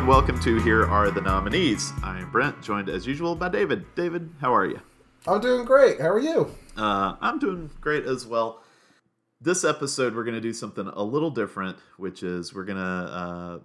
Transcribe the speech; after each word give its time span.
and 0.00 0.08
welcome 0.08 0.40
to 0.40 0.58
Here 0.60 0.86
Are 0.86 1.10
the 1.10 1.20
Nominees. 1.20 1.92
I 2.02 2.20
am 2.20 2.30
Brent, 2.30 2.62
joined 2.62 2.88
as 2.88 3.06
usual 3.06 3.36
by 3.36 3.50
David. 3.50 3.84
David, 3.94 4.30
how 4.40 4.54
are 4.54 4.64
you? 4.64 4.80
I'm 5.28 5.42
doing 5.42 5.66
great. 5.66 6.00
How 6.00 6.08
are 6.08 6.18
you? 6.18 6.56
Uh, 6.74 7.16
I'm 7.20 7.38
doing 7.38 7.68
great 7.82 8.06
as 8.06 8.26
well. 8.26 8.62
This 9.42 9.62
episode, 9.62 10.16
we're 10.16 10.24
going 10.24 10.36
to 10.36 10.40
do 10.40 10.54
something 10.54 10.86
a 10.86 11.02
little 11.02 11.28
different, 11.28 11.76
which 11.98 12.22
is 12.22 12.54
we're 12.54 12.64
going 12.64 12.78
to 12.78 12.82
uh, 12.82 13.58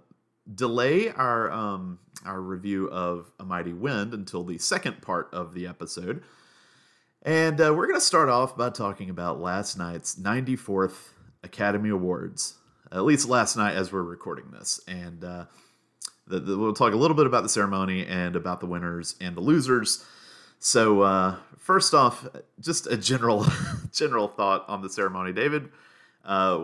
delay 0.54 1.08
our 1.08 1.50
um, 1.50 2.00
our 2.26 2.38
review 2.38 2.90
of 2.90 3.32
A 3.40 3.44
Mighty 3.46 3.72
Wind 3.72 4.12
until 4.12 4.44
the 4.44 4.58
second 4.58 5.00
part 5.00 5.30
of 5.32 5.54
the 5.54 5.66
episode. 5.66 6.22
And 7.22 7.58
uh, 7.58 7.72
we're 7.74 7.86
going 7.86 7.98
to 7.98 8.06
start 8.06 8.28
off 8.28 8.58
by 8.58 8.68
talking 8.68 9.08
about 9.08 9.40
last 9.40 9.78
night's 9.78 10.16
94th 10.16 11.12
Academy 11.42 11.88
Awards, 11.88 12.58
at 12.92 13.06
least 13.06 13.26
last 13.26 13.56
night 13.56 13.74
as 13.74 13.90
we're 13.90 14.02
recording 14.02 14.50
this. 14.50 14.80
And 14.86 15.24
uh, 15.24 15.46
the, 16.26 16.40
the, 16.40 16.58
we'll 16.58 16.72
talk 16.72 16.92
a 16.92 16.96
little 16.96 17.16
bit 17.16 17.26
about 17.26 17.42
the 17.42 17.48
ceremony 17.48 18.06
and 18.06 18.36
about 18.36 18.60
the 18.60 18.66
winners 18.66 19.14
and 19.20 19.36
the 19.36 19.40
losers. 19.40 20.04
So, 20.58 21.02
uh, 21.02 21.36
first 21.58 21.94
off, 21.94 22.26
just 22.60 22.86
a 22.86 22.96
general 22.96 23.46
general 23.92 24.28
thought 24.28 24.64
on 24.68 24.82
the 24.82 24.88
ceremony. 24.88 25.32
David, 25.32 25.68
uh, 26.24 26.60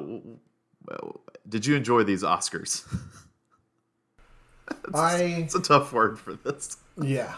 did 1.49 1.67
you 1.67 1.77
enjoy 1.77 2.03
these 2.03 2.23
Oscars? 2.23 2.85
it's, 4.71 4.95
I 4.95 5.17
it's 5.19 5.55
a 5.55 5.61
tough 5.63 5.93
word 5.93 6.19
for 6.19 6.35
this. 6.35 6.77
yeah. 7.01 7.35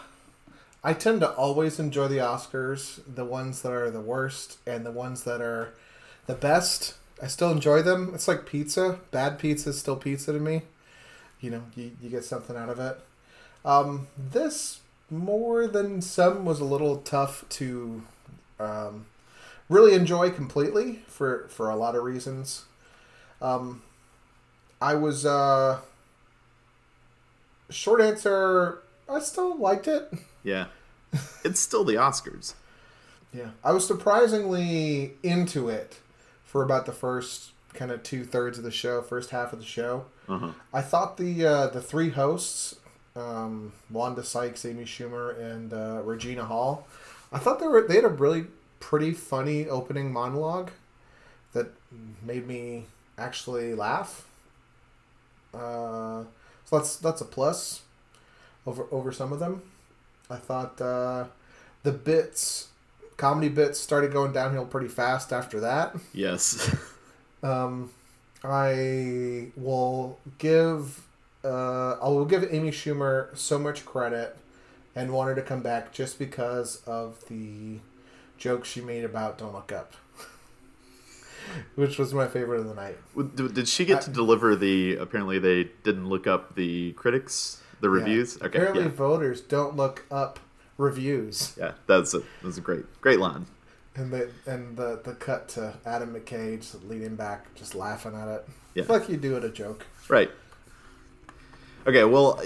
I 0.83 0.93
tend 0.93 1.21
to 1.21 1.31
always 1.31 1.79
enjoy 1.79 2.07
the 2.09 2.17
Oscars, 2.17 2.99
the 3.07 3.25
ones 3.25 3.63
that 3.63 3.71
are 3.71 3.89
the 3.89 4.01
worst 4.01 4.59
and 4.67 4.85
the 4.85 4.91
ones 4.91 5.23
that 5.23 5.41
are 5.41 5.73
the 6.27 6.35
best. 6.35 6.93
I 7.19 7.25
still 7.25 7.49
enjoy 7.49 7.81
them. 7.81 8.11
It's 8.13 8.27
like 8.27 8.45
pizza. 8.45 8.99
Bad 9.09 9.39
pizza 9.39 9.69
is 9.69 9.79
still 9.79 9.95
pizza 9.95 10.31
to 10.31 10.39
me. 10.39 10.61
You 11.45 11.51
know, 11.51 11.63
you, 11.75 11.91
you 12.01 12.09
get 12.09 12.23
something 12.23 12.55
out 12.57 12.69
of 12.69 12.79
it. 12.79 12.97
Um, 13.63 14.07
this 14.17 14.79
more 15.11 15.67
than 15.67 16.01
some 16.01 16.43
was 16.43 16.59
a 16.59 16.65
little 16.65 16.97
tough 16.97 17.45
to 17.49 18.01
um, 18.59 19.05
really 19.69 19.93
enjoy 19.93 20.31
completely 20.31 21.03
for 21.07 21.47
for 21.49 21.69
a 21.69 21.75
lot 21.75 21.95
of 21.95 22.03
reasons. 22.03 22.65
Um, 23.43 23.83
I 24.81 24.95
was 24.95 25.23
uh, 25.23 25.81
short 27.69 28.01
answer. 28.01 28.79
I 29.07 29.19
still 29.19 29.55
liked 29.55 29.87
it. 29.87 30.11
Yeah, 30.43 30.65
it's 31.43 31.59
still 31.59 31.83
the 31.83 31.93
Oscars. 31.95 32.55
Yeah, 33.33 33.49
I 33.65 33.73
was 33.73 33.85
surprisingly 33.85 35.15
into 35.21 35.67
it 35.67 35.99
for 36.45 36.63
about 36.63 36.85
the 36.85 36.93
first 36.93 37.51
kind 37.75 37.91
of 37.91 38.03
two 38.03 38.23
thirds 38.23 38.57
of 38.57 38.63
the 38.63 38.71
show, 38.71 39.01
first 39.01 39.29
half 39.29 39.53
of 39.53 39.59
the 39.59 39.65
show. 39.65 40.05
Uh-huh. 40.27 40.51
I 40.73 40.81
thought 40.81 41.17
the 41.17 41.45
uh, 41.45 41.67
the 41.67 41.81
three 41.81 42.09
hosts, 42.09 42.75
um, 43.15 43.73
Wanda 43.89 44.23
Sykes, 44.23 44.65
Amy 44.65 44.85
Schumer, 44.85 45.39
and 45.39 45.73
uh, 45.73 46.01
Regina 46.03 46.45
Hall, 46.45 46.87
I 47.31 47.39
thought 47.39 47.59
they 47.59 47.67
were 47.67 47.85
they 47.87 47.95
had 47.95 48.05
a 48.05 48.09
really 48.09 48.45
pretty 48.79 49.11
funny 49.11 49.67
opening 49.67 50.11
monologue 50.11 50.71
that 51.53 51.67
made 52.23 52.47
me 52.47 52.85
actually 53.17 53.73
laugh. 53.73 54.27
Uh, 55.53 56.23
so 56.65 56.77
that's 56.77 56.97
that's 56.97 57.21
a 57.21 57.25
plus 57.25 57.81
over 58.65 58.85
over 58.91 59.11
some 59.11 59.31
of 59.31 59.39
them. 59.39 59.61
I 60.29 60.37
thought 60.37 60.81
uh, 60.81 61.25
the 61.83 61.91
bits, 61.91 62.69
comedy 63.17 63.49
bits, 63.49 63.79
started 63.79 64.11
going 64.11 64.33
downhill 64.33 64.65
pretty 64.65 64.87
fast 64.87 65.31
after 65.31 65.59
that. 65.61 65.95
Yes. 66.13 66.75
Um, 67.45 67.91
I 68.43 69.51
will 69.55 70.19
give 70.37 71.05
uh, 71.43 71.93
I 72.01 72.07
will 72.09 72.25
give 72.25 72.47
Amy 72.51 72.71
Schumer 72.71 73.35
so 73.37 73.59
much 73.59 73.85
credit 73.85 74.35
and 74.95 75.13
want 75.13 75.29
her 75.29 75.35
to 75.35 75.41
come 75.41 75.61
back 75.61 75.91
just 75.91 76.17
because 76.17 76.81
of 76.87 77.23
the 77.27 77.79
joke 78.37 78.65
she 78.65 78.81
made 78.81 79.03
about 79.03 79.37
"Don't 79.37 79.53
Look 79.53 79.71
Up," 79.71 79.93
which 81.75 81.99
was 81.99 82.13
my 82.13 82.27
favorite 82.27 82.61
of 82.61 82.67
the 82.67 82.73
night. 82.73 82.97
Did 83.53 83.67
she 83.67 83.85
get 83.85 84.01
to 84.03 84.09
deliver 84.09 84.55
the? 84.55 84.95
Apparently, 84.95 85.37
they 85.37 85.69
didn't 85.83 86.09
look 86.09 86.25
up 86.25 86.55
the 86.55 86.93
critics, 86.93 87.61
the 87.79 87.89
reviews. 87.89 88.37
Yeah. 88.39 88.47
Okay, 88.47 88.57
Apparently, 88.57 88.83
yeah, 88.85 88.89
voters 88.89 89.41
don't 89.41 89.75
look 89.75 90.05
up 90.09 90.39
reviews, 90.77 91.55
yeah, 91.59 91.71
that's 91.87 92.13
a 92.13 92.21
that's 92.43 92.57
a 92.57 92.61
great 92.61 92.85
great 93.01 93.19
line. 93.19 93.45
And 93.95 94.11
the 94.11 94.29
and 94.45 94.75
the 94.77 95.01
the 95.03 95.13
cut 95.13 95.47
to 95.49 95.73
Adam 95.85 96.13
McKay 96.13 96.59
just 96.59 96.83
leaning 96.83 97.15
back, 97.15 97.53
just 97.55 97.75
laughing 97.75 98.15
at 98.15 98.27
it, 98.27 98.47
Yeah. 98.73 98.83
like 98.87 99.07
you 99.09 99.17
do 99.17 99.35
at 99.37 99.43
a 99.43 99.49
joke. 99.49 99.85
Right. 100.09 100.29
Okay, 101.87 102.03
well, 102.03 102.41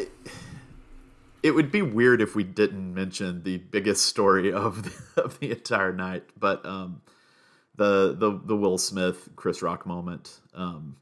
it 1.42 1.52
would 1.52 1.72
be 1.72 1.82
weird 1.82 2.22
if 2.22 2.36
we 2.36 2.44
didn't 2.44 2.94
mention 2.94 3.44
the 3.44 3.58
biggest 3.58 4.06
story 4.06 4.52
of 4.52 4.84
the, 5.16 5.22
of 5.24 5.40
the 5.40 5.52
entire 5.52 5.94
night, 5.94 6.24
but 6.38 6.66
um, 6.66 7.02
the 7.76 8.16
the 8.18 8.40
the 8.44 8.56
Will 8.56 8.78
Smith 8.78 9.30
Chris 9.36 9.62
Rock 9.62 9.86
moment. 9.86 10.40
Um, 10.54 10.98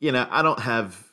you 0.00 0.12
know, 0.12 0.26
I 0.30 0.42
don't 0.42 0.60
have 0.60 1.04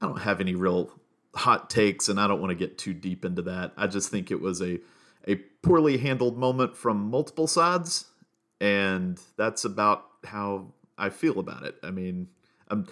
I 0.00 0.06
don't 0.06 0.20
have 0.20 0.40
any 0.40 0.54
real 0.54 0.90
hot 1.34 1.68
takes, 1.68 2.08
and 2.08 2.20
I 2.20 2.26
don't 2.28 2.40
want 2.40 2.50
to 2.50 2.54
get 2.54 2.78
too 2.78 2.94
deep 2.94 3.24
into 3.24 3.42
that. 3.42 3.72
I 3.76 3.88
just 3.88 4.08
think 4.10 4.30
it 4.30 4.40
was 4.40 4.62
a 4.62 4.78
a 5.26 5.36
poorly 5.62 5.98
handled 5.98 6.36
moment 6.38 6.76
from 6.76 7.10
multiple 7.10 7.46
sides, 7.46 8.06
and 8.60 9.20
that's 9.36 9.64
about 9.64 10.04
how 10.24 10.72
I 10.98 11.10
feel 11.10 11.38
about 11.38 11.62
it. 11.64 11.76
I 11.82 11.90
mean, 11.90 12.28
um, 12.70 12.86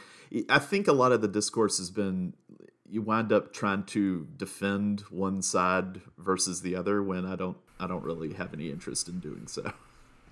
I 0.48 0.58
think 0.58 0.88
a 0.88 0.92
lot 0.92 1.12
of 1.12 1.20
the 1.20 1.28
discourse 1.28 1.78
has 1.78 1.90
been 1.90 2.34
you 2.88 3.00
wind 3.02 3.32
up 3.32 3.52
trying 3.52 3.82
to 3.84 4.26
defend 4.36 5.00
one 5.10 5.40
side 5.42 6.00
versus 6.18 6.60
the 6.62 6.76
other 6.76 7.02
when 7.02 7.24
I 7.24 7.34
don't 7.34 7.56
I 7.80 7.86
don't 7.86 8.04
really 8.04 8.34
have 8.34 8.52
any 8.54 8.70
interest 8.70 9.08
in 9.08 9.20
doing 9.20 9.46
so. 9.46 9.72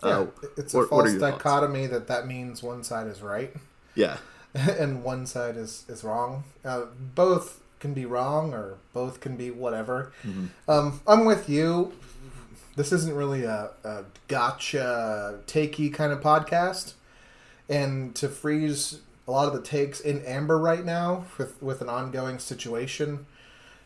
Yeah, 0.04 0.08
Uh, 0.10 0.26
it's 0.56 0.74
a 0.74 0.78
what- 0.78 0.84
are 0.84 0.88
false 0.88 1.10
your 1.12 1.20
thoughts? 1.20 1.36
dichotomy 1.38 1.86
that 1.86 2.08
that 2.08 2.26
means 2.26 2.62
one 2.62 2.82
side 2.84 3.06
is 3.06 3.22
right 3.22 3.54
yeah, 3.94 4.19
and 4.54 5.02
one 5.02 5.26
side 5.26 5.56
is 5.56 5.84
is 5.88 6.04
wrong. 6.04 6.44
Uh, 6.64 6.86
both 7.14 7.62
can 7.82 7.93
be 7.93 8.06
wrong 8.06 8.54
or 8.54 8.78
both 8.94 9.20
can 9.20 9.37
be 9.37 9.50
whatever. 9.50 10.12
Mm-hmm. 10.25 10.70
Um, 10.70 11.00
I'm 11.06 11.26
with 11.26 11.50
you. 11.50 11.93
This 12.76 12.93
isn't 12.93 13.15
really 13.15 13.43
a, 13.44 13.70
a 13.84 14.04
gotcha 14.28 15.41
takey 15.47 15.93
kind 15.93 16.12
of 16.12 16.20
podcast, 16.22 16.94
and 17.69 18.15
to 18.15 18.31
freeze 18.31 19.00
a 19.28 19.31
lot 19.31 19.47
of 19.48 19.53
the 19.53 19.60
takes 19.60 20.00
in 20.00 20.25
amber 20.25 20.59
right 20.59 20.84
now 20.84 21.26
with 21.37 21.60
with 21.62 21.82
an 21.82 21.91
ongoing 21.91 22.38
situation. 22.38 23.26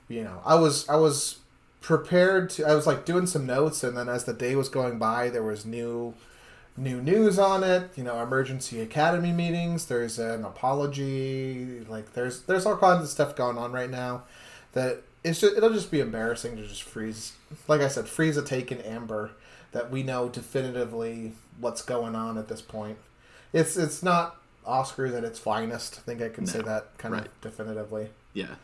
You 0.09 0.23
know, 0.23 0.41
I 0.45 0.55
was 0.55 0.89
I 0.89 0.97
was 0.97 1.41
prepared 1.81 2.51
to. 2.51 2.65
I 2.65 2.75
was 2.75 2.87
like 2.87 3.05
doing 3.05 3.27
some 3.27 3.47
notes, 3.47 3.83
and 3.83 3.97
then 3.97 4.09
as 4.09 4.25
the 4.25 4.35
day 4.35 4.55
was 4.55 4.69
going 4.69 4.99
by, 5.01 5.31
there 5.31 5.43
was 5.43 5.67
new 5.67 6.15
new 6.77 7.01
news 7.01 7.39
on 7.39 7.65
it. 7.65 7.91
You 7.97 8.05
know, 8.05 8.23
emergency 8.23 8.81
academy 8.81 9.33
meetings. 9.33 9.87
There's 9.87 10.19
an 10.19 10.45
apology. 10.45 11.85
Like 11.89 12.13
there's 12.13 12.43
there's 12.43 12.67
all 12.67 12.77
kinds 12.77 13.03
of 13.03 13.09
stuff 13.09 13.37
going 13.37 13.59
on 13.59 13.73
right 13.73 13.91
now 13.91 14.25
that 14.73 15.03
it's 15.25 15.41
just 15.41 15.57
it'll 15.57 15.73
just 15.73 15.91
be 15.91 16.01
embarrassing 16.01 16.57
to 16.57 16.67
just 16.67 16.83
freeze. 16.83 17.33
Like 17.69 17.81
I 17.81 17.89
said, 17.89 18.09
freeze 18.09 18.37
a 18.37 18.43
take 18.43 18.71
in 18.71 18.81
amber 18.81 19.33
that 19.73 19.91
we 19.91 20.03
know 20.03 20.29
definitively 20.29 21.33
what's 21.59 21.83
going 21.83 22.15
on 22.15 22.39
at 22.39 22.49
this 22.49 22.63
point. 22.63 22.99
It's 23.53 23.77
it's 23.77 24.03
not 24.03 24.37
Oscars 24.67 25.17
at 25.17 25.25
its 25.25 25.39
finest. 25.39 25.99
I 25.99 26.03
think 26.03 26.23
I 26.23 26.29
can 26.29 26.47
say 26.47 26.61
that 26.61 26.99
kind 26.99 27.15
right. 27.15 27.27
of 27.27 27.41
definitively. 27.41 28.09
yeah. 28.35 28.55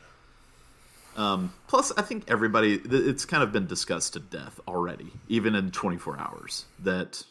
Um, 1.15 1.53
plus, 1.67 1.93
I 1.99 2.00
think 2.03 2.25
everybody, 2.31 2.81
it's 2.84 3.27
kind 3.27 3.43
of 3.43 3.53
been 3.53 3.67
discussed 3.67 4.15
to 4.15 4.21
death 4.21 4.59
already, 4.67 5.12
even 5.29 5.55
in 5.55 5.70
24 5.70 6.19
hours. 6.19 6.65
That 6.79 7.23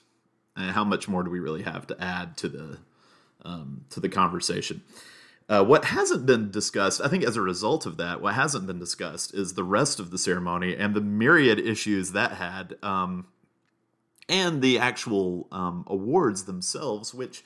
how 0.56 0.84
much 0.84 1.08
more 1.08 1.24
do 1.24 1.30
we 1.30 1.40
really 1.40 1.64
have 1.64 1.88
to 1.88 2.04
add 2.04 2.38
to 2.38 2.50
the 2.50 2.78
um, 3.44 3.86
to 3.90 4.00
the 4.00 4.10
conversation? 4.10 4.84
Uh, 5.50 5.64
what 5.64 5.84
hasn't 5.86 6.26
been 6.26 6.50
discussed, 6.50 7.02
I 7.02 7.10
think, 7.10 7.26
as 7.26 7.36
a 7.36 7.42
result 7.42 7.86
of 7.86 7.98
that, 7.98 8.22
what 8.22 8.36
hasn't 8.36 8.68
been 8.68 8.80
discussed 8.80 9.34
is 9.34 9.54
the 9.54 9.66
rest 9.66 10.00
of 10.00 10.10
the 10.10 10.18
ceremony 10.18 10.76
and 10.76 10.94
the 10.94 11.02
myriad 11.02 11.60
issues 11.60 12.14
that 12.14 12.34
had, 12.34 12.78
um, 12.82 13.28
and 14.30 14.62
the 14.62 14.80
actual 14.80 15.48
um, 15.52 15.84
awards 15.88 16.46
themselves, 16.46 17.14
which 17.14 17.44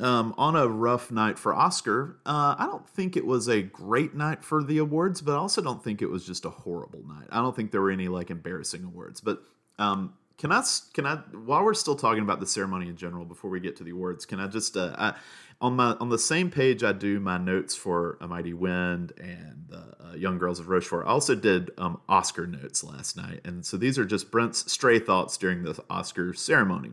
um, 0.00 0.34
on 0.36 0.56
a 0.56 0.66
rough 0.66 1.10
night 1.10 1.38
for 1.38 1.54
Oscar, 1.54 2.18
uh, 2.26 2.56
I 2.58 2.66
don't 2.66 2.88
think 2.88 3.16
it 3.16 3.26
was 3.26 3.48
a 3.48 3.62
great 3.62 4.14
night 4.14 4.42
for 4.42 4.62
the 4.62 4.78
awards, 4.78 5.20
but 5.20 5.34
I 5.34 5.38
also 5.38 5.62
don't 5.62 5.84
think 5.84 6.02
it 6.02 6.10
was 6.10 6.26
just 6.26 6.44
a 6.44 6.50
horrible 6.50 7.04
night. 7.06 7.28
I 7.30 7.36
don't 7.36 7.54
think 7.54 7.70
there 7.70 7.80
were 7.80 7.90
any 7.90 8.08
like 8.08 8.30
embarrassing 8.30 8.84
awards. 8.84 9.20
But 9.20 9.42
um, 9.78 10.14
can 10.38 10.52
I 10.52 10.62
can 10.92 11.06
I 11.06 11.16
while 11.44 11.64
we're 11.64 11.74
still 11.74 11.96
talking 11.96 12.22
about 12.22 12.40
the 12.40 12.46
ceremony 12.46 12.88
in 12.88 12.96
general 12.96 13.24
before 13.24 13.50
we 13.50 13.60
get 13.60 13.76
to 13.76 13.84
the 13.84 13.90
awards, 13.90 14.26
can 14.26 14.40
I 14.40 14.46
just 14.46 14.76
uh, 14.76 14.94
I, 14.98 15.14
on 15.60 15.76
my 15.76 15.96
on 16.00 16.10
the 16.10 16.18
same 16.18 16.50
page 16.50 16.84
I 16.84 16.92
do 16.92 17.20
my 17.20 17.38
notes 17.38 17.74
for 17.74 18.18
A 18.20 18.28
Mighty 18.28 18.52
Wind 18.52 19.12
and 19.18 19.66
the 19.68 19.84
uh, 20.00 20.14
Young 20.14 20.38
Girls 20.38 20.60
of 20.60 20.68
Rochefort. 20.68 21.06
I 21.06 21.10
also 21.10 21.34
did 21.34 21.70
um, 21.78 22.00
Oscar 22.08 22.46
notes 22.46 22.84
last 22.84 23.16
night, 23.16 23.40
and 23.44 23.64
so 23.64 23.76
these 23.76 23.98
are 23.98 24.04
just 24.04 24.30
Brent's 24.30 24.70
stray 24.70 24.98
thoughts 24.98 25.36
during 25.36 25.62
the 25.62 25.82
Oscar 25.88 26.34
ceremony. 26.34 26.92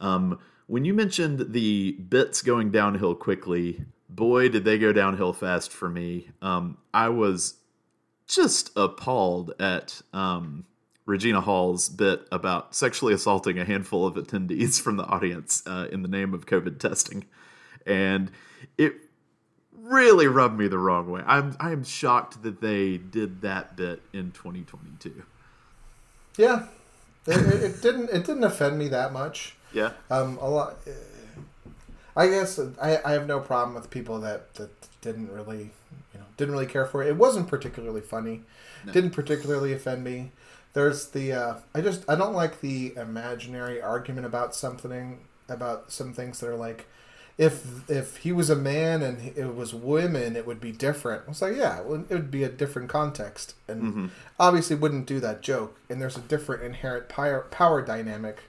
Um, 0.00 0.38
when 0.66 0.84
you 0.84 0.94
mentioned 0.94 1.52
the 1.52 1.92
bits 1.92 2.42
going 2.42 2.70
downhill 2.70 3.14
quickly, 3.14 3.84
boy, 4.08 4.48
did 4.48 4.64
they 4.64 4.78
go 4.78 4.92
downhill 4.92 5.32
fast 5.32 5.72
for 5.72 5.88
me. 5.88 6.30
Um, 6.42 6.78
I 6.94 7.08
was 7.08 7.54
just 8.28 8.70
appalled 8.76 9.52
at 9.58 10.00
um, 10.12 10.64
Regina 11.06 11.40
Hall's 11.40 11.88
bit 11.88 12.26
about 12.30 12.74
sexually 12.74 13.14
assaulting 13.14 13.58
a 13.58 13.64
handful 13.64 14.06
of 14.06 14.14
attendees 14.14 14.80
from 14.80 14.96
the 14.96 15.04
audience 15.04 15.62
uh, 15.66 15.88
in 15.90 16.02
the 16.02 16.08
name 16.08 16.34
of 16.34 16.46
COVID 16.46 16.78
testing, 16.78 17.24
and 17.86 18.30
it 18.78 18.94
really 19.72 20.26
rubbed 20.26 20.58
me 20.58 20.68
the 20.68 20.78
wrong 20.78 21.10
way. 21.10 21.22
I'm 21.26 21.56
I 21.58 21.72
am 21.72 21.84
shocked 21.84 22.42
that 22.42 22.60
they 22.60 22.96
did 22.96 23.42
that 23.42 23.76
bit 23.76 24.02
in 24.12 24.32
2022. 24.32 25.22
Yeah, 26.36 26.66
it, 27.26 27.36
it, 27.36 27.62
it 27.62 27.82
didn't 27.82 28.10
it 28.10 28.24
didn't 28.24 28.44
offend 28.44 28.78
me 28.78 28.88
that 28.88 29.12
much. 29.12 29.56
Yeah. 29.72 29.92
Um, 30.10 30.38
a 30.40 30.48
lot. 30.48 30.76
I 32.16 32.28
guess 32.28 32.58
I, 32.80 33.00
I 33.04 33.12
have 33.12 33.26
no 33.26 33.40
problem 33.40 33.74
with 33.74 33.88
people 33.88 34.20
that, 34.20 34.54
that 34.54 34.70
didn't 35.00 35.30
really 35.30 35.70
you 36.12 36.20
know 36.20 36.26
didn't 36.36 36.52
really 36.52 36.66
care 36.66 36.86
for 36.86 37.02
it. 37.02 37.08
It 37.08 37.16
wasn't 37.16 37.48
particularly 37.48 38.00
funny. 38.00 38.42
No. 38.84 38.92
Didn't 38.92 39.10
particularly 39.10 39.72
offend 39.72 40.04
me. 40.04 40.32
There's 40.72 41.08
the 41.08 41.32
uh, 41.32 41.54
I 41.74 41.80
just 41.80 42.08
I 42.08 42.14
don't 42.14 42.34
like 42.34 42.60
the 42.60 42.94
imaginary 42.96 43.80
argument 43.82 44.26
about 44.26 44.54
something 44.54 45.20
about 45.48 45.90
some 45.90 46.12
things 46.12 46.38
that 46.40 46.48
are 46.48 46.56
like 46.56 46.86
if 47.38 47.88
if 47.90 48.18
he 48.18 48.30
was 48.32 48.50
a 48.50 48.56
man 48.56 49.02
and 49.02 49.36
it 49.36 49.54
was 49.54 49.74
women 49.74 50.36
it 50.36 50.46
would 50.46 50.60
be 50.60 50.72
different. 50.72 51.22
It's 51.28 51.42
like 51.42 51.56
yeah, 51.56 51.80
it 51.80 51.86
would, 51.86 52.30
be 52.30 52.44
a 52.44 52.48
different 52.48 52.88
context 52.88 53.54
and 53.66 53.82
Mm-hmm. 53.82 54.06
obviously 54.38 54.76
wouldn't 54.76 55.06
do 55.06 55.18
that 55.20 55.40
joke. 55.42 55.76
And 55.88 56.00
there's 56.00 56.16
a 56.16 56.20
different 56.20 56.62
inherent 56.62 57.08
power 57.08 57.46
power 57.50 57.82
dynamic 57.82 58.42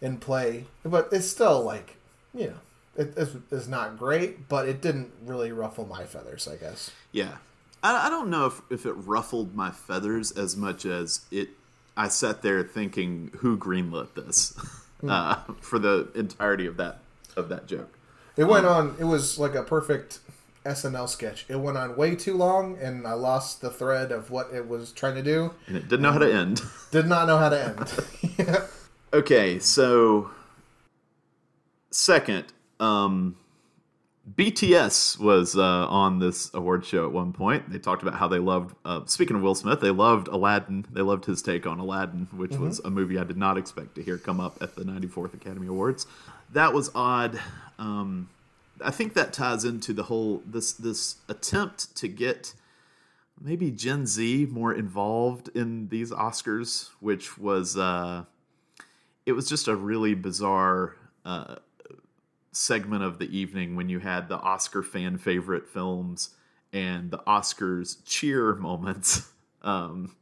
in 0.00 0.18
play, 0.18 0.66
but 0.84 1.08
it's 1.10 1.26
still 1.28 1.62
like 1.62 1.96
you 2.34 2.48
know 2.48 2.58
it 2.96 3.14
is 3.16 3.36
is 3.50 3.68
not 3.68 3.98
great, 3.98 4.48
but 4.48 4.68
it 4.68 4.80
didn't 4.80 5.10
really 5.24 5.50
ruffle 5.50 5.86
my 5.86 6.04
feathers. 6.04 6.46
I 6.46 6.56
guess. 6.56 6.90
Yeah. 7.10 7.38
I, 7.82 8.06
I 8.06 8.10
don't 8.10 8.30
know 8.30 8.46
if, 8.46 8.60
if 8.70 8.86
it 8.86 8.92
ruffled 8.92 9.54
my 9.54 9.70
feathers 9.70 10.32
as 10.32 10.56
much 10.56 10.84
as 10.84 11.22
it. 11.30 11.50
I 11.96 12.06
sat 12.06 12.42
there 12.42 12.62
thinking, 12.62 13.32
who 13.38 13.58
greenlit 13.58 14.14
this 14.14 14.56
uh, 15.08 15.36
for 15.60 15.80
the 15.80 16.08
entirety 16.14 16.66
of 16.66 16.76
that 16.76 16.98
of 17.36 17.48
that 17.48 17.66
joke. 17.66 17.98
It 18.36 18.44
went 18.44 18.66
on. 18.66 18.94
It 19.00 19.04
was 19.04 19.38
like 19.38 19.56
a 19.56 19.64
perfect 19.64 20.20
SNL 20.64 21.08
sketch. 21.08 21.44
It 21.48 21.56
went 21.56 21.76
on 21.76 21.96
way 21.96 22.14
too 22.14 22.36
long, 22.36 22.78
and 22.78 23.06
I 23.06 23.14
lost 23.14 23.60
the 23.60 23.70
thread 23.70 24.12
of 24.12 24.30
what 24.30 24.50
it 24.52 24.68
was 24.68 24.92
trying 24.92 25.14
to 25.16 25.22
do. 25.22 25.54
And 25.66 25.76
it 25.76 25.88
didn't 25.88 26.02
know 26.02 26.12
how 26.12 26.18
to 26.18 26.32
end. 26.32 26.62
Did 26.90 27.06
not 27.06 27.26
know 27.26 27.38
how 27.38 27.48
to 27.48 27.64
end. 27.64 28.34
yeah. 28.38 28.66
Okay, 29.12 29.58
so 29.58 30.30
second, 31.90 32.44
um, 32.78 33.36
BTS 34.36 35.18
was 35.18 35.56
uh, 35.56 35.86
on 35.88 36.18
this 36.18 36.52
award 36.52 36.84
show 36.84 37.06
at 37.06 37.12
one 37.12 37.32
point. 37.32 37.70
They 37.70 37.78
talked 37.78 38.02
about 38.02 38.14
how 38.14 38.28
they 38.28 38.38
loved. 38.38 38.74
Uh, 38.84 39.02
speaking 39.06 39.36
of 39.36 39.42
Will 39.42 39.54
Smith, 39.54 39.80
they 39.80 39.90
loved 39.90 40.28
Aladdin. 40.28 40.86
They 40.90 41.02
loved 41.02 41.24
his 41.24 41.40
take 41.40 41.66
on 41.66 41.78
Aladdin, 41.78 42.28
which 42.32 42.56
was 42.56 42.80
a 42.80 42.90
movie 42.90 43.18
I 43.18 43.24
did 43.24 43.36
not 43.36 43.56
expect 43.56 43.94
to 43.94 44.02
hear 44.02 44.18
come 44.18 44.40
up 44.40 44.60
at 44.60 44.74
the 44.74 44.82
94th 44.82 45.34
Academy 45.34 45.68
Awards. 45.68 46.06
That 46.52 46.72
was 46.72 46.90
odd. 46.94 47.40
Um, 47.78 48.28
I 48.84 48.90
think 48.90 49.14
that 49.14 49.32
ties 49.32 49.64
into 49.64 49.92
the 49.92 50.04
whole 50.04 50.42
this 50.46 50.72
this 50.72 51.16
attempt 51.28 51.96
to 51.96 52.08
get 52.08 52.54
maybe 53.40 53.70
Gen 53.70 54.06
Z 54.06 54.48
more 54.50 54.74
involved 54.74 55.48
in 55.54 55.88
these 55.88 56.10
Oscars, 56.10 56.90
which 57.00 57.38
was. 57.38 57.76
Uh, 57.76 58.24
it 59.26 59.32
was 59.32 59.46
just 59.46 59.68
a 59.68 59.76
really 59.76 60.14
bizarre 60.14 60.96
uh, 61.26 61.56
segment 62.52 63.02
of 63.02 63.18
the 63.18 63.36
evening 63.36 63.76
when 63.76 63.88
you 63.88 63.98
had 63.98 64.28
the 64.28 64.36
Oscar 64.38 64.82
fan 64.82 65.18
favorite 65.18 65.68
films 65.68 66.30
and 66.72 67.10
the 67.10 67.18
Oscars 67.18 67.96
cheer 68.04 68.54
moments, 68.68 69.30
um, 69.62 70.14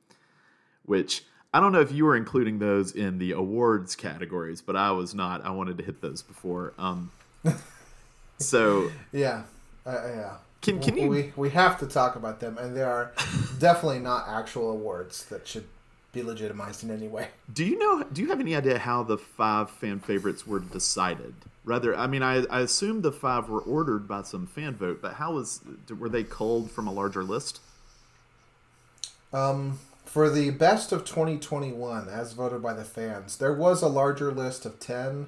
which 0.85 1.25
I 1.55 1.61
don't 1.61 1.73
know 1.73 1.81
if 1.81 1.93
you 1.93 2.05
were 2.05 2.17
including 2.17 2.59
those 2.59 2.93
in 2.93 3.19
the 3.19 3.33
awards 3.33 3.97
categories, 3.97 4.61
but 4.61 4.77
I 4.77 4.91
was 4.91 5.15
not. 5.15 5.45
I 5.45 5.51
wanted 5.51 5.79
to 5.79 5.85
hit 5.85 6.01
those 6.03 6.23
before. 6.23 6.75
Um, 6.79 7.11
so 8.39 8.91
Yeah. 9.13 9.43
Uh, 9.85 10.03
yeah. 10.09 10.37
Can- 10.63 10.81
can 10.81 10.97
you- 10.97 11.09
We 11.09 11.33
we 11.37 11.51
have 11.51 11.79
to 11.81 11.87
talk 11.87 12.17
about 12.17 12.41
them, 12.41 12.59
and 12.59 12.77
they 12.77 12.83
are 12.83 13.13
definitely 13.59 14.01
not 14.01 14.27
actual 14.29 14.71
awards 14.71 15.25
that 15.27 15.47
should 15.47 15.67
be 16.13 16.23
legitimized 16.23 16.83
in 16.83 16.91
any 16.91 17.09
way. 17.09 17.29
Do 17.53 17.65
you 17.65 17.79
know? 17.79 18.03
Do 18.13 18.23
you 18.23 18.29
have 18.29 18.41
any 18.41 18.57
idea 18.57 18.79
how 18.79 19.03
the 19.03 19.19
five 19.19 19.71
fan 19.71 20.01
favorites 20.01 20.47
were 20.47 20.59
decided? 20.61 21.35
Rather, 21.67 21.97
I 21.97 22.07
mean, 22.07 22.23
I, 22.23 22.45
I 22.45 22.61
assume 22.61 23.03
the 23.03 23.13
five 23.13 23.49
were 23.49 23.61
ordered 23.61 24.07
by 24.07 24.23
some 24.23 24.47
fan 24.47 24.77
vote, 24.77 25.01
but 25.03 25.15
how 25.15 25.35
was 25.35 25.61
were 25.99 26.09
they 26.09 26.23
culled 26.23 26.71
from 26.71 26.87
a 26.87 26.93
larger 26.93 27.25
list? 27.25 27.61
Um, 29.33 29.81
for 30.05 30.31
the 30.31 30.51
best 30.51 30.93
of 30.93 31.05
2021, 31.05 32.09
as 32.09 32.33
voted 32.33 32.63
by 32.63 32.73
the 32.73 32.85
fans, 32.85 33.37
there 33.37 33.53
was 33.53 33.83
a 33.83 33.89
larger 33.89 34.31
list 34.31 34.65
of 34.65 34.79
10. 34.79 35.27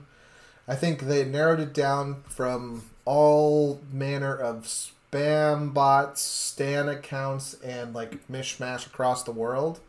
I 0.68 0.76
think 0.76 1.00
they 1.00 1.24
narrowed 1.24 1.58
it 1.58 1.74
down 1.74 2.22
from 2.28 2.84
all 3.04 3.80
manner 3.92 4.36
of 4.36 4.64
spam 4.64 5.74
bots, 5.74 6.20
stan 6.20 6.88
accounts, 6.88 7.54
and 7.54 7.92
like 7.92 8.28
mishmash 8.28 8.86
across 8.86 9.24
the 9.24 9.32
world 9.32 9.80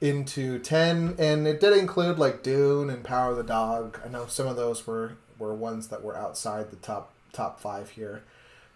into 0.00 0.58
10. 0.58 1.14
And 1.18 1.46
it 1.46 1.60
did 1.60 1.76
include 1.76 2.18
like 2.18 2.42
Dune 2.42 2.90
and 2.90 3.04
Power 3.04 3.30
of 3.30 3.36
the 3.36 3.44
Dog. 3.44 4.00
I 4.04 4.08
know 4.08 4.26
some 4.26 4.48
of 4.48 4.56
those 4.56 4.86
were, 4.86 5.12
were 5.38 5.54
ones 5.54 5.88
that 5.88 6.02
were 6.02 6.16
outside 6.16 6.70
the 6.70 6.76
top 6.76 7.12
top 7.32 7.60
five 7.60 7.90
here. 7.90 8.22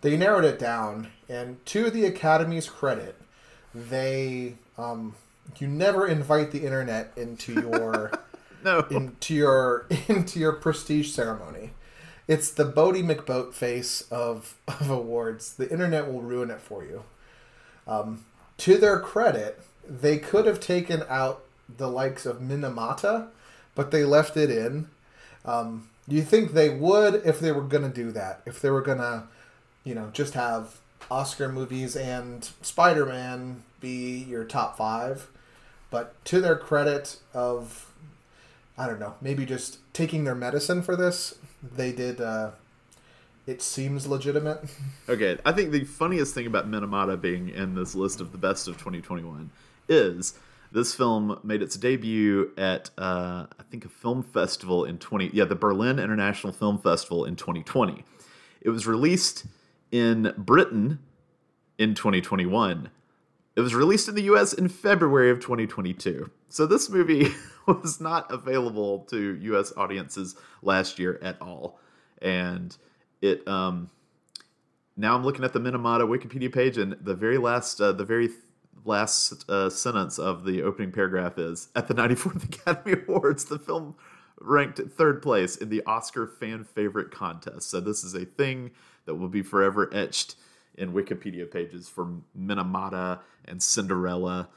They 0.01 0.17
narrowed 0.17 0.45
it 0.45 0.59
down, 0.59 1.09
and 1.29 1.65
to 1.67 1.91
the 1.91 2.07
Academy's 2.07 2.69
credit, 2.69 3.17
they 3.75 4.55
um, 4.77 5.15
you 5.59 5.67
never 5.69 6.07
invite 6.07 6.51
the 6.51 6.65
internet 6.65 7.13
into 7.17 7.55
your 7.55 8.13
No. 8.65 8.81
into 8.91 9.35
your 9.35 9.87
into 10.09 10.39
your 10.41 10.53
prestige 10.53 11.11
ceremony. 11.13 11.71
It's 12.27 12.51
the 12.51 12.71
Boaty 12.71 13.03
McBoatface 13.03 14.11
of, 14.13 14.57
of 14.67 14.91
awards. 14.91 15.55
The 15.55 15.71
internet 15.71 16.13
will 16.13 16.21
ruin 16.21 16.51
it 16.51 16.61
for 16.61 16.85
you. 16.85 17.05
Um, 17.87 18.27
to 18.59 18.77
their 18.77 19.01
credit, 19.01 19.61
they 19.89 20.19
could 20.19 20.45
have 20.45 20.61
taken 20.61 21.05
out 21.09 21.43
the 21.75 21.89
likes 21.89 22.27
of 22.27 22.41
Minamata, 22.41 23.29
but 23.75 23.91
they 23.91 24.05
left 24.05 24.37
it 24.37 24.51
in. 24.51 24.89
Um, 25.47 25.89
you 26.17 26.23
think 26.23 26.53
they 26.53 26.71
would 26.71 27.27
if 27.27 27.41
they 27.41 27.53
were 27.53 27.69
to 27.69 27.89
do 27.89 28.11
that? 28.13 28.43
If 28.47 28.61
they 28.61 28.71
were 28.71 28.83
to, 28.83 29.25
you 29.85 29.95
know, 29.95 30.11
just 30.13 30.35
have 30.35 30.79
Oscar 31.11 31.49
movies 31.49 31.97
and 31.97 32.49
Spider 32.63 33.07
Man 33.07 33.63
be 33.81 34.25
your 34.25 34.45
top 34.45 34.77
five? 34.77 35.29
But 35.91 36.23
to 36.27 36.41
their 36.41 36.57
credit 36.57 37.17
of, 37.33 37.93
I 38.77 38.87
don't 38.87 39.01
know, 39.01 39.15
maybe 39.21 39.47
just 39.47 39.79
taking 39.93 40.25
their 40.25 40.35
medicine 40.35 40.83
for 40.83 40.97
this, 40.97 41.37
they 41.63 41.93
did. 41.93 42.21
Uh, 42.21 42.51
it 43.47 43.63
seems 43.63 44.07
legitimate. 44.07 44.61
Okay, 45.09 45.39
I 45.47 45.53
think 45.53 45.71
the 45.71 45.85
funniest 45.85 46.35
thing 46.35 46.47
about 46.47 46.71
Minamata 46.71 47.19
being 47.19 47.49
in 47.49 47.75
this 47.75 47.95
list 47.95 48.21
of 48.21 48.31
the 48.31 48.37
best 48.37 48.69
of 48.69 48.75
2021 48.75 49.51
is 49.89 50.35
this 50.73 50.95
film 50.95 51.41
made 51.43 51.63
its 51.63 51.77
debut 51.77 52.51
at 52.57 52.91
uh, 52.99 53.47
I 53.59 53.63
think 53.71 53.85
a 53.85 53.89
film 53.89 54.23
festival 54.23 54.85
in 54.85 54.99
20 54.99 55.31
yeah 55.33 55.45
the 55.45 55.55
Berlin 55.55 55.99
International 55.99 56.53
Film 56.53 56.79
Festival 56.79 57.25
in 57.25 57.37
2020. 57.37 58.05
It 58.61 58.71
was 58.71 58.87
released 58.87 59.47
in 59.91 60.35
Britain 60.37 60.99
in 61.79 61.95
2021. 61.95 62.91
It 63.57 63.61
was 63.61 63.75
released 63.75 64.09
in 64.09 64.15
the 64.15 64.23
US 64.23 64.53
in 64.53 64.69
February 64.69 65.31
of 65.31 65.41
2022. 65.41 66.31
So 66.49 66.67
this 66.67 66.91
movie 66.91 67.29
was 67.67 68.01
not 68.01 68.31
available 68.33 69.01
to 69.11 69.39
US 69.41 69.73
audiences 69.77 70.37
last 70.63 70.99
year 70.99 71.19
at 71.23 71.41
all. 71.41 71.79
And 72.21 72.77
it 73.21 73.47
um 73.49 73.91
now 74.99 75.15
I'm 75.15 75.23
looking 75.23 75.45
at 75.45 75.53
the 75.53 75.61
Minamata 75.61 76.03
Wikipedia 76.03 76.53
page, 76.53 76.77
and 76.77 76.97
the 77.01 77.15
very 77.15 77.39
last, 77.39 77.81
uh, 77.81 77.93
the 77.93 78.05
very 78.05 78.29
last 78.85 79.49
uh, 79.49 79.71
sentence 79.71 80.19
of 80.19 80.45
the 80.45 80.63
opening 80.63 80.93
paragraph 80.93 81.39
is: 81.39 81.69
At 81.75 81.89
the 81.89 81.95
94th 81.95 82.45
Academy 82.45 83.03
Awards, 83.09 83.45
the 83.45 83.59
film 83.59 83.95
ranked 84.41 84.81
third 84.97 85.23
place 85.23 85.57
in 85.57 85.69
the 85.69 85.83
Oscar 85.85 86.27
fan 86.27 86.65
favorite 86.65 87.11
contest. 87.11 87.71
So 87.71 87.81
this 87.81 88.05
is 88.05 88.15
a 88.15 88.25
thing 88.25 88.71
that 89.05 89.15
will 89.15 89.29
be 89.29 89.43
forever 89.43 89.91
etched 89.93 90.37
in 90.77 90.93
Wikipedia 90.93 91.51
pages 91.51 91.89
for 91.89 92.09
Minamata 92.39 93.19
and 93.47 93.63
Cinderella 93.63 94.49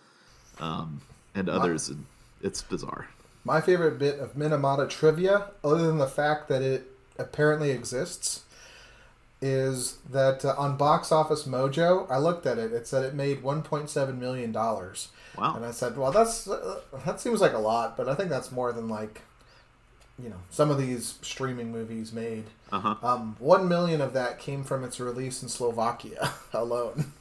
um, 0.59 1.01
and 1.33 1.49
others. 1.49 1.89
And 1.89 2.05
it's 2.41 2.61
bizarre. 2.61 3.07
My 3.43 3.59
favorite 3.59 3.97
bit 3.97 4.19
of 4.19 4.35
Minamata 4.35 4.87
trivia, 4.87 5.47
other 5.63 5.87
than 5.87 5.97
the 5.97 6.07
fact 6.07 6.47
that 6.49 6.61
it 6.61 6.85
apparently 7.17 7.71
exists, 7.71 8.43
is 9.41 9.97
that 10.09 10.45
uh, 10.45 10.53
on 10.57 10.77
Box 10.77 11.11
Office 11.11 11.43
Mojo, 11.43 12.09
I 12.09 12.17
looked 12.17 12.45
at 12.45 12.57
it. 12.59 12.71
It 12.71 12.87
said 12.87 13.03
it 13.03 13.13
made 13.15 13.41
1.7 13.41 14.17
million 14.17 14.51
dollars, 14.51 15.09
and 15.55 15.65
I 15.65 15.71
said, 15.71 15.97
"Well, 15.97 16.11
that's 16.11 16.47
uh, 16.47 16.81
that 17.05 17.19
seems 17.19 17.41
like 17.41 17.53
a 17.53 17.59
lot, 17.59 17.97
but 17.97 18.07
I 18.07 18.15
think 18.15 18.29
that's 18.29 18.51
more 18.51 18.71
than 18.71 18.87
like 18.87 19.21
you 20.21 20.29
know 20.29 20.37
some 20.49 20.69
of 20.69 20.77
these 20.77 21.15
streaming 21.21 21.71
movies 21.71 22.13
made. 22.13 22.45
Uh-huh. 22.71 22.95
Um, 23.03 23.35
one 23.39 23.67
million 23.67 23.99
of 24.01 24.13
that 24.13 24.39
came 24.39 24.63
from 24.63 24.83
its 24.83 24.99
release 24.99 25.41
in 25.41 25.49
Slovakia 25.49 26.33
alone. 26.53 27.11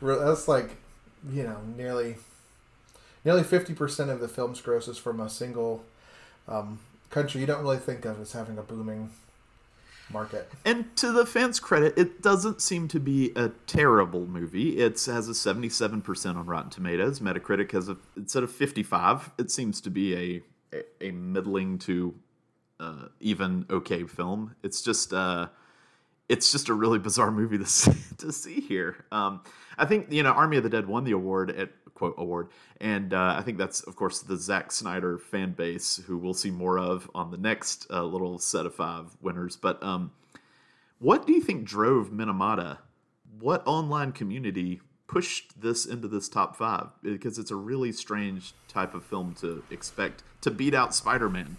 That's 0.00 0.48
like, 0.48 0.76
you 1.30 1.42
know, 1.42 1.58
nearly 1.76 2.16
nearly 3.24 3.42
fifty 3.42 3.74
percent 3.74 4.10
of 4.10 4.20
the 4.20 4.28
film's 4.28 4.60
gross 4.60 4.86
is 4.86 4.98
from 4.98 5.20
a 5.20 5.28
single 5.28 5.84
um, 6.46 6.78
country 7.10 7.40
you 7.40 7.46
don't 7.46 7.62
really 7.62 7.78
think 7.78 8.04
of 8.04 8.20
as 8.20 8.32
having 8.32 8.58
a 8.58 8.62
booming 8.62 9.10
market. 10.10 10.50
And 10.64 10.94
to 10.96 11.12
the 11.12 11.26
fans' 11.26 11.60
credit, 11.60 11.96
it 11.96 12.22
doesn't 12.22 12.60
seem 12.60 12.88
to 12.88 13.00
be 13.00 13.32
a 13.36 13.50
terrible 13.66 14.26
movie. 14.26 14.78
It 14.78 15.02
has 15.04 15.28
a 15.28 15.34
seventy-seven 15.34 16.02
percent 16.02 16.38
on 16.38 16.46
Rotten 16.46 16.70
Tomatoes. 16.70 17.20
Metacritic 17.20 17.72
has 17.72 17.88
a 17.88 17.96
instead 18.16 18.42
of 18.42 18.50
fifty-five. 18.50 19.32
It 19.38 19.50
seems 19.50 19.80
to 19.82 19.90
be 19.90 20.14
a 20.14 20.42
a, 20.76 21.08
a 21.08 21.10
middling 21.12 21.78
to 21.80 22.14
uh, 22.80 23.06
even 23.20 23.66
okay 23.70 24.04
film. 24.04 24.54
It's 24.62 24.82
just 24.82 25.12
uh, 25.12 25.48
it's 26.28 26.52
just 26.52 26.68
a 26.68 26.74
really 26.74 26.98
bizarre 27.00 27.30
movie 27.30 27.58
to 27.58 27.66
see, 27.66 27.92
to 28.18 28.32
see 28.32 28.60
here. 28.60 29.04
Um, 29.12 29.42
I 29.78 29.84
think 29.84 30.12
you 30.12 30.22
know 30.22 30.32
Army 30.32 30.56
of 30.56 30.62
the 30.62 30.70
Dead 30.70 30.86
won 30.86 31.04
the 31.04 31.12
award 31.12 31.50
at 31.50 31.70
quote 31.94 32.14
award, 32.18 32.48
and 32.80 33.14
uh, 33.14 33.34
I 33.38 33.42
think 33.42 33.58
that's 33.58 33.82
of 33.82 33.96
course 33.96 34.20
the 34.20 34.36
Zack 34.36 34.72
Snyder 34.72 35.18
fan 35.18 35.52
base 35.52 36.00
who 36.06 36.18
we'll 36.18 36.34
see 36.34 36.50
more 36.50 36.78
of 36.78 37.10
on 37.14 37.30
the 37.30 37.36
next 37.36 37.86
uh, 37.90 38.04
little 38.04 38.38
set 38.38 38.66
of 38.66 38.74
five 38.74 39.16
winners. 39.20 39.56
But 39.56 39.82
um, 39.82 40.12
what 40.98 41.26
do 41.26 41.32
you 41.32 41.40
think 41.40 41.64
drove 41.64 42.10
Minamata? 42.10 42.78
What 43.38 43.62
online 43.66 44.12
community 44.12 44.80
pushed 45.06 45.60
this 45.60 45.86
into 45.86 46.08
this 46.08 46.28
top 46.28 46.56
five? 46.56 46.88
Because 47.02 47.38
it's 47.38 47.50
a 47.50 47.56
really 47.56 47.92
strange 47.92 48.54
type 48.68 48.94
of 48.94 49.04
film 49.04 49.34
to 49.40 49.62
expect 49.70 50.22
to 50.40 50.50
beat 50.50 50.74
out 50.74 50.94
Spider 50.94 51.28
Man. 51.28 51.56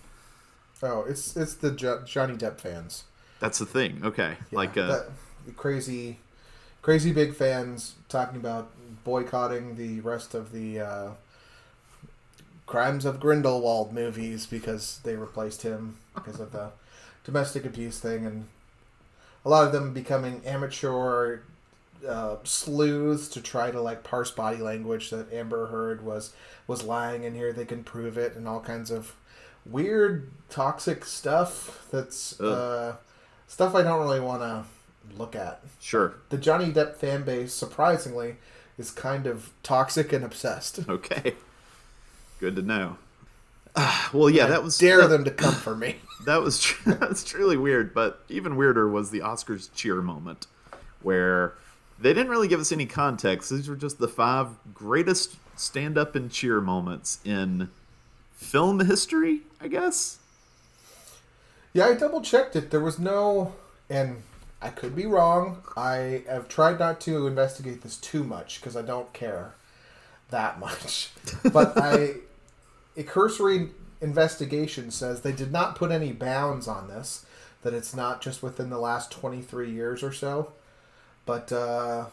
Oh, 0.82 1.04
it's 1.08 1.36
it's 1.36 1.56
the 1.56 1.72
jo- 1.72 2.04
Johnny 2.06 2.36
Depp 2.36 2.60
fans. 2.60 3.06
That's 3.40 3.60
the 3.60 3.66
thing. 3.66 4.02
Okay, 4.04 4.36
like 4.52 4.78
uh, 4.78 5.02
crazy, 5.56 6.20
crazy 6.86 7.12
big 7.12 7.34
fans 7.34 7.96
talking 8.10 8.36
about 8.36 8.70
boycotting 9.04 9.76
the 9.76 10.00
rest 10.02 10.36
of 10.36 10.52
the 10.52 10.80
uh, 10.80 11.10
Crimes 12.68 13.06
of 13.06 13.20
Grindelwald 13.20 13.92
movies 13.92 14.46
because 14.46 15.00
they 15.04 15.16
replaced 15.16 15.64
him 15.64 15.98
because 16.14 16.40
of 16.40 16.52
the 16.52 16.70
domestic 17.24 17.66
abuse 17.66 18.00
thing, 18.00 18.28
and 18.28 18.46
a 19.44 19.50
lot 19.50 19.66
of 19.66 19.74
them 19.74 19.94
becoming 19.96 20.44
amateur 20.46 21.40
uh, 22.08 22.36
sleuths 22.44 23.30
to 23.30 23.42
try 23.42 23.72
to 23.72 23.82
like 23.82 24.04
parse 24.04 24.30
body 24.30 24.58
language 24.58 25.10
that 25.10 25.34
Amber 25.34 25.66
Heard 25.66 26.06
was 26.06 26.34
was 26.68 26.84
lying, 26.84 27.26
and 27.26 27.36
here. 27.36 27.52
They 27.52 27.66
can 27.66 27.84
prove 27.84 28.16
it, 28.16 28.36
and 28.36 28.48
all 28.48 28.60
kinds 28.60 28.92
of 28.92 29.16
weird 29.66 30.30
toxic 30.52 31.04
stuff 31.04 31.88
that's 31.90 32.40
uh, 32.40 32.98
stuff 33.48 33.74
I 33.74 33.82
don't 33.82 34.02
really 34.02 34.20
want 34.20 34.44
to 34.44 34.66
look 35.18 35.36
at. 35.36 35.62
sure. 35.80 36.16
The 36.30 36.38
Johnny 36.38 36.72
Depp 36.72 36.96
fan 36.96 37.24
base, 37.24 37.54
surprisingly, 37.54 38.38
is 38.78 38.92
kind 38.92 39.28
of 39.28 39.52
toxic 39.64 40.12
and 40.14 40.24
obsessed. 40.24 40.80
Okay. 40.90 41.36
Good 42.40 42.56
to 42.58 42.62
know. 42.62 42.98
Ah, 43.78 44.10
well, 44.14 44.30
yeah, 44.30 44.48
that 44.48 44.64
was 44.64 44.78
Dare 44.78 45.02
that, 45.02 45.08
them 45.08 45.24
to 45.24 45.32
come 45.32 45.54
for 45.54 45.76
me. 45.76 45.96
that 46.26 46.42
was 46.42 46.60
tr- 46.62 46.92
that's 46.94 47.24
truly 47.24 47.58
weird. 47.58 47.94
But 47.94 48.24
even 48.30 48.56
weirder 48.56 48.90
was 48.90 49.10
the 49.12 49.20
Oscars 49.20 49.70
cheer 49.74 50.02
moment, 50.02 50.48
where 51.02 51.54
they 52.00 52.14
didn't 52.14 52.30
really 52.30 52.48
give 52.48 52.60
us 52.60 52.72
any 52.72 52.86
context. 52.86 53.50
These 53.50 53.70
were 53.70 53.76
just 53.76 54.00
the 54.00 54.08
five 54.08 54.50
greatest 54.74 55.38
stand-up 55.56 56.16
and 56.16 56.30
cheer 56.30 56.60
moments 56.60 57.20
in 57.24 57.70
film 58.34 58.80
history, 58.82 59.42
I 59.62 59.68
guess. 59.70 60.20
Yeah, 61.74 61.88
I 61.88 61.94
double 61.94 62.22
checked 62.22 62.56
it. 62.56 62.72
There 62.72 62.80
was 62.80 63.00
no, 63.00 63.54
and 63.90 64.24
I 64.66 64.70
could 64.70 64.96
be 64.96 65.06
wrong. 65.06 65.62
I 65.78 66.24
have 66.28 66.50
tried 66.50 66.80
not 66.80 67.00
to 67.02 67.28
investigate 67.28 67.84
this 67.84 67.98
too 67.98 68.24
much 68.24 68.60
because 68.60 68.76
I 68.76 68.82
don't 68.82 69.14
care 69.14 69.54
that 70.32 70.60
much. 70.60 71.12
But 71.54 71.78
I, 71.78 72.16
a 72.98 73.04
cursory 73.04 73.70
investigation 74.02 74.90
says 74.90 75.22
they 75.22 75.32
did 75.32 75.52
not 75.52 75.76
put 75.76 75.92
any 75.92 76.12
bounds 76.14 76.68
on 76.68 76.88
this. 76.88 77.28
That 77.62 77.76
it's 77.76 77.96
not 77.96 78.22
just 78.22 78.42
within 78.42 78.72
the 78.72 78.80
last 78.80 79.12
twenty 79.12 79.42
three 79.42 79.70
years 79.72 80.02
or 80.02 80.12
so, 80.12 80.54
but 81.28 81.52
uh, 81.52 82.06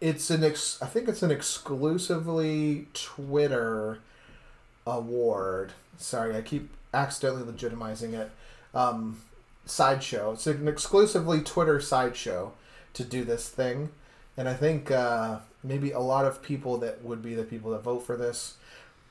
it's 0.00 0.30
an 0.30 0.44
ex- 0.44 0.80
I 0.82 0.86
think 0.86 1.08
it's 1.08 1.22
an 1.22 1.30
exclusively 1.30 2.88
Twitter 2.92 3.98
award. 4.86 5.72
Sorry, 5.98 6.36
I 6.36 6.42
keep 6.42 6.70
accidentally 6.92 7.50
legitimizing 7.50 8.12
it. 8.14 8.30
Um, 8.74 9.20
sideshow. 9.66 10.32
It's 10.32 10.46
an 10.46 10.66
exclusively 10.68 11.42
Twitter 11.42 11.80
sideshow 11.80 12.52
to 12.94 13.04
do 13.04 13.24
this 13.24 13.48
thing, 13.48 13.90
and 14.36 14.48
I 14.48 14.54
think 14.54 14.90
uh, 14.90 15.40
maybe 15.62 15.90
a 15.90 16.00
lot 16.00 16.24
of 16.24 16.42
people 16.42 16.78
that 16.78 17.04
would 17.04 17.20
be 17.22 17.34
the 17.34 17.44
people 17.44 17.70
that 17.72 17.82
vote 17.82 18.00
for 18.00 18.16
this 18.16 18.56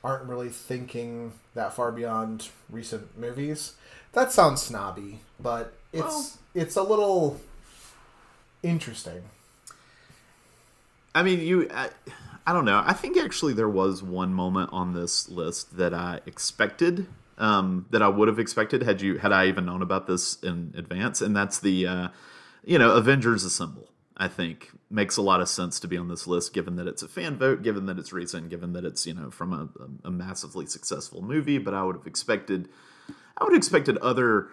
aren't 0.02 0.24
really 0.28 0.48
thinking 0.48 1.32
that 1.54 1.72
far 1.74 1.92
beyond 1.92 2.48
recent 2.70 3.16
movies. 3.18 3.74
That 4.12 4.32
sounds 4.32 4.62
snobby, 4.62 5.20
but 5.38 5.72
it's 5.92 6.02
Well- 6.04 6.26
it's 6.54 6.76
a 6.76 6.82
little 6.82 7.40
interesting. 8.62 9.22
I 11.14 11.22
mean, 11.22 11.40
you. 11.40 11.68
I, 11.72 11.90
I 12.46 12.52
don't 12.52 12.64
know. 12.64 12.82
I 12.84 12.92
think 12.92 13.16
actually 13.16 13.54
there 13.54 13.68
was 13.68 14.02
one 14.02 14.32
moment 14.32 14.70
on 14.72 14.94
this 14.94 15.28
list 15.28 15.76
that 15.78 15.92
I 15.92 16.20
expected, 16.26 17.06
um, 17.38 17.86
that 17.90 18.02
I 18.02 18.08
would 18.08 18.28
have 18.28 18.38
expected 18.38 18.82
had 18.82 19.00
you 19.00 19.18
had 19.18 19.32
I 19.32 19.46
even 19.46 19.66
known 19.66 19.82
about 19.82 20.06
this 20.06 20.40
in 20.42 20.74
advance, 20.76 21.20
and 21.20 21.36
that's 21.36 21.60
the, 21.60 21.86
uh, 21.86 22.08
you 22.64 22.78
know, 22.78 22.92
Avengers 22.92 23.44
Assemble. 23.44 23.90
I 24.18 24.28
think 24.28 24.70
makes 24.90 25.18
a 25.18 25.22
lot 25.22 25.42
of 25.42 25.48
sense 25.48 25.78
to 25.80 25.88
be 25.88 25.98
on 25.98 26.08
this 26.08 26.26
list, 26.26 26.54
given 26.54 26.76
that 26.76 26.86
it's 26.86 27.02
a 27.02 27.08
fan 27.08 27.36
vote, 27.36 27.62
given 27.62 27.84
that 27.86 27.98
it's 27.98 28.14
recent, 28.14 28.48
given 28.48 28.72
that 28.72 28.84
it's 28.84 29.06
you 29.06 29.12
know 29.12 29.30
from 29.30 29.52
a, 29.52 29.68
a 30.06 30.10
massively 30.10 30.64
successful 30.64 31.20
movie. 31.20 31.58
But 31.58 31.74
I 31.74 31.82
would 31.82 31.96
have 31.96 32.06
expected, 32.06 32.68
I 33.36 33.44
would 33.44 33.52
have 33.52 33.58
expected 33.58 33.98
other 33.98 34.48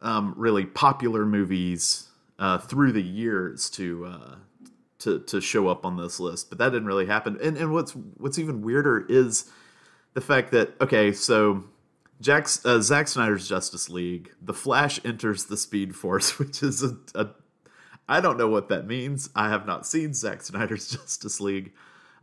um, 0.00 0.34
really 0.36 0.66
popular 0.66 1.26
movies 1.26 2.08
uh, 2.38 2.58
through 2.58 2.92
the 2.92 3.02
years 3.02 3.68
to 3.70 4.06
uh, 4.06 4.36
to 5.00 5.20
to 5.20 5.40
show 5.40 5.66
up 5.66 5.84
on 5.84 5.96
this 5.96 6.20
list, 6.20 6.48
but 6.48 6.58
that 6.58 6.70
didn't 6.70 6.86
really 6.86 7.06
happen. 7.06 7.38
And 7.42 7.56
and 7.56 7.72
what's 7.72 7.92
what's 7.92 8.38
even 8.38 8.62
weirder 8.62 9.04
is 9.08 9.50
the 10.14 10.20
fact 10.20 10.52
that 10.52 10.74
okay, 10.80 11.12
so 11.12 11.64
Jack's 12.20 12.64
uh, 12.64 12.80
Zack 12.80 13.08
Snyder's 13.08 13.48
Justice 13.48 13.88
League, 13.88 14.32
The 14.42 14.54
Flash 14.54 15.00
enters 15.04 15.44
the 15.44 15.56
Speed 15.56 15.94
Force, 15.94 16.38
which 16.38 16.62
is 16.62 16.82
a, 16.82 16.96
a 17.14 17.28
I 18.08 18.20
don't 18.20 18.38
know 18.38 18.48
what 18.48 18.68
that 18.70 18.86
means. 18.86 19.28
I 19.34 19.50
have 19.50 19.66
not 19.66 19.86
seen 19.86 20.14
Zack 20.14 20.42
Snyder's 20.42 20.88
Justice 20.96 21.40
League. 21.40 21.72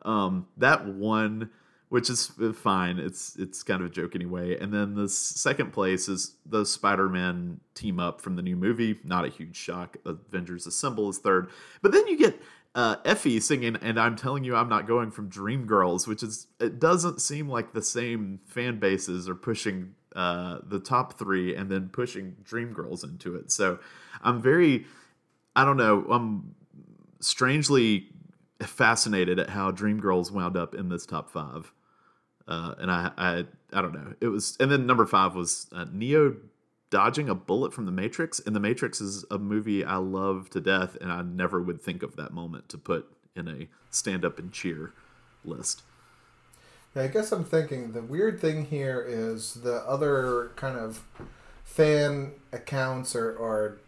Um, 0.02 0.48
that 0.58 0.86
one, 0.86 1.50
which 1.90 2.10
is 2.10 2.32
fine. 2.56 3.00
It's 3.00 3.36
it's 3.38 3.64
kind 3.64 3.82
of 3.82 3.88
a 3.88 3.94
joke 3.94 4.16
anyway. 4.16 4.58
And 4.60 4.74
then 4.74 4.96
the 4.96 5.08
second 5.08 5.74
place 5.74 6.10
is 6.10 6.36
the 6.46 6.66
Spider-Man 6.66 7.60
team 7.76 8.00
up 8.00 8.22
from 8.22 8.36
the 8.36 8.42
new 8.42 8.56
movie. 8.56 9.00
Not 9.04 9.26
a 9.26 9.30
huge 9.30 9.56
shock. 9.56 9.98
Avengers 10.06 10.68
Assemble 10.68 11.10
is 11.10 11.20
third. 11.20 11.50
But 11.82 11.92
then 11.92 12.08
you 12.08 12.18
get 12.18 12.40
uh, 12.76 12.98
Effie 13.06 13.40
singing, 13.40 13.78
and 13.78 13.98
I'm 13.98 14.18
telling 14.18 14.44
you, 14.44 14.56
I'm 14.56 14.68
not 14.68 14.86
going 14.86 15.10
from 15.10 15.30
Dreamgirls, 15.30 16.08
which 16.08 16.22
is 16.22 16.48
it 16.60 16.78
doesn't 16.78 17.22
seem 17.22 17.48
like 17.48 17.74
the 17.74 17.82
same 17.82 18.42
fan 18.46 18.80
bases 18.80 19.30
are 19.30 19.36
pushing 19.36 19.96
uh, 20.14 20.60
the 20.68 20.80
top 20.80 21.18
three 21.18 21.56
and 21.56 21.72
then 21.72 21.88
pushing 21.90 22.36
Dreamgirls 22.44 23.04
into 23.06 23.36
it. 23.36 23.50
So 23.52 23.80
I'm 24.22 24.42
very, 24.42 24.86
I 25.56 25.64
don't 25.64 25.78
know, 25.78 26.06
I'm 26.10 26.54
strangely 27.22 28.08
fascinated 28.62 29.40
at 29.40 29.50
how 29.50 29.72
Dreamgirls 29.72 30.32
wound 30.32 30.58
up 30.58 30.76
in 30.76 30.90
this 30.90 31.06
top 31.06 31.30
five. 31.32 31.72
Uh, 32.48 32.76
and 32.78 32.92
I, 32.92 33.12
I, 33.18 33.46
I 33.74 33.82
don't 33.82 33.94
know. 33.94 34.14
It 34.20 34.28
was, 34.28 34.58
and 34.60 34.70
then 34.70 34.86
number 34.86 35.06
five 35.06 35.34
was 35.34 35.68
uh, 35.74 35.86
Neo 35.92 36.36
dodging 36.96 37.28
a 37.28 37.36
bullet 37.36 37.74
from 37.74 37.86
the 37.86 37.92
Matrix, 37.92 38.40
and 38.40 38.56
the 38.56 38.60
Matrix 38.62 39.02
is 39.02 39.26
a 39.30 39.38
movie 39.38 39.84
I 39.84 39.98
love 39.98 40.50
to 40.52 40.62
death, 40.62 40.96
and 41.02 41.12
I 41.12 41.24
never 41.24 41.62
would 41.62 41.82
think 41.82 42.04
of 42.04 42.16
that 42.16 42.32
moment 42.32 42.70
to 42.70 42.78
put 42.78 43.12
in 43.36 43.50
a 43.50 43.68
stand 43.90 44.24
up 44.24 44.40
and 44.40 44.50
cheer 44.50 44.94
list. 45.44 45.82
Yeah, 46.96 47.02
I 47.04 47.08
guess 47.08 47.34
I'm 47.34 47.44
thinking 47.44 47.92
the 47.92 48.02
weird 48.02 48.40
thing 48.40 48.68
here 48.68 49.04
is 49.06 49.56
the 49.56 49.80
other 49.86 50.52
kind 50.56 50.78
of 50.78 51.04
fan 51.66 52.32
accounts 52.54 53.14
or, 53.14 53.36
or 53.36 53.80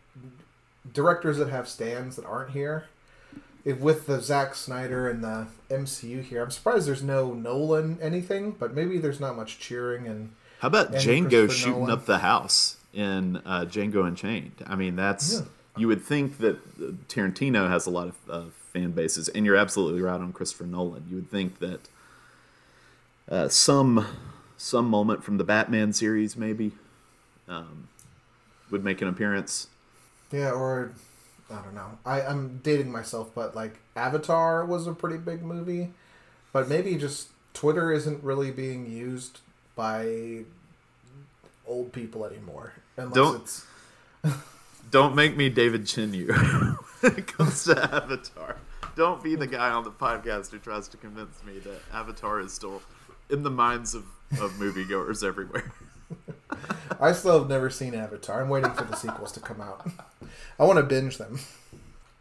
directors 0.93 1.37
that 1.37 1.47
have 1.47 1.69
stands 1.69 2.17
that 2.17 2.25
aren't 2.25 2.51
here. 2.51 2.87
If 3.63 3.79
with 3.79 4.05
the 4.05 4.21
Zack 4.21 4.53
Snyder 4.53 5.09
and 5.09 5.23
the 5.23 5.47
MCU 5.69 6.25
here, 6.25 6.43
I'm 6.43 6.51
surprised 6.51 6.89
there's 6.89 7.03
no 7.03 7.33
Nolan 7.33 7.99
anything, 8.01 8.51
but 8.51 8.73
maybe 8.73 8.97
there's 8.97 9.21
not 9.21 9.37
much 9.37 9.59
cheering 9.59 10.07
and 10.09 10.33
How 10.59 10.67
about 10.67 10.91
Django 10.91 11.49
shooting 11.49 11.83
Nolan. 11.83 11.91
up 11.91 12.05
the 12.05 12.17
house 12.17 12.73
in 12.93 13.37
uh, 13.45 13.65
Django 13.67 14.05
Unchained? 14.07 14.63
I 14.65 14.75
mean, 14.75 14.95
that's 14.95 15.33
Yeah. 15.33 15.45
you 15.77 15.87
would 15.87 16.01
think 16.03 16.37
that 16.39 16.55
uh, 16.81 16.91
Tarantino 17.07 17.69
has 17.69 17.85
a 17.85 17.89
lot 17.89 18.07
of 18.07 18.15
uh, 18.29 18.43
fan 18.73 18.91
bases, 18.91 19.27
and 19.29 19.45
you're 19.45 19.55
absolutely 19.55 20.01
right 20.01 20.19
on 20.19 20.33
Christopher 20.33 20.65
Nolan. 20.65 21.05
You 21.09 21.15
would 21.15 21.29
think 21.31 21.59
that 21.59 21.81
uh, 23.29 23.47
some 23.49 24.05
some 24.57 24.89
moment 24.89 25.23
from 25.23 25.37
the 25.37 25.43
Batman 25.43 25.93
series 25.93 26.35
maybe 26.35 26.71
um, 27.47 27.87
would 28.71 28.83
make 28.83 29.01
an 29.01 29.07
appearance. 29.07 29.67
Yeah, 30.31 30.51
or 30.51 30.91
I 31.51 31.61
don't 31.61 31.75
know. 31.75 31.97
I, 32.05 32.21
I'm 32.21 32.59
dating 32.63 32.91
myself, 32.91 33.29
but 33.35 33.55
like 33.55 33.79
Avatar 33.95 34.65
was 34.65 34.87
a 34.87 34.93
pretty 34.93 35.17
big 35.17 35.43
movie. 35.43 35.91
But 36.53 36.67
maybe 36.69 36.95
just 36.95 37.29
Twitter 37.53 37.91
isn't 37.91 38.23
really 38.23 38.51
being 38.51 38.89
used 38.89 39.39
by 39.75 40.43
old 41.67 41.91
people 41.93 42.25
anymore. 42.25 42.73
Unless 42.97 43.13
Don't- 43.13 43.41
it's 43.41 43.65
Don't 44.91 45.15
make 45.15 45.35
me 45.35 45.49
David 45.49 45.85
Chen 45.85 46.13
you 46.13 46.27
when 47.01 47.17
it 47.17 47.27
comes 47.27 47.65
to 47.65 47.77
Avatar. 47.93 48.55
Don't 48.95 49.21
be 49.21 49.35
the 49.35 49.45
guy 49.47 49.69
on 49.69 49.83
the 49.83 49.91
podcast 49.91 50.51
who 50.51 50.59
tries 50.59 50.87
to 50.87 50.97
convince 50.97 51.43
me 51.43 51.59
that 51.59 51.81
Avatar 51.93 52.39
is 52.39 52.53
still 52.53 52.81
in 53.29 53.43
the 53.43 53.49
minds 53.51 53.93
of, 53.93 54.05
of 54.41 54.51
moviegoers 54.53 55.23
everywhere. 55.27 55.71
I 57.01 57.11
still 57.11 57.37
have 57.37 57.49
never 57.49 57.69
seen 57.69 57.93
Avatar. 57.93 58.41
I'm 58.41 58.49
waiting 58.49 58.71
for 58.71 58.85
the 58.85 58.95
sequels 58.95 59.33
to 59.33 59.39
come 59.41 59.59
out. 59.61 59.85
I 60.57 60.63
want 60.63 60.77
to 60.77 60.83
binge 60.83 61.17
them. 61.17 61.39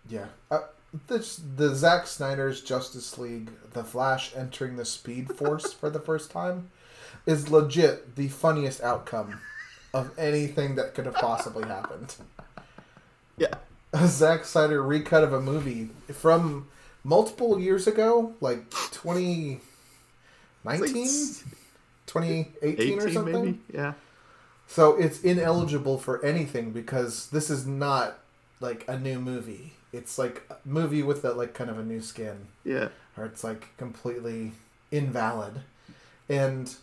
Yeah. 0.08 0.26
Uh, 0.50 0.62
this, 1.06 1.36
the 1.56 1.74
Zack 1.74 2.06
Snyder's 2.06 2.62
Justice 2.62 3.16
League, 3.16 3.50
The 3.72 3.84
Flash 3.84 4.34
entering 4.36 4.76
the 4.76 4.84
Speed 4.84 5.36
Force 5.36 5.72
for 5.72 5.88
the 5.88 6.00
first 6.00 6.30
time, 6.30 6.70
is 7.26 7.50
legit 7.50 8.14
the 8.16 8.28
funniest 8.28 8.80
outcome 8.83 9.40
of 9.92 10.11
anything 10.18 10.75
that 10.76 10.95
could 10.95 11.06
have 11.06 11.14
possibly 11.16 11.64
happened. 11.66 12.14
Yeah. 13.38 13.52
A 13.92 14.06
Zack 14.09 14.47
Snyder 14.47 14.83
recut 14.83 15.23
of 15.23 15.35
a 15.35 15.42
movie 15.42 15.90
from 16.11 16.68
multiple 17.04 17.61
years 17.61 17.87
ago, 17.87 18.33
like 18.40 18.71
2019, 18.92 19.61
like 20.64 20.90
2018 22.06 22.99
or 22.99 23.11
something. 23.11 23.33
maybe? 23.45 23.59
Yeah. 23.73 23.92
So 24.66 24.97
it's 24.97 25.21
ineligible 25.21 25.99
for 25.99 26.25
anything 26.25 26.71
because 26.73 27.28
this 27.28 27.50
is 27.50 27.66
not 27.66 28.18
like 28.61 28.85
a 28.88 28.99
new 28.99 29.18
movie. 29.21 29.75
It's 29.92 30.16
like 30.18 30.42
a 30.50 30.56
movie 30.64 31.02
with 31.02 31.23
a, 31.25 31.33
like 31.33 31.52
kind 31.54 31.68
of 31.68 31.78
a 31.78 31.85
new 31.85 32.00
skin, 32.00 32.47
Yeah. 32.64 32.88
or 33.18 33.26
it's 33.26 33.45
like 33.45 33.76
completely 33.76 34.52
invalid. 34.90 35.61
And 36.28 36.75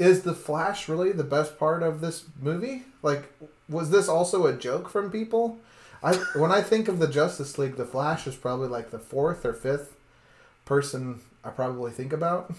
is 0.00 0.22
the 0.22 0.34
Flash 0.34 0.88
really 0.88 1.12
the 1.12 1.22
best 1.22 1.58
part 1.58 1.82
of 1.82 2.00
this 2.00 2.24
movie? 2.40 2.84
Like, 3.02 3.30
was 3.68 3.90
this 3.90 4.08
also 4.08 4.46
a 4.46 4.54
joke 4.54 4.88
from 4.88 5.10
people? 5.10 5.58
I 6.02 6.14
when 6.34 6.50
I 6.50 6.62
think 6.62 6.88
of 6.88 6.98
the 6.98 7.06
Justice 7.06 7.58
League, 7.58 7.76
the 7.76 7.84
Flash 7.84 8.26
is 8.26 8.34
probably 8.34 8.68
like 8.68 8.90
the 8.90 8.98
fourth 8.98 9.44
or 9.44 9.52
fifth 9.52 9.94
person 10.64 11.20
I 11.44 11.50
probably 11.50 11.90
think 11.90 12.14
about. 12.14 12.54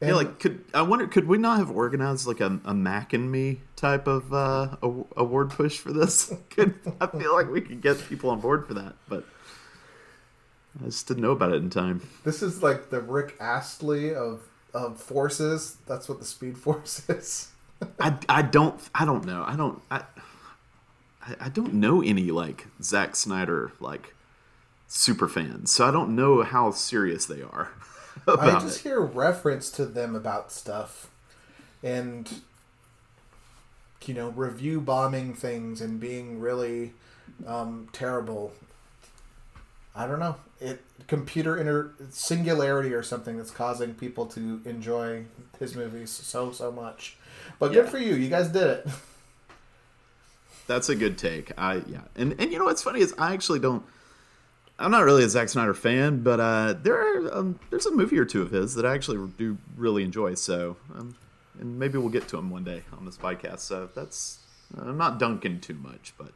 yeah, 0.00 0.14
like 0.14 0.38
could 0.38 0.64
I 0.72 0.82
wonder 0.82 1.08
could 1.08 1.26
we 1.26 1.38
not 1.38 1.58
have 1.58 1.72
organized 1.72 2.28
like 2.28 2.40
a, 2.40 2.60
a 2.64 2.72
Mac 2.72 3.12
and 3.12 3.32
Me 3.32 3.60
type 3.74 4.06
of 4.06 4.32
uh, 4.32 4.76
award 5.16 5.50
push 5.50 5.78
for 5.78 5.92
this? 5.92 6.32
Could 6.50 6.74
I 7.00 7.08
feel 7.08 7.34
like 7.34 7.50
we 7.50 7.60
could 7.60 7.80
get 7.80 7.98
people 8.08 8.30
on 8.30 8.38
board 8.38 8.68
for 8.68 8.74
that, 8.74 8.94
but 9.08 9.24
I 10.80 10.84
just 10.84 11.08
didn't 11.08 11.24
know 11.24 11.32
about 11.32 11.52
it 11.52 11.56
in 11.56 11.70
time. 11.70 12.08
This 12.22 12.42
is 12.42 12.62
like 12.62 12.90
the 12.90 13.00
Rick 13.00 13.34
Astley 13.40 14.14
of 14.14 14.40
of 14.74 15.00
forces. 15.00 15.76
That's 15.86 16.08
what 16.08 16.18
the 16.18 16.24
Speed 16.26 16.58
Force 16.64 17.08
is. 17.08 17.48
I, 18.00 18.16
I 18.28 18.42
don't 18.42 18.80
I 18.94 19.04
don't 19.04 19.24
know 19.24 19.44
I 19.46 19.56
don't 19.56 19.82
I 19.90 20.02
I- 21.40 21.48
don't 21.48 21.74
know 21.74 22.02
any 22.02 22.30
like 22.30 22.66
Zack 22.82 23.16
Snyder 23.16 23.72
like 23.80 24.14
super 24.88 25.28
fans, 25.28 25.72
so 25.72 25.86
I 25.86 25.90
don't 25.90 26.14
know 26.14 26.42
how 26.42 26.70
serious 26.70 27.26
they 27.26 27.42
are 27.42 27.70
I 28.28 28.52
just 28.60 28.80
it. 28.80 28.82
hear 28.88 29.00
reference 29.00 29.70
to 29.72 29.86
them 29.86 30.14
about 30.14 30.52
stuff, 30.52 31.10
and 31.82 32.30
you 34.06 34.14
know, 34.14 34.28
review 34.30 34.80
bombing 34.80 35.34
things 35.34 35.80
and 35.80 35.98
being 35.98 36.38
really 36.38 36.92
um, 37.46 37.88
terrible. 37.92 38.52
I 39.94 40.06
don't 40.06 40.18
know. 40.18 40.36
It 40.60 40.82
computer 41.06 41.56
inter 41.56 41.92
singularity 42.10 42.92
or 42.92 43.02
something 43.02 43.36
that's 43.36 43.50
causing 43.50 43.94
people 43.94 44.26
to 44.26 44.60
enjoy 44.64 45.24
his 45.58 45.76
movies 45.76 46.10
so 46.10 46.50
so 46.50 46.72
much. 46.72 47.16
But 47.58 47.72
good 47.72 47.88
for 47.88 47.98
you. 47.98 48.14
You 48.14 48.28
guys 48.28 48.48
did 48.48 48.66
it. 48.66 48.88
That's 50.66 50.88
a 50.88 50.96
good 50.96 51.18
take. 51.18 51.52
I 51.58 51.82
yeah, 51.86 52.02
and 52.16 52.34
and 52.38 52.50
you 52.50 52.58
know 52.58 52.64
what's 52.64 52.82
funny 52.82 53.00
is 53.00 53.14
I 53.18 53.34
actually 53.34 53.60
don't. 53.60 53.84
I'm 54.78 54.90
not 54.90 55.04
really 55.04 55.22
a 55.22 55.28
Zack 55.28 55.48
Snyder 55.48 55.74
fan, 55.74 56.22
but 56.22 56.40
uh, 56.40 56.74
there 56.82 56.96
are 56.96 57.38
um, 57.38 57.60
there's 57.70 57.86
a 57.86 57.92
movie 57.92 58.18
or 58.18 58.24
two 58.24 58.42
of 58.42 58.50
his 58.50 58.74
that 58.74 58.84
I 58.84 58.94
actually 58.94 59.28
do 59.38 59.58
really 59.76 60.02
enjoy. 60.02 60.34
So, 60.34 60.76
um, 60.94 61.14
and 61.60 61.78
maybe 61.78 61.98
we'll 61.98 62.08
get 62.08 62.26
to 62.28 62.38
him 62.38 62.50
one 62.50 62.64
day 62.64 62.82
on 62.96 63.04
this 63.04 63.16
podcast. 63.16 63.60
So 63.60 63.90
that's 63.94 64.38
I'm 64.76 64.96
not 64.96 65.18
dunking 65.18 65.60
too 65.60 65.74
much, 65.74 66.14
but 66.18 66.32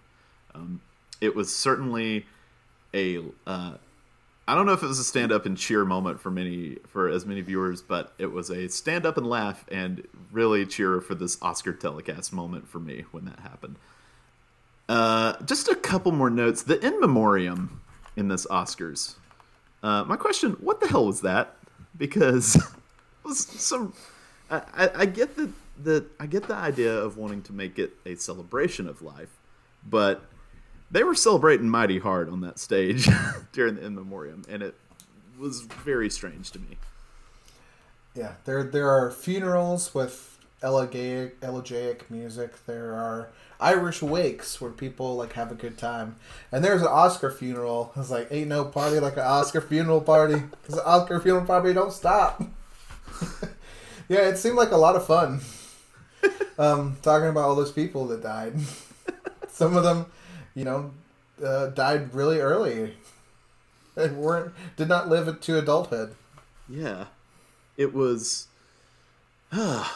um, 0.54 0.80
it 1.20 1.34
was 1.34 1.54
certainly 1.54 2.26
a. 2.94 3.18
Uh, 3.46 3.74
I 4.46 4.54
don't 4.54 4.64
know 4.64 4.72
if 4.72 4.82
it 4.82 4.86
was 4.86 4.98
a 4.98 5.04
stand 5.04 5.30
up 5.30 5.44
and 5.44 5.58
cheer 5.58 5.84
moment 5.84 6.20
for 6.20 6.30
many 6.30 6.76
for 6.88 7.08
as 7.08 7.26
many 7.26 7.42
viewers, 7.42 7.82
but 7.82 8.14
it 8.18 8.32
was 8.32 8.48
a 8.50 8.68
stand 8.68 9.04
up 9.04 9.18
and 9.18 9.26
laugh 9.26 9.64
and 9.70 10.06
really 10.32 10.64
cheer 10.64 11.00
for 11.02 11.14
this 11.14 11.36
Oscar 11.42 11.74
telecast 11.74 12.32
moment 12.32 12.66
for 12.66 12.78
me 12.78 13.04
when 13.10 13.26
that 13.26 13.40
happened. 13.40 13.76
Uh, 14.88 15.34
just 15.44 15.68
a 15.68 15.74
couple 15.74 16.12
more 16.12 16.30
notes. 16.30 16.62
The 16.62 16.84
in 16.84 16.98
memoriam 16.98 17.82
in 18.16 18.28
this 18.28 18.46
Oscars. 18.46 19.16
Uh, 19.82 20.04
my 20.04 20.16
question: 20.16 20.52
What 20.52 20.80
the 20.80 20.88
hell 20.88 21.06
was 21.06 21.20
that? 21.20 21.56
Because 21.96 22.56
it 22.56 22.64
was 23.24 23.38
some. 23.38 23.92
I, 24.50 24.62
I, 24.74 24.90
I 25.00 25.06
get 25.06 25.36
the 25.36 25.50
the 25.82 26.06
I 26.18 26.26
get 26.26 26.48
the 26.48 26.54
idea 26.54 26.94
of 26.94 27.16
wanting 27.16 27.42
to 27.42 27.52
make 27.52 27.78
it 27.78 27.96
a 28.06 28.14
celebration 28.14 28.88
of 28.88 29.02
life, 29.02 29.36
but 29.86 30.24
they 30.90 31.04
were 31.04 31.14
celebrating 31.14 31.68
mighty 31.68 31.98
hard 31.98 32.28
on 32.28 32.40
that 32.40 32.58
stage 32.58 33.08
during 33.52 33.76
the 33.76 33.84
in 33.84 33.94
memoriam, 33.94 34.44
and 34.48 34.62
it 34.62 34.74
was 35.38 35.62
very 35.62 36.10
strange 36.10 36.50
to 36.52 36.58
me. 36.58 36.78
Yeah, 38.14 38.32
there 38.44 38.62
there 38.64 38.90
are 38.90 39.10
funerals 39.10 39.94
with 39.94 40.38
elegiac, 40.62 41.34
elegiac 41.42 42.10
music. 42.10 42.66
There 42.66 42.94
are 42.94 43.28
Irish 43.60 44.02
wakes 44.02 44.60
where 44.60 44.70
people 44.70 45.16
like 45.16 45.34
have 45.34 45.52
a 45.52 45.54
good 45.54 45.78
time, 45.78 46.16
and 46.50 46.64
there's 46.64 46.82
an 46.82 46.88
Oscar 46.88 47.30
funeral. 47.30 47.92
It's 47.96 48.10
like 48.10 48.28
ain't 48.30 48.48
no 48.48 48.64
party 48.64 49.00
like 49.00 49.14
an 49.14 49.24
Oscar 49.24 49.60
funeral 49.60 50.00
party. 50.00 50.42
Cause 50.66 50.78
an 50.78 50.84
Oscar 50.84 51.20
funeral 51.20 51.44
party 51.44 51.72
don't 51.72 51.92
stop. 51.92 52.42
yeah, 54.08 54.20
it 54.28 54.38
seemed 54.38 54.56
like 54.56 54.70
a 54.70 54.76
lot 54.76 54.96
of 54.96 55.06
fun. 55.06 55.40
Um, 56.58 56.96
talking 57.02 57.28
about 57.28 57.44
all 57.44 57.54
those 57.54 57.70
people 57.70 58.06
that 58.08 58.20
died. 58.22 58.54
Some 59.48 59.76
of 59.76 59.84
them, 59.84 60.06
you 60.58 60.64
know, 60.64 60.90
uh, 61.42 61.68
died 61.68 62.12
really 62.12 62.40
early. 62.40 62.94
And 63.96 64.16
weren't 64.16 64.52
did 64.76 64.88
not 64.88 65.08
live 65.08 65.40
to 65.40 65.58
adulthood. 65.58 66.14
Yeah, 66.68 67.06
it 67.76 67.94
was 67.94 68.48
uh, 69.52 69.88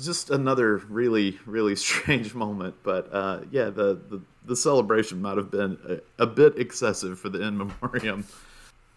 just 0.00 0.30
another 0.30 0.76
really, 0.88 1.38
really 1.44 1.74
strange 1.88 2.34
moment. 2.34 2.76
But 2.84 3.12
uh, 3.12 3.40
yeah, 3.50 3.64
the, 3.70 4.00
the, 4.08 4.20
the 4.46 4.56
celebration 4.56 5.20
might 5.20 5.36
have 5.36 5.50
been 5.50 5.76
a, 5.88 6.22
a 6.22 6.26
bit 6.26 6.56
excessive 6.56 7.18
for 7.18 7.28
the 7.28 7.42
in 7.42 7.58
memoriam. 7.58 8.26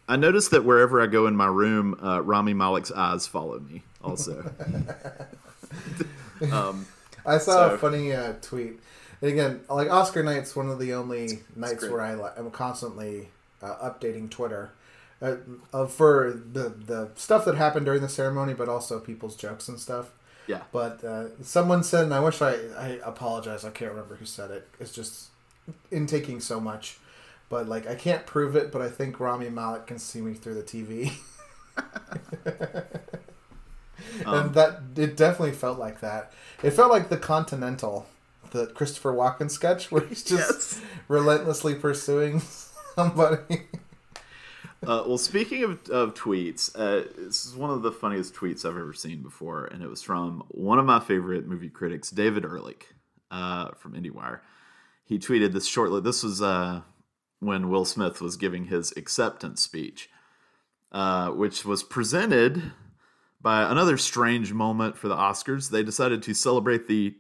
I 0.08 0.16
noticed 0.16 0.52
that 0.52 0.64
wherever 0.66 1.02
I 1.02 1.08
go 1.08 1.26
in 1.28 1.36
my 1.36 1.48
room, 1.48 1.98
uh, 2.04 2.22
Rami 2.22 2.54
Malek's 2.54 2.92
eyes 2.92 3.26
follow 3.26 3.60
me. 3.60 3.82
Also, 4.04 4.52
um, 6.52 6.86
I 7.26 7.38
saw 7.40 7.70
So- 7.70 7.76
a 7.76 7.78
funny 7.80 8.14
uh, 8.14 8.34
tweet. 8.42 8.80
And 9.24 9.32
again, 9.32 9.62
like 9.70 9.90
Oscar 9.90 10.22
night's 10.22 10.54
one 10.54 10.70
of 10.70 10.80
the 10.80 10.94
only 10.94 11.44
nights 11.56 11.82
where 11.84 12.02
I 12.02 12.12
am 12.38 12.52
constantly 12.52 13.30
uh, 13.62 13.90
updating 13.90 14.30
Twitter 14.30 14.74
uh, 15.22 15.36
uh, 15.74 15.86
for 15.86 16.38
the 16.52 16.68
the 16.68 17.10
stuff 17.16 17.46
that 17.46 17.56
happened 17.56 17.86
during 17.86 18.02
the 18.02 18.10
ceremony, 18.10 18.54
but 18.54 18.68
also 18.68 19.00
people's 19.00 19.38
jokes 19.38 19.70
and 19.70 19.80
stuff. 19.80 20.12
yeah, 20.46 20.64
But 20.74 21.06
uh, 21.06 21.42
someone 21.42 21.84
said, 21.84 22.04
and 22.04 22.14
I 22.14 22.20
wish 22.20 22.42
I 22.42 22.56
I 22.78 23.00
apologize. 23.02 23.64
I 23.64 23.70
can't 23.70 23.92
remember 23.92 24.16
who 24.16 24.26
said 24.26 24.52
it. 24.52 24.68
It's 24.78 24.92
just 24.92 25.30
intaking 25.90 26.42
so 26.42 26.60
much. 26.60 26.98
But 27.48 27.70
like 27.70 27.88
I 27.88 27.96
can't 27.96 28.26
prove 28.26 28.58
it, 28.58 28.74
but 28.74 28.82
I 28.82 28.90
think 28.90 29.22
Rami 29.22 29.50
Malek 29.50 29.88
can 29.88 30.00
see 30.00 30.20
me 30.20 30.34
through 30.34 30.56
the 30.56 30.64
TV. 30.64 31.14
Um, 34.26 34.48
and 34.48 34.54
that 34.54 34.82
it 34.96 35.18
definitely 35.18 35.54
felt 35.54 35.80
like 35.80 36.02
that. 36.02 36.34
It 36.62 36.72
felt 36.72 36.92
like 36.92 37.10
the 37.10 37.18
Continental, 37.18 38.06
the 38.54 38.68
Christopher 38.68 39.12
Walken 39.13 39.52
sketch, 39.52 39.92
where 39.92 40.06
he's 40.06 40.24
just 40.24 40.80
Yes. 40.80 40.82
relentlessly 41.08 41.76
pursuing 41.76 42.42
somebody. 42.96 43.63
Uh, 44.86 45.04
well, 45.08 45.18
speaking 45.18 45.63
of, 45.63 45.89
of 45.89 46.13
tweets, 46.13 46.70
uh, 46.76 47.08
this 47.18 47.46
is 47.46 47.56
one 47.56 47.70
of 47.70 47.82
the 47.84 47.92
funniest 47.92 48.34
tweets 48.34 48.66
I've 48.66 48.78
ever 48.78 48.94
seen 48.94 49.22
before, 49.22 49.66
and 49.66 49.82
it 49.82 49.89
was 49.89 50.02
from 50.02 50.44
one 50.50 50.78
of 50.78 50.86
my 50.86 51.00
favorite 51.00 51.48
movie 51.48 51.70
critics, 51.70 52.10
David 52.12 52.44
Ehrlich, 52.44 52.94
uh, 53.32 53.72
from 53.78 53.94
IndieWire. 53.94 54.39
He 55.06 55.20
tweeted 55.20 55.54
this 55.54 55.68
shortly. 55.68 56.02
This 56.02 56.22
was 56.22 56.42
uh, 56.42 56.82
when 57.39 57.70
Will 57.70 57.86
Smith 57.86 58.22
was 58.22 58.36
giving 58.38 58.66
his 58.66 58.94
acceptance 58.98 59.62
speech, 59.62 60.10
uh, 60.92 61.30
which 61.30 61.63
was 61.66 61.82
presented 61.82 62.62
by 63.42 63.70
another 63.70 63.98
strange 63.98 64.54
moment 64.54 64.98
for 64.98 65.08
the 65.08 65.16
Oscars. 65.16 65.70
They 65.70 65.84
decided 65.84 66.22
to 66.24 66.34
celebrate 66.34 66.88
the 66.88 67.16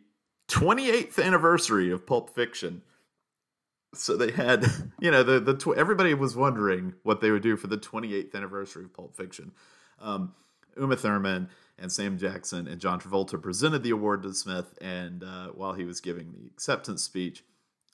28th 0.47 1.23
anniversary 1.23 1.91
of 1.91 2.05
Pulp 2.05 2.33
Fiction. 2.33 2.81
So 3.93 4.17
they 4.17 4.31
had, 4.31 4.65
you 4.99 5.11
know, 5.11 5.23
the 5.23 5.39
the 5.39 5.53
tw- 5.55 5.77
everybody 5.77 6.13
was 6.13 6.35
wondering 6.35 6.93
what 7.03 7.21
they 7.21 7.31
would 7.31 7.43
do 7.43 7.55
for 7.55 7.67
the 7.67 7.77
28th 7.77 8.35
anniversary 8.35 8.83
of 8.85 8.93
Pulp 8.93 9.15
Fiction. 9.15 9.51
Um, 9.99 10.33
Uma 10.77 10.95
Thurman 10.95 11.49
and 11.77 11.91
Sam 11.91 12.17
Jackson 12.17 12.67
and 12.67 12.79
John 12.79 12.99
Travolta 12.99 13.41
presented 13.41 13.83
the 13.83 13.91
award 13.91 14.23
to 14.23 14.33
Smith, 14.33 14.77
and 14.81 15.23
uh, 15.23 15.47
while 15.49 15.73
he 15.73 15.85
was 15.85 16.01
giving 16.01 16.31
the 16.31 16.47
acceptance 16.47 17.03
speech, 17.03 17.43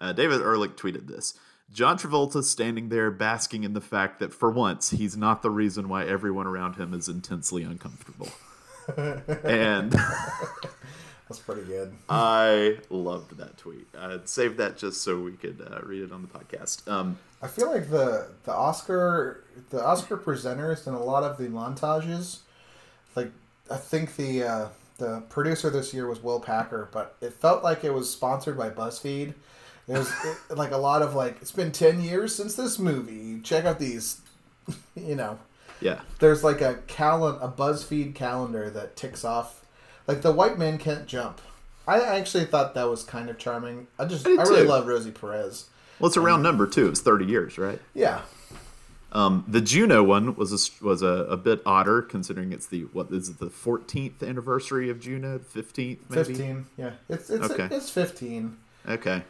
uh, 0.02 0.14
David 0.14 0.42
Ehrlich 0.42 0.76
tweeted 0.76 1.08
this. 1.08 1.34
John 1.72 1.98
Travolta 1.98 2.44
standing 2.44 2.90
there 2.90 3.12
basking 3.12 3.64
in 3.64 3.74
the 3.74 3.82
fact 3.82 4.20
that 4.20 4.34
for 4.34 4.50
once 4.50 4.90
he's 4.90 5.16
not 5.16 5.42
the 5.42 5.52
reason 5.52 5.88
why 5.88 6.06
everyone 6.06 6.48
around 6.48 6.76
him 6.76 6.94
is 6.94 7.08
intensely 7.08 7.64
uncomfortable. 7.64 8.30
and 9.44 9.96
That's 11.30 11.40
pretty 11.40 11.62
good. 11.62 11.94
I 12.10 12.80
loved 12.90 13.38
that 13.38 13.58
tweet. 13.58 13.88
I 13.98 14.18
saved 14.26 14.58
that 14.58 14.78
just 14.78 15.02
so 15.04 15.20
we 15.20 15.34
could 15.34 15.66
uh, 15.72 15.80
read 15.86 16.02
it 16.04 16.12
on 16.12 16.24
the 16.24 16.28
podcast. 16.28 16.92
Um, 16.92 17.20
I 17.42 17.48
feel 17.48 17.72
like 17.72 17.90
the 17.90 18.28
the 18.44 18.54
Oscar 18.54 19.44
the 19.70 19.84
Oscar 19.84 20.18
presenters 20.18 20.88
and 20.88 20.96
a 20.96 21.00
lot 21.00 21.24
of 21.24 21.38
the 21.38 21.48
montages, 21.48 22.40
like 23.16 23.32
I 23.72 23.78
think 23.78 24.16
the 24.16 24.44
uh, 24.44 24.68
the 24.98 25.22
producer 25.30 25.70
this 25.70 25.94
year 25.94 26.08
was 26.08 26.22
Will 26.22 26.40
Packer, 26.40 26.90
but 26.92 27.16
it 27.22 27.34
felt 27.34 27.64
like 27.64 27.84
it 27.84 27.94
was 27.94 28.10
sponsored 28.12 28.58
by 28.58 28.70
BuzzFeed. 28.70 29.34
It 29.88 29.98
was 29.98 30.12
it, 30.26 30.38
like 30.58 30.72
a 30.72 30.78
lot 30.78 31.02
of 31.02 31.16
like 31.16 31.38
it's 31.42 31.52
been 31.52 31.72
ten 31.72 32.02
years 32.02 32.36
since 32.36 32.56
this 32.56 32.78
movie. 32.78 33.40
Check 33.42 33.66
out 33.66 33.80
these, 33.80 34.22
you 34.96 35.16
know. 35.16 35.40
yeah, 35.82 36.02
There's 36.20 36.44
like 36.44 36.62
a 36.62 36.76
calen 36.88 37.42
a 37.42 37.48
BuzzFeed 37.48 38.16
calendar 38.16 38.70
that 38.70 38.96
ticks 38.96 39.24
off, 39.24 39.59
like 40.10 40.22
the 40.24 40.32
white 40.32 40.58
man 40.58 40.78
can't 40.78 41.06
jump. 41.06 41.40
I 41.88 42.02
actually 42.02 42.46
thought 42.46 42.74
that 42.76 42.90
was 42.90 43.04
kind 43.04 43.30
of 43.30 43.38
charming. 43.38 43.88
I 43.98 44.06
just 44.06 44.28
I 44.28 44.32
I 44.32 44.44
really 44.44 44.64
love 44.64 44.86
Rosie 44.88 45.12
Perez. 45.12 45.70
well, 46.00 46.08
it's 46.08 46.18
a 46.18 46.22
round 46.22 46.44
number 46.44 46.68
too. 46.68 46.88
It's 46.90 47.00
thirty 47.02 47.26
years, 47.26 47.58
right? 47.58 47.80
Yeah, 47.94 48.22
Um, 49.12 49.44
the 49.48 49.62
Juno 49.62 50.04
one 50.04 50.36
was 50.36 50.52
a, 50.54 50.86
was 50.86 51.02
a, 51.02 51.08
a 51.30 51.38
bit 51.38 51.62
odder 51.66 52.02
considering 52.02 52.52
it's 52.54 52.68
the 52.68 52.82
what 52.94 53.12
is 53.12 53.30
it 53.30 53.40
the 53.40 53.50
fourteenth 53.50 54.22
anniversary 54.22 54.90
of 54.90 55.00
Juno, 55.00 55.40
fifteenth 55.40 56.00
maybe. 56.10 56.24
fifteen. 56.24 56.66
Yeah, 56.78 56.92
it's 57.08 57.30
it's 57.30 57.50
Okay. 57.50 57.68
it's 57.76 57.90
fifteen. 57.90 58.58
Okay. 58.88 59.24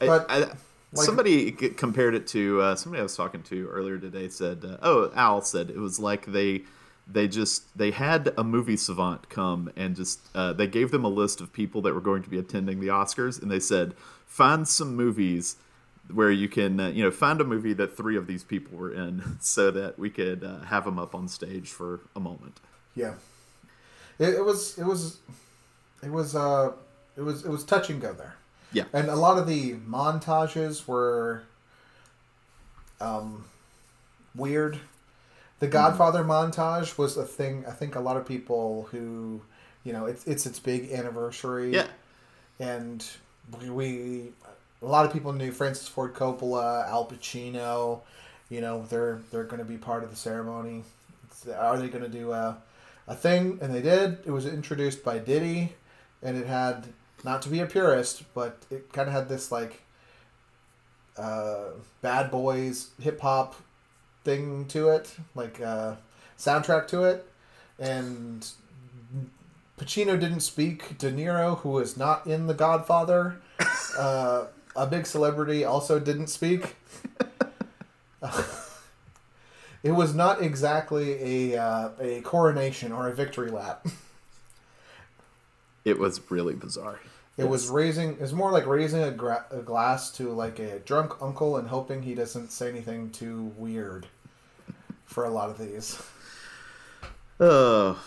I- 0.00 0.06
But, 0.06 0.26
I, 0.30 0.46
somebody 0.94 1.50
compared 1.52 2.14
it 2.14 2.26
to 2.28 2.60
uh, 2.62 2.74
somebody 2.76 3.00
I 3.00 3.02
was 3.02 3.16
talking 3.16 3.42
to 3.44 3.68
earlier 3.68 3.98
today 3.98 4.28
said, 4.28 4.64
uh, 4.64 4.76
"Oh, 4.82 5.10
Al 5.14 5.42
said 5.42 5.70
it 5.70 5.78
was 5.78 5.98
like 5.98 6.26
they 6.26 6.62
they 7.10 7.28
just 7.28 7.76
they 7.76 7.90
had 7.90 8.32
a 8.36 8.44
movie 8.44 8.76
savant 8.76 9.28
come 9.28 9.70
and 9.76 9.96
just 9.96 10.20
uh, 10.34 10.52
they 10.52 10.66
gave 10.66 10.90
them 10.90 11.04
a 11.04 11.08
list 11.08 11.40
of 11.40 11.52
people 11.52 11.80
that 11.82 11.94
were 11.94 12.00
going 12.00 12.22
to 12.22 12.30
be 12.30 12.38
attending 12.38 12.80
the 12.80 12.88
Oscars, 12.88 13.40
and 13.40 13.50
they 13.50 13.60
said 13.60 13.94
find 14.26 14.66
some 14.68 14.94
movies." 14.96 15.56
Where 16.10 16.30
you 16.30 16.48
can, 16.48 16.80
uh, 16.80 16.88
you 16.88 17.02
know, 17.02 17.10
find 17.10 17.38
a 17.38 17.44
movie 17.44 17.74
that 17.74 17.94
three 17.94 18.16
of 18.16 18.26
these 18.26 18.42
people 18.42 18.78
were 18.78 18.90
in, 18.90 19.36
so 19.40 19.70
that 19.72 19.98
we 19.98 20.08
could 20.08 20.42
uh, 20.42 20.60
have 20.60 20.86
them 20.86 20.98
up 20.98 21.14
on 21.14 21.28
stage 21.28 21.68
for 21.68 22.00
a 22.16 22.20
moment. 22.20 22.60
Yeah, 22.94 23.12
it, 24.18 24.30
it 24.36 24.44
was 24.44 24.78
it 24.78 24.86
was 24.86 25.18
it 26.02 26.10
was 26.10 26.34
uh 26.34 26.72
it 27.16 27.20
was 27.20 27.44
it 27.44 27.50
was 27.50 27.64
touch 27.64 27.90
and 27.90 28.00
go 28.00 28.12
there. 28.14 28.36
Yeah. 28.72 28.84
and 28.92 29.08
a 29.08 29.16
lot 29.16 29.38
of 29.38 29.46
the 29.46 29.74
montages 29.74 30.86
were 30.86 31.42
um 33.00 33.44
weird. 34.34 34.78
The 35.60 35.66
Godfather 35.66 36.22
montage 36.24 36.96
was 36.98 37.16
a 37.16 37.24
thing. 37.24 37.64
I 37.66 37.72
think 37.72 37.96
a 37.96 38.00
lot 38.00 38.16
of 38.16 38.24
people 38.26 38.88
who, 38.92 39.42
you 39.84 39.92
know, 39.92 40.06
it's 40.06 40.24
it's 40.26 40.46
its 40.46 40.58
big 40.60 40.92
anniversary. 40.92 41.72
Yeah, 41.72 41.86
and 42.60 43.04
we, 43.60 43.70
we 43.70 44.32
a 44.82 44.86
lot 44.86 45.04
of 45.04 45.12
people 45.12 45.32
knew 45.32 45.50
Francis 45.50 45.88
Ford 45.88 46.14
Coppola, 46.14 46.86
Al 46.88 47.06
Pacino. 47.06 48.00
You 48.50 48.60
know, 48.60 48.86
they're 48.88 49.20
they're 49.30 49.44
going 49.44 49.58
to 49.58 49.64
be 49.64 49.76
part 49.78 50.04
of 50.04 50.10
the 50.10 50.16
ceremony. 50.16 50.84
It's- 51.24 51.56
Are 51.56 51.76
they 51.78 51.88
going 51.88 52.04
to 52.04 52.08
do 52.10 52.30
a 52.32 52.56
a 53.08 53.16
thing? 53.16 53.58
And 53.60 53.74
they 53.74 53.82
did. 53.82 54.18
It 54.24 54.30
was 54.30 54.46
introduced 54.46 55.02
by 55.02 55.18
Diddy, 55.18 55.72
and 56.22 56.36
it 56.36 56.46
had 56.46 56.86
not 57.24 57.42
to 57.42 57.48
be 57.48 57.58
a 57.58 57.66
purist, 57.66 58.22
but 58.32 58.64
it 58.70 58.92
kind 58.92 59.08
of 59.08 59.12
had 59.14 59.28
this 59.28 59.50
like 59.50 59.82
uh, 61.16 61.70
bad 62.00 62.30
boys 62.30 62.90
hip 63.00 63.20
hop 63.20 63.56
thing 64.28 64.66
to 64.66 64.90
it, 64.90 65.16
like 65.34 65.58
uh, 65.58 65.94
soundtrack 66.38 66.86
to 66.88 67.04
it, 67.04 67.26
and 67.78 68.46
Pacino 69.78 70.20
didn't 70.20 70.40
speak. 70.40 70.98
De 70.98 71.10
Niro, 71.10 71.56
who 71.60 71.78
is 71.78 71.96
not 71.96 72.26
in 72.26 72.46
The 72.46 72.52
Godfather, 72.52 73.40
uh, 73.98 74.44
a 74.76 74.86
big 74.86 75.06
celebrity, 75.06 75.64
also 75.64 75.98
didn't 75.98 76.26
speak. 76.26 76.76
it 79.82 79.92
was 79.92 80.14
not 80.14 80.42
exactly 80.42 81.54
a 81.54 81.58
uh, 81.58 81.88
a 81.98 82.20
coronation 82.20 82.92
or 82.92 83.08
a 83.08 83.14
victory 83.14 83.50
lap. 83.50 83.86
it 85.86 85.98
was 85.98 86.20
really 86.30 86.54
bizarre. 86.54 87.00
It 87.38 87.48
was 87.48 87.68
raising. 87.68 88.10
It 88.10 88.20
was 88.20 88.34
more 88.34 88.50
like 88.50 88.66
raising 88.66 89.00
a, 89.00 89.12
gra- 89.12 89.46
a 89.50 89.58
glass 89.58 90.10
to 90.12 90.28
like 90.30 90.58
a 90.58 90.80
drunk 90.80 91.12
uncle 91.22 91.56
and 91.56 91.68
hoping 91.68 92.02
he 92.02 92.14
doesn't 92.14 92.50
say 92.50 92.68
anything 92.68 93.10
too 93.10 93.54
weird. 93.56 94.08
For 95.08 95.24
a 95.24 95.30
lot 95.30 95.50
of 95.50 95.58
these, 95.58 96.00
Oh, 97.40 97.98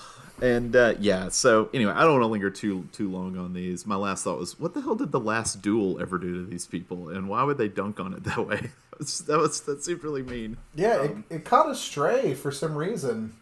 and 0.41 0.75
uh, 0.75 0.93
yeah. 0.99 1.29
So 1.29 1.69
anyway, 1.73 1.93
I 1.93 2.01
don't 2.03 2.13
want 2.13 2.23
to 2.23 2.27
linger 2.27 2.49
too 2.49 2.87
too 2.91 3.09
long 3.11 3.37
on 3.37 3.53
these. 3.53 3.85
My 3.85 3.95
last 3.95 4.23
thought 4.23 4.39
was, 4.39 4.59
what 4.59 4.73
the 4.73 4.81
hell 4.81 4.95
did 4.95 5.11
the 5.11 5.19
last 5.19 5.61
duel 5.61 5.99
ever 6.01 6.17
do 6.17 6.43
to 6.43 6.49
these 6.49 6.65
people, 6.65 7.09
and 7.09 7.27
why 7.29 7.43
would 7.43 7.57
they 7.57 7.67
dunk 7.67 7.99
on 7.99 8.13
it 8.13 8.23
that 8.23 8.47
way? 8.47 8.69
That 8.91 8.99
was 8.99 9.19
that, 9.21 9.37
was, 9.39 9.61
that 9.61 9.83
seemed 9.83 10.03
really 10.03 10.21
mean. 10.21 10.57
yeah, 10.75 11.01
it, 11.01 11.17
it 11.31 11.45
caught 11.45 11.67
a 11.71 11.73
stray 11.75 12.35
for 12.35 12.51
some 12.51 12.75
reason. 12.75 13.33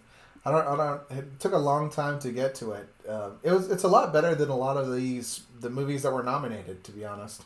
I 0.45 0.51
don't. 0.51 0.65
I 0.65 0.75
don't. 0.77 1.01
It 1.19 1.39
took 1.41 1.51
a 1.51 1.57
long 1.57 1.89
time 1.89 2.17
to 2.19 2.31
get 2.31 2.55
to 2.55 2.71
it. 2.71 2.87
Um, 3.09 3.33
it 3.43 3.51
was. 3.51 3.69
It's 3.69 3.83
a 3.83 3.89
lot 3.89 4.13
better 4.13 4.33
than 4.35 4.47
a 4.49 4.55
lot 4.55 4.77
of 4.77 4.95
these 4.95 5.41
the 5.59 5.69
movies 5.69 6.03
that 6.03 6.13
were 6.13 6.23
nominated. 6.23 6.85
To 6.85 6.91
be 6.93 7.03
honest, 7.03 7.43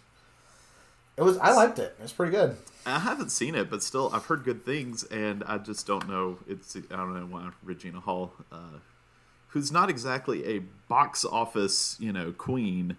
it 1.17 1.21
was. 1.21 1.37
I 1.37 1.53
liked 1.53 1.79
it. 1.79 1.95
It 1.97 2.01
was 2.01 2.11
pretty 2.11 2.31
good. 2.31 2.57
I 2.85 2.99
haven't 2.99 3.29
seen 3.29 3.55
it, 3.55 3.69
but 3.69 3.83
still, 3.83 4.09
I've 4.13 4.25
heard 4.25 4.43
good 4.43 4.65
things, 4.65 5.03
and 5.05 5.43
I 5.45 5.57
just 5.57 5.85
don't 5.87 6.07
know. 6.09 6.39
It's 6.47 6.75
I 6.75 6.95
don't 6.95 7.13
know 7.13 7.25
why 7.25 7.49
Regina 7.63 7.99
Hall, 7.99 8.33
uh, 8.51 8.79
who's 9.49 9.71
not 9.71 9.89
exactly 9.89 10.45
a 10.45 10.59
box 10.89 11.23
office 11.23 11.95
you 11.99 12.11
know 12.11 12.31
queen, 12.31 12.97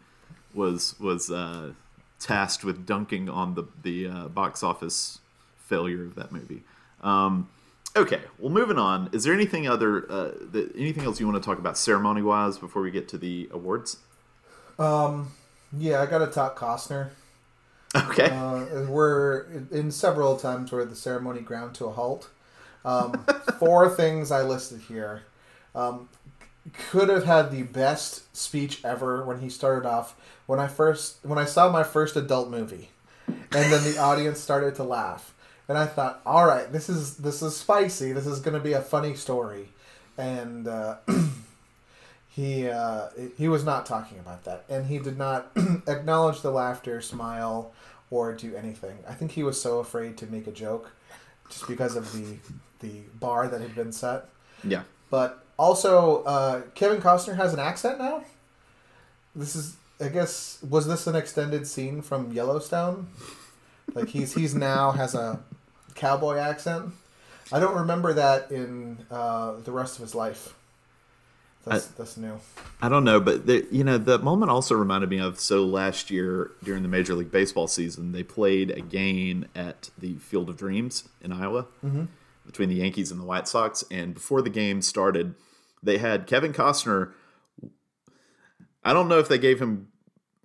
was 0.55 0.99
was 1.01 1.31
uh, 1.31 1.73
tasked 2.19 2.65
with 2.65 2.87
dunking 2.87 3.29
on 3.29 3.55
the 3.55 3.65
the 3.83 4.09
uh, 4.09 4.29
box 4.29 4.63
office 4.63 5.19
failure 5.59 6.05
of 6.05 6.15
that 6.15 6.31
movie. 6.31 6.63
Um, 7.03 7.49
okay, 7.97 8.21
well, 8.39 8.53
moving 8.53 8.79
on. 8.79 9.11
Is 9.13 9.25
there 9.25 9.35
anything 9.35 9.69
other 9.69 10.11
uh, 10.11 10.31
that, 10.53 10.73
anything 10.77 11.05
else 11.05 11.19
you 11.19 11.27
want 11.27 11.43
to 11.43 11.47
talk 11.47 11.59
about 11.59 11.77
ceremony 11.77 12.23
wise 12.23 12.59
before 12.59 12.81
we 12.81 12.91
get 12.91 13.09
to 13.09 13.19
the 13.19 13.49
awards? 13.51 13.99
Um, 14.79 15.33
yeah, 15.77 16.01
I 16.01 16.07
got 16.07 16.19
to 16.19 16.29
talk 16.29 16.59
Costner. 16.59 17.11
Okay. 17.95 18.29
Uh, 18.31 18.87
we're 18.89 19.43
in 19.71 19.91
several 19.91 20.37
times 20.37 20.73
where 20.73 20.85
the 20.85 20.97
ceremony 20.97 21.41
ground 21.41 21.75
to 21.77 21.87
a 21.87 21.93
halt. 21.93 22.29
Um, 22.85 23.25
four 23.59 23.89
things 23.89 24.31
I 24.31 24.43
listed 24.43 24.81
here. 24.83 25.23
Um, 25.75 26.09
could 26.91 27.09
have 27.09 27.25
had 27.25 27.51
the 27.51 27.63
best 27.63 28.35
speech 28.37 28.85
ever 28.85 29.25
when 29.25 29.41
he 29.41 29.49
started 29.49 29.87
off. 29.87 30.17
When 30.47 30.59
I 30.59 30.67
first 30.67 31.19
when 31.23 31.39
I 31.39 31.45
saw 31.45 31.71
my 31.71 31.83
first 31.83 32.17
adult 32.17 32.51
movie, 32.51 32.91
and 33.27 33.47
then 33.51 33.85
the 33.85 33.99
audience 34.01 34.41
started 34.41 34.75
to 34.77 34.85
laugh, 34.85 35.35
and 35.69 35.79
I 35.79 35.87
thought, 35.87 36.21
all 36.27 36.47
right, 36.47 36.71
this 36.71 36.89
is 36.89 37.17
this 37.17 37.43
is 37.43 37.57
spicy. 37.57 38.13
This 38.13 38.27
is 38.27 38.41
going 38.41 38.55
to 38.55 38.61
be 38.61 38.73
a 38.73 38.83
funny 38.83 39.15
story, 39.15 39.69
and. 40.19 40.67
Uh, 40.67 40.97
he 42.35 42.69
uh, 42.69 43.09
he 43.39 43.47
was 43.47 43.65
not 43.65 43.87
talking 43.87 44.19
about 44.19 44.45
that, 44.45 44.65
and 44.69 44.87
he 44.87 44.99
did 44.99 45.17
not 45.17 45.53
acknowledge 45.87 46.41
the 46.41 46.51
laughter, 46.51 47.01
smile, 47.01 47.73
or 48.11 48.33
do 48.35 48.57
anything. 48.57 48.99
I 49.09 49.15
think 49.15 49.33
he 49.33 49.45
was 49.45 49.61
so 49.61 49.79
afraid 49.79 50.17
to 50.19 50.27
make 50.27 50.49
a 50.49 50.51
joke, 50.51 50.91
just 51.49 51.69
because 51.69 51.95
of 51.95 52.13
the 52.13 52.39
the 52.81 53.03
bar 53.21 53.47
that 53.47 53.61
had 53.61 53.75
been 53.77 53.93
set. 53.93 54.27
yeah. 54.65 54.83
But 55.11 55.45
also, 55.57 56.25
uh, 56.25 56.63
Kevin 56.75 57.01
Costner 57.01 57.37
has 57.37 57.55
an 57.55 57.61
accent 57.61 57.99
now. 58.01 58.25
This 59.37 59.55
is, 59.55 59.77
I 60.01 60.09
guess, 60.09 60.59
was 60.69 60.89
this 60.89 61.07
an 61.07 61.15
extended 61.15 61.69
scene 61.69 62.03
from 62.03 62.33
Yellowstone? 62.33 63.07
Like 63.95 64.09
he's 64.09 64.35
he's 64.35 64.57
now 64.57 64.91
has 64.91 65.15
a 65.15 65.39
cowboy 65.95 66.39
accent. 66.39 66.93
I 67.53 67.61
don't 67.61 67.77
remember 67.77 68.13
that 68.15 68.51
in 68.51 69.07
uh, 69.09 69.55
the 69.63 69.71
rest 69.71 69.97
of 69.99 70.03
his 70.03 70.17
life. 70.17 70.55
That's 71.65 71.87
that's 71.87 72.17
new. 72.17 72.39
I 72.83 72.89
don't 72.89 73.05
know, 73.05 73.21
but 73.21 73.47
the, 73.47 73.67
you 73.71 73.85
know, 73.85 73.97
the 73.97 74.19
moment 74.19 74.51
also 74.51 74.75
reminded 74.75 75.09
me 75.09 75.19
of 75.19 75.41
so 75.41 75.65
last 75.65 76.11
year 76.11 76.51
during 76.63 76.83
the 76.83 76.89
Major 76.89 77.15
League 77.15 77.31
Baseball 77.31 77.67
season, 77.67 78.13
they 78.13 78.23
played 78.23 78.71
a 78.71 78.81
game 78.81 79.47
at 79.55 79.91
the 79.97 80.17
Field 80.17 80.51
of 80.51 80.57
Dreams 80.57 81.09
in 81.23 81.33
Iowa 81.33 81.67
between 82.45 82.69
the 82.69 82.77
Yankees 82.77 83.11
and 83.11 83.21
the 83.21 83.25
White 83.25 83.49
Sox, 83.49 83.85
and 83.91 84.15
before 84.15 84.43
the 84.43 84.51
game 84.51 84.83
started, 84.83 85.35
they 85.83 85.99
had 85.99 86.27
Kevin 86.27 86.53
Costner. 86.53 87.13
I 88.85 88.93
don't 88.93 89.09
know 89.09 89.19
if 89.19 89.29
they 89.29 89.39
gave 89.39 89.61
him 89.61 89.89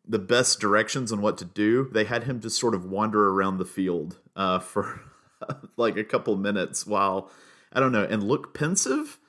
the 0.07 0.19
best 0.19 0.59
directions 0.59 1.11
on 1.11 1.21
what 1.21 1.37
to 1.37 1.45
do. 1.45 1.89
They 1.91 2.05
had 2.05 2.23
him 2.23 2.39
just 2.39 2.59
sort 2.59 2.73
of 2.73 2.85
wander 2.85 3.29
around 3.29 3.57
the 3.57 3.65
field 3.65 4.17
uh, 4.35 4.59
for 4.59 5.01
like 5.77 5.97
a 5.97 6.03
couple 6.03 6.35
minutes 6.35 6.87
while 6.87 7.29
I 7.71 7.79
don't 7.79 7.91
know 7.91 8.07
and 8.09 8.23
look 8.23 8.53
pensive. 8.53 9.19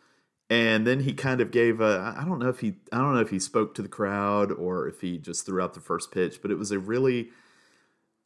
And 0.51 0.85
then 0.85 1.01
he 1.01 1.13
kind 1.13 1.41
of 1.41 1.53
gave 1.53 1.81
a 1.81 2.15
I 2.19 2.25
don't 2.25 2.41
know 2.41 2.49
if 2.49 2.59
he 2.59 2.75
I 2.93 2.99
don't 2.99 3.15
know 3.15 3.21
if 3.21 3.31
he 3.31 3.39
spoke 3.39 3.75
to 3.77 3.83
the 3.83 3.89
crowd 3.89 4.51
or 4.51 4.89
if 4.89 5.01
he 5.01 5.17
just 5.17 5.47
threw 5.47 5.63
out 5.63 5.75
the 5.75 5.81
first 5.81 6.11
pitch, 6.11 6.43
but 6.43 6.51
it 6.51 6.59
was 6.59 6.73
a 6.73 6.79
really 6.79 7.29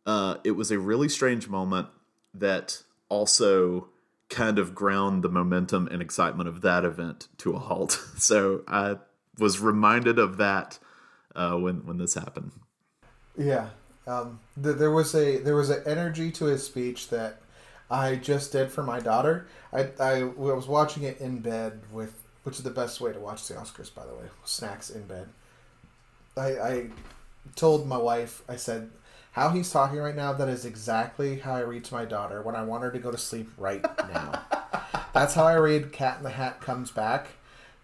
uh, 0.07 0.37
it 0.43 0.53
was 0.53 0.71
a 0.71 0.79
really 0.79 1.09
strange 1.09 1.49
moment 1.49 1.89
that 2.33 2.83
also 3.09 3.89
kind 4.31 4.59
of 4.59 4.75
ground 4.75 5.23
the 5.23 5.29
momentum 5.29 5.87
and 5.89 6.01
excitement 6.01 6.49
of 6.49 6.63
that 6.63 6.85
event 6.85 7.29
to 7.39 7.55
a 7.55 7.59
halt. 7.59 8.03
So 8.19 8.63
I 8.67 8.97
was 9.39 9.61
reminded 9.61 10.19
of 10.19 10.39
that 10.39 10.79
uh, 11.37 11.57
when 11.57 11.85
when 11.87 11.99
this 11.99 12.15
happened. 12.15 12.53
Yeah, 13.37 13.69
um, 14.07 14.41
th- 14.63 14.77
there 14.77 14.91
was 14.91 15.15
a 15.15 15.39
there 15.39 15.57
was 15.57 15.69
an 15.69 15.83
energy 15.87 16.31
to 16.33 16.47
his 16.47 16.65
speech 16.65 17.11
that 17.11 17.41
I 17.91 18.17
just 18.17 18.53
did 18.53 18.71
for 18.71 18.83
my 18.83 19.01
daughter. 19.01 19.47
I, 19.73 19.89
I 20.01 20.23
was 20.25 20.67
watching 20.67 21.03
it 21.03 21.21
in 21.21 21.41
bed 21.41 21.83
with, 21.93 22.15
which 22.43 22.57
is 22.57 22.63
the 22.63 22.71
best 22.71 23.01
way 23.01 23.13
to 23.13 23.19
watch 23.19 23.47
the 23.47 23.55
Oscars, 23.55 23.95
by 23.95 24.07
the 24.07 24.15
way, 24.15 24.25
snacks 24.45 24.91
in 24.91 25.03
bed. 25.07 25.29
I, 26.37 26.47
I 26.47 26.87
told 27.57 27.87
my 27.87 27.99
wife, 27.99 28.43
I 28.49 28.57
said, 28.57 28.91
how 29.33 29.51
he's 29.51 29.71
talking 29.71 29.99
right 29.99 30.15
now, 30.15 30.33
that 30.33 30.49
is 30.49 30.65
exactly 30.65 31.41
how 31.41 31.55
I 31.55 31.61
read 31.61 31.85
to 31.87 31.95
my 31.95 32.05
daughter 32.05 32.41
when 32.41 32.55
I 32.55 32.63
want 32.63 32.85
her 32.85 32.91
to 32.93 32.99
go 32.99 33.11
to 33.11 33.19
sleep 33.19 33.51
right 33.59 33.83
now. 33.83 34.43
That's 35.13 35.35
how 35.35 35.45
I 35.45 35.55
read 35.55 35.93
Cat 35.93 36.19
in 36.19 36.23
the 36.23 36.31
Hat 36.31 36.61
Comes 36.61 36.91
Back. 36.91 37.29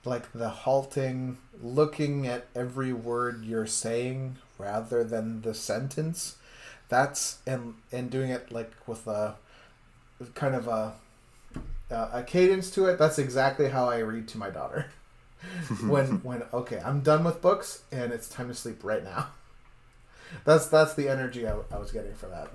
Like 0.04 0.32
the 0.32 0.48
halting, 0.48 1.38
looking 1.60 2.26
at 2.26 2.46
every 2.54 2.92
word 2.92 3.44
you're 3.44 3.66
saying 3.66 4.36
rather 4.58 5.04
than 5.04 5.42
the 5.42 5.52
sentence. 5.52 6.36
That's 6.88 7.38
and 7.46 7.74
and 7.92 8.10
doing 8.10 8.30
it 8.30 8.50
like 8.50 8.72
with 8.86 9.06
a 9.06 9.36
kind 10.34 10.54
of 10.54 10.68
a 10.68 10.94
a 11.90 12.22
cadence 12.22 12.70
to 12.72 12.86
it. 12.86 12.98
That's 12.98 13.18
exactly 13.18 13.68
how 13.68 13.88
I 13.88 13.98
read 13.98 14.28
to 14.28 14.38
my 14.38 14.50
daughter. 14.50 14.86
when 15.86 16.22
when 16.22 16.42
okay, 16.52 16.80
I'm 16.84 17.00
done 17.00 17.24
with 17.24 17.40
books 17.40 17.82
and 17.90 18.12
it's 18.12 18.28
time 18.28 18.48
to 18.48 18.54
sleep 18.54 18.84
right 18.84 19.02
now. 19.02 19.28
That's 20.44 20.66
that's 20.66 20.94
the 20.94 21.08
energy 21.08 21.46
I, 21.46 21.54
I 21.72 21.78
was 21.78 21.92
getting 21.92 22.14
for 22.14 22.26
that. 22.26 22.48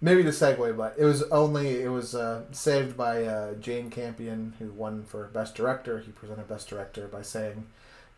Maybe 0.00 0.22
to 0.22 0.30
segue, 0.30 0.76
but 0.76 0.94
it 0.98 1.04
was 1.04 1.22
only 1.24 1.82
it 1.82 1.88
was 1.88 2.14
uh, 2.14 2.42
saved 2.52 2.96
by 2.96 3.24
uh, 3.24 3.54
Jane 3.54 3.90
Campion, 3.90 4.54
who 4.58 4.70
won 4.70 5.02
for 5.04 5.28
best 5.28 5.54
director. 5.54 5.98
He 6.00 6.12
presented 6.12 6.46
best 6.48 6.68
director 6.68 7.08
by 7.08 7.22
saying, 7.22 7.66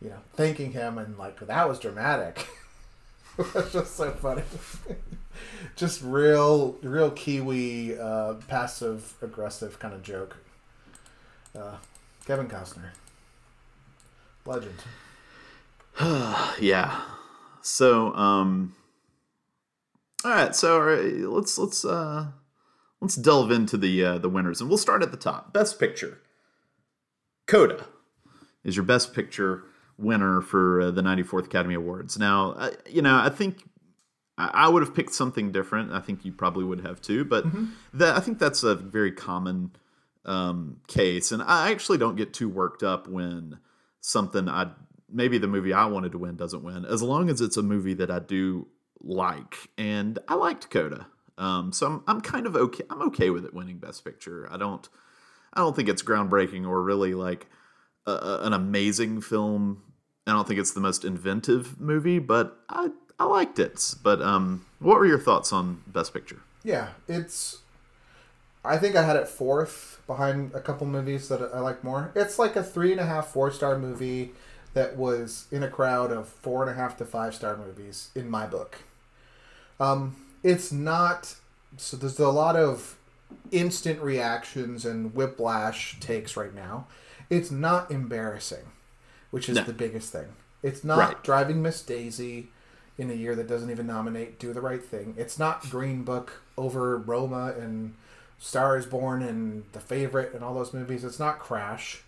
you 0.01 0.11
know, 0.11 0.19
thanking 0.35 0.73
him 0.73 0.99
and 0.99 1.17
like 1.17 1.39
that 1.41 1.69
was 1.69 1.79
dramatic. 1.79 2.47
That's 3.55 3.73
just 3.73 3.97
so 3.97 4.11
funny. 4.13 4.43
just 5.77 6.03
real, 6.03 6.77
real 6.83 7.11
Kiwi, 7.11 7.99
uh, 7.99 8.35
passive 8.49 9.15
aggressive 9.23 9.79
kind 9.79 9.95
of 9.95 10.03
joke. 10.03 10.37
Uh, 11.57 11.77
Kevin 12.27 12.49
Costner, 12.49 12.91
legend. 14.45 14.83
yeah. 16.61 17.03
So, 17.63 18.15
um, 18.15 18.75
all 20.25 20.31
right. 20.31 20.55
So, 20.55 20.79
right, 20.79 21.13
let's 21.15 21.57
let's 21.59 21.85
uh, 21.85 22.27
let's 23.01 23.17
delve 23.17 23.51
into 23.51 23.77
the 23.77 24.05
uh, 24.05 24.19
the 24.19 24.29
winners, 24.29 24.61
and 24.61 24.69
we'll 24.69 24.79
start 24.79 25.03
at 25.03 25.11
the 25.11 25.17
top. 25.17 25.53
Best 25.53 25.79
Picture. 25.79 26.21
Coda 27.47 27.87
is 28.65 28.77
your 28.77 28.85
Best 28.85 29.15
Picture 29.15 29.65
winner 29.99 30.41
for 30.41 30.81
uh, 30.81 30.91
the 30.91 31.03
94th 31.03 31.47
Academy 31.47 31.75
Awards. 31.75 32.19
Now, 32.19 32.53
uh, 32.53 32.71
you 32.89 33.03
know, 33.03 33.19
I 33.19 33.29
think 33.31 33.63
I, 34.39 34.69
would 34.69 34.83
have 34.83 34.95
picked 34.95 35.15
something 35.15 35.51
different. 35.51 35.93
I 35.93 36.01
think 36.01 36.25
you 36.25 36.33
probably 36.33 36.65
would 36.65 36.81
have 36.81 37.01
too, 37.01 37.25
but 37.25 37.47
mm-hmm. 37.47 37.67
that 37.95 38.17
I 38.17 38.21
think 38.21 38.39
that's 38.39 38.63
a 38.63 38.75
very 38.75 39.11
common 39.11 39.71
um, 40.27 40.81
case, 40.89 41.33
and 41.33 41.43
I 41.43 41.71
actually 41.71 41.99
don't 41.99 42.17
get 42.17 42.35
too 42.35 42.49
worked 42.49 42.83
up 42.83 43.09
when 43.09 43.59
something 44.01 44.49
I 44.49 44.71
maybe 45.11 45.39
the 45.39 45.47
movie 45.47 45.73
I 45.73 45.87
wanted 45.87 46.13
to 46.13 46.19
win 46.19 46.37
doesn't 46.37 46.63
win, 46.63 46.85
as 46.85 47.03
long 47.03 47.31
as 47.31 47.41
it's 47.41 47.57
a 47.57 47.63
movie 47.63 47.95
that 47.95 48.11
I 48.11 48.19
do 48.19 48.67
like. 49.01 49.57
And 49.79 50.19
I 50.29 50.35
liked 50.35 50.71
Coda. 50.71 51.07
Um, 51.39 51.73
so 51.73 51.87
I'm, 51.87 52.03
I'm 52.07 52.21
kind 52.21 52.47
of 52.47 52.57
okay. 52.57 52.85
I'm 52.91 53.03
okay 53.09 53.31
with 53.31 53.45
it 53.45 53.55
winning 53.55 53.79
Best 53.79 54.05
Picture. 54.05 54.49
I 54.51 54.57
don't, 54.57 54.89
I 55.53 55.61
don't 55.61 55.77
think 55.77 55.89
it's 55.89 56.03
groundbreaking 56.03 56.67
or 56.67 56.83
really 56.83 57.15
like 57.15 57.47
a, 58.07 58.13
a, 58.13 58.47
an 58.47 58.53
amazing 58.53 59.21
film. 59.21 59.83
I 60.27 60.33
don't 60.33 60.47
think 60.47 60.59
it's 60.59 60.73
the 60.73 60.81
most 60.81 61.05
inventive 61.05 61.81
movie, 61.81 62.19
but 62.19 62.59
I, 62.69 62.89
I 63.19 63.25
liked 63.25 63.59
it. 63.59 63.95
But 64.03 64.21
um, 64.23 64.67
what 64.79 64.99
were 64.99 65.07
your 65.07 65.19
thoughts 65.19 65.53
on 65.53 65.83
Best 65.87 66.13
Picture? 66.13 66.41
Yeah, 66.63 66.89
it's. 67.09 67.59
I 68.65 68.79
think 68.79 68.97
I 68.97 69.03
had 69.03 69.17
it 69.17 69.29
fourth 69.29 70.03
behind 70.07 70.53
a 70.55 70.61
couple 70.61 70.87
movies 70.87 71.29
that 71.29 71.41
I 71.55 71.61
like 71.61 71.85
more. 71.85 72.11
It's 72.17 72.39
like 72.39 72.57
a 72.57 72.63
three 72.63 72.91
and 72.91 73.01
a 73.01 73.07
half, 73.07 73.29
four 73.29 73.51
star 73.51 73.79
movie 73.79 74.33
that 74.75 74.97
was 74.97 75.47
in 75.51 75.63
a 75.63 75.69
crowd 75.69 76.13
of 76.13 76.29
four 76.29 76.63
and 76.63 76.71
a 76.71 76.75
half 76.75 76.97
to 76.99 77.05
five 77.05 77.35
star 77.35 77.57
movies 77.57 78.11
in 78.15 78.29
my 78.29 78.47
book. 78.47 78.79
Um, 79.79 80.17
it's 80.43 80.73
not 80.73 81.37
so. 81.77 81.97
There's 81.97 82.19
a 82.19 82.29
lot 82.29 82.57
of 82.57 82.97
instant 83.51 84.01
reactions 84.01 84.85
and 84.85 85.15
whiplash 85.15 85.99
takes 86.01 86.37
right 86.37 86.55
now. 86.55 86.87
It's 87.31 87.51
not 87.51 87.91
embarrassing, 87.91 88.73
which 89.31 89.49
is 89.49 89.57
no. 89.57 89.63
the 89.63 89.73
biggest 89.73 90.13
thing. 90.13 90.35
It's 90.63 90.83
not 90.85 90.99
right. 90.99 91.25
driving 91.25 91.63
Miss 91.63 91.83
Daisy 91.83 92.49
in 92.99 93.11
a 93.11 93.15
year 93.15 93.35
that 93.35 93.47
doesn't 93.47 93.71
even 93.71 93.87
nominate 93.87 94.39
Do 94.39 94.53
the 94.53 94.61
Right 94.61 94.85
Thing. 94.85 95.15
It's 95.17 95.39
not 95.39 95.69
Green 95.71 96.03
Book 96.03 96.43
over 96.57 96.97
Roma 96.97 97.55
and 97.59 97.95
Star 98.39 98.77
is 98.77 98.87
Born 98.87 99.23
and 99.23 99.65
The 99.73 99.81
Favorite 99.81 100.35
and 100.35 100.43
all 100.43 100.55
those 100.55 100.73
movies. 100.73 101.05
It's 101.05 101.19
not 101.19 101.39
Crash 101.39 102.03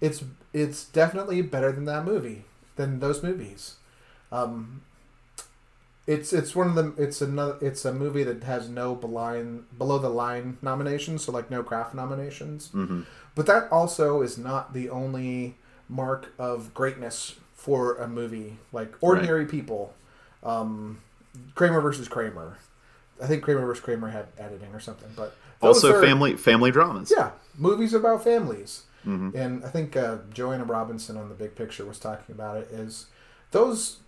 it's 0.00 0.24
it's 0.52 0.84
definitely 0.84 1.42
better 1.42 1.72
than 1.72 1.84
that 1.86 2.04
movie 2.04 2.44
than 2.76 3.00
those 3.00 3.22
movies. 3.22 3.76
Um, 4.30 4.82
it's 6.06 6.32
it's 6.32 6.54
one 6.54 6.68
of 6.68 6.74
them. 6.74 6.94
It's 6.96 7.20
another. 7.20 7.56
It's 7.60 7.84
a 7.84 7.92
movie 7.92 8.22
that 8.24 8.44
has 8.44 8.68
no 8.68 8.94
beline, 8.94 9.64
below 9.76 9.98
the 9.98 10.08
line 10.08 10.58
nominations, 10.62 11.24
so 11.24 11.32
like 11.32 11.50
no 11.50 11.62
craft 11.62 11.94
nominations. 11.94 12.70
Mm-hmm. 12.72 13.02
But 13.34 13.46
that 13.46 13.70
also 13.70 14.22
is 14.22 14.38
not 14.38 14.72
the 14.72 14.88
only 14.88 15.56
mark 15.88 16.32
of 16.38 16.72
greatness 16.74 17.36
for 17.54 17.96
a 17.96 18.08
movie. 18.08 18.58
Like 18.72 18.94
Ordinary 19.00 19.40
right. 19.40 19.50
People, 19.50 19.94
um, 20.48 21.00
Kramer 21.54 21.80
versus 21.80 22.08
Kramer. 22.08 22.58
I 23.22 23.26
think 23.26 23.42
Kramer 23.42 23.66
versus 23.66 23.82
Kramer 23.82 24.10
had 24.10 24.26
editing 24.38 24.72
or 24.72 24.80
something, 24.80 25.10
but 25.16 25.34
also 25.60 25.94
are, 25.94 26.02
family 26.02 26.36
family 26.36 26.70
dramas. 26.70 27.12
Yeah, 27.14 27.32
movies 27.56 27.94
about 27.94 28.24
families. 28.24 28.84
Mm-hmm. 29.06 29.36
And 29.36 29.64
I 29.64 29.68
think 29.68 29.96
uh, 29.96 30.18
Joanna 30.32 30.64
Robinson 30.64 31.16
on 31.16 31.28
the 31.28 31.34
Big 31.34 31.54
Picture 31.54 31.84
was 31.84 31.98
talking 31.98 32.34
about 32.34 32.56
it. 32.56 32.68
Is 32.70 33.06
those 33.50 33.98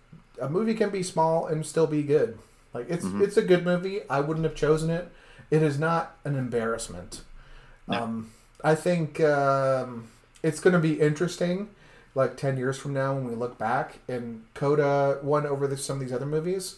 a 0.41 0.49
movie 0.49 0.73
can 0.73 0.89
be 0.89 1.03
small 1.03 1.47
and 1.47 1.65
still 1.65 1.87
be 1.87 2.03
good. 2.03 2.37
Like 2.73 2.89
it's 2.89 3.05
mm-hmm. 3.05 3.21
it's 3.21 3.37
a 3.37 3.41
good 3.41 3.65
movie. 3.65 4.01
I 4.09 4.21
wouldn't 4.21 4.45
have 4.45 4.55
chosen 4.55 4.89
it. 4.89 5.11
It 5.49 5.61
is 5.61 5.77
not 5.77 6.17
an 6.23 6.35
embarrassment. 6.35 7.21
No. 7.87 8.03
Um, 8.03 8.31
I 8.63 8.75
think 8.75 9.19
um, 9.19 10.07
it's 10.43 10.59
going 10.59 10.73
to 10.73 10.79
be 10.79 10.99
interesting, 11.01 11.69
like 12.15 12.37
ten 12.37 12.57
years 12.57 12.77
from 12.77 12.93
now 12.93 13.13
when 13.13 13.27
we 13.27 13.35
look 13.35 13.57
back 13.57 13.99
and 14.07 14.43
Coda 14.53 15.19
won 15.21 15.45
over 15.45 15.67
the, 15.67 15.77
some 15.77 15.97
of 15.97 16.01
these 16.01 16.13
other 16.13 16.25
movies, 16.25 16.77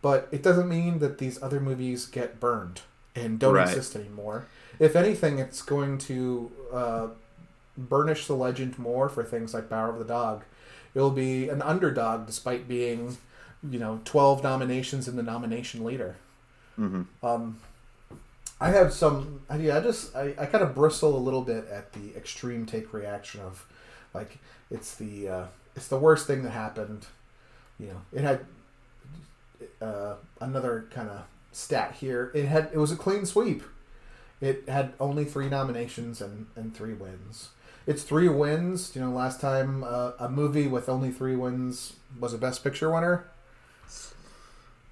but 0.00 0.28
it 0.32 0.42
doesn't 0.42 0.68
mean 0.68 0.98
that 0.98 1.18
these 1.18 1.42
other 1.42 1.60
movies 1.60 2.06
get 2.06 2.40
burned 2.40 2.82
and 3.14 3.38
don't 3.38 3.54
right. 3.54 3.68
exist 3.68 3.94
anymore. 3.94 4.46
If 4.78 4.96
anything, 4.96 5.38
it's 5.38 5.62
going 5.62 5.98
to 5.98 6.50
uh, 6.72 7.08
burnish 7.76 8.26
the 8.26 8.34
legend 8.34 8.78
more 8.78 9.08
for 9.08 9.22
things 9.22 9.54
like 9.54 9.70
Power 9.70 9.90
of 9.90 9.98
the 9.98 10.04
Dog. 10.04 10.44
It'll 10.94 11.10
be 11.10 11.48
an 11.48 11.62
underdog 11.62 12.26
despite 12.26 12.68
being, 12.68 13.16
you 13.68 13.78
know, 13.78 14.00
12 14.04 14.42
nominations 14.42 15.08
in 15.08 15.16
the 15.16 15.22
nomination 15.22 15.84
leader. 15.84 16.16
Mm-hmm. 16.78 17.24
Um, 17.24 17.58
I 18.60 18.70
have 18.70 18.92
some. 18.92 19.40
Yeah, 19.56 19.78
I 19.78 19.80
just 19.80 20.14
I, 20.14 20.34
I 20.38 20.46
kind 20.46 20.62
of 20.62 20.74
bristle 20.74 21.16
a 21.16 21.18
little 21.18 21.42
bit 21.42 21.66
at 21.68 21.92
the 21.92 22.14
extreme 22.16 22.64
take 22.64 22.92
reaction 22.92 23.40
of, 23.40 23.66
like 24.14 24.38
it's 24.70 24.94
the 24.94 25.28
uh, 25.28 25.46
it's 25.76 25.88
the 25.88 25.98
worst 25.98 26.26
thing 26.26 26.42
that 26.42 26.50
happened. 26.50 27.06
You 27.78 27.88
know, 27.88 28.02
it 28.12 28.22
had 28.22 28.46
uh, 29.80 30.14
another 30.40 30.86
kind 30.90 31.08
of 31.08 31.22
stat 31.52 31.96
here. 32.00 32.30
It 32.34 32.46
had 32.46 32.70
it 32.72 32.78
was 32.78 32.92
a 32.92 32.96
clean 32.96 33.26
sweep. 33.26 33.62
It 34.40 34.68
had 34.68 34.94
only 34.98 35.24
three 35.24 35.48
nominations 35.48 36.20
and, 36.20 36.46
and 36.56 36.74
three 36.74 36.94
wins 36.94 37.50
it's 37.86 38.02
three 38.02 38.28
wins. 38.28 38.94
You 38.94 39.02
know, 39.02 39.10
last 39.10 39.40
time 39.40 39.84
uh, 39.84 40.12
a 40.18 40.28
movie 40.28 40.66
with 40.66 40.88
only 40.88 41.10
three 41.10 41.36
wins 41.36 41.94
was 42.18 42.32
a 42.32 42.38
Best 42.38 42.62
Picture 42.62 42.90
winner. 42.90 43.26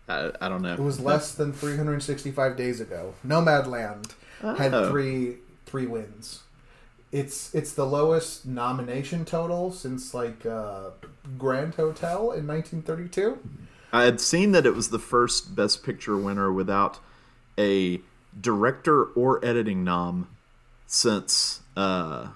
I, 0.09 0.33
I 0.41 0.49
don't 0.49 0.63
know. 0.63 0.73
It 0.73 0.81
was 0.81 0.99
less 0.99 1.35
than 1.35 1.53
365 1.53 2.57
days 2.57 2.81
ago. 2.81 3.15
Nomadland 3.27 4.13
oh. 4.43 4.55
had 4.55 4.89
three 4.89 5.37
three 5.67 5.87
wins. 5.87 6.41
It's 7.13 7.55
it's 7.55 7.73
the 7.73 7.87
lowest 7.87 8.47
nomination 8.47 9.25
total 9.25 9.73
since 9.73 10.15
like 10.15 10.47
uh, 10.47 10.91
Grand 11.39 11.75
Hotel 11.75 12.31
in 12.33 12.47
1932. 12.47 13.39
I 13.93 14.05
had 14.05 14.21
seen 14.21 14.53
that 14.53 14.67
it 14.67 14.75
was 14.75 14.91
the 14.91 15.01
first 15.01 15.57
Best 15.57 15.83
Picture 15.83 16.17
winner 16.17 16.53
without 16.53 17.01
a 17.59 18.01
director 18.41 19.05
or 19.05 19.45
editing 19.45 19.83
nom 19.83 20.29
since 20.87 21.61
uh, 21.77 22.29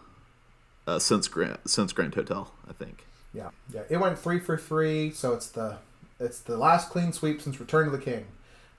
uh, 0.87 0.98
since 0.98 1.28
Grand 1.28 1.58
since 1.66 1.92
Grand 1.92 2.14
Hotel, 2.14 2.52
I 2.68 2.72
think. 2.72 3.06
Yeah, 3.32 3.50
yeah. 3.72 3.82
It 3.88 3.98
went 3.98 4.18
three 4.18 4.40
for 4.40 4.56
three, 4.56 5.12
so 5.12 5.34
it's 5.34 5.48
the 5.48 5.78
it's 6.18 6.40
the 6.40 6.56
last 6.56 6.90
clean 6.90 7.12
sweep 7.12 7.40
since 7.40 7.60
Return 7.60 7.87
of 7.87 7.92
the 7.92 7.98
King. 7.98 8.26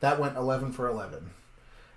That 0.02 0.20
went 0.20 0.36
eleven 0.36 0.74
for 0.74 0.90
eleven, 0.90 1.32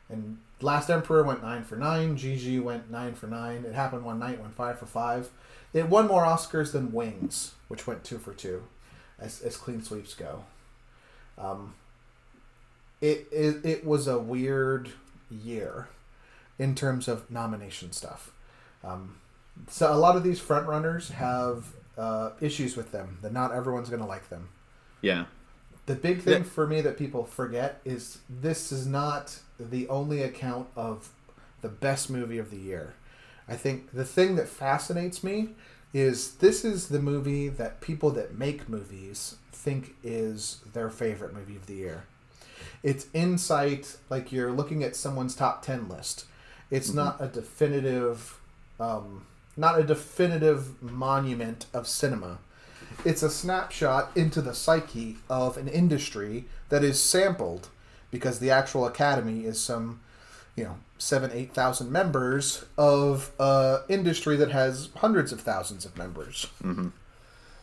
and 0.09 0.39
Last 0.61 0.91
Emperor 0.91 1.23
went 1.23 1.43
nine 1.43 1.63
for 1.65 1.77
nine. 1.77 2.17
Gigi 2.17 2.59
went 2.59 2.91
nine 2.91 3.15
for 3.15 3.27
nine. 3.29 3.65
It 3.65 3.75
happened 3.75 4.05
one 4.05 4.19
night, 4.19 4.41
went 4.41 4.55
five 4.55 4.79
for 4.79 4.87
five. 4.87 5.31
It 5.73 5.89
won 5.89 6.07
more 6.09 6.25
Oscars 6.25 6.73
than 6.73 6.93
Wings, 6.93 7.55
which 7.69 7.87
went 7.87 8.03
two 8.05 8.19
for 8.19 8.33
two, 8.35 8.65
as 9.19 9.41
as 9.43 9.57
clean 9.57 9.83
sweeps 9.83 10.15
go. 10.15 10.45
Um, 11.37 11.75
it, 13.01 13.29
it 13.31 13.65
it 13.65 13.85
was 13.87 14.09
a 14.09 14.19
weird 14.19 14.91
year 15.31 15.89
in 16.59 16.75
terms 16.75 17.07
of 17.07 17.31
nomination 17.31 17.93
stuff. 17.93 18.33
Um, 18.83 19.19
so 19.69 19.93
a 19.93 19.97
lot 19.97 20.17
of 20.17 20.25
these 20.25 20.41
front 20.41 20.67
runners 20.67 21.11
have 21.11 21.67
uh, 21.97 22.31
issues 22.41 22.77
with 22.77 22.91
them 22.91 23.19
that 23.23 23.33
not 23.33 23.53
everyone's 23.53 23.89
going 23.89 24.03
to 24.03 24.09
like 24.09 24.29
them. 24.29 24.49
Yeah. 25.01 25.27
The 25.87 25.95
big 25.95 26.23
thing 26.23 26.43
Yeah. 26.43 26.49
for 26.49 26.67
me 26.67 26.81
that 26.81 26.99
people 26.99 27.25
forget 27.25 27.81
is 27.85 28.19
this 28.29 28.73
is 28.73 28.87
not 28.87 29.39
the 29.59 29.89
only 29.89 30.23
account 30.23 30.69
of 30.77 31.11
the 31.61 31.69
best 31.69 32.11
movie 32.11 32.39
of 32.39 32.51
the 32.51 32.57
year. 32.57 32.95
I 33.49 33.57
think 33.57 33.93
the 33.93 34.05
thing 34.05 34.37
that 34.37 34.49
fascinates 34.49 35.25
me 35.25 35.51
is 35.93 36.35
this 36.37 36.65
is 36.65 36.89
the 36.89 37.01
movie 37.01 37.49
that 37.49 37.81
people 37.81 38.11
that 38.11 38.37
make 38.37 38.69
movies 38.69 39.37
think 39.53 39.95
is 40.05 40.61
their 40.73 40.91
favorite 40.91 41.35
movie 41.35 41.57
of 41.57 41.67
the 41.67 41.75
year. 41.75 42.05
It's 42.83 43.07
insight 43.13 43.97
like 44.11 44.31
you're 44.31 44.53
looking 44.53 44.85
at 44.85 44.95
someone's 44.95 45.35
top 45.35 45.63
10 45.63 45.89
list. 45.89 46.27
It's 46.71 46.93
not 46.93 47.17
a 47.21 47.27
definitive 47.27 48.39
um, 48.79 49.27
not 49.57 49.79
a 49.79 49.83
definitive 49.83 50.81
monument 50.81 51.67
of 51.75 51.89
cinema. 51.89 52.39
It's 53.05 53.25
a 53.25 53.31
snapshot 53.31 54.13
into 54.17 54.41
the 54.41 54.55
psyche 54.55 55.17
of 55.29 55.57
an 55.57 55.67
industry 55.67 56.45
that 56.69 56.85
is 56.85 57.03
sampled 57.03 57.69
because 58.11 58.39
the 58.39 58.51
actual 58.51 58.87
academy 58.87 59.45
is 59.45 59.61
some, 59.61 60.01
you 60.57 60.65
know, 60.65 60.77
seven, 60.99 61.31
eight 61.33 61.55
thousand 61.55 61.91
members 61.93 62.65
of 62.77 63.31
a 63.39 63.81
industry 63.89 64.37
that 64.37 64.51
has 64.51 64.89
hundreds 64.97 65.33
of 65.33 65.41
thousands 65.41 65.85
of 65.85 65.97
members. 65.97 66.47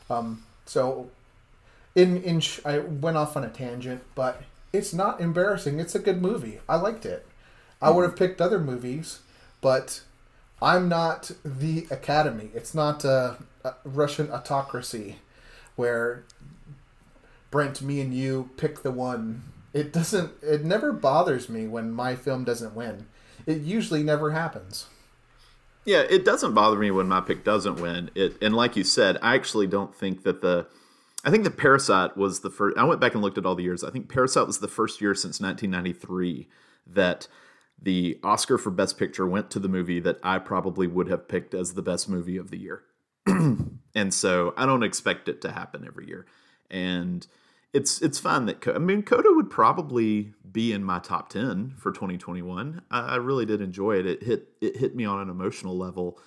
Um, 0.10 0.43
so, 0.65 1.10
in 1.95 2.21
in 2.23 2.39
sh- 2.39 2.60
I 2.65 2.79
went 2.79 3.17
off 3.17 3.36
on 3.36 3.43
a 3.43 3.49
tangent, 3.49 4.03
but 4.15 4.43
it's 4.71 4.93
not 4.93 5.19
embarrassing. 5.21 5.79
It's 5.79 5.95
a 5.95 5.99
good 5.99 6.21
movie. 6.21 6.60
I 6.69 6.75
liked 6.75 7.05
it. 7.05 7.25
I 7.81 7.89
would 7.89 8.03
have 8.03 8.15
picked 8.15 8.39
other 8.41 8.60
movies, 8.60 9.19
but 9.62 10.01
I'm 10.62 10.88
not 10.88 11.31
the 11.43 11.88
Academy. 11.91 12.49
It's 12.53 12.73
not 12.73 13.03
a, 13.03 13.38
a 13.63 13.73
Russian 13.84 14.31
autocracy 14.31 15.17
where 15.75 16.23
Brent, 17.51 17.81
me, 17.81 17.99
and 18.01 18.13
you 18.13 18.49
pick 18.58 18.81
the 18.81 18.91
one. 18.91 19.43
It 19.75 19.91
doesn't. 19.91 20.31
It 20.41 20.63
never 20.63 20.93
bothers 20.93 21.49
me 21.49 21.67
when 21.67 21.91
my 21.91 22.15
film 22.15 22.45
doesn't 22.45 22.73
win. 22.73 23.07
It 23.45 23.61
usually 23.61 24.03
never 24.03 24.31
happens. 24.31 24.88
Yeah, 25.83 26.03
it 26.09 26.23
doesn't 26.23 26.53
bother 26.53 26.79
me 26.79 26.91
when 26.91 27.09
my 27.09 27.19
pick 27.19 27.43
doesn't 27.43 27.81
win. 27.81 28.09
It 28.15 28.38
and 28.41 28.55
like 28.55 28.77
you 28.77 28.85
said, 28.85 29.17
I 29.21 29.35
actually 29.35 29.67
don't 29.67 29.93
think 29.93 30.23
that 30.23 30.39
the 30.41 30.67
I 31.25 31.29
think 31.29 31.43
the 31.43 31.51
Parasite 31.51 32.15
was 32.15 32.39
the 32.39 32.49
first 32.49 32.77
I 32.77 32.85
went 32.85 33.01
back 33.01 33.15
and 33.15 33.21
looked 33.21 33.38
at 33.38 33.45
all 33.45 33.53
the 33.53 33.63
years. 33.63 33.83
I 33.83 33.91
think 33.91 34.07
Parasite 34.07 34.47
was 34.47 34.59
the 34.59 34.69
first 34.69 35.01
year 35.01 35.13
since 35.13 35.41
1993 35.41 36.47
that 36.88 37.27
the 37.81 38.17
Oscar 38.23 38.57
for 38.57 38.71
Best 38.71 38.97
Picture 38.97 39.27
went 39.27 39.51
to 39.51 39.59
the 39.59 39.67
movie 39.67 39.99
that 39.99 40.19
I 40.23 40.39
probably 40.39 40.88
would 40.88 41.09
have 41.09 41.27
picked 41.27 41.53
as 41.53 41.73
the 41.73 41.81
best 41.81 42.07
movie 42.07 42.38
of 42.38 42.49
the 42.49 42.57
year. 42.57 42.83
and 43.27 44.13
so 44.13 44.53
I 44.55 44.65
don't 44.65 44.83
expect 44.83 45.27
it 45.27 45.41
to 45.41 45.51
happen 45.51 45.83
every 45.85 46.07
year. 46.07 46.25
And 46.71 47.27
it's 47.75 48.01
it's 48.01 48.19
fine 48.19 48.45
that 48.45 48.65
I 48.67 48.79
mean 48.79 49.03
Coda 49.03 49.29
would 49.33 49.49
probably 49.49 50.33
be 50.49 50.71
in 50.71 50.83
my 50.83 50.99
top 50.99 51.29
ten 51.29 51.73
for 51.77 51.91
2021. 51.91 52.81
I, 52.89 52.99
I 52.99 53.15
really 53.17 53.45
did 53.45 53.61
enjoy 53.61 53.99
it. 53.99 54.05
It 54.05 54.23
hit 54.23 54.47
it 54.61 54.77
hit 54.77 54.95
me 54.95 55.03
on 55.03 55.19
an 55.19 55.29
emotional 55.29 55.77
level, 55.77 56.17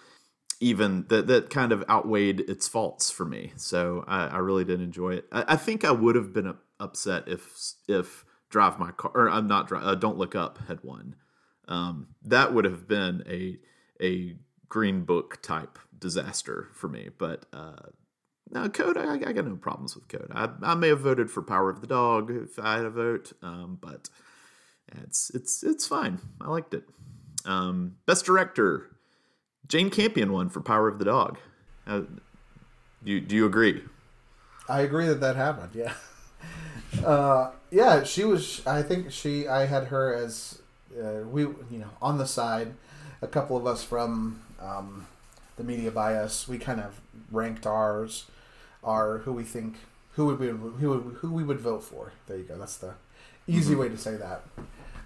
even 0.60 1.06
that 1.08 1.26
that 1.28 1.48
kind 1.48 1.72
of 1.72 1.84
outweighed 1.88 2.40
its 2.40 2.68
faults 2.68 3.10
for 3.10 3.24
me. 3.24 3.52
So 3.56 4.04
I, 4.06 4.26
I 4.26 4.38
really 4.38 4.64
did 4.64 4.82
enjoy 4.82 5.14
it. 5.14 5.24
I, 5.32 5.44
I 5.48 5.56
think 5.56 5.84
I 5.84 5.90
would 5.90 6.16
have 6.16 6.34
been 6.34 6.54
upset 6.78 7.26
if 7.26 7.50
if 7.88 8.26
Drive 8.50 8.78
My 8.78 8.90
Car 8.90 9.10
or 9.14 9.30
I'm 9.30 9.46
not 9.46 9.68
Drive, 9.68 9.84
uh, 9.84 9.94
Don't 9.94 10.18
Look 10.18 10.34
Up 10.34 10.58
had 10.68 10.84
won. 10.84 11.16
Um, 11.66 12.08
that 12.24 12.52
would 12.52 12.66
have 12.66 12.86
been 12.86 13.24
a 13.26 13.58
a 14.04 14.36
Green 14.68 15.04
Book 15.04 15.40
type 15.40 15.78
disaster 15.98 16.68
for 16.74 16.88
me. 16.88 17.08
But 17.16 17.46
uh, 17.54 17.88
no, 18.50 18.68
code, 18.68 18.96
I, 18.96 19.14
I 19.14 19.32
got 19.32 19.46
no 19.46 19.56
problems 19.56 19.94
with 19.94 20.08
code. 20.08 20.30
I, 20.32 20.48
I 20.62 20.74
may 20.74 20.88
have 20.88 21.00
voted 21.00 21.30
for 21.30 21.42
Power 21.42 21.70
of 21.70 21.80
the 21.80 21.86
Dog 21.86 22.30
if 22.30 22.58
I 22.58 22.76
had 22.76 22.84
a 22.84 22.90
vote, 22.90 23.32
um, 23.42 23.78
but 23.80 24.08
it's 25.02 25.30
it's 25.34 25.62
it's 25.62 25.86
fine. 25.86 26.18
I 26.40 26.48
liked 26.48 26.74
it. 26.74 26.84
Um, 27.44 27.96
Best 28.06 28.24
Director, 28.24 28.96
Jane 29.66 29.90
Campion 29.90 30.32
won 30.32 30.48
for 30.48 30.60
Power 30.60 30.88
of 30.88 30.98
the 30.98 31.04
Dog. 31.04 31.38
Uh, 31.86 32.02
do 33.04 33.22
you 33.28 33.46
agree? 33.46 33.82
I 34.68 34.80
agree 34.80 35.06
that 35.06 35.20
that 35.20 35.36
happened. 35.36 35.70
Yeah. 35.74 35.92
Uh, 37.04 37.50
yeah, 37.70 38.02
she 38.02 38.24
was. 38.24 38.66
I 38.66 38.82
think 38.82 39.12
she. 39.12 39.46
I 39.46 39.66
had 39.66 39.88
her 39.88 40.14
as 40.14 40.58
uh, 40.98 41.20
we. 41.28 41.42
You 41.42 41.78
know, 41.80 41.90
on 42.00 42.16
the 42.16 42.26
side, 42.26 42.72
a 43.20 43.26
couple 43.26 43.58
of 43.58 43.66
us 43.66 43.84
from 43.84 44.42
um, 44.58 45.06
the 45.56 45.64
media 45.64 45.90
bias. 45.90 46.48
We 46.48 46.58
kind 46.58 46.80
of 46.80 46.98
ranked 47.30 47.66
ours, 47.66 48.24
our 48.84 49.18
who 49.18 49.32
we 49.32 49.44
think 49.44 49.76
who 50.12 50.26
would 50.26 50.38
we 50.38 50.48
who 50.48 50.90
would, 50.90 51.14
who 51.16 51.32
we 51.32 51.44
would 51.44 51.60
vote 51.60 51.84
for. 51.84 52.12
There 52.26 52.36
you 52.36 52.44
go. 52.44 52.58
That's 52.58 52.76
the 52.76 52.94
easy 53.46 53.74
way 53.74 53.88
to 53.88 53.98
say 53.98 54.16
that. 54.16 54.42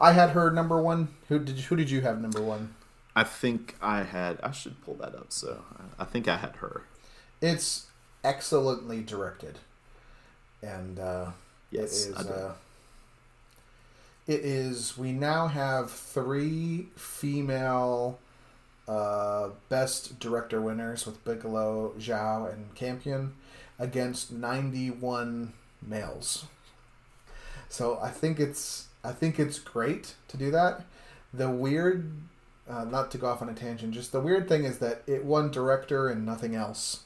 I 0.00 0.12
had 0.12 0.30
her 0.30 0.50
number 0.50 0.80
one. 0.80 1.08
Who 1.28 1.38
did 1.38 1.56
you, 1.56 1.62
who 1.64 1.76
did 1.76 1.90
you 1.90 2.00
have 2.00 2.20
number 2.20 2.40
one? 2.42 2.74
I 3.14 3.24
think 3.24 3.76
I 3.80 4.02
had. 4.02 4.38
I 4.42 4.50
should 4.50 4.82
pull 4.84 4.94
that 4.94 5.14
up. 5.14 5.26
So 5.32 5.62
I, 5.98 6.02
I 6.02 6.04
think 6.06 6.28
I 6.28 6.36
had 6.36 6.56
her. 6.56 6.82
It's 7.40 7.86
excellently 8.24 9.02
directed, 9.02 9.58
and 10.62 10.98
uh, 10.98 11.32
Yes, 11.72 12.06
it 12.06 12.10
is. 12.10 12.26
Uh, 12.26 12.52
it 14.26 14.40
is. 14.44 14.96
We 14.96 15.12
now 15.12 15.48
have 15.48 15.90
three 15.90 16.88
female 16.96 18.20
uh, 18.86 19.48
best 19.68 20.20
director 20.20 20.60
winners 20.60 21.06
with 21.06 21.24
Bigelow, 21.24 21.94
Zhao, 21.98 22.52
and 22.52 22.74
Campion 22.74 23.32
against 23.82 24.32
ninety-one 24.32 25.52
males. 25.82 26.46
So 27.68 27.98
I 28.00 28.10
think 28.10 28.38
it's. 28.40 28.86
I 29.04 29.12
think 29.12 29.40
it's 29.40 29.58
great 29.58 30.14
to 30.28 30.36
do 30.36 30.52
that. 30.52 30.84
The 31.34 31.50
weird, 31.50 32.12
uh, 32.70 32.84
not 32.84 33.10
to 33.10 33.18
go 33.18 33.26
off 33.26 33.42
on 33.42 33.48
a 33.48 33.54
tangent, 33.54 33.92
just 33.94 34.12
the 34.12 34.20
weird 34.20 34.48
thing 34.48 34.64
is 34.64 34.78
that 34.78 35.02
it 35.08 35.24
won 35.24 35.50
director 35.50 36.08
and 36.08 36.24
nothing 36.24 36.54
else. 36.54 37.00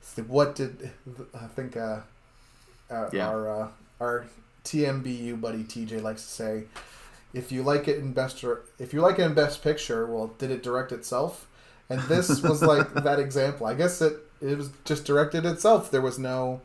So 0.00 0.22
what 0.22 0.54
did 0.56 0.90
I 1.34 1.46
think? 1.46 1.76
Uh, 1.76 2.00
uh, 2.90 3.08
Yeah. 3.12 3.28
Our 3.28 3.48
uh, 3.62 3.68
our 4.00 4.26
TMBU 4.64 5.40
buddy 5.40 5.62
TJ 5.62 6.02
likes 6.02 6.22
to 6.22 6.28
say, 6.28 6.64
if 7.32 7.52
you 7.52 7.62
like 7.62 7.86
it 7.86 7.98
in 7.98 8.12
best 8.12 8.44
if 8.78 8.92
you 8.92 9.00
like 9.00 9.18
it 9.18 9.22
in 9.22 9.34
best 9.34 9.62
picture, 9.62 10.06
well, 10.06 10.28
did 10.38 10.50
it 10.50 10.62
direct 10.62 10.90
itself? 10.90 11.46
And 11.88 12.00
this 12.02 12.42
was 12.42 12.62
like 12.62 12.92
that 13.04 13.20
example. 13.20 13.66
I 13.66 13.74
guess 13.74 14.00
it 14.02 14.18
it 14.40 14.56
was 14.58 14.70
just 14.84 15.04
directed 15.04 15.44
itself. 15.46 15.90
There 15.90 16.00
was 16.00 16.18
no 16.18 16.60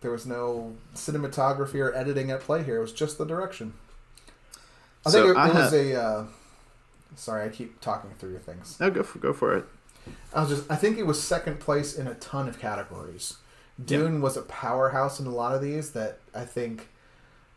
there 0.00 0.10
was 0.10 0.26
no 0.26 0.76
cinematography 0.94 1.76
or 1.80 1.94
editing 1.94 2.30
at 2.30 2.40
play 2.40 2.62
here. 2.62 2.78
It 2.78 2.82
was 2.82 2.92
just 2.92 3.18
the 3.18 3.24
direction. 3.24 3.74
I 5.04 5.10
So 5.10 5.24
think 5.24 5.36
it, 5.36 5.44
it 5.44 5.54
was 5.54 5.72
a. 5.72 5.94
Uh, 6.00 6.24
sorry, 7.16 7.44
I 7.44 7.48
keep 7.50 7.80
talking 7.80 8.10
through 8.18 8.32
your 8.32 8.40
things. 8.40 8.80
No, 8.80 8.90
go 8.90 9.02
for 9.02 9.18
go 9.18 9.32
for 9.32 9.56
it. 9.56 9.64
I 10.34 10.40
was 10.40 10.50
just. 10.50 10.70
I 10.70 10.76
think 10.76 10.98
it 10.98 11.06
was 11.06 11.22
second 11.22 11.60
place 11.60 11.96
in 11.96 12.06
a 12.06 12.14
ton 12.14 12.48
of 12.48 12.58
categories. 12.58 13.36
Dune 13.82 14.20
was 14.20 14.36
a 14.36 14.42
powerhouse 14.42 15.20
in 15.20 15.26
a 15.26 15.30
lot 15.34 15.54
of 15.54 15.62
these 15.62 15.92
that 15.92 16.18
I 16.34 16.44
think, 16.44 16.88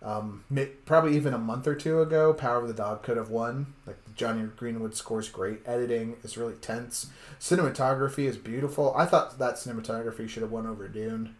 um, 0.01 0.45
probably 0.85 1.15
even 1.15 1.33
a 1.33 1.37
month 1.37 1.67
or 1.67 1.75
two 1.75 2.01
ago, 2.01 2.33
Power 2.33 2.61
of 2.61 2.67
the 2.67 2.73
Dog 2.73 3.03
could 3.03 3.17
have 3.17 3.29
won. 3.29 3.73
Like 3.85 3.97
Jonny 4.15 4.47
Greenwood 4.55 4.95
scores 4.95 5.27
great. 5.27 5.59
Editing 5.65 6.15
is 6.23 6.37
really 6.37 6.55
tense. 6.55 7.07
Cinematography 7.39 8.25
is 8.25 8.37
beautiful. 8.37 8.93
I 8.95 9.05
thought 9.05 9.37
that 9.39 9.55
cinematography 9.55 10.29
should 10.29 10.41
have 10.41 10.51
won 10.51 10.65
over 10.65 10.87
Dune. 10.87 11.35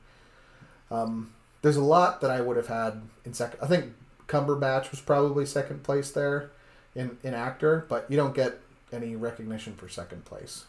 Um, 0.92 1.34
there's 1.62 1.78
a 1.78 1.84
lot 1.84 2.20
that 2.22 2.32
I 2.32 2.42
would 2.42 2.58
have 2.58 2.68
had 2.68 3.02
in 3.24 3.34
second. 3.34 3.60
I 3.62 3.68
think 3.68 3.94
Cumberbatch 4.28 4.92
was 4.92 5.00
probably 5.00 5.46
second 5.46 5.84
place 5.84 6.12
there 6.12 6.52
in 6.96 7.18
in 7.24 7.34
actor, 7.34 7.86
but 7.88 8.06
you 8.10 8.18
don't 8.18 8.36
get 8.36 8.60
any 8.92 9.16
recognition 9.16 9.74
for 9.74 9.88
second 9.88 10.26
place. 10.26 10.66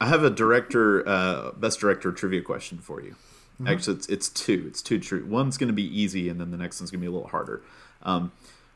I 0.00 0.06
have 0.06 0.22
a 0.22 0.30
director, 0.30 1.06
uh, 1.08 1.50
best 1.52 1.80
director 1.80 2.12
trivia 2.12 2.40
question 2.42 2.78
for 2.78 3.02
you. 3.02 3.16
Actually, 3.66 3.96
it's 3.96 4.06
it's 4.08 4.28
two. 4.28 4.64
It's 4.68 4.80
two 4.82 5.00
true. 5.00 5.26
One's 5.26 5.56
going 5.56 5.68
to 5.68 5.74
be 5.74 5.82
easy, 6.00 6.28
and 6.28 6.40
then 6.40 6.50
the 6.52 6.56
next 6.56 6.80
one's 6.80 6.90
going 6.90 7.00
to 7.00 7.04
be 7.04 7.08
a 7.08 7.10
little 7.10 7.28
harder. 7.28 7.60
Um, 8.02 8.30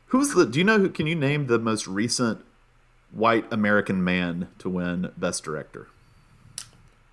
who's 0.07 0.33
the? 0.33 0.45
Do 0.45 0.59
you 0.59 0.65
know? 0.65 0.77
who 0.77 0.89
Can 0.89 1.07
you 1.07 1.15
name 1.15 1.47
the 1.47 1.57
most 1.57 1.87
recent 1.87 2.43
white 3.11 3.45
American 3.51 4.03
man 4.03 4.49
to 4.59 4.69
win 4.69 5.11
best 5.17 5.43
director? 5.43 5.87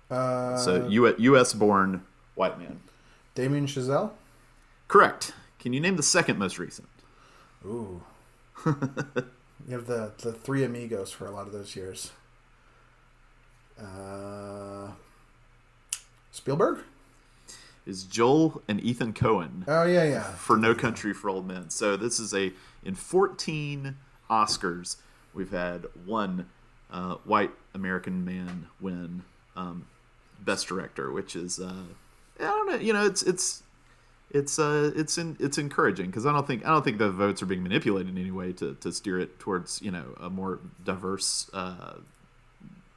Uh, 0.09 0.57
So 0.57 0.87
U- 0.89 1.15
U.S. 1.17 1.53
born 1.53 2.03
white 2.35 2.59
man. 2.59 2.81
Damien 3.35 3.65
Chazelle. 3.67 4.11
Correct. 4.89 5.33
Can 5.59 5.71
you 5.71 5.79
name 5.79 5.95
the 5.95 6.03
second 6.03 6.37
most 6.37 6.59
recent? 6.59 6.89
Ooh. 7.65 8.03
you 8.65 8.73
have 9.69 9.85
the 9.87 10.11
the 10.17 10.33
three 10.33 10.65
amigos 10.65 11.11
for 11.11 11.25
a 11.25 11.31
lot 11.31 11.47
of 11.47 11.53
those 11.53 11.75
years. 11.77 12.11
Uh, 13.81 14.91
Spielberg. 16.31 16.79
Is 17.85 18.03
Joel 18.03 18.61
and 18.67 18.79
Ethan 18.81 19.13
Coen 19.13 19.63
Oh 19.67 19.85
yeah, 19.85 20.03
yeah. 20.03 20.23
for 20.23 20.57
No 20.57 20.75
Country 20.75 21.13
for 21.13 21.29
Old 21.29 21.47
Men. 21.47 21.69
So 21.69 21.97
this 21.97 22.19
is 22.19 22.33
a 22.33 22.53
in 22.83 22.95
14 22.95 23.95
Oscars 24.29 24.97
we've 25.33 25.51
had 25.51 25.85
one 26.05 26.47
uh, 26.91 27.15
white 27.23 27.51
American 27.73 28.25
man 28.25 28.67
win 28.79 29.23
um, 29.55 29.87
Best 30.39 30.67
Director, 30.67 31.11
which 31.11 31.35
is 31.35 31.59
uh, 31.59 31.83
I 32.39 32.43
don't 32.43 32.69
know, 32.69 32.75
you 32.77 32.93
know, 32.93 33.05
it's 33.05 33.21
it's 33.23 33.63
it's 34.33 34.59
uh 34.59 34.91
it's 34.95 35.17
in, 35.17 35.35
it's 35.39 35.57
encouraging 35.57 36.07
because 36.07 36.25
I 36.25 36.31
don't 36.31 36.47
think 36.47 36.65
I 36.65 36.69
don't 36.69 36.83
think 36.83 36.97
the 36.97 37.11
votes 37.11 37.41
are 37.41 37.45
being 37.45 37.63
manipulated 37.63 38.09
in 38.09 38.17
any 38.17 38.31
way 38.31 38.53
to, 38.53 38.75
to 38.75 38.91
steer 38.91 39.19
it 39.19 39.39
towards 39.39 39.81
you 39.81 39.91
know 39.91 40.15
a 40.19 40.29
more 40.29 40.59
diverse 40.83 41.49
uh, 41.53 41.95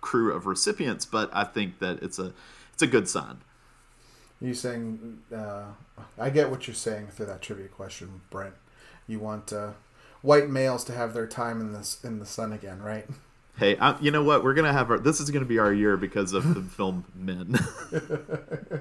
crew 0.00 0.32
of 0.32 0.46
recipients, 0.46 1.04
but 1.04 1.30
I 1.32 1.44
think 1.44 1.80
that 1.80 2.02
it's 2.02 2.18
a 2.18 2.32
it's 2.72 2.82
a 2.82 2.86
good 2.86 3.08
sign. 3.08 3.38
You 4.40 4.54
saying? 4.54 5.22
Uh, 5.34 5.64
I 6.18 6.30
get 6.30 6.50
what 6.50 6.66
you're 6.66 6.74
saying 6.74 7.08
through 7.08 7.26
that 7.26 7.42
trivia 7.42 7.68
question, 7.68 8.20
Brent. 8.30 8.54
You 9.06 9.18
want 9.18 9.52
uh, 9.52 9.70
white 10.22 10.48
males 10.48 10.84
to 10.84 10.92
have 10.92 11.14
their 11.14 11.26
time 11.26 11.60
in 11.60 11.72
this 11.72 12.02
in 12.04 12.18
the 12.18 12.26
sun 12.26 12.52
again, 12.52 12.82
right? 12.82 13.06
Hey, 13.56 13.76
I, 13.78 13.98
you 14.00 14.10
know 14.10 14.24
what? 14.24 14.42
We're 14.42 14.54
gonna 14.54 14.72
have 14.72 14.90
our. 14.90 14.98
This 14.98 15.20
is 15.20 15.30
gonna 15.30 15.44
be 15.44 15.58
our 15.58 15.72
year 15.72 15.96
because 15.96 16.32
of 16.32 16.54
the 16.54 16.62
film 16.76 17.04
Men. 17.14 17.56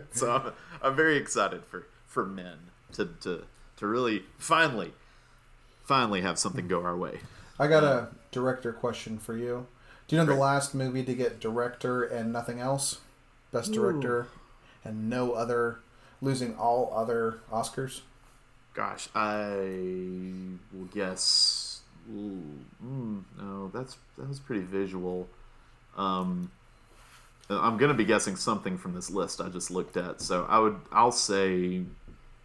so 0.11 0.31
I'm, 0.31 0.51
I'm 0.81 0.95
very 0.95 1.17
excited 1.17 1.63
for 1.65 1.85
for 2.07 2.25
Men 2.25 2.57
to 2.93 3.05
to 3.21 3.43
to 3.77 3.87
really 3.87 4.23
finally, 4.37 4.93
finally 5.83 6.21
have 6.21 6.39
something 6.39 6.67
go 6.67 6.83
our 6.83 6.97
way. 6.97 7.19
I 7.59 7.67
got 7.67 7.83
a 7.83 8.09
director 8.31 8.73
question 8.73 9.19
for 9.19 9.37
you. 9.37 9.67
Do 10.07 10.15
you 10.15 10.21
know 10.21 10.25
the 10.25 10.39
last 10.39 10.73
movie 10.73 11.03
to 11.03 11.13
get 11.13 11.39
director 11.39 12.03
and 12.03 12.33
nothing 12.33 12.59
else? 12.59 12.99
Best 13.51 13.71
director 13.71 14.27
and 14.83 15.09
no 15.09 15.33
other, 15.33 15.79
losing 16.21 16.55
all 16.55 16.91
other 16.95 17.39
Oscars. 17.51 18.01
Gosh, 18.73 19.07
I 19.15 19.55
will 20.71 20.85
guess. 20.93 21.81
Ooh, 22.11 22.41
mm, 22.83 23.23
no, 23.37 23.71
that's 23.73 23.97
that 24.17 24.27
was 24.27 24.39
pretty 24.39 24.63
visual. 24.63 25.29
Um, 25.95 26.51
I'm 27.49 27.77
gonna 27.77 27.93
be 27.93 28.05
guessing 28.05 28.35
something 28.35 28.77
from 28.77 28.93
this 28.93 29.09
list 29.09 29.41
I 29.41 29.49
just 29.49 29.69
looked 29.69 29.95
at. 29.97 30.21
So 30.21 30.45
I 30.49 30.59
would 30.59 30.77
I'll 30.91 31.11
say 31.11 31.83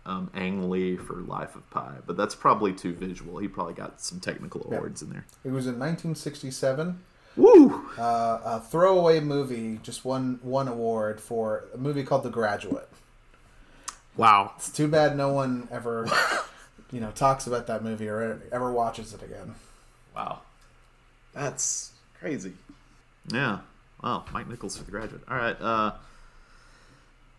um, 0.07 0.30
Ang 0.34 0.70
Lee 0.70 0.97
for 0.97 1.16
Life 1.16 1.55
of 1.55 1.68
Pi, 1.70 1.95
but 2.07 2.16
that's 2.16 2.34
probably 2.34 2.72
too 2.72 2.95
visual. 2.95 3.39
He 3.39 3.49
probably 3.49 3.74
got 3.74 4.01
some 4.01 4.20
technical 4.20 4.62
awards 4.64 5.03
in 5.03 5.11
there. 5.11 5.24
It 5.45 5.51
was 5.51 5.66
in 5.66 5.78
1967. 5.78 7.01
Woo! 7.39 7.89
Uh, 7.97 8.41
a 8.45 8.61
throwaway 8.61 9.20
movie 9.20 9.78
just 9.84 10.05
won 10.05 10.41
one 10.43 10.66
award 10.66 11.20
for 11.20 11.66
a 11.72 11.78
movie 11.78 12.03
called 12.03 12.24
The 12.24 12.30
Graduate. 12.30 12.89
Wow. 14.16 14.55
It's 14.57 14.70
too 14.70 14.89
bad 14.89 15.16
no 15.16 15.32
one 15.32 15.68
ever, 15.70 16.09
you 16.91 17.01
know, 17.01 17.12
talks 17.12 17.47
about 17.47 17.68
that 17.68 17.84
movie 17.84 18.09
or 18.09 18.43
ever 18.51 18.72
watches 18.72 19.14
it 19.14 19.22
again. 19.22 19.55
Wow. 20.16 20.41
That's 21.32 21.93
crazy. 22.18 22.55
Yeah. 23.32 23.61
Wow. 24.03 24.24
Mike 24.32 24.49
Nichols 24.49 24.76
for 24.76 24.82
the 24.82 24.91
graduate. 24.91 25.22
All 25.30 25.36
right. 25.36 25.57
Uh, 25.61 25.93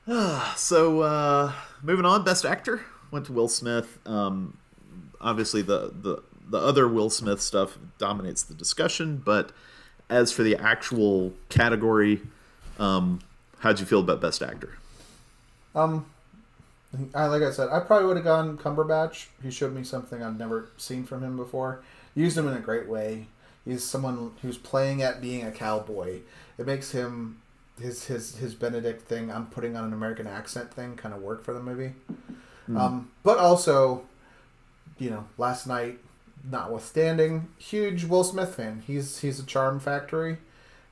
so 0.56 1.02
uh, 1.02 1.52
moving 1.84 2.06
on, 2.06 2.24
best 2.24 2.46
actor 2.46 2.86
went 3.12 3.26
to 3.26 3.34
Will 3.34 3.50
Smith. 3.50 4.00
Um, 4.06 4.58
obviously, 5.20 5.62
the, 5.62 5.92
the 5.94 6.24
the 6.48 6.58
other 6.58 6.88
Will 6.88 7.10
Smith 7.10 7.42
stuff 7.42 7.78
dominates 8.00 8.42
the 8.42 8.56
discussion, 8.56 9.22
but 9.24 9.52
as 10.10 10.32
for 10.32 10.44
the 10.44 10.56
actual 10.56 11.34
category, 11.50 12.22
um, 12.80 13.20
how'd 13.60 13.80
you 13.80 13.86
feel 13.86 14.00
about 14.00 14.22
best 14.22 14.42
actor? 14.42 14.78
Um, 15.76 16.06
I 17.14 17.28
like 17.28 17.44
I 17.44 17.52
said, 17.52 17.70
I 17.70 17.80
probably 17.82 18.08
would 18.08 18.18
have 18.18 18.26
gone 18.26 18.58
Cumberbatch. 18.58 19.28
He 19.44 19.52
showed 19.52 19.74
me 19.74 19.84
something 19.84 20.24
I've 20.24 20.38
never 20.38 20.70
seen 20.78 21.04
from 21.04 21.24
him 21.24 21.38
before. 21.38 21.82
Used 22.16 22.38
him 22.38 22.48
in 22.48 22.56
a 22.56 22.60
great 22.60 22.88
way. 22.88 23.28
He's 23.66 23.84
someone 23.84 24.32
who's 24.42 24.58
playing 24.58 25.02
at 25.04 25.22
being 25.22 25.46
a 25.46 25.52
cowboy. 25.52 26.22
It 26.58 26.66
makes 26.66 26.92
him 26.92 27.42
his 27.80 28.06
his 28.06 28.38
his 28.38 28.56
Benedict 28.56 29.04
thing. 29.04 29.32
I'm 29.32 29.46
putting 29.48 29.78
on 29.78 29.84
an 29.86 29.94
American 29.94 30.26
accent 30.26 30.74
thing 30.74 30.96
kind 30.96 31.14
of 31.14 31.22
work 31.22 31.44
for 31.44 31.54
the 31.54 31.62
movie. 31.62 31.94
Um, 32.76 33.12
but 33.24 33.38
also, 33.38 34.04
you 34.98 35.10
know, 35.10 35.26
last 35.38 35.66
night, 35.66 36.00
notwithstanding, 36.44 37.50
huge 37.58 38.06
Will 38.06 38.24
Smith 38.24 38.56
fan. 38.56 38.84
He's 38.86 39.20
he's 39.20 39.40
a 39.40 39.46
charm 39.46 39.80
factory, 39.80 40.38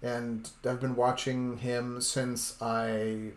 and 0.02 0.50
I've 0.66 0.82
been 0.82 0.96
watching 0.96 1.58
him 1.58 2.02
since 2.02 2.62
I 2.62 3.32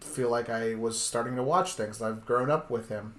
feel 0.00 0.30
like 0.30 0.48
I 0.48 0.74
was 0.74 1.00
starting 1.00 1.36
to 1.36 1.42
watch 1.42 1.74
things. 1.74 2.00
I've 2.00 2.24
grown 2.26 2.50
up 2.50 2.70
with 2.70 2.88
him. 2.88 3.14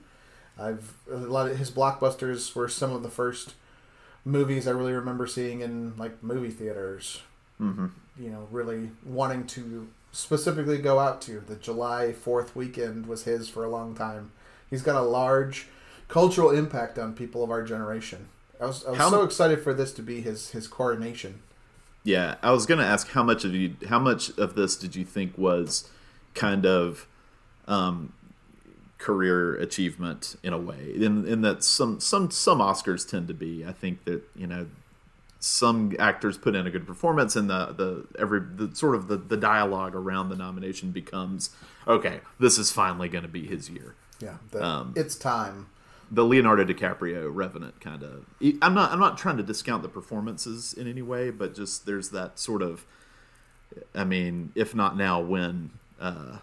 I've 0.59 0.93
a 1.11 1.17
lot 1.17 1.49
of 1.49 1.57
his 1.57 1.71
blockbusters 1.71 2.55
were 2.55 2.67
some 2.67 2.91
of 2.91 3.03
the 3.03 3.09
first 3.09 3.53
movies 4.25 4.67
I 4.67 4.71
really 4.71 4.93
remember 4.93 5.27
seeing 5.27 5.61
in 5.61 5.95
like 5.97 6.21
movie 6.23 6.51
theaters. 6.51 7.21
Mm-hmm. 7.61 7.87
You 8.19 8.29
know, 8.29 8.47
really 8.51 8.91
wanting 9.05 9.45
to 9.47 9.87
specifically 10.11 10.79
go 10.79 10.99
out 10.99 11.21
to. 11.23 11.39
The 11.39 11.55
July 11.55 12.11
Fourth 12.13 12.55
weekend 12.55 13.05
was 13.05 13.23
his 13.23 13.49
for 13.49 13.63
a 13.63 13.69
long 13.69 13.95
time. 13.95 14.31
He's 14.69 14.81
got 14.81 14.95
a 14.95 15.01
large 15.01 15.67
cultural 16.07 16.51
impact 16.51 16.97
on 16.97 17.13
people 17.13 17.43
of 17.43 17.51
our 17.51 17.63
generation. 17.63 18.27
I 18.59 18.65
was, 18.65 18.85
I 18.85 18.89
was 18.91 18.99
How- 18.99 19.09
so 19.09 19.23
excited 19.23 19.61
for 19.61 19.73
this 19.73 19.91
to 19.93 20.01
be 20.01 20.21
his 20.21 20.51
his 20.51 20.67
coronation. 20.67 21.41
Yeah, 22.03 22.35
I 22.41 22.51
was 22.51 22.65
gonna 22.65 22.85
ask 22.85 23.09
how 23.09 23.23
much 23.23 23.43
of 23.43 23.53
you, 23.53 23.75
how 23.89 23.99
much 23.99 24.29
of 24.37 24.55
this 24.55 24.75
did 24.77 24.95
you 24.95 25.03
think 25.03 25.37
was 25.37 25.89
kind 26.33 26.65
of 26.65 27.05
um, 27.67 28.13
career 28.97 29.55
achievement 29.55 30.37
in 30.41 30.53
a 30.53 30.57
way? 30.57 30.93
In 30.95 31.27
in 31.27 31.41
that 31.41 31.63
some 31.63 31.99
some 31.99 32.31
some 32.31 32.59
Oscars 32.59 33.07
tend 33.07 33.27
to 33.27 33.33
be. 33.33 33.65
I 33.65 33.73
think 33.73 34.05
that 34.05 34.23
you 34.35 34.47
know 34.47 34.67
some 35.39 35.95
actors 35.99 36.37
put 36.37 36.55
in 36.55 36.65
a 36.65 36.71
good 36.71 36.87
performance, 36.87 37.35
and 37.35 37.49
the 37.49 37.67
the 37.73 38.05
every 38.17 38.39
the 38.39 38.73
sort 38.75 38.95
of 38.95 39.07
the 39.07 39.17
the 39.17 39.37
dialogue 39.37 39.93
around 39.93 40.29
the 40.29 40.35
nomination 40.35 40.91
becomes 40.91 41.49
okay. 41.87 42.21
This 42.39 42.57
is 42.57 42.71
finally 42.71 43.09
going 43.09 43.23
to 43.23 43.27
be 43.29 43.45
his 43.45 43.69
year. 43.69 43.95
Yeah, 44.19 44.37
the, 44.51 44.63
Um, 44.65 44.93
it's 44.95 45.15
time. 45.15 45.67
The 46.11 46.23
Leonardo 46.23 46.63
DiCaprio 46.65 47.29
Revenant 47.33 47.79
kind 47.81 48.03
of. 48.03 48.25
I'm 48.61 48.73
not. 48.73 48.91
I'm 48.91 48.99
not 48.99 49.17
trying 49.17 49.37
to 49.37 49.43
discount 49.43 49.83
the 49.83 49.89
performances 49.89 50.73
in 50.73 50.87
any 50.87 51.01
way, 51.01 51.29
but 51.31 51.55
just 51.55 51.85
there's 51.85 52.09
that 52.09 52.39
sort 52.39 52.61
of. 52.61 52.85
I 53.93 54.03
mean, 54.03 54.51
if 54.55 54.73
not 54.73 54.95
now, 54.97 55.19
when? 55.19 55.71
Uh, 55.99 56.37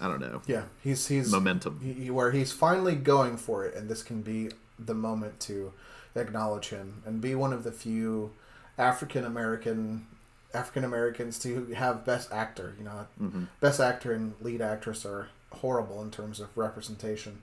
I 0.00 0.06
don't 0.06 0.20
know. 0.20 0.42
Yeah, 0.46 0.64
he's 0.82 1.06
he's 1.08 1.30
Momentum. 1.30 1.80
he, 1.82 1.92
he- 2.04 2.10
where 2.10 2.30
he's 2.30 2.52
finally 2.52 2.94
going 2.94 3.36
for 3.36 3.64
it, 3.64 3.74
and 3.74 3.88
this 3.88 4.02
can 4.02 4.22
be 4.22 4.50
the 4.78 4.94
moment 4.94 5.40
to 5.40 5.72
acknowledge 6.14 6.68
him 6.68 7.02
and 7.04 7.20
be 7.20 7.34
one 7.34 7.52
of 7.52 7.64
the 7.64 7.72
few 7.72 8.32
African 8.76 9.24
American 9.24 10.06
African 10.54 10.84
Americans 10.84 11.38
to 11.40 11.66
have 11.74 12.04
best 12.04 12.32
actor. 12.32 12.74
You 12.78 12.84
know, 12.84 13.06
Mm-hmm. 13.20 13.44
best 13.60 13.80
actor 13.80 14.12
and 14.12 14.34
lead 14.40 14.62
actress 14.62 15.04
are 15.04 15.28
horrible 15.50 16.00
in 16.02 16.10
terms 16.10 16.38
of 16.40 16.48
representation. 16.56 17.42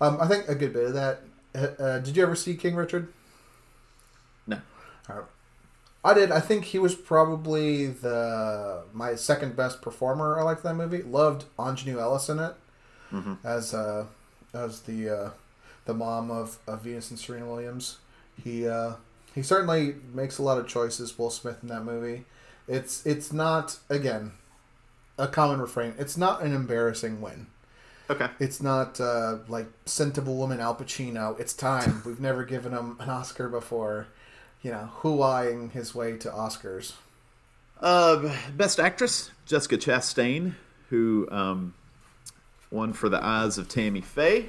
Um, 0.00 0.18
I 0.20 0.26
think 0.26 0.48
a 0.48 0.54
good 0.54 0.72
bit 0.72 0.84
of 0.84 0.94
that. 0.94 1.20
Uh, 1.54 1.82
uh, 1.82 1.98
did 2.00 2.16
you 2.16 2.22
ever 2.22 2.34
see 2.34 2.54
King 2.56 2.74
Richard? 2.74 3.12
No. 4.46 4.58
Uh, 5.08 5.22
I 6.04 6.12
did. 6.14 6.30
I 6.32 6.40
think 6.40 6.64
he 6.66 6.78
was 6.78 6.94
probably 6.94 7.86
the 7.86 8.82
my 8.92 9.14
second 9.14 9.56
best 9.56 9.80
performer. 9.80 10.38
I 10.38 10.42
liked 10.42 10.62
that 10.64 10.74
movie. 10.74 11.02
Loved 11.02 11.44
Aunjanue 11.58 11.98
Ellis 11.98 12.28
in 12.28 12.38
it 12.40 12.54
Mhm. 13.12 13.38
as 13.44 13.72
uh, 13.72 14.06
as 14.52 14.80
the 14.82 15.08
uh, 15.08 15.30
the 15.86 15.94
mom 15.94 16.30
of, 16.30 16.58
of 16.66 16.82
Venus 16.82 17.10
and 17.10 17.18
Serena 17.18 17.46
Williams. 17.46 17.98
He 18.42 18.66
uh, 18.68 18.94
he 19.34 19.42
certainly 19.42 19.94
makes 20.12 20.38
a 20.38 20.42
lot 20.42 20.58
of 20.58 20.66
choices. 20.66 21.16
Will 21.18 21.30
Smith 21.30 21.58
in 21.62 21.68
that 21.68 21.84
movie. 21.84 22.24
It's 22.68 23.06
it's 23.06 23.32
not 23.32 23.78
again 23.88 24.32
a 25.16 25.28
common 25.28 25.60
refrain. 25.60 25.94
It's 25.98 26.16
not 26.18 26.42
an 26.42 26.52
embarrassing 26.54 27.20
win. 27.22 27.46
Okay. 28.10 28.28
It's 28.38 28.62
not 28.62 29.00
uh, 29.00 29.38
like 29.48 29.66
Scent 29.86 30.18
of 30.18 30.28
a 30.28 30.32
Woman, 30.32 30.60
Al 30.60 30.74
Pacino. 30.74 31.38
It's 31.40 31.54
time. 31.54 32.02
We've 32.04 32.20
never 32.20 32.44
given 32.44 32.72
him 32.72 32.96
an 33.00 33.08
Oscar 33.08 33.48
before. 33.48 34.08
You 34.62 34.70
know, 34.70 34.90
hooaying 35.02 35.72
his 35.72 35.94
way 35.94 36.16
to 36.18 36.30
Oscars. 36.30 36.94
Uh, 37.80 38.34
best 38.56 38.80
actress 38.80 39.30
Jessica 39.44 39.76
Chastain, 39.76 40.54
who 40.88 41.28
um, 41.30 41.74
won 42.70 42.92
for 42.92 43.08
The 43.08 43.22
Eyes 43.22 43.58
of 43.58 43.68
Tammy 43.68 44.00
Faye. 44.00 44.48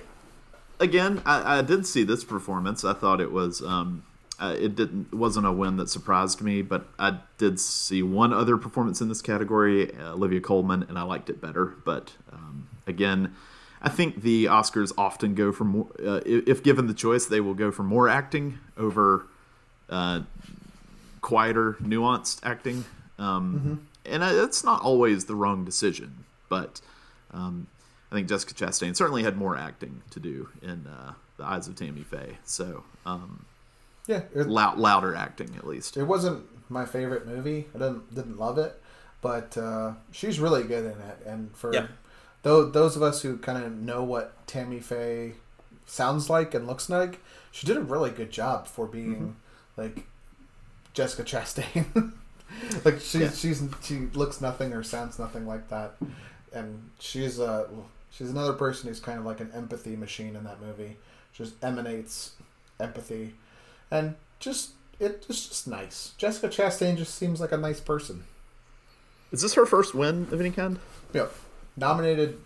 Again, 0.79 1.21
I, 1.25 1.59
I 1.59 1.61
did 1.61 1.85
see 1.85 2.03
this 2.03 2.23
performance. 2.23 2.85
I 2.85 2.93
thought 2.93 3.19
it 3.19 3.31
was 3.31 3.61
um, 3.61 4.03
uh, 4.39 4.55
it 4.59 4.75
didn't 4.75 5.13
wasn't 5.13 5.45
a 5.45 5.51
win 5.51 5.77
that 5.77 5.89
surprised 5.89 6.41
me, 6.41 6.61
but 6.61 6.87
I 6.99 7.19
did 7.37 7.59
see 7.59 8.03
one 8.03 8.33
other 8.33 8.57
performance 8.57 8.99
in 9.01 9.07
this 9.07 9.21
category, 9.21 9.93
uh, 9.95 10.13
Olivia 10.13 10.41
Colman, 10.41 10.83
and 10.89 10.99
I 10.99 11.03
liked 11.03 11.29
it 11.29 11.41
better. 11.41 11.75
But 11.85 12.13
um, 12.31 12.67
again, 12.87 13.35
I 13.81 13.89
think 13.89 14.21
the 14.21 14.45
Oscars 14.45 14.91
often 14.97 15.35
go 15.35 15.51
for 15.51 15.63
more. 15.63 15.87
Uh, 16.03 16.21
if 16.25 16.63
given 16.63 16.87
the 16.87 16.93
choice, 16.93 17.25
they 17.25 17.39
will 17.39 17.53
go 17.53 17.71
for 17.71 17.83
more 17.83 18.09
acting 18.09 18.59
over 18.77 19.27
uh, 19.89 20.21
quieter, 21.21 21.73
nuanced 21.81 22.39
acting. 22.43 22.85
Um, 23.19 23.53
mm-hmm. 23.55 24.13
And 24.13 24.23
it's 24.23 24.63
not 24.63 24.81
always 24.81 25.25
the 25.25 25.35
wrong 25.35 25.65
decision, 25.65 26.25
but 26.49 26.81
um, 27.31 27.67
I 28.11 28.15
think 28.15 28.27
Jessica 28.27 28.53
Chastain 28.53 28.95
certainly 28.95 29.23
had 29.23 29.35
more 29.35 29.57
acting 29.57 30.03
to 30.11 30.19
do 30.19 30.49
in 30.61 30.85
uh, 30.87 31.13
The 31.37 31.43
Eyes 31.45 31.67
of 31.67 31.75
Tammy 31.75 32.03
Faye. 32.03 32.37
So. 32.43 32.83
Um, 33.05 33.45
yeah, 34.07 34.21
it, 34.35 34.47
loud, 34.47 34.77
louder 34.77 35.15
acting 35.15 35.55
at 35.57 35.65
least. 35.65 35.97
It 35.97 36.03
wasn't 36.03 36.45
my 36.69 36.85
favorite 36.85 37.25
movie. 37.25 37.67
I 37.73 37.79
didn't 37.79 38.13
didn't 38.13 38.37
love 38.37 38.57
it, 38.57 38.79
but 39.21 39.57
uh, 39.57 39.93
she's 40.11 40.39
really 40.39 40.63
good 40.63 40.85
in 40.85 41.01
it. 41.01 41.17
And 41.25 41.55
for 41.55 41.73
yeah. 41.73 41.87
Those 42.45 42.71
those 42.73 42.95
of 42.95 43.01
us 43.01 43.23
who 43.23 43.37
kind 43.37 43.63
of 43.63 43.75
know 43.75 44.03
what 44.03 44.45
Tammy 44.45 44.79
Faye 44.79 45.33
sounds 45.87 46.29
like 46.29 46.53
and 46.53 46.67
looks 46.67 46.91
like, 46.91 47.19
she 47.51 47.65
did 47.65 47.75
a 47.75 47.81
really 47.81 48.11
good 48.11 48.29
job 48.29 48.67
for 48.67 48.85
being 48.85 49.15
mm-hmm. 49.15 49.81
like 49.81 50.05
Jessica 50.93 51.23
Chastain. 51.23 52.13
like 52.85 52.99
she's 52.99 53.15
yeah. 53.21 53.31
she's 53.31 53.63
she 53.81 53.97
looks 54.13 54.41
nothing 54.41 54.73
or 54.73 54.83
sounds 54.83 55.17
nothing 55.17 55.47
like 55.47 55.69
that, 55.69 55.95
and 56.53 56.91
she's 56.99 57.39
a 57.39 57.67
she's 58.11 58.29
another 58.29 58.53
person 58.53 58.89
who's 58.89 58.99
kind 58.99 59.17
of 59.17 59.25
like 59.25 59.39
an 59.39 59.49
empathy 59.55 59.95
machine 59.95 60.35
in 60.35 60.43
that 60.43 60.61
movie. 60.61 60.97
She 61.31 61.43
just 61.43 61.55
emanates 61.63 62.33
empathy 62.79 63.33
and 63.89 64.13
just 64.39 64.73
it, 64.99 65.25
it's 65.27 65.47
just 65.47 65.67
nice. 65.67 66.13
Jessica 66.19 66.47
Chastain 66.47 66.95
just 66.95 67.15
seems 67.15 67.41
like 67.41 67.51
a 67.51 67.57
nice 67.57 67.79
person. 67.79 68.25
Is 69.31 69.41
this 69.41 69.55
her 69.55 69.65
first 69.65 69.95
win 69.95 70.27
of 70.31 70.39
any 70.39 70.51
kind? 70.51 70.77
Yep. 71.11 71.33
Nominated 71.77 72.39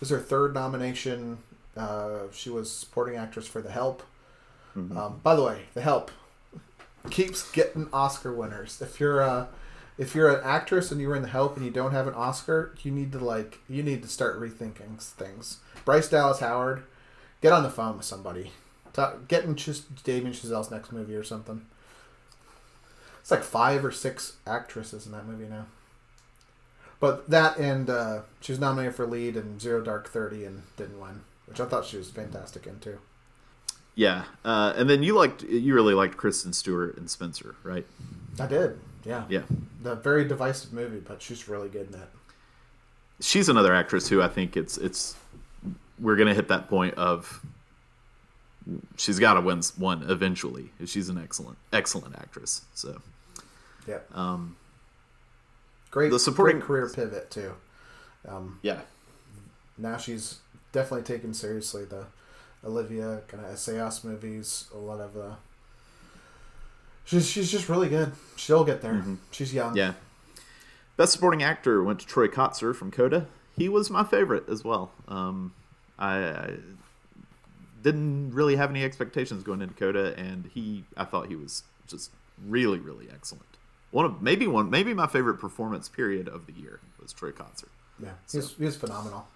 was 0.00 0.10
her 0.10 0.18
third 0.18 0.54
nomination. 0.54 1.38
Uh, 1.76 2.24
she 2.32 2.50
was 2.50 2.70
supporting 2.70 3.16
actress 3.16 3.46
for 3.46 3.60
The 3.60 3.70
Help. 3.70 4.02
Mm-hmm. 4.76 4.96
Um, 4.96 5.20
by 5.22 5.34
the 5.34 5.42
way, 5.42 5.62
The 5.74 5.82
Help 5.82 6.10
keeps 7.10 7.50
getting 7.50 7.88
Oscar 7.92 8.32
winners. 8.32 8.80
If 8.80 9.00
you're 9.00 9.20
a 9.20 9.48
if 9.98 10.14
you're 10.14 10.34
an 10.34 10.42
actress 10.44 10.90
and 10.90 11.00
you're 11.00 11.16
in 11.16 11.22
The 11.22 11.28
Help 11.28 11.56
and 11.56 11.64
you 11.64 11.70
don't 11.70 11.92
have 11.92 12.06
an 12.06 12.14
Oscar, 12.14 12.74
you 12.82 12.92
need 12.92 13.12
to 13.12 13.18
like 13.18 13.58
you 13.68 13.82
need 13.82 14.02
to 14.02 14.08
start 14.08 14.40
rethinking 14.40 15.00
things. 15.00 15.58
Bryce 15.84 16.08
Dallas 16.08 16.40
Howard, 16.40 16.84
get 17.40 17.52
on 17.52 17.62
the 17.62 17.70
phone 17.70 17.96
with 17.96 18.06
somebody. 18.06 18.52
Talk, 18.92 19.28
getting 19.28 19.54
just 19.54 20.04
Damien 20.04 20.32
Chazelle's 20.32 20.70
next 20.70 20.92
movie 20.92 21.14
or 21.14 21.24
something. 21.24 21.66
It's 23.20 23.30
like 23.30 23.42
five 23.42 23.84
or 23.84 23.90
six 23.90 24.36
actresses 24.46 25.06
in 25.06 25.12
that 25.12 25.26
movie 25.26 25.48
now. 25.48 25.66
But 26.98 27.28
that 27.30 27.58
and 27.58 27.90
uh, 27.90 28.20
she 28.40 28.52
was 28.52 28.58
nominated 28.58 28.94
for 28.94 29.06
lead 29.06 29.36
in 29.36 29.58
Zero 29.60 29.82
Dark 29.82 30.08
Thirty 30.08 30.44
and 30.44 30.62
didn't 30.76 31.00
win, 31.00 31.20
which 31.46 31.60
I 31.60 31.66
thought 31.66 31.84
she 31.84 31.96
was 31.96 32.10
fantastic 32.10 32.66
in 32.66 32.78
too. 32.80 32.98
Yeah, 33.94 34.24
uh, 34.44 34.74
and 34.76 34.88
then 34.88 35.02
you 35.02 35.14
liked 35.14 35.42
you 35.42 35.74
really 35.74 35.94
liked 35.94 36.16
Kristen 36.16 36.52
Stewart 36.52 36.96
and 36.96 37.10
Spencer, 37.10 37.56
right? 37.62 37.86
I 38.38 38.46
did. 38.46 38.78
Yeah. 39.04 39.24
Yeah. 39.28 39.42
The 39.82 39.94
very 39.94 40.26
divisive 40.26 40.72
movie, 40.72 41.00
but 41.00 41.22
she's 41.22 41.48
really 41.48 41.68
good 41.68 41.86
in 41.86 41.92
that. 41.92 42.08
She's 43.20 43.48
another 43.48 43.74
actress 43.74 44.08
who 44.08 44.20
I 44.20 44.28
think 44.28 44.56
it's 44.56 44.76
it's 44.78 45.16
we're 45.98 46.16
gonna 46.16 46.34
hit 46.34 46.48
that 46.48 46.68
point 46.68 46.94
of 46.94 47.44
she's 48.96 49.18
got 49.18 49.34
to 49.34 49.40
win 49.40 49.62
one 49.76 50.08
eventually. 50.08 50.70
She's 50.84 51.08
an 51.08 51.18
excellent, 51.18 51.58
excellent 51.72 52.16
actress. 52.16 52.62
So, 52.74 53.00
yeah. 53.86 53.98
Um, 54.14 54.56
great, 55.90 56.10
the 56.10 56.18
supporting 56.18 56.58
great 56.58 56.66
career 56.66 56.90
pivot 56.92 57.30
too. 57.30 57.54
Um, 58.26 58.58
yeah. 58.62 58.80
Now 59.78 59.96
she's 59.96 60.38
definitely 60.72 61.04
taken 61.04 61.34
seriously 61.34 61.84
the 61.84 62.06
Olivier 62.64 63.20
kind 63.28 63.44
of 63.44 63.52
Assayas 63.52 64.04
movies. 64.04 64.66
A 64.74 64.78
lot 64.78 65.00
of 65.00 65.14
the. 65.14 65.36
She's 67.04 67.28
she's 67.28 67.50
just 67.50 67.68
really 67.68 67.88
good. 67.88 68.12
She'll 68.36 68.64
get 68.64 68.82
there. 68.82 68.94
Mm-hmm. 68.94 69.14
She's 69.30 69.54
young. 69.54 69.76
Yeah. 69.76 69.92
Best 70.96 71.12
supporting 71.12 71.42
actor 71.42 71.82
went 71.82 72.00
to 72.00 72.06
Troy 72.06 72.26
Kotsur 72.26 72.74
from 72.74 72.90
Coda. 72.90 73.26
He 73.56 73.68
was 73.68 73.90
my 73.90 74.02
favorite 74.02 74.48
as 74.48 74.64
well. 74.64 74.92
Um, 75.08 75.54
I, 75.98 76.16
I 76.18 76.52
didn't 77.82 78.32
really 78.32 78.56
have 78.56 78.70
any 78.70 78.82
expectations 78.82 79.42
going 79.42 79.62
into 79.62 79.74
Coda, 79.74 80.14
and 80.16 80.50
he 80.52 80.84
I 80.96 81.04
thought 81.04 81.28
he 81.28 81.36
was 81.36 81.62
just 81.86 82.10
really 82.46 82.78
really 82.78 83.08
excellent. 83.12 83.44
One 83.90 84.04
of 84.04 84.22
maybe 84.22 84.46
one 84.46 84.70
maybe 84.70 84.94
my 84.94 85.06
favorite 85.06 85.38
performance 85.38 85.88
period 85.88 86.28
of 86.28 86.46
the 86.46 86.52
year 86.52 86.80
was 87.00 87.12
Troy 87.12 87.30
Kotsur. 87.30 87.68
Yeah, 88.02 88.10
so. 88.26 88.40
he 88.40 88.64
was 88.64 88.76
phenomenal. 88.76 89.26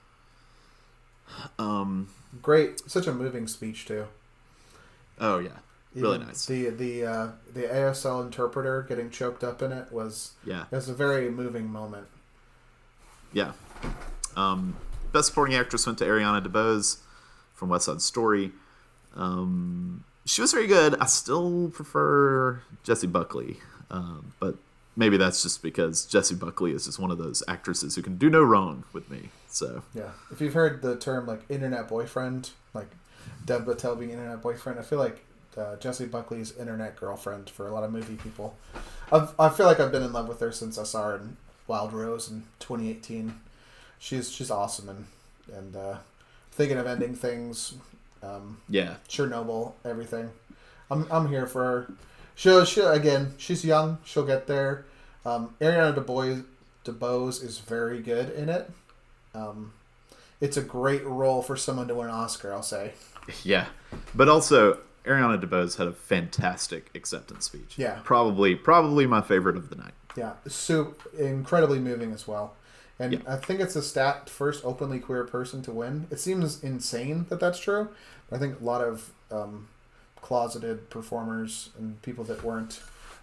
Um, 1.58 2.08
great, 2.42 2.90
such 2.90 3.06
a 3.06 3.12
moving 3.12 3.46
speech 3.46 3.86
too. 3.86 4.06
Oh 5.18 5.38
yeah, 5.38 5.58
really 5.94 6.16
Even 6.16 6.26
nice. 6.26 6.46
The 6.46 6.70
the 6.70 7.04
uh, 7.04 7.28
the 7.52 7.62
ASL 7.62 8.24
interpreter 8.24 8.82
getting 8.82 9.10
choked 9.10 9.44
up 9.44 9.62
in 9.62 9.72
it 9.72 9.92
was 9.92 10.32
yeah, 10.44 10.64
it 10.70 10.74
was 10.74 10.88
a 10.88 10.94
very 10.94 11.30
moving 11.30 11.70
moment. 11.70 12.08
Yeah. 13.32 13.52
Um, 14.36 14.76
best 15.12 15.28
supporting 15.28 15.56
actress 15.56 15.86
went 15.86 15.98
to 15.98 16.04
Ariana 16.04 16.44
DeBose 16.44 16.98
from 17.54 17.68
West 17.68 17.86
Side 17.86 18.00
Story. 18.00 18.52
Um, 19.14 20.04
she 20.24 20.40
was 20.40 20.52
very 20.52 20.66
good. 20.66 20.96
I 21.00 21.06
still 21.06 21.70
prefer 21.70 22.62
Jessie 22.82 23.06
Buckley, 23.06 23.58
um, 23.90 24.32
but 24.40 24.56
maybe 24.96 25.16
that's 25.16 25.42
just 25.42 25.62
because 25.62 26.04
Jessie 26.04 26.34
Buckley 26.34 26.72
is 26.72 26.84
just 26.86 26.98
one 26.98 27.10
of 27.10 27.18
those 27.18 27.42
actresses 27.48 27.94
who 27.96 28.02
can 28.02 28.16
do 28.16 28.30
no 28.30 28.42
wrong 28.42 28.84
with 28.92 29.10
me. 29.10 29.30
So 29.48 29.82
yeah, 29.94 30.10
if 30.30 30.40
you've 30.40 30.54
heard 30.54 30.82
the 30.82 30.96
term 30.96 31.26
like 31.26 31.42
internet 31.48 31.88
boyfriend, 31.88 32.50
like 32.74 32.90
Dev 33.44 33.64
Patel 33.64 33.96
being 33.96 34.10
internet 34.10 34.42
boyfriend, 34.42 34.78
I 34.78 34.82
feel 34.82 34.98
like 34.98 35.24
uh, 35.56 35.76
Jessie 35.76 36.06
Buckley's 36.06 36.56
internet 36.56 36.96
girlfriend 36.96 37.50
for 37.50 37.66
a 37.66 37.72
lot 37.72 37.82
of 37.82 37.92
movie 37.92 38.16
people. 38.16 38.56
I've, 39.12 39.34
I 39.38 39.48
feel 39.48 39.66
like 39.66 39.80
I've 39.80 39.92
been 39.92 40.02
in 40.02 40.12
love 40.12 40.28
with 40.28 40.40
her 40.40 40.52
since 40.52 40.78
I 40.78 40.84
saw 40.84 41.08
her 41.08 41.16
in 41.16 41.36
Wild 41.66 41.92
Rose 41.92 42.30
in 42.30 42.44
2018. 42.60 43.40
She's 43.98 44.30
she's 44.30 44.50
awesome 44.50 44.88
and 44.88 45.06
and 45.52 45.76
uh, 45.76 45.96
thinking 46.52 46.78
of 46.78 46.86
ending 46.86 47.14
things. 47.14 47.74
Um, 48.22 48.58
yeah, 48.68 48.96
Chernobyl, 49.08 49.72
everything. 49.84 50.30
I'm 50.90 51.06
I'm 51.10 51.28
here 51.28 51.46
for 51.46 51.64
her. 51.64 51.92
She'll, 52.40 52.64
she 52.64 52.80
again. 52.80 53.34
She's 53.36 53.66
young. 53.66 53.98
She'll 54.02 54.24
get 54.24 54.46
there. 54.46 54.86
Um, 55.26 55.54
Ariana 55.60 55.94
DeBose, 55.94 56.42
DeBose 56.86 57.44
is 57.44 57.58
very 57.58 58.00
good 58.00 58.30
in 58.30 58.48
it. 58.48 58.70
Um, 59.34 59.74
it's 60.40 60.56
a 60.56 60.62
great 60.62 61.04
role 61.04 61.42
for 61.42 61.54
someone 61.54 61.86
to 61.88 61.94
win 61.94 62.08
an 62.08 62.14
Oscar. 62.14 62.54
I'll 62.54 62.62
say. 62.62 62.92
Yeah, 63.44 63.66
but 64.14 64.30
also 64.30 64.78
Ariana 65.04 65.38
DeBose 65.38 65.76
had 65.76 65.86
a 65.86 65.92
fantastic 65.92 66.88
acceptance 66.94 67.44
speech. 67.44 67.74
Yeah, 67.76 67.98
probably 68.04 68.54
probably 68.54 69.06
my 69.06 69.20
favorite 69.20 69.58
of 69.58 69.68
the 69.68 69.76
night. 69.76 69.92
Yeah, 70.16 70.32
so 70.48 70.94
incredibly 71.18 71.78
moving 71.78 72.10
as 72.10 72.26
well. 72.26 72.54
And 72.98 73.12
yeah. 73.12 73.18
I 73.28 73.36
think 73.36 73.60
it's 73.60 73.76
a 73.76 73.82
stat 73.82 74.30
first 74.30 74.64
openly 74.64 74.98
queer 74.98 75.24
person 75.24 75.60
to 75.64 75.72
win. 75.72 76.06
It 76.10 76.18
seems 76.18 76.64
insane 76.64 77.26
that 77.28 77.38
that's 77.38 77.58
true. 77.58 77.90
But 78.30 78.36
I 78.36 78.38
think 78.38 78.62
a 78.62 78.64
lot 78.64 78.80
of 78.80 79.10
um, 79.30 79.68
closeted 80.22 80.90
performers 80.90 81.70
and 81.78 82.00
people 82.02 82.24
that 82.24 82.44
weren't 82.44 82.80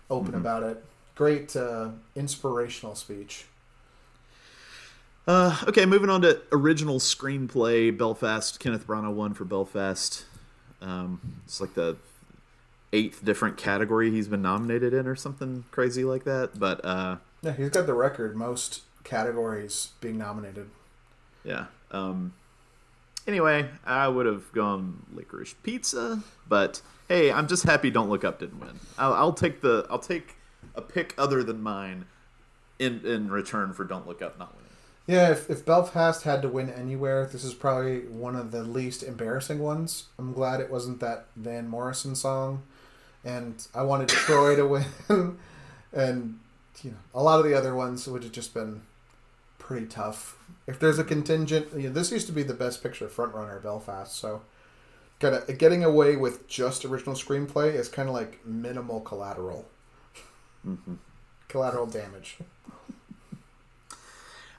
open 0.09 0.29
mm-hmm. 0.29 0.37
about 0.37 0.63
it. 0.63 0.83
Great 1.15 1.55
uh, 1.55 1.89
inspirational 2.15 2.95
speech. 2.95 3.45
Uh, 5.27 5.57
okay, 5.67 5.85
moving 5.85 6.09
on 6.09 6.21
to 6.21 6.41
original 6.51 6.99
screenplay. 6.99 7.95
Belfast. 7.95 8.59
Kenneth 8.59 8.87
Branagh 8.87 9.13
won 9.13 9.33
for 9.33 9.43
Belfast. 9.43 10.25
Um, 10.81 11.41
it's 11.45 11.59
like 11.59 11.73
the 11.73 11.97
eighth 12.93 13.25
different 13.25 13.57
category 13.57 14.09
he's 14.09 14.29
been 14.29 14.41
nominated 14.41 14.93
in, 14.93 15.05
or 15.07 15.15
something 15.15 15.65
crazy 15.71 16.05
like 16.05 16.23
that. 16.23 16.57
But 16.57 16.83
uh, 16.85 17.17
yeah, 17.41 17.51
he's 17.51 17.69
got 17.69 17.87
the 17.87 17.93
record 17.93 18.37
most 18.37 18.83
categories 19.03 19.91
being 19.99 20.17
nominated. 20.17 20.69
Yeah. 21.43 21.65
Um, 21.91 22.33
anyway, 23.27 23.69
I 23.85 24.07
would 24.07 24.25
have 24.25 24.51
gone 24.53 25.05
licorice 25.13 25.55
pizza, 25.61 26.23
but 26.47 26.81
hey, 27.07 27.31
I'm 27.31 27.47
just 27.47 27.63
happy 27.63 27.89
Don't 27.89 28.09
Look 28.09 28.23
Up 28.23 28.39
didn't 28.39 28.59
win. 28.59 28.79
I'll, 28.97 29.13
I'll 29.13 29.33
take 29.33 29.61
the 29.61 29.85
I'll 29.89 29.99
take 29.99 30.35
a 30.75 30.81
pick 30.81 31.13
other 31.17 31.43
than 31.43 31.61
mine 31.61 32.05
in 32.79 33.05
in 33.05 33.29
return 33.29 33.73
for 33.73 33.83
Don't 33.83 34.07
Look 34.07 34.21
Up 34.21 34.39
not 34.39 34.55
winning. 34.55 34.63
Yeah, 35.05 35.31
if, 35.31 35.49
if 35.49 35.65
Belfast 35.65 36.23
had 36.23 36.41
to 36.41 36.49
win 36.49 36.69
anywhere, 36.69 37.25
this 37.25 37.45
is 37.45 37.53
probably 37.53 37.99
one 37.99 38.35
of 38.35 38.51
the 38.51 38.63
least 38.63 39.03
embarrassing 39.03 39.59
ones. 39.59 40.07
I'm 40.19 40.33
glad 40.33 40.59
it 40.59 40.69
wasn't 40.69 40.99
that 40.99 41.27
Van 41.37 41.69
Morrison 41.69 42.13
song, 42.13 42.63
and 43.23 43.65
I 43.73 43.83
wanted 43.83 44.09
Troy 44.09 44.57
to 44.57 44.67
win, 45.07 45.37
and 45.93 46.39
you 46.83 46.91
know, 46.91 46.97
a 47.13 47.23
lot 47.23 47.39
of 47.39 47.45
the 47.45 47.53
other 47.53 47.73
ones 47.73 48.05
would 48.07 48.23
have 48.23 48.33
just 48.33 48.53
been 48.53 48.81
pretty 49.67 49.85
tough. 49.85 50.37
If 50.65 50.79
there's 50.79 50.97
a 50.97 51.03
contingent, 51.03 51.67
you 51.75 51.83
know, 51.83 51.89
this 51.89 52.09
used 52.09 52.25
to 52.27 52.33
be 52.33 52.41
the 52.41 52.53
best 52.53 52.81
picture 52.81 53.07
frontrunner, 53.07 53.61
Belfast. 53.61 54.15
So, 54.15 54.41
kind 55.19 55.35
of 55.35 55.57
getting 55.57 55.83
away 55.83 56.15
with 56.15 56.47
just 56.47 56.85
original 56.85 57.15
screenplay 57.15 57.73
is 57.73 57.89
kind 57.89 58.07
of 58.07 58.15
like 58.15 58.45
minimal 58.45 59.01
collateral. 59.01 59.67
Mm-hmm. 60.65 60.95
Collateral 61.49 61.85
damage. 61.85 62.37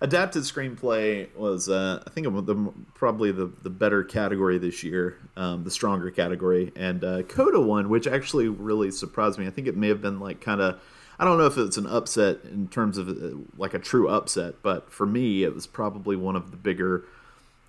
Adapted 0.01 0.43
screenplay 0.43 1.35
was, 1.35 1.71
uh, 1.71 2.03
I 2.07 2.11
think, 2.11 2.27
the, 2.27 2.73
probably 2.95 3.33
the, 3.33 3.51
the 3.63 3.71
better 3.71 4.05
category 4.05 4.59
this 4.59 4.85
year, 4.85 5.17
um, 5.37 5.65
the 5.65 5.71
stronger 5.71 6.11
category. 6.11 6.71
And 6.77 7.03
uh, 7.03 7.23
Coda 7.23 7.61
won, 7.61 7.89
which 7.89 8.07
actually 8.07 8.49
really 8.49 8.91
surprised 8.91 9.39
me. 9.39 9.47
I 9.47 9.51
think 9.51 9.67
it 9.67 9.77
may 9.77 9.89
have 9.89 10.03
been 10.03 10.21
like 10.21 10.41
kind 10.41 10.61
of, 10.61 10.81
I 11.19 11.25
don't 11.25 11.39
know 11.39 11.47
if 11.47 11.59
it's 11.59 11.77
an 11.77 11.87
upset 11.87 12.39
in 12.45 12.69
terms 12.69 12.97
of 12.97 13.09
uh, 13.09 13.39
like 13.57 13.75
a 13.75 13.79
true 13.79 14.09
upset, 14.09 14.57
but 14.63 14.93
for 14.93 15.07
me, 15.07 15.43
it 15.43 15.55
was 15.55 15.67
probably 15.67 16.17
one 16.17 16.37
of 16.37 16.51
the 16.51 16.57
bigger 16.57 17.05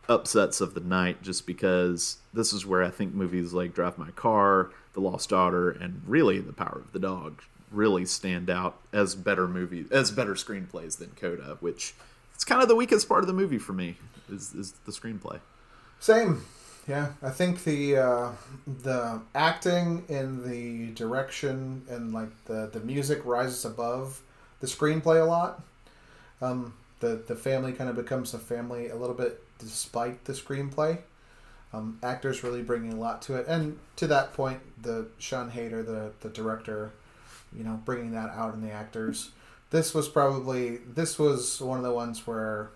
upsets 0.08 0.62
of 0.62 0.74
the 0.74 0.80
night 0.80 1.22
just 1.22 1.48
because 1.48 2.18
this 2.34 2.54
is 2.54 2.66
where 2.66 2.84
I 2.84 2.90
think 2.90 3.14
movies 3.14 3.54
like 3.54 3.74
Drive 3.74 3.98
My 3.98 4.12
Car, 4.12 4.72
The 4.94 5.02
Lost 5.02 5.30
Daughter, 5.30 5.70
and 5.70 6.02
really 6.06 6.40
The 6.40 6.54
Power 6.54 6.82
of 6.84 6.92
the 6.92 7.00
Dog 7.00 7.42
really 7.72 8.06
stand 8.06 8.50
out 8.50 8.80
as 8.92 9.16
better 9.16 9.48
movies, 9.48 9.92
as 9.92 10.12
better 10.12 10.34
screenplays 10.34 10.98
than 10.98 11.12
Coda, 11.16 11.58
which 11.60 11.94
it's 12.34 12.44
kind 12.44 12.62
of 12.62 12.68
the 12.68 12.76
weakest 12.76 13.08
part 13.08 13.22
of 13.22 13.28
the 13.28 13.34
movie 13.34 13.60
for 13.60 13.74
me 13.74 13.98
is, 14.30 14.54
is 14.54 14.72
the 14.86 14.92
screenplay. 14.92 15.40
Same, 16.00 16.46
yeah. 16.90 17.10
I 17.22 17.30
think 17.30 17.64
the 17.64 17.98
uh, 17.98 18.32
the 18.68 19.22
acting 19.34 20.06
and 20.10 20.44
the 20.44 20.88
direction 20.94 21.84
and 21.90 22.14
like 22.14 22.30
the 22.46 22.70
the 22.72 22.80
music 22.82 23.22
rises 23.24 23.64
above 23.64 24.22
the 24.60 24.68
screenplay 24.68 25.22
a 25.22 25.26
lot. 25.26 25.62
Um, 26.42 26.74
the 27.00 27.22
the 27.28 27.36
family 27.36 27.72
kind 27.72 27.90
of 27.90 27.96
becomes 27.96 28.34
a 28.34 28.40
family 28.40 28.90
a 28.90 28.96
little 28.96 29.16
bit 29.16 29.42
despite 29.60 30.26
the 30.26 30.34
screenplay. 30.34 31.00
Um, 31.72 32.00
actors 32.02 32.44
really 32.44 32.64
bringing 32.64 32.94
a 32.94 33.00
lot 33.00 33.22
to 33.24 33.36
it, 33.36 33.46
and 33.48 33.78
to 33.98 34.08
that 34.08 34.34
point, 34.34 34.60
the 34.82 35.06
Siân 35.20 35.52
Heder, 35.52 35.84
the 35.84 36.12
the 36.22 36.30
director, 36.30 36.92
you 37.56 37.64
know, 37.64 37.80
bringing 37.86 38.12
that 38.14 38.32
out 38.32 38.56
in 38.56 38.62
the 38.62 38.72
actors 38.72 39.30
this 39.70 39.94
was 39.94 40.08
probably 40.08 40.78
this 40.78 41.20
was 41.20 41.62
one 41.62 41.78
of 41.78 41.84
the 41.84 41.94
ones 41.94 42.26
where, 42.26 42.70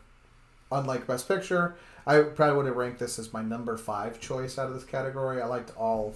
unlike 0.72 1.08
Best 1.08 1.28
Picture, 1.28 1.76
I 2.06 2.22
probably 2.22 2.58
would 2.58 2.66
have 2.66 2.76
ranked 2.76 3.00
this 3.00 3.18
as 3.18 3.32
my 3.32 3.42
number 3.42 3.78
five 3.78 4.20
choice 4.20 4.58
out 4.58 4.68
of 4.68 4.74
this 4.74 4.84
category. 4.84 5.42
I 5.42 5.46
liked 5.46 5.72
all, 5.78 6.16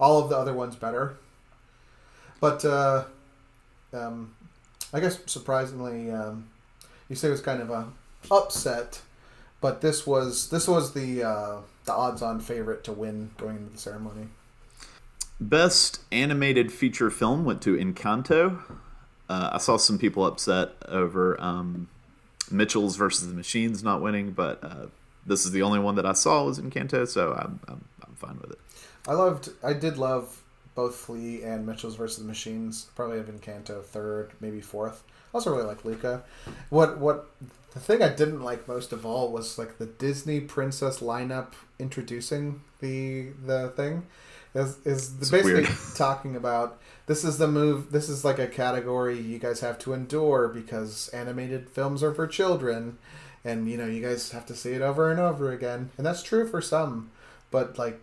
all 0.00 0.22
of 0.22 0.30
the 0.30 0.36
other 0.36 0.52
ones 0.52 0.76
better, 0.76 1.16
but 2.40 2.64
uh, 2.64 3.04
um, 3.92 4.34
I 4.92 5.00
guess 5.00 5.18
surprisingly, 5.26 6.10
um, 6.10 6.48
you 7.08 7.16
say 7.16 7.28
it 7.28 7.32
was 7.32 7.40
kind 7.40 7.60
of 7.60 7.70
a 7.70 7.88
upset, 8.30 9.02
but 9.60 9.80
this 9.80 10.06
was 10.06 10.50
this 10.50 10.66
was 10.66 10.94
the 10.94 11.22
uh, 11.22 11.56
the 11.84 11.92
odds-on 11.92 12.40
favorite 12.40 12.84
to 12.84 12.92
win 12.92 13.30
going 13.36 13.56
into 13.56 13.72
the 13.72 13.78
ceremony. 13.78 14.28
Best 15.38 16.00
animated 16.10 16.72
feature 16.72 17.10
film 17.10 17.44
went 17.44 17.60
to 17.62 17.76
Encanto. 17.76 18.62
Uh, 19.28 19.50
I 19.52 19.58
saw 19.58 19.76
some 19.76 19.98
people 19.98 20.24
upset 20.24 20.70
over 20.88 21.40
um, 21.40 21.88
Mitchell's 22.50 22.96
versus 22.96 23.28
the 23.28 23.34
Machines 23.34 23.82
not 23.82 24.02
winning, 24.02 24.32
but 24.32 24.62
uh, 24.62 24.86
this 25.26 25.44
is 25.44 25.52
the 25.52 25.62
only 25.62 25.78
one 25.78 25.96
that 25.96 26.06
I 26.06 26.12
saw 26.12 26.44
was 26.44 26.58
Encanto, 26.58 27.06
so 27.06 27.32
I'm, 27.32 27.60
I'm, 27.68 27.84
I'm 28.06 28.14
fine 28.14 28.38
with 28.40 28.52
it. 28.52 28.58
I 29.08 29.12
loved, 29.14 29.50
I 29.62 29.72
did 29.72 29.98
love 29.98 30.42
both 30.74 30.94
Flee 30.94 31.42
and 31.42 31.66
Mitchell's 31.66 31.96
versus 31.96 32.18
the 32.18 32.24
Machines. 32.24 32.86
Probably 32.94 33.18
have 33.18 33.26
Encanto 33.26 33.82
third, 33.82 34.32
maybe 34.40 34.60
fourth. 34.60 35.02
I 35.32 35.38
also 35.38 35.50
really 35.50 35.66
like 35.66 35.84
Luca. 35.84 36.22
What 36.70 36.98
what 36.98 37.28
the 37.72 37.80
thing 37.80 38.02
I 38.02 38.08
didn't 38.08 38.42
like 38.42 38.68
most 38.68 38.92
of 38.92 39.04
all 39.04 39.32
was 39.32 39.58
like 39.58 39.78
the 39.78 39.86
Disney 39.86 40.40
princess 40.40 41.00
lineup 41.00 41.52
introducing 41.78 42.62
the 42.80 43.30
the 43.44 43.72
thing 43.76 44.06
is 44.54 44.78
is 44.84 45.10
basically 45.10 45.62
weird. 45.62 45.68
talking 45.96 46.36
about 46.36 46.78
this 47.06 47.24
is 47.24 47.38
the 47.38 47.48
move 47.48 47.92
this 47.92 48.08
is 48.08 48.24
like 48.24 48.38
a 48.38 48.46
category 48.46 49.18
you 49.18 49.38
guys 49.38 49.60
have 49.60 49.78
to 49.78 49.92
endure 49.92 50.48
because 50.48 51.08
animated 51.10 51.70
films 51.70 52.02
are 52.02 52.14
for 52.14 52.26
children 52.26 52.98
and 53.44 53.70
you 53.70 53.76
know 53.76 53.86
you 53.86 54.02
guys 54.02 54.30
have 54.32 54.46
to 54.46 54.54
see 54.54 54.72
it 54.72 54.82
over 54.82 55.10
and 55.10 55.20
over 55.20 55.52
again. 55.52 55.90
And 55.96 56.04
that's 56.04 56.22
true 56.22 56.48
for 56.48 56.60
some 56.60 57.10
but 57.50 57.78
like 57.78 58.00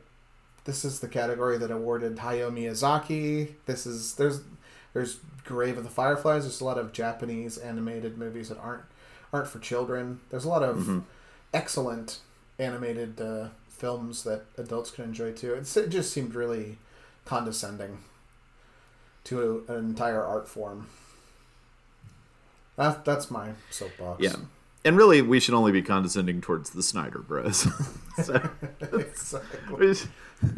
this 0.66 0.86
is 0.86 1.00
the 1.00 1.08
category 1.08 1.58
that 1.58 1.72
awarded 1.72 2.18
Hayao 2.18 2.52
Miyazaki. 2.52 3.54
This 3.66 3.86
is 3.86 4.16
there's 4.16 4.42
there's 4.94 5.20
Grave 5.44 5.78
of 5.78 5.84
the 5.84 5.90
Fireflies. 5.90 6.44
There's 6.44 6.62
a 6.62 6.66
lot 6.66 6.78
of 6.78 6.94
Japanese 6.94 7.58
animated 7.58 8.18
movies 8.18 8.50
that 8.50 8.58
aren't 8.60 8.84
aren't 9.32 9.48
for 9.48 9.60
children. 9.60 10.22
There's 10.30 10.46
a 10.46 10.50
lot 10.50 10.64
of 10.64 10.78
mm-hmm. 10.78 11.00
excellent 11.54 12.20
animated 12.60 13.20
uh, 13.20 13.50
films 13.68 14.24
that 14.24 14.46
adults 14.58 14.92
can 14.92 15.04
enjoy 15.06 15.34
too. 15.34 15.54
It's, 15.56 15.76
it 15.76 15.90
just 15.90 16.14
seemed 16.14 16.36
really 16.36 16.78
condescending 17.26 18.00
to 19.26 19.64
an 19.68 19.78
entire 19.78 20.24
art 20.24 20.48
form. 20.48 20.88
That, 22.76 23.06
that's 23.06 23.30
my 23.30 23.52
soapbox. 23.70 24.22
Yeah. 24.22 24.36
And 24.86 24.98
really, 24.98 25.22
we 25.22 25.40
should 25.40 25.54
only 25.54 25.72
be 25.72 25.82
condescending 25.82 26.42
towards 26.42 26.72
the 26.72 26.84
Snyder 26.84 27.20
Bros. 27.20 27.68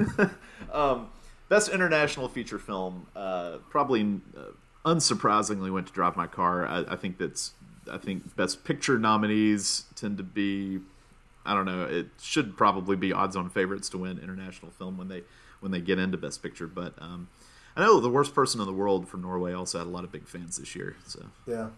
um, 0.74 1.10
best 1.48 1.70
international 1.70 2.28
feature 2.28 2.58
film, 2.58 3.06
uh, 3.16 3.58
probably 3.70 4.20
uh, 4.36 4.46
unsurprisingly, 4.86 5.72
went 5.72 5.88
to 5.88 5.94
Drive 5.94 6.16
My 6.16 6.26
Car. 6.26 6.66
I, 6.66 6.86
I, 6.90 6.96
think 6.96 7.20
that's, 7.20 7.54
I 7.92 8.00
think 8.00 8.36
best 8.36 8.64
picture 8.64 8.98
nominees 8.98 9.86
tend 9.96 10.18
to 10.18 10.24
be, 10.24 10.80
I 11.46 11.54
don't 11.54 11.66
know. 11.66 11.84
It 11.84 12.08
should 12.20 12.58
probably 12.58 12.96
be 12.96 13.14
odds-on 13.14 13.52
favorites 13.52 13.90
to 13.90 14.00
win 14.00 14.18
international 14.18 14.72
film 14.72 14.98
when 14.98 15.08
they 15.08 15.24
when 15.60 15.72
they 15.72 15.80
get 15.80 16.00
into 16.00 16.18
best 16.18 16.42
picture, 16.42 16.68
but. 16.68 16.94
Um, 17.00 17.28
I 17.76 17.82
know 17.82 18.00
the 18.00 18.10
worst 18.10 18.34
person 18.34 18.62
in 18.62 18.68
the 18.68 18.74
world 18.74 19.08
from 19.08 19.22
Norway 19.22 19.54
also 19.54 19.80
had 19.80 19.88
a 19.88 19.90
lot 19.90 20.06
of 20.06 20.12
big 20.12 20.28
fans 20.28 20.58
this 20.58 20.76
year. 20.76 20.96
So 21.08 21.26
yeah, 21.46 21.70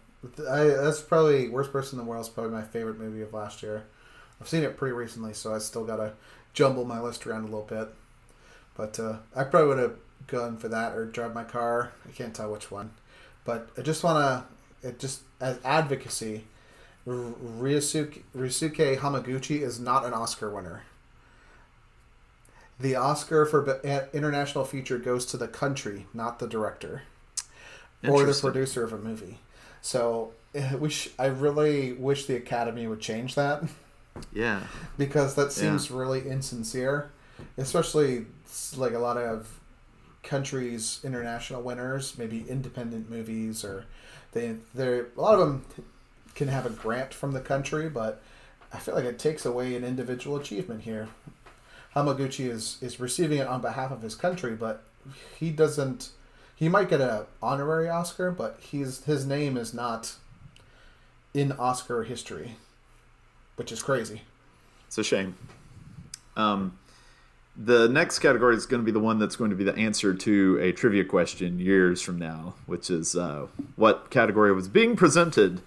I, 0.49 0.65
that's 0.65 1.01
probably 1.01 1.49
worst 1.49 1.71
person 1.71 1.99
in 1.99 2.05
the 2.05 2.09
world 2.09 2.25
is 2.25 2.29
probably 2.29 2.51
my 2.51 2.61
favorite 2.61 2.99
movie 2.99 3.21
of 3.21 3.33
last 3.33 3.63
year. 3.63 3.85
I've 4.39 4.47
seen 4.47 4.63
it 4.63 4.77
pretty 4.77 4.93
recently, 4.93 5.33
so 5.33 5.55
I 5.55 5.57
still 5.57 5.83
gotta 5.83 6.13
jumble 6.53 6.85
my 6.85 7.01
list 7.01 7.25
around 7.25 7.41
a 7.41 7.45
little 7.45 7.63
bit. 7.63 7.89
But 8.75 8.99
uh, 8.99 9.17
I 9.35 9.43
probably 9.43 9.69
would 9.69 9.79
have 9.79 9.95
gone 10.27 10.57
for 10.57 10.67
that 10.67 10.93
or 10.93 11.05
drive 11.05 11.33
my 11.33 11.43
car. 11.43 11.91
I 12.07 12.11
can't 12.11 12.35
tell 12.35 12.51
which 12.51 12.69
one, 12.69 12.91
but 13.43 13.69
I 13.77 13.81
just 13.81 14.03
wanna 14.03 14.45
it 14.83 14.99
just 14.99 15.21
as 15.41 15.59
advocacy. 15.63 16.45
Ryusuke, 17.07 18.23
Ryusuke 18.35 18.97
Hamaguchi 18.97 19.61
is 19.61 19.79
not 19.79 20.05
an 20.05 20.13
Oscar 20.13 20.53
winner 20.53 20.83
the 22.79 22.95
Oscar 22.95 23.45
for 23.45 23.79
international 24.13 24.63
feature 24.65 24.97
goes 24.97 25.25
to 25.27 25.37
the 25.37 25.47
country, 25.47 26.05
not 26.13 26.39
the 26.39 26.47
director 26.47 27.03
or 28.07 28.23
the 28.23 28.33
producer 28.33 28.83
of 28.83 28.93
a 28.93 28.97
movie. 28.97 29.39
So 29.81 30.33
eh, 30.53 30.75
we 30.75 30.89
sh- 30.89 31.09
I 31.17 31.27
really 31.27 31.93
wish 31.93 32.25
the 32.25 32.35
Academy 32.35 32.87
would 32.87 32.99
change 32.99 33.35
that. 33.35 33.63
Yeah. 34.33 34.61
because 34.97 35.35
that 35.35 35.51
seems 35.51 35.89
yeah. 35.89 35.97
really 35.97 36.27
insincere, 36.27 37.11
especially 37.57 38.25
like 38.75 38.93
a 38.93 38.99
lot 38.99 39.17
of 39.17 39.59
countries' 40.23 40.99
international 41.03 41.61
winners, 41.61 42.17
maybe 42.17 42.43
independent 42.49 43.09
movies, 43.09 43.63
or 43.63 43.85
they 44.31 44.55
they 44.73 44.99
a 44.99 45.05
lot 45.15 45.35
of 45.35 45.39
them 45.39 45.65
can 46.35 46.47
have 46.47 46.65
a 46.65 46.69
grant 46.69 47.13
from 47.13 47.31
the 47.31 47.39
country, 47.39 47.89
but 47.89 48.21
I 48.73 48.79
feel 48.79 48.95
like 48.95 49.05
it 49.05 49.19
takes 49.19 49.45
away 49.45 49.75
an 49.75 49.83
individual 49.83 50.37
achievement 50.37 50.81
here. 50.81 51.07
Hamaguchi 51.97 52.47
is 52.47 52.77
is 52.81 52.99
receiving 52.99 53.39
it 53.39 53.47
on 53.47 53.61
behalf 53.61 53.91
of 53.91 54.03
his 54.03 54.15
country, 54.15 54.55
but 54.55 54.83
he 55.39 55.49
doesn't. 55.49 56.11
He 56.55 56.69
might 56.69 56.89
get 56.89 57.01
an 57.01 57.25
honorary 57.41 57.89
Oscar, 57.89 58.29
but 58.31 58.59
he's 58.59 59.03
his 59.05 59.25
name 59.25 59.57
is 59.57 59.73
not 59.73 60.15
in 61.33 61.51
Oscar 61.53 62.03
history, 62.03 62.55
which 63.55 63.71
is 63.71 63.81
crazy. 63.81 64.21
It's 64.87 64.97
a 64.97 65.03
shame. 65.03 65.35
Um, 66.35 66.77
the 67.55 67.89
next 67.89 68.19
category 68.19 68.55
is 68.55 68.67
going 68.67 68.81
to 68.81 68.85
be 68.85 68.91
the 68.91 68.99
one 68.99 69.17
that's 69.17 69.35
going 69.35 69.49
to 69.49 69.55
be 69.55 69.63
the 69.63 69.75
answer 69.75 70.13
to 70.13 70.59
a 70.61 70.71
trivia 70.71 71.03
question 71.03 71.59
years 71.59 72.01
from 72.01 72.19
now, 72.19 72.53
which 72.67 72.91
is 72.91 73.15
uh, 73.15 73.47
what 73.75 74.11
category 74.11 74.53
was 74.53 74.67
being 74.67 74.95
presented 74.95 75.61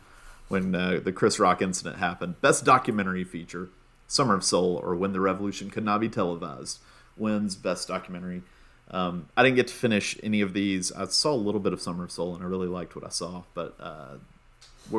when 0.48 0.74
uh, 0.74 1.00
the 1.02 1.12
Chris 1.12 1.40
Rock 1.40 1.60
incident 1.60 1.96
happened. 1.96 2.40
Best 2.40 2.64
documentary 2.64 3.24
feature. 3.24 3.68
Summer 4.10 4.34
of 4.34 4.42
Soul 4.42 4.80
or 4.82 4.96
When 4.96 5.12
the 5.12 5.20
Revolution 5.20 5.70
Could 5.70 5.84
Not 5.84 6.00
Be 6.00 6.08
Televised 6.08 6.80
wins 7.16 7.54
Best 7.54 7.86
Documentary. 7.86 8.42
Um, 8.90 9.28
I 9.36 9.44
didn't 9.44 9.54
get 9.54 9.68
to 9.68 9.74
finish 9.74 10.18
any 10.20 10.40
of 10.40 10.52
these. 10.52 10.90
I 10.90 11.06
saw 11.06 11.32
a 11.32 11.36
little 11.36 11.60
bit 11.60 11.72
of 11.72 11.80
Summer 11.80 12.02
of 12.02 12.10
Soul 12.10 12.34
and 12.34 12.42
I 12.42 12.48
really 12.48 12.66
liked 12.66 12.96
what 12.96 13.04
I 13.04 13.08
saw. 13.08 13.44
But 13.54 13.76
uh, 13.78 14.16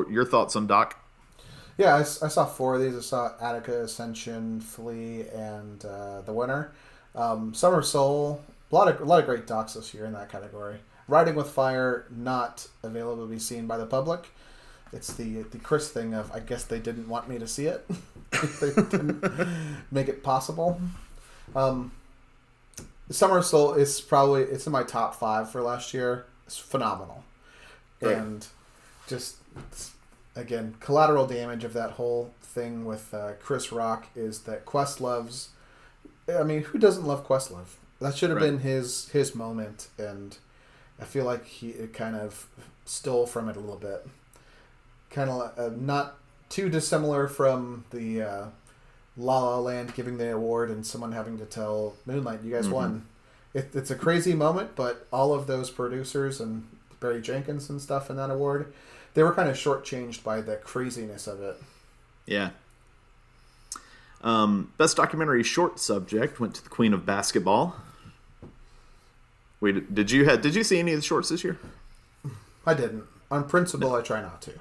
your 0.09 0.23
thoughts 0.23 0.55
on 0.55 0.65
Doc? 0.65 0.97
Yeah, 1.77 1.95
I, 1.95 1.99
I, 1.99 2.03
saw 2.03 2.45
four 2.45 2.75
of 2.75 2.81
these. 2.81 2.95
I 2.95 3.01
saw 3.01 3.33
Attica, 3.41 3.83
Ascension, 3.83 4.61
Flee, 4.61 5.25
and 5.33 5.83
uh, 5.83 6.21
The 6.21 6.31
Winner. 6.31 6.71
Um, 7.13 7.53
Summer 7.53 7.79
of 7.79 7.85
Soul. 7.85 8.41
A 8.71 8.75
lot 8.75 8.87
of 8.87 9.01
a 9.01 9.03
lot 9.03 9.19
of 9.19 9.25
great 9.25 9.45
docs 9.45 9.73
this 9.73 9.93
year 9.93 10.05
in 10.05 10.13
that 10.13 10.29
category. 10.29 10.77
Writing 11.09 11.35
with 11.35 11.49
Fire 11.49 12.05
not 12.09 12.67
available 12.81 13.25
to 13.25 13.29
be 13.29 13.39
seen 13.39 13.67
by 13.67 13.77
the 13.77 13.85
public. 13.85 14.29
It's 14.93 15.13
the 15.13 15.43
the 15.43 15.57
Chris 15.57 15.89
thing 15.89 16.13
of 16.13 16.31
I 16.31 16.39
guess 16.39 16.63
they 16.65 16.79
didn't 16.79 17.07
want 17.07 17.29
me 17.29 17.39
to 17.39 17.47
see 17.47 17.65
it. 17.67 17.85
they 18.59 18.69
didn't 18.75 19.23
make 19.91 20.07
it 20.09 20.23
possible. 20.23 20.79
Um, 21.55 21.91
Summer 23.09 23.41
Soul 23.41 23.73
is 23.73 23.99
probably 24.01 24.43
it's 24.43 24.65
in 24.65 24.71
my 24.71 24.83
top 24.83 25.15
five 25.15 25.49
for 25.51 25.61
last 25.61 25.93
year. 25.93 26.25
It's 26.45 26.57
phenomenal, 26.57 27.23
Right. 28.01 28.15
and 28.17 28.45
just 29.07 29.37
again 30.35 30.75
collateral 30.79 31.25
damage 31.27 31.63
of 31.63 31.73
that 31.73 31.91
whole 31.91 32.33
thing 32.41 32.85
with 32.85 33.13
uh, 33.13 33.33
Chris 33.41 33.71
Rock 33.71 34.07
is 34.15 34.41
that 34.41 34.65
Questlove's. 34.65 35.49
I 36.33 36.43
mean, 36.43 36.63
who 36.63 36.77
doesn't 36.77 37.05
love 37.05 37.27
Questlove? 37.27 37.75
That 37.99 38.15
should 38.15 38.29
have 38.29 38.39
Right. 38.39 38.51
been 38.51 38.59
his 38.59 39.09
his 39.09 39.35
moment, 39.35 39.87
and 39.97 40.37
I 40.99 41.05
feel 41.05 41.25
like 41.25 41.45
he 41.45 41.73
kind 41.93 42.15
of 42.15 42.47
stole 42.85 43.25
from 43.27 43.49
it 43.49 43.55
a 43.55 43.59
little 43.59 43.75
bit. 43.77 44.05
Kind 45.11 45.29
of 45.29 45.57
uh, 45.57 45.69
not 45.77 46.17
too 46.49 46.69
dissimilar 46.69 47.27
from 47.27 47.85
the 47.91 48.21
uh, 48.23 48.45
La 49.17 49.39
La 49.43 49.59
Land 49.59 49.93
giving 49.93 50.17
the 50.17 50.31
award 50.33 50.69
and 50.69 50.85
someone 50.85 51.11
having 51.11 51.37
to 51.37 51.45
tell 51.45 51.95
Moonlight, 52.05 52.43
"You 52.43 52.51
guys 52.53 52.67
Mhm. 52.67 52.71
won." 52.71 53.05
It, 53.53 53.71
it's 53.73 53.91
a 53.91 53.95
crazy 53.95 54.33
moment, 54.33 54.75
but 54.75 55.05
all 55.11 55.33
of 55.33 55.47
those 55.47 55.69
producers 55.69 56.39
and 56.39 56.65
Barry 57.01 57.21
Jenkins 57.21 57.69
and 57.69 57.81
stuff 57.81 58.09
in 58.09 58.15
that 58.15 58.29
award, 58.29 58.71
they 59.13 59.23
were 59.23 59.33
kind 59.33 59.49
of 59.49 59.57
shortchanged 59.57 60.23
by 60.23 60.39
the 60.39 60.55
craziness 60.55 61.27
of 61.27 61.41
it. 61.41 61.61
Yeah. 62.25 62.51
Um, 64.23 64.71
best 64.77 64.95
documentary 64.95 65.43
short 65.43 65.79
subject 65.79 66.39
went 66.39 66.55
to 66.55 66.63
the 66.63 66.69
Queen 66.69 66.93
of 66.93 67.05
Basketball. 67.05 67.75
Wait, 69.59 69.93
did 69.93 70.11
you 70.11 70.25
have, 70.25 70.41
did 70.41 70.55
you 70.55 70.63
see 70.63 70.79
any 70.79 70.93
of 70.93 70.99
the 70.99 71.03
shorts 71.05 71.29
this 71.29 71.43
year? 71.43 71.57
I 72.65 72.73
didn't. 72.73 73.03
On 73.29 73.43
principle, 73.47 73.93
I 73.95 74.01
try 74.01 74.21
not 74.21 74.41
to. 74.43 74.53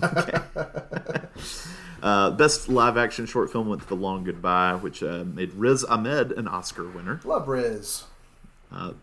Uh, 2.02 2.30
best 2.30 2.68
live 2.68 2.96
action 2.96 3.26
short 3.26 3.52
film 3.52 3.68
went 3.68 3.80
to 3.80 3.86
The 3.86 3.94
Long 3.94 4.24
Goodbye, 4.24 4.74
which 4.74 5.04
uh, 5.04 5.24
made 5.24 5.52
Riz 5.54 5.84
Ahmed 5.84 6.32
an 6.32 6.48
Oscar 6.48 6.88
winner. 6.88 7.20
Love 7.24 7.46
Riz. 7.46 8.04
Uh, 8.72 8.94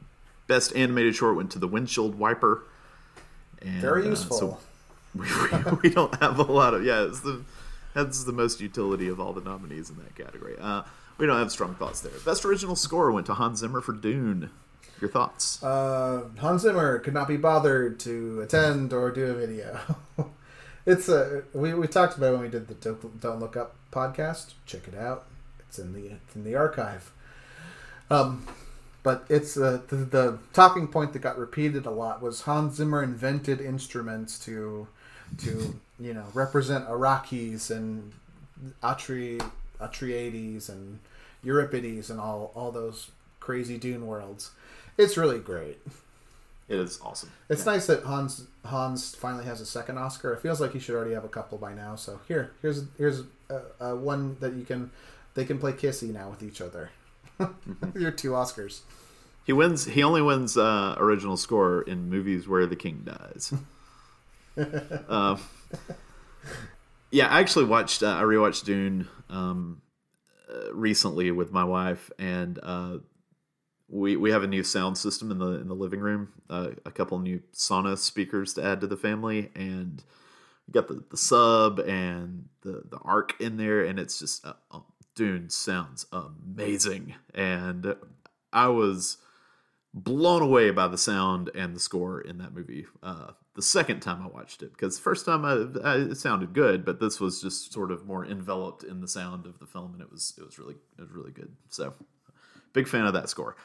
best 0.47 0.75
animated 0.75 1.15
short 1.15 1.37
went 1.37 1.49
to 1.51 1.59
The 1.59 1.67
Windshield 1.67 2.15
Wiper. 2.15 2.65
And, 3.61 3.79
Very 3.79 4.05
uh, 4.05 4.09
useful. 4.09 4.37
so 4.37 4.57
we, 5.15 5.25
we, 5.25 5.77
we 5.83 5.89
don't 5.89 6.13
have 6.19 6.39
a 6.39 6.43
lot 6.43 6.73
of 6.73 6.83
yeah. 6.83 7.05
It's 7.05 7.21
the 7.21 7.41
that's 7.93 8.25
the 8.25 8.33
most 8.33 8.59
utility 8.59 9.07
of 9.07 9.19
all 9.19 9.31
the 9.31 9.41
nominees 9.41 9.89
in 9.89 9.95
that 9.97 10.13
category. 10.15 10.55
Uh, 10.59 10.83
we 11.17 11.25
don't 11.25 11.37
have 11.37 11.51
strong 11.51 11.75
thoughts 11.75 12.01
there. 12.01 12.11
Best 12.25 12.43
original 12.43 12.75
score 12.75 13.11
went 13.11 13.25
to 13.27 13.33
Hans 13.33 13.59
Zimmer 13.59 13.79
for 13.81 13.93
Dune. 13.93 14.49
Your 14.99 15.09
thoughts? 15.09 15.63
Uh, 15.63 16.25
Hans 16.39 16.63
Zimmer 16.63 16.99
could 16.99 17.13
not 17.13 17.29
be 17.29 17.37
bothered 17.37 17.99
to 18.01 18.41
attend 18.41 18.91
or 18.91 19.09
do 19.11 19.25
a 19.27 19.33
video. 19.33 19.79
it's 20.89 21.07
a 21.07 21.43
we, 21.53 21.73
we 21.73 21.87
talked 21.87 22.17
about 22.17 22.29
it 22.29 22.31
when 22.33 22.41
we 22.41 22.49
did 22.49 22.67
the 22.67 22.73
Don't, 22.73 23.21
Don't 23.21 23.39
Look 23.39 23.55
Up 23.55 23.75
podcast. 23.91 24.53
Check 24.65 24.87
it 24.87 24.95
out. 24.97 25.25
It's 25.59 25.77
in 25.77 25.93
the 25.93 26.07
it's 26.07 26.35
in 26.35 26.43
the 26.43 26.55
archive. 26.55 27.11
Um, 28.09 28.47
but 29.03 29.23
it's 29.29 29.55
uh, 29.55 29.81
the, 29.87 29.97
the 29.97 30.39
talking 30.51 30.87
point 30.87 31.13
that 31.13 31.19
got 31.19 31.37
repeated 31.37 31.85
a 31.85 31.91
lot 31.91 32.23
was 32.23 32.41
Hans 32.41 32.75
Zimmer 32.75 33.03
invented 33.03 33.61
instruments 33.61 34.39
to 34.45 34.87
to 35.37 35.79
you 35.99 36.13
know 36.13 36.25
represent 36.33 36.87
Arrakis 36.87 37.69
and 37.69 38.11
Atri 38.81 39.39
Atreides 39.79 40.69
and 40.69 40.99
Euripides 41.43 42.09
and 42.09 42.19
all 42.19 42.51
all 42.55 42.71
those 42.71 43.11
crazy 43.39 43.77
Dune 43.77 44.07
worlds. 44.07 44.51
It's 44.97 45.17
really 45.17 45.39
great. 45.39 45.79
It 46.69 46.77
is 46.77 46.99
awesome. 47.01 47.31
It's 47.49 47.65
nice 47.65 47.87
that 47.87 48.03
Hans 48.03 48.45
Hans 48.63 49.15
finally 49.15 49.45
has 49.45 49.59
a 49.59 49.65
second 49.65 49.97
Oscar. 49.97 50.33
It 50.33 50.41
feels 50.41 50.61
like 50.61 50.73
he 50.73 50.79
should 50.79 50.93
already 50.93 51.15
have 51.15 51.25
a 51.25 51.29
couple 51.29 51.57
by 51.57 51.73
now. 51.73 51.95
So 51.95 52.21
here, 52.27 52.51
here's 52.61 52.83
here's 52.95 53.23
uh, 53.49 53.61
uh, 53.81 53.95
one 53.95 54.37
that 54.39 54.53
you 54.53 54.63
can 54.63 54.91
they 55.33 55.45
can 55.45 55.57
play 55.57 55.73
kissy 55.73 56.13
now 56.13 56.29
with 56.29 56.43
each 56.43 56.61
other. 56.61 56.91
Your 57.95 58.11
two 58.11 58.31
Oscars. 58.31 58.81
He 59.45 59.53
wins. 59.53 59.85
He 59.85 60.03
only 60.03 60.21
wins 60.21 60.57
uh, 60.57 60.93
original 60.99 61.37
score 61.37 61.81
in 61.81 62.07
movies 62.07 62.47
where 62.47 62.67
the 62.67 62.75
king 62.75 63.03
dies. 63.03 63.51
um, 65.09 65.41
yeah, 67.09 67.29
I 67.29 67.39
actually 67.39 67.65
watched. 67.65 68.03
Uh, 68.03 68.15
I 68.15 68.21
rewatched 68.21 68.65
Dune 68.65 69.07
um, 69.27 69.81
uh, 70.47 70.71
recently 70.71 71.31
with 71.31 71.51
my 71.51 71.63
wife, 71.63 72.11
and 72.19 72.59
uh, 72.61 72.97
we 73.89 74.15
we 74.15 74.31
have 74.31 74.43
a 74.43 74.47
new 74.47 74.63
sound 74.63 74.97
system 74.97 75.31
in 75.31 75.39
the 75.39 75.59
in 75.59 75.67
the 75.67 75.75
living 75.75 75.99
room. 75.99 76.29
Uh, 76.49 76.71
a 76.85 76.91
couple 76.91 77.19
new 77.19 77.41
Sonos 77.53 77.99
speakers 77.99 78.53
to 78.53 78.63
add 78.63 78.81
to 78.81 78.87
the 78.87 78.97
family, 78.97 79.51
and 79.55 80.03
we 80.67 80.73
got 80.73 80.87
the, 80.87 81.03
the 81.09 81.17
sub 81.17 81.79
and 81.79 82.49
the 82.61 82.83
the 82.89 82.97
arc 83.03 83.39
in 83.39 83.57
there, 83.57 83.83
and 83.83 83.99
it's 83.99 84.19
just 84.19 84.45
uh, 84.45 84.53
uh, 84.71 84.79
Dune 85.15 85.49
sounds 85.49 86.05
amazing, 86.11 87.15
and 87.33 87.95
I 88.53 88.67
was 88.67 89.17
blown 89.93 90.43
away 90.43 90.69
by 90.69 90.87
the 90.87 90.97
sound 90.97 91.49
and 91.55 91.75
the 91.75 91.79
score 91.79 92.21
in 92.21 92.37
that 92.37 92.53
movie. 92.53 92.85
Uh, 93.01 93.31
the 93.55 93.61
second 93.63 94.01
time 94.01 94.21
I 94.21 94.27
watched 94.27 94.61
it, 94.61 94.71
because 94.71 94.95
the 94.95 95.01
first 95.01 95.25
time 95.25 95.43
I, 95.43 95.65
I, 95.83 95.95
it 95.97 96.15
sounded 96.15 96.53
good, 96.53 96.85
but 96.85 96.99
this 96.99 97.19
was 97.19 97.41
just 97.41 97.73
sort 97.73 97.91
of 97.91 98.05
more 98.05 98.23
enveloped 98.23 98.83
in 98.83 99.01
the 99.01 99.07
sound 99.07 99.47
of 99.47 99.59
the 99.59 99.65
film, 99.65 99.93
and 99.93 100.01
it 100.01 100.11
was 100.11 100.35
it 100.37 100.45
was 100.45 100.59
really 100.59 100.75
it 100.97 101.01
was 101.01 101.11
really 101.11 101.31
good. 101.31 101.51
So, 101.69 101.93
big 102.73 102.87
fan 102.87 103.05
of 103.05 103.13
that 103.13 103.29
score. 103.29 103.55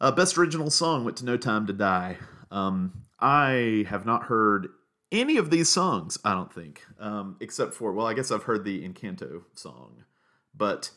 Uh, 0.00 0.10
best 0.10 0.36
original 0.36 0.70
song 0.70 1.04
went 1.04 1.16
to 1.18 1.24
No 1.24 1.36
Time 1.36 1.66
to 1.66 1.72
Die. 1.72 2.18
Um, 2.50 3.04
I 3.20 3.86
have 3.88 4.04
not 4.04 4.24
heard 4.24 4.68
any 5.12 5.36
of 5.36 5.50
these 5.50 5.68
songs. 5.68 6.18
I 6.24 6.32
don't 6.32 6.52
think, 6.52 6.82
um, 6.98 7.36
except 7.40 7.74
for 7.74 7.92
well, 7.92 8.06
I 8.06 8.14
guess 8.14 8.30
I've 8.30 8.42
heard 8.42 8.64
the 8.64 8.86
Encanto 8.86 9.42
song, 9.54 10.04
but 10.54 10.90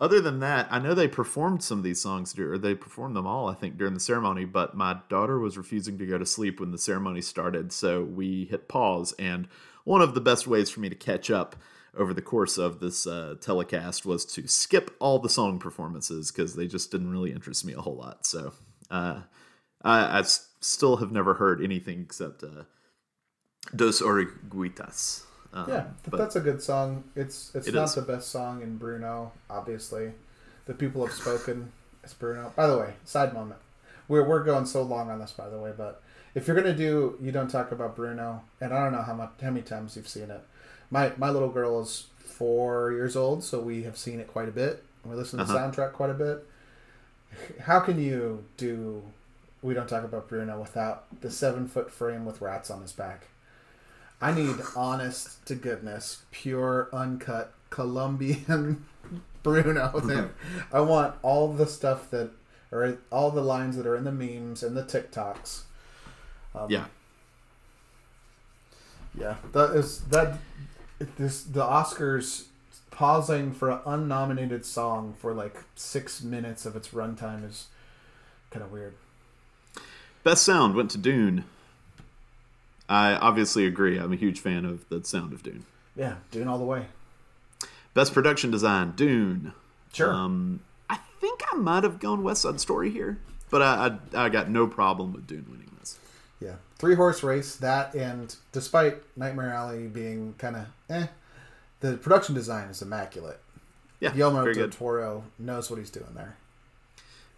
other 0.00 0.20
than 0.20 0.40
that, 0.40 0.66
I 0.70 0.78
know 0.78 0.94
they 0.94 1.08
performed 1.08 1.62
some 1.62 1.78
of 1.78 1.84
these 1.84 2.00
songs, 2.00 2.36
or 2.38 2.56
they 2.56 2.74
performed 2.74 3.14
them 3.14 3.26
all, 3.26 3.48
I 3.48 3.54
think, 3.54 3.76
during 3.76 3.92
the 3.92 4.00
ceremony. 4.00 4.46
But 4.46 4.74
my 4.74 4.98
daughter 5.10 5.38
was 5.38 5.58
refusing 5.58 5.98
to 5.98 6.06
go 6.06 6.16
to 6.16 6.24
sleep 6.24 6.58
when 6.58 6.70
the 6.70 6.78
ceremony 6.78 7.20
started, 7.20 7.70
so 7.70 8.02
we 8.02 8.46
hit 8.46 8.66
pause. 8.66 9.12
And 9.18 9.46
one 9.84 10.00
of 10.00 10.14
the 10.14 10.20
best 10.20 10.46
ways 10.46 10.70
for 10.70 10.80
me 10.80 10.88
to 10.88 10.94
catch 10.94 11.30
up 11.30 11.54
over 11.96 12.14
the 12.14 12.22
course 12.22 12.58
of 12.58 12.80
this 12.80 13.06
uh, 13.06 13.34
telecast 13.40 14.06
was 14.06 14.24
to 14.24 14.46
skip 14.48 14.90
all 15.00 15.18
the 15.18 15.28
song 15.28 15.58
performances 15.58 16.30
because 16.30 16.54
they 16.54 16.66
just 16.66 16.90
didn't 16.90 17.10
really 17.10 17.32
interest 17.32 17.64
me 17.64 17.72
a 17.72 17.80
whole 17.80 17.96
lot. 17.96 18.26
So 18.26 18.52
uh, 18.90 19.22
I, 19.82 20.18
I 20.20 20.22
still 20.22 20.96
have 20.98 21.12
never 21.12 21.34
heard 21.34 21.62
anything 21.62 22.00
except 22.02 22.42
uh, 22.42 22.64
Dos 23.74 24.00
Oruguitas. 24.00 25.24
Um, 25.52 25.68
Yeah, 25.68 25.84
but 26.08 26.18
that's 26.18 26.36
a 26.36 26.40
good 26.40 26.62
song. 26.62 27.04
It's 27.16 27.50
it's 27.54 27.66
It 27.66 27.74
not 27.74 27.84
is. 27.84 27.94
the 27.94 28.02
best 28.02 28.28
song 28.30 28.62
in 28.62 28.76
Bruno, 28.76 29.32
obviously. 29.48 30.12
The 30.66 30.74
people 30.74 31.04
have 31.04 31.14
spoken. 31.14 31.72
It's 32.04 32.14
Bruno. 32.14 32.52
By 32.56 32.66
the 32.68 32.78
way, 32.78 32.94
side 33.04 33.34
moment. 33.34 33.60
We're 34.08 34.26
we're 34.26 34.44
going 34.44 34.66
so 34.66 34.82
long 34.82 35.10
on 35.10 35.18
this, 35.18 35.32
by 35.32 35.48
the 35.48 35.58
way, 35.58 35.72
but 35.76 36.02
if 36.34 36.46
you're 36.46 36.56
gonna 36.56 36.76
do, 36.76 37.16
you 37.20 37.32
don't 37.32 37.50
talk 37.50 37.72
about 37.72 37.96
Bruno, 37.96 38.42
and 38.60 38.72
I 38.72 38.82
don't 38.84 38.92
know 38.92 39.02
how 39.02 39.14
much 39.14 39.30
how 39.42 39.50
many 39.50 39.62
times 39.62 39.96
you've 39.96 40.08
seen 40.08 40.30
it. 40.30 40.40
My 40.90 41.12
my 41.16 41.30
little 41.30 41.48
girl 41.50 41.80
is 41.80 42.06
four 42.18 42.92
years 42.92 43.16
old, 43.16 43.44
so 43.44 43.60
we 43.60 43.82
have 43.84 43.96
seen 43.96 44.20
it 44.20 44.28
quite 44.28 44.48
a 44.48 44.52
bit. 44.52 44.82
We 45.04 45.14
listen 45.14 45.38
to 45.38 45.44
the 45.44 45.52
Uh-huh. 45.54 45.70
soundtrack 45.70 45.92
quite 45.92 46.10
a 46.10 46.14
bit. 46.14 46.46
How 47.62 47.80
can 47.80 48.00
you 48.00 48.44
do? 48.56 49.02
We 49.62 49.74
don't 49.74 49.88
talk 49.88 50.04
about 50.04 50.28
Bruno 50.28 50.58
without 50.60 51.20
the 51.20 51.30
seven 51.30 51.68
foot 51.68 51.90
frame 51.92 52.24
with 52.24 52.40
rats 52.40 52.70
on 52.70 52.82
his 52.82 52.92
back. 52.92 53.28
I 54.20 54.32
need 54.32 54.56
honest 54.76 55.44
to 55.46 55.54
goodness, 55.54 56.22
pure, 56.30 56.88
uncut 56.92 57.52
Colombian 57.70 58.84
Bruno 59.42 60.00
there. 60.00 60.30
I 60.72 60.80
want 60.80 61.14
all 61.22 61.52
the 61.52 61.66
stuff 61.66 62.10
that, 62.10 62.30
or 62.72 62.98
all 63.12 63.30
the 63.30 63.42
lines 63.42 63.76
that 63.76 63.86
are 63.86 63.96
in 63.96 64.04
the 64.04 64.12
memes 64.12 64.62
and 64.62 64.76
the 64.76 64.82
TikToks. 64.82 65.62
Um, 66.54 66.68
yeah, 66.70 66.86
yeah. 69.18 69.36
That 69.52 69.70
is 69.76 70.00
that. 70.10 70.38
This 71.16 71.42
the 71.42 71.62
Oscars 71.62 72.44
pausing 72.90 73.52
for 73.52 73.70
an 73.70 73.80
unnominated 73.86 74.66
song 74.66 75.14
for 75.18 75.32
like 75.32 75.64
six 75.74 76.22
minutes 76.22 76.66
of 76.66 76.76
its 76.76 76.88
runtime 76.88 77.48
is 77.48 77.68
kind 78.50 78.62
of 78.62 78.70
weird. 78.70 78.94
Best 80.22 80.44
sound 80.44 80.74
went 80.74 80.90
to 80.90 80.98
Dune. 80.98 81.44
I 82.90 83.14
obviously 83.14 83.64
agree. 83.64 83.96
I'm 83.98 84.12
a 84.12 84.16
huge 84.16 84.40
fan 84.40 84.66
of 84.66 84.86
the 84.90 85.02
sound 85.02 85.32
of 85.32 85.42
Dune. 85.42 85.64
Yeah, 85.96 86.16
Dune 86.30 86.48
all 86.48 86.58
the 86.58 86.64
way. 86.64 86.86
Best 87.94 88.12
production 88.12 88.50
design, 88.50 88.92
Dune. 88.92 89.54
Sure. 89.94 90.12
Um, 90.12 90.60
I 90.90 90.98
think 91.20 91.40
I 91.50 91.56
might 91.56 91.84
have 91.84 92.00
gone 92.00 92.22
West 92.22 92.42
Side 92.42 92.60
Story 92.60 92.90
here, 92.90 93.18
but 93.48 93.62
I, 93.62 93.98
I 94.14 94.24
I 94.26 94.28
got 94.28 94.50
no 94.50 94.66
problem 94.66 95.14
with 95.14 95.26
Dune 95.26 95.46
winning. 95.50 95.69
Yeah, 96.40 96.56
three 96.76 96.94
horse 96.94 97.22
race. 97.22 97.56
That 97.56 97.94
and 97.94 98.34
despite 98.52 98.96
Nightmare 99.16 99.52
Alley 99.52 99.86
being 99.86 100.34
kind 100.38 100.56
of 100.56 100.66
eh, 100.88 101.06
the 101.80 101.96
production 101.96 102.34
design 102.34 102.68
is 102.68 102.82
immaculate. 102.82 103.40
Yeah, 104.00 104.12
Guillermo 104.12 104.44
del 104.44 104.54
good. 104.54 104.72
Toro 104.72 105.24
knows 105.38 105.70
what 105.70 105.78
he's 105.78 105.90
doing 105.90 106.14
there. 106.14 106.36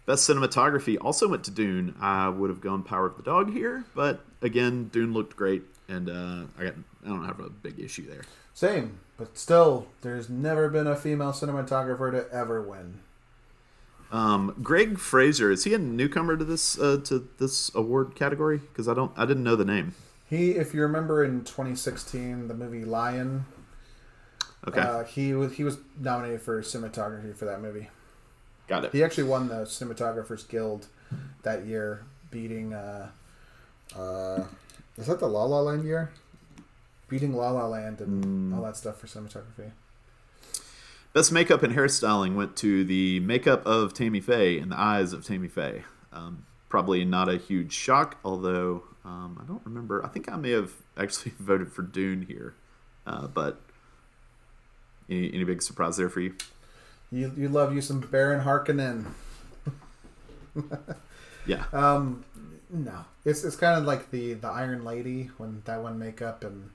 Best 0.05 0.29
cinematography 0.29 0.97
also 0.99 1.29
went 1.29 1.45
to 1.45 1.51
Dune. 1.51 1.95
I 1.99 2.27
would 2.27 2.49
have 2.49 2.59
gone 2.59 2.83
Power 2.83 3.05
of 3.05 3.15
the 3.15 3.23
Dog 3.23 3.53
here, 3.53 3.85
but 3.95 4.21
again, 4.41 4.89
Dune 4.89 5.13
looked 5.13 5.37
great, 5.37 5.63
and 5.87 6.09
uh, 6.09 6.45
I 6.57 6.63
got 6.65 6.73
I 7.05 7.07
don't 7.09 7.25
have 7.25 7.39
a 7.39 7.49
big 7.49 7.79
issue 7.79 8.07
there. 8.09 8.23
Same, 8.53 8.99
but 9.17 9.37
still, 9.37 9.87
there's 10.01 10.29
never 10.29 10.69
been 10.69 10.87
a 10.87 10.95
female 10.95 11.31
cinematographer 11.31 12.11
to 12.11 12.31
ever 12.33 12.61
win. 12.61 12.99
Um, 14.13 14.55
Greig 14.61 14.99
Fraser 14.99 15.49
is 15.51 15.63
he 15.63 15.73
a 15.73 15.79
newcomer 15.79 16.37
to 16.37 16.45
this 16.45 16.77
uh, 16.79 17.01
to 17.05 17.27
this 17.39 17.73
award 17.73 18.15
category? 18.15 18.59
Because 18.59 18.87
I 18.87 18.93
don't 18.93 19.11
I 19.17 19.25
didn't 19.25 19.43
know 19.43 19.55
the 19.55 19.65
name. 19.65 19.95
He, 20.29 20.51
if 20.51 20.73
you 20.73 20.81
remember 20.83 21.23
in 21.23 21.43
2016, 21.43 22.47
the 22.47 22.53
movie 22.53 22.85
Lion, 22.85 23.45
Okay, 24.67 24.79
uh, 24.79 25.03
he 25.03 25.33
was 25.33 25.53
he 25.53 25.63
was 25.63 25.77
nominated 25.99 26.41
for 26.41 26.61
cinematography 26.61 27.35
for 27.35 27.45
that 27.45 27.59
movie. 27.61 27.89
got 28.67 28.85
it. 28.85 28.91
He 28.91 29.03
actually 29.03 29.23
won 29.25 29.47
the 29.47 29.63
Cinematographers 29.65 30.47
Guild 30.47 30.87
that 31.41 31.65
year, 31.65 32.05
beating. 32.31 32.73
Uh, 32.73 33.09
uh, 33.95 34.43
is 34.95 35.07
that 35.07 35.19
the 35.19 35.27
La 35.27 35.43
La 35.45 35.59
Land 35.59 35.85
year? 35.85 36.11
Beating 37.09 37.33
La 37.33 37.49
La 37.51 37.67
Land 37.67 37.99
and 37.99 38.53
all 38.53 38.61
that 38.63 38.77
stuff 38.77 38.99
for 38.99 39.07
cinematography. 39.07 39.71
Best 41.13 41.31
makeup 41.31 41.61
and 41.61 41.75
hairstyling 41.75 42.33
went 42.35 42.55
to 42.57 42.83
the 42.83 43.19
makeup 43.19 43.65
of 43.67 43.93
Tammy 43.93 44.19
Faye 44.19 44.57
and 44.57 44.71
the 44.71 44.79
eyes 44.79 45.13
of 45.13 45.23
Tammy 45.23 45.47
Faye. 45.47 45.83
Um, 46.11 46.45
probably 46.69 47.05
not 47.05 47.29
a 47.29 47.37
huge 47.37 47.71
shock, 47.71 48.17
although 48.25 48.83
um, 49.05 49.39
I 49.41 49.45
don't 49.47 49.61
remember. 49.63 50.03
I 50.03 50.07
think 50.09 50.31
I 50.31 50.37
may 50.37 50.51
have 50.51 50.71
actually 50.97 51.33
voted 51.39 51.71
for 51.71 51.83
Dune 51.83 52.23
here, 52.23 52.55
uh, 53.05 53.27
but 53.27 53.61
any, 55.07 55.31
any 55.33 55.43
big 55.43 55.61
surprise 55.61 55.97
there 55.97 56.09
for 56.09 56.19
you? 56.21 56.33
You 57.11 57.31
you 57.37 57.47
love 57.47 57.75
you 57.75 57.81
some 57.81 57.99
Baron 57.99 58.43
Harkonnen. 58.43 59.05
Yeah, 61.45 61.65
Um, 61.73 62.23
no, 62.69 63.03
it's 63.25 63.43
it's 63.43 63.57
kind 63.57 63.77
of 63.77 63.85
like 63.85 64.11
the 64.11 64.33
the 64.33 64.47
Iron 64.47 64.85
Lady 64.85 65.29
when 65.37 65.61
that 65.65 65.83
one 65.83 65.99
makeup 65.99 66.43
and 66.43 66.69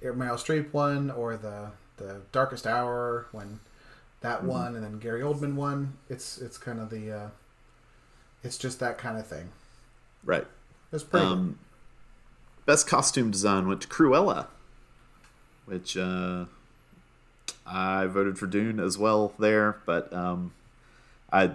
Meryl 0.00 0.38
Streep 0.38 0.72
one, 0.72 1.10
or 1.10 1.36
the 1.36 1.72
the 1.96 2.20
Darkest 2.30 2.64
Hour 2.64 3.26
when 3.32 3.58
that 4.24 4.38
Mm-hmm. 4.38 4.48
one, 4.48 4.74
and 4.74 4.84
then 4.84 4.98
Gary 4.98 5.20
Oldman 5.22 5.54
won. 5.54 5.94
It's 6.08 6.38
it's 6.38 6.58
kind 6.58 6.80
of 6.80 6.90
the 6.90 7.12
uh, 7.12 7.28
it's 8.42 8.58
just 8.58 8.80
that 8.80 8.98
kind 8.98 9.16
of 9.18 9.26
thing. 9.26 9.50
right. 10.24 10.46
It's 10.92 11.04
pretty. 11.04 11.26
Um, 11.26 11.58
best 12.66 12.86
costume 12.86 13.30
design 13.30 13.66
went 13.68 13.80
to 13.82 13.88
Cruella, 13.88 14.46
which 15.66 15.96
uh, 15.96 16.44
I 17.66 18.06
voted 18.06 18.38
for 18.38 18.46
Dune 18.46 18.78
as 18.80 18.96
well 18.98 19.32
there, 19.38 19.78
but 19.86 20.12
um, 20.12 20.52
I 21.32 21.52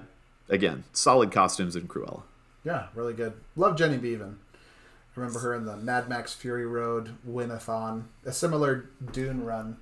again 0.50 0.84
solid 0.94 1.32
costumes 1.32 1.76
in 1.76 1.88
Cruella. 1.88 2.22
Yeah, 2.66 2.88
really 2.96 3.14
good. 3.14 3.34
Love 3.56 3.78
Jenny 3.78 3.98
Beavan. 3.98 4.36
Remember 5.16 5.40
her 5.40 5.54
in 5.56 5.66
the 5.66 5.76
Mad 5.78 6.08
Max 6.10 6.34
Fury 6.34 6.66
Road 6.66 7.16
Winathon, 7.28 8.04
a 8.26 8.32
similar 8.32 8.90
Dune 9.12 9.44
run 9.46 9.78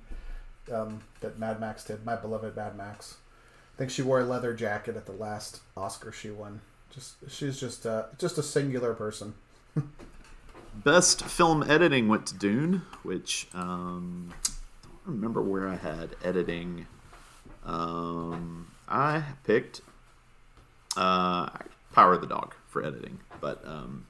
um, 0.72 1.02
that 1.20 1.38
Mad 1.38 1.60
Max 1.60 1.84
did. 1.84 2.04
My 2.04 2.16
beloved 2.16 2.56
Mad 2.56 2.76
Max. 2.76 3.16
I 3.74 3.78
think 3.78 3.90
she 3.90 4.02
wore 4.02 4.20
a 4.20 4.24
leather 4.24 4.54
jacket 4.54 4.96
at 4.96 5.06
the 5.06 5.12
last 5.12 5.60
Oscar 5.76 6.12
she 6.12 6.30
won. 6.30 6.60
Just 6.90 7.14
she's 7.28 7.60
just 7.60 7.86
uh, 7.86 8.04
just 8.18 8.38
a 8.38 8.42
singular 8.42 8.94
person. 8.94 9.34
Best 10.74 11.24
film 11.24 11.68
editing 11.68 12.08
went 12.08 12.26
to 12.26 12.34
Dune, 12.34 12.82
which 13.02 13.48
um, 13.54 14.32
I 14.84 14.88
don't 15.04 15.16
remember 15.16 15.42
where 15.42 15.68
I 15.68 15.76
had 15.76 16.16
editing. 16.24 16.86
Um, 17.64 18.70
I 18.88 19.22
picked 19.44 19.80
uh, 20.96 21.50
Power 21.92 22.14
of 22.14 22.20
the 22.20 22.26
Dog 22.26 22.54
for 22.68 22.84
editing, 22.84 23.18
but 23.40 23.64
um, 23.66 24.06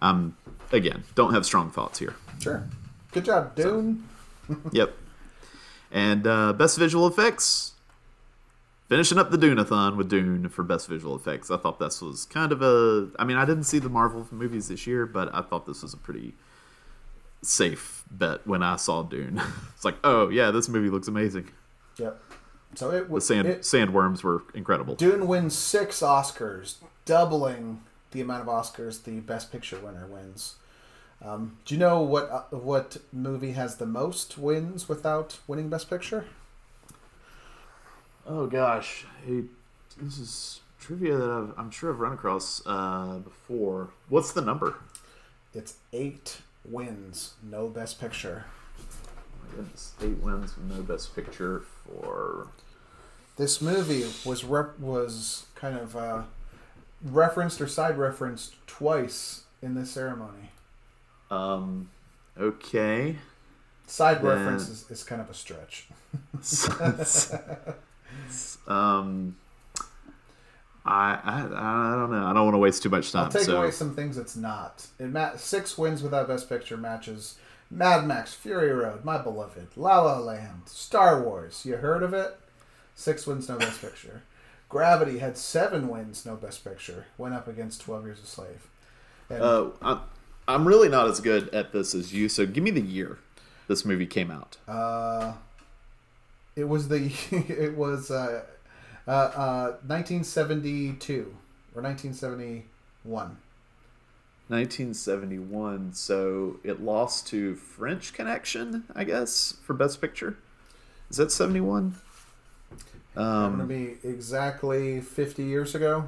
um, 0.00 0.36
again, 0.72 1.04
don't 1.14 1.32
have 1.32 1.46
strong 1.46 1.70
thoughts 1.70 1.98
here. 1.98 2.14
Sure. 2.40 2.68
Good 3.12 3.24
job, 3.24 3.54
Dune. 3.54 4.08
yep. 4.72 4.96
And 5.94 6.26
uh, 6.26 6.52
best 6.52 6.76
visual 6.76 7.06
effects. 7.06 7.72
Finishing 8.88 9.16
up 9.16 9.30
the 9.30 9.38
Duneathon 9.38 9.96
with 9.96 10.10
Dune 10.10 10.48
for 10.50 10.62
best 10.62 10.88
visual 10.88 11.16
effects. 11.16 11.50
I 11.50 11.56
thought 11.56 11.78
this 11.78 12.02
was 12.02 12.26
kind 12.26 12.52
of 12.52 12.60
a. 12.60 13.08
I 13.18 13.24
mean, 13.24 13.38
I 13.38 13.46
didn't 13.46 13.64
see 13.64 13.78
the 13.78 13.88
Marvel 13.88 14.26
movies 14.30 14.68
this 14.68 14.86
year, 14.86 15.06
but 15.06 15.34
I 15.34 15.40
thought 15.40 15.66
this 15.66 15.82
was 15.82 15.94
a 15.94 15.96
pretty 15.96 16.34
safe 17.40 18.04
bet 18.10 18.46
when 18.46 18.62
I 18.62 18.76
saw 18.76 19.02
Dune. 19.02 19.40
it's 19.74 19.84
like, 19.84 19.96
oh 20.04 20.28
yeah, 20.28 20.50
this 20.50 20.68
movie 20.68 20.90
looks 20.90 21.08
amazing. 21.08 21.50
Yep. 21.96 22.20
So 22.74 22.90
it 22.90 23.06
The 23.06 23.12
was 23.12 23.26
sand 23.26 23.46
it, 23.46 23.60
sandworms 23.60 24.22
were 24.22 24.42
incredible. 24.52 24.96
Dune 24.96 25.26
wins 25.28 25.56
six 25.56 26.00
Oscars, 26.00 26.76
doubling 27.04 27.80
the 28.10 28.20
amount 28.20 28.42
of 28.42 28.48
Oscars 28.48 29.04
the 29.04 29.20
Best 29.20 29.52
Picture 29.52 29.78
winner 29.78 30.06
wins. 30.06 30.56
Um, 31.22 31.56
do 31.64 31.74
you 31.74 31.80
know 31.80 32.00
what 32.02 32.30
uh, 32.30 32.56
what 32.56 32.98
movie 33.12 33.52
has 33.52 33.76
the 33.76 33.86
most 33.86 34.36
wins 34.36 34.88
without 34.88 35.38
winning 35.46 35.68
Best 35.68 35.88
Picture? 35.88 36.26
Oh 38.26 38.46
gosh, 38.46 39.04
hey, 39.26 39.44
this 40.00 40.18
is 40.18 40.60
trivia 40.78 41.16
that 41.16 41.30
I've, 41.30 41.58
I'm 41.58 41.70
sure 41.70 41.90
I've 41.92 42.00
run 42.00 42.12
across 42.12 42.62
uh, 42.66 43.18
before. 43.18 43.88
What's 44.08 44.32
the 44.32 44.42
number? 44.42 44.76
It's 45.54 45.76
eight 45.92 46.38
wins, 46.64 47.34
no 47.42 47.68
Best 47.68 48.00
Picture. 48.00 48.44
My 49.42 49.56
goodness, 49.56 49.92
eight 50.02 50.18
wins, 50.22 50.54
no 50.68 50.82
best 50.82 51.14
picture 51.14 51.60
for 51.60 52.48
This 53.36 53.60
movie 53.60 54.04
was 54.24 54.44
rep- 54.44 54.78
was 54.78 55.46
kind 55.54 55.76
of 55.76 55.96
uh, 55.96 56.22
referenced 57.02 57.60
or 57.60 57.68
side 57.68 57.98
referenced 57.98 58.54
twice 58.66 59.44
in 59.62 59.74
this 59.74 59.90
ceremony. 59.90 60.50
Um, 61.34 61.88
okay. 62.38 63.16
Side 63.86 64.20
Yeah. 64.22 64.28
reference 64.30 64.68
is, 64.68 64.90
is 64.90 65.04
kind 65.04 65.20
of 65.20 65.30
a 65.30 65.34
stretch. 65.34 65.88
um, 68.68 69.36
I, 70.86 71.18
I 71.22 71.40
I 71.40 71.94
don't 71.96 72.10
know. 72.10 72.26
I 72.26 72.32
don't 72.32 72.44
want 72.44 72.54
to 72.54 72.58
waste 72.58 72.82
too 72.82 72.88
much 72.88 73.12
time. 73.12 73.24
I'll 73.24 73.30
take 73.30 73.42
so 73.42 73.58
away 73.58 73.70
some 73.70 73.94
things 73.94 74.18
it's 74.18 74.36
not. 74.36 74.86
It 74.98 75.10
ma- 75.10 75.36
six 75.36 75.76
wins 75.78 76.02
without 76.02 76.28
Best 76.28 76.48
Picture 76.48 76.76
matches 76.76 77.36
Mad 77.70 78.06
Max, 78.06 78.34
Fury 78.34 78.70
Road, 78.70 79.04
My 79.04 79.18
Beloved, 79.18 79.68
La 79.76 80.00
La 80.00 80.18
Land, 80.18 80.62
Star 80.66 81.22
Wars. 81.22 81.64
You 81.64 81.76
heard 81.76 82.02
of 82.02 82.12
it? 82.14 82.38
Six 82.94 83.26
wins, 83.26 83.48
no 83.48 83.58
Best 83.58 83.80
Picture. 83.80 84.22
Gravity 84.68 85.18
had 85.18 85.36
seven 85.38 85.88
wins, 85.88 86.24
no 86.26 86.36
Best 86.36 86.64
Picture. 86.64 87.06
Went 87.18 87.34
up 87.34 87.48
against 87.48 87.80
Twelve 87.80 88.04
Years 88.04 88.22
a 88.22 88.26
Slave. 88.26 88.68
And 89.30 89.42
uh, 89.42 89.98
I'm, 90.46 90.66
really 90.66 90.88
not 90.88 91.08
as 91.08 91.20
good 91.20 91.48
at 91.54 91.72
this 91.72 91.94
as 91.94 92.12
you. 92.12 92.28
So 92.28 92.46
give 92.46 92.62
me 92.64 92.70
the 92.70 92.80
year 92.80 93.18
this 93.68 93.84
movie 93.84 94.06
came 94.06 94.30
out. 94.30 94.56
uh, 94.68 95.32
it 96.56 96.64
was 96.68 96.88
the 96.88 97.10
it 97.48 97.76
was 97.76 98.10
uh, 98.10 98.44
uh, 99.08 99.10
uh, 99.10 99.64
1972 99.86 101.34
or 101.74 101.82
1971. 101.82 103.36
1971. 104.48 105.92
So 105.94 106.56
it 106.62 106.80
lost 106.82 107.26
to 107.28 107.54
French 107.56 108.12
Connection, 108.12 108.84
I 108.94 109.04
guess, 109.04 109.54
for 109.64 109.72
Best 109.74 110.00
Picture. 110.00 110.36
Is 111.10 111.16
that 111.16 111.32
71? 111.32 111.94
I'm 113.16 113.50
gonna 113.52 113.62
Um, 113.62 113.68
be 113.68 113.96
exactly 114.04 115.00
50 115.00 115.44
years 115.44 115.74
ago. 115.74 116.06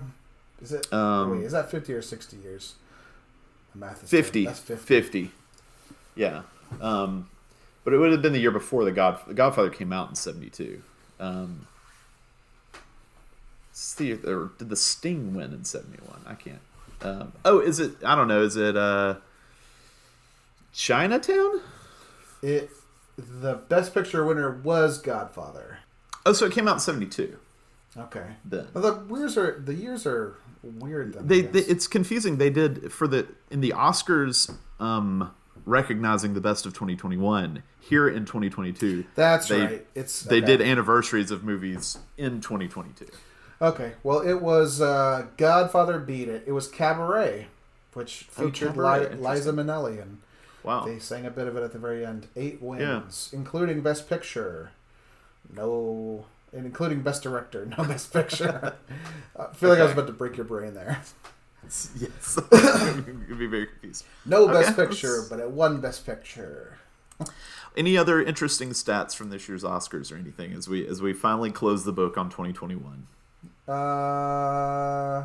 Is 0.60 0.72
it? 0.72 0.92
Um, 0.92 1.30
wait, 1.38 1.44
is 1.44 1.52
that 1.52 1.70
50 1.70 1.92
or 1.94 2.02
60 2.02 2.36
years? 2.38 2.74
Math 3.78 4.04
is 4.04 4.10
50. 4.10 4.46
That's 4.46 4.60
50. 4.60 4.84
50. 4.84 5.30
Yeah. 6.14 6.42
Um, 6.80 7.28
but 7.84 7.92
it 7.92 7.98
would 7.98 8.12
have 8.12 8.22
been 8.22 8.32
the 8.32 8.40
year 8.40 8.50
before 8.50 8.84
the 8.84 8.92
God 8.92 9.20
the 9.26 9.34
Godfather 9.34 9.70
came 9.70 9.92
out 9.92 10.08
in 10.08 10.14
72. 10.14 10.82
Um, 11.20 11.66
the, 13.96 14.14
or 14.24 14.50
did 14.58 14.68
the 14.68 14.76
Sting 14.76 15.34
win 15.34 15.52
in 15.52 15.64
71? 15.64 16.22
I 16.26 16.34
can't. 16.34 16.60
Um, 17.02 17.32
oh, 17.44 17.60
is 17.60 17.78
it? 17.78 17.92
I 18.04 18.14
don't 18.14 18.28
know. 18.28 18.42
Is 18.42 18.56
it 18.56 18.76
uh, 18.76 19.16
Chinatown? 20.72 21.60
It 22.42 22.70
the 23.18 23.54
best 23.54 23.94
picture 23.94 24.24
winner 24.24 24.50
was 24.50 24.98
Godfather. 24.98 25.78
Oh, 26.24 26.32
so 26.32 26.46
it 26.46 26.52
came 26.52 26.66
out 26.66 26.74
in 26.74 26.80
72 26.80 27.38
Okay. 27.96 28.26
then. 28.44 28.66
Well, 28.74 29.06
the 29.06 29.14
years 29.14 29.38
are 29.38 29.58
the 29.58 29.74
years 29.74 30.06
are 30.06 30.36
weird. 30.70 31.14
Then, 31.14 31.26
they, 31.26 31.40
they 31.42 31.60
it's 31.60 31.86
confusing 31.86 32.38
they 32.38 32.50
did 32.50 32.92
for 32.92 33.06
the 33.08 33.26
in 33.50 33.60
the 33.60 33.70
oscars 33.76 34.54
um 34.80 35.32
recognizing 35.64 36.34
the 36.34 36.40
best 36.40 36.64
of 36.66 36.72
2021 36.74 37.62
here 37.80 38.08
in 38.08 38.24
2022 38.24 39.04
That's 39.16 39.48
they, 39.48 39.60
right. 39.60 39.86
It's 39.94 40.22
they 40.22 40.36
okay. 40.38 40.46
did 40.46 40.62
anniversaries 40.62 41.30
of 41.32 41.42
movies 41.44 41.98
in 42.16 42.40
2022 42.40 43.06
Okay. 43.60 43.92
Well, 44.02 44.20
it 44.20 44.42
was 44.42 44.80
uh, 44.82 45.26
Godfather 45.38 45.98
beat 45.98 46.28
it. 46.28 46.44
It 46.46 46.52
was 46.52 46.68
Cabaret, 46.68 47.46
which 47.94 48.28
Oh, 48.36 48.44
featured 48.44 48.74
Cabaret, 48.74 49.14
Li- 49.14 49.28
Liza 49.30 49.52
Minnelli, 49.52 50.00
and 50.00 50.18
wow 50.62 50.84
they 50.84 50.98
sang 50.98 51.24
a 51.24 51.30
bit 51.30 51.46
of 51.48 51.56
it 51.56 51.62
at 51.62 51.72
the 51.72 51.78
very 51.78 52.04
end. 52.04 52.28
Eight 52.36 52.60
wins, 52.60 53.30
including 53.32 53.80
Best 53.80 54.08
Picture. 54.08 54.72
No, 55.54 56.26
and 56.56 56.66
including 56.66 57.02
Best 57.02 57.22
Director, 57.22 57.66
no 57.78 57.84
Best 57.84 58.12
Picture. 58.12 58.74
I 59.38 59.52
feel 59.54 59.68
like 59.68 59.78
I 59.78 59.84
was 59.84 59.92
about 59.92 60.06
to 60.06 60.12
break 60.12 60.36
your 60.36 60.46
brain 60.46 60.74
there. 60.74 61.00
yes, 61.64 62.38
you'd 62.52 63.38
be 63.38 63.46
very 63.46 63.66
confused. 63.66 64.04
No 64.24 64.48
Best 64.48 64.76
Picture, 64.76 65.24
but 65.28 65.38
it 65.38 65.50
won 65.50 65.80
Best 65.80 66.06
Picture. 66.06 66.78
Any 67.76 67.96
other 67.96 68.22
interesting 68.22 68.70
stats 68.70 69.14
from 69.14 69.30
this 69.30 69.48
year's 69.48 69.62
Oscars 69.62 70.10
or 70.10 70.16
anything 70.16 70.52
as 70.52 70.68
we 70.68 70.86
as 70.86 71.02
we 71.02 71.12
finally 71.12 71.50
close 71.50 71.84
the 71.84 71.92
book 71.92 72.16
on 72.16 72.30
2021? 72.30 73.06
Uh, 73.68 75.24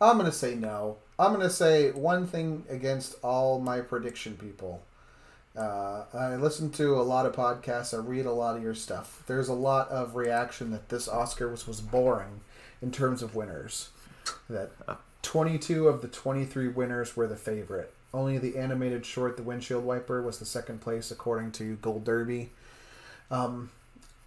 I'm 0.00 0.16
gonna 0.16 0.32
say 0.32 0.54
no. 0.54 0.98
I'm 1.18 1.32
gonna 1.32 1.50
say 1.50 1.92
one 1.92 2.26
thing 2.26 2.64
against 2.68 3.16
all 3.22 3.60
my 3.60 3.80
prediction 3.80 4.36
people. 4.36 4.82
Uh, 5.56 6.04
I 6.12 6.34
listen 6.34 6.70
to 6.72 7.00
a 7.00 7.02
lot 7.02 7.26
of 7.26 7.34
podcasts. 7.34 7.94
I 7.94 7.98
read 7.98 8.26
a 8.26 8.32
lot 8.32 8.56
of 8.56 8.62
your 8.62 8.74
stuff. 8.74 9.22
There's 9.26 9.48
a 9.48 9.54
lot 9.54 9.88
of 9.88 10.16
reaction 10.16 10.70
that 10.72 10.88
this 10.88 11.08
Oscar 11.08 11.48
was, 11.48 11.66
was 11.66 11.80
boring 11.80 12.40
in 12.82 12.90
terms 12.90 13.22
of 13.22 13.36
winners. 13.36 13.90
That 14.50 14.72
22 15.22 15.86
of 15.88 16.02
the 16.02 16.08
23 16.08 16.68
winners 16.68 17.16
were 17.16 17.28
the 17.28 17.36
favorite. 17.36 17.92
Only 18.12 18.38
the 18.38 18.56
animated 18.56 19.06
short, 19.06 19.36
The 19.36 19.42
Windshield 19.42 19.84
Wiper, 19.84 20.22
was 20.22 20.38
the 20.38 20.44
second 20.44 20.80
place 20.80 21.10
according 21.10 21.52
to 21.52 21.76
Gold 21.76 22.04
Derby. 22.04 22.50
Um, 23.30 23.70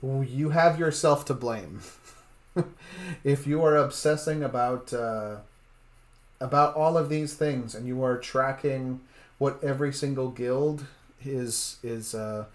you 0.02 0.50
have 0.50 0.80
yourself 0.80 1.26
to 1.26 1.34
blame. 1.34 1.82
if 3.24 3.48
you 3.48 3.64
are 3.64 3.76
obsessing 3.76 4.44
about 4.44 4.94
uh, 4.94 5.38
about 6.40 6.76
all 6.76 6.98
of 6.98 7.10
these 7.10 7.34
things 7.34 7.74
and 7.74 7.88
you 7.88 8.04
are 8.04 8.18
tracking 8.18 9.02
what 9.38 9.64
every 9.64 9.92
single 9.94 10.30
guild 10.30 10.86
is 11.28 11.78
is 11.84 12.14
uh, 12.16 12.46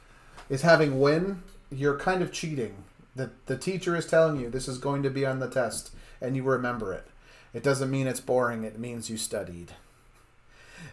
is 0.48 0.62
having 0.62 1.00
win, 1.00 1.42
you're 1.70 1.98
kind 1.98 2.22
of 2.22 2.32
cheating. 2.32 2.84
The 3.14 3.30
the 3.46 3.56
teacher 3.56 3.96
is 3.96 4.06
telling 4.06 4.40
you 4.40 4.50
this 4.50 4.68
is 4.68 4.78
going 4.78 5.02
to 5.02 5.10
be 5.10 5.26
on 5.26 5.38
the 5.40 5.48
test, 5.48 5.90
and 6.20 6.36
you 6.36 6.42
remember 6.42 6.92
it. 6.92 7.06
It 7.54 7.62
doesn't 7.62 7.90
mean 7.90 8.06
it's 8.06 8.20
boring. 8.20 8.64
It 8.64 8.78
means 8.78 9.10
you 9.10 9.16
studied. 9.16 9.72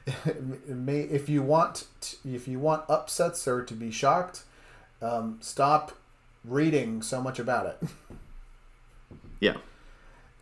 May, 0.67 1.01
if 1.01 1.29
you 1.29 1.41
want 1.41 1.85
t- 2.01 2.17
if 2.35 2.47
you 2.47 2.59
want 2.59 2.83
upsets 2.89 3.47
or 3.47 3.63
to 3.63 3.73
be 3.73 3.91
shocked, 3.91 4.43
um, 5.01 5.37
stop 5.41 5.93
reading 6.43 7.01
so 7.01 7.21
much 7.21 7.39
about 7.39 7.65
it. 7.65 7.89
Yeah, 9.41 9.55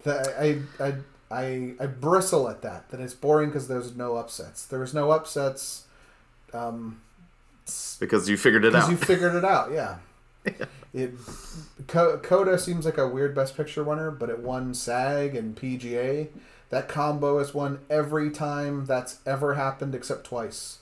That 0.04 0.28
I, 0.40 0.62
I 0.84 0.94
I 1.30 1.74
I 1.80 1.86
bristle 1.86 2.50
at 2.50 2.64
that. 2.64 2.90
That 2.90 3.00
it's 3.00 3.14
boring 3.14 3.50
because 3.50 3.68
there's 3.68 3.96
no 3.96 4.16
upsets. 4.16 4.66
There's 4.66 4.94
no 4.94 5.12
upsets. 5.12 5.86
Um, 6.52 7.02
because 8.00 8.30
you 8.30 8.38
figured 8.38 8.66
it 8.66 8.76
out 8.76 8.90
because 8.90 8.90
you 8.90 8.98
figured 8.98 9.36
it 9.36 9.46
out. 9.46 9.72
Yeah. 9.72 9.98
It 10.94 11.14
Coda 11.88 12.58
seems 12.58 12.86
like 12.86 12.98
a 12.98 13.08
weird 13.08 13.36
Best 13.36 13.56
Picture 13.56 13.84
winner, 13.84 14.10
but 14.10 14.30
it 14.30 14.40
won 14.40 14.74
SAG 14.74 15.36
and 15.36 15.56
PGA. 15.56 16.30
That 16.70 16.88
combo 16.88 17.38
has 17.38 17.54
won 17.54 17.80
every 17.90 18.32
time 18.32 18.86
that's 18.86 19.20
ever 19.26 19.54
happened 19.54 19.94
except 19.94 20.26
twice. 20.26 20.80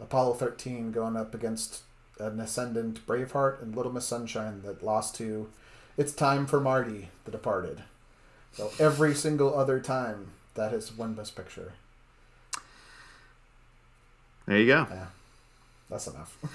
Apollo 0.00 0.34
13 0.34 0.92
going 0.92 1.16
up 1.16 1.34
against 1.34 1.82
an 2.18 2.40
ascendant 2.40 3.06
Braveheart 3.06 3.60
and 3.60 3.76
Little 3.76 3.92
Miss 3.92 4.06
Sunshine 4.06 4.62
that 4.62 4.82
lost 4.82 5.14
to 5.16 5.50
It's 5.96 6.12
Time 6.12 6.46
for 6.46 6.60
Marty, 6.60 7.10
The 7.24 7.30
Departed. 7.30 7.82
So 8.52 8.72
every 8.78 9.14
single 9.14 9.54
other 9.54 9.78
time 9.78 10.28
that 10.54 10.72
has 10.72 10.92
won 10.92 11.14
Best 11.14 11.36
Picture. 11.36 11.72
there 14.46 14.58
you 14.58 14.66
go. 14.66 14.86
Yeah, 14.90 15.06
that's 15.90 16.06
enough. 16.06 16.38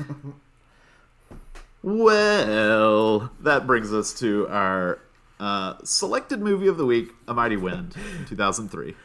Well, 1.85 3.29
that 3.41 3.67
brings 3.67 3.93
us 3.93 4.11
to 4.15 4.47
our 4.47 4.97
uh, 5.39 5.75
selected 5.83 6.41
movie 6.41 6.65
of 6.65 6.77
the 6.77 6.85
week, 6.85 7.11
A 7.27 7.33
Mighty 7.35 7.57
Wind, 7.57 7.95
2003. 8.27 8.95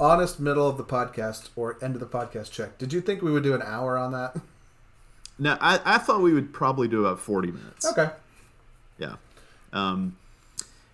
Honest 0.00 0.40
middle 0.40 0.66
of 0.66 0.78
the 0.78 0.84
podcast 0.84 1.50
or 1.54 1.76
end 1.82 1.94
of 1.94 2.00
the 2.00 2.06
podcast 2.06 2.50
check. 2.50 2.78
Did 2.78 2.94
you 2.94 3.02
think 3.02 3.20
we 3.20 3.30
would 3.30 3.42
do 3.42 3.54
an 3.54 3.60
hour 3.60 3.98
on 3.98 4.12
that? 4.12 4.36
No, 5.38 5.58
I, 5.60 5.80
I 5.84 5.98
thought 5.98 6.22
we 6.22 6.32
would 6.32 6.54
probably 6.54 6.88
do 6.88 7.04
about 7.04 7.20
40 7.20 7.50
minutes. 7.52 7.84
Okay. 7.84 8.08
Yeah. 8.96 9.16
Um, 9.74 10.16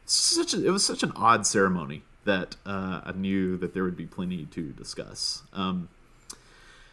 such 0.06 0.52
a, 0.52 0.66
it 0.66 0.70
was 0.70 0.84
such 0.84 1.04
an 1.04 1.12
odd 1.14 1.46
ceremony 1.46 2.02
that 2.24 2.56
uh, 2.66 3.02
I 3.04 3.12
knew 3.12 3.56
that 3.58 3.72
there 3.72 3.84
would 3.84 3.96
be 3.96 4.06
plenty 4.06 4.46
to 4.46 4.72
discuss. 4.72 5.42
Um, 5.52 5.90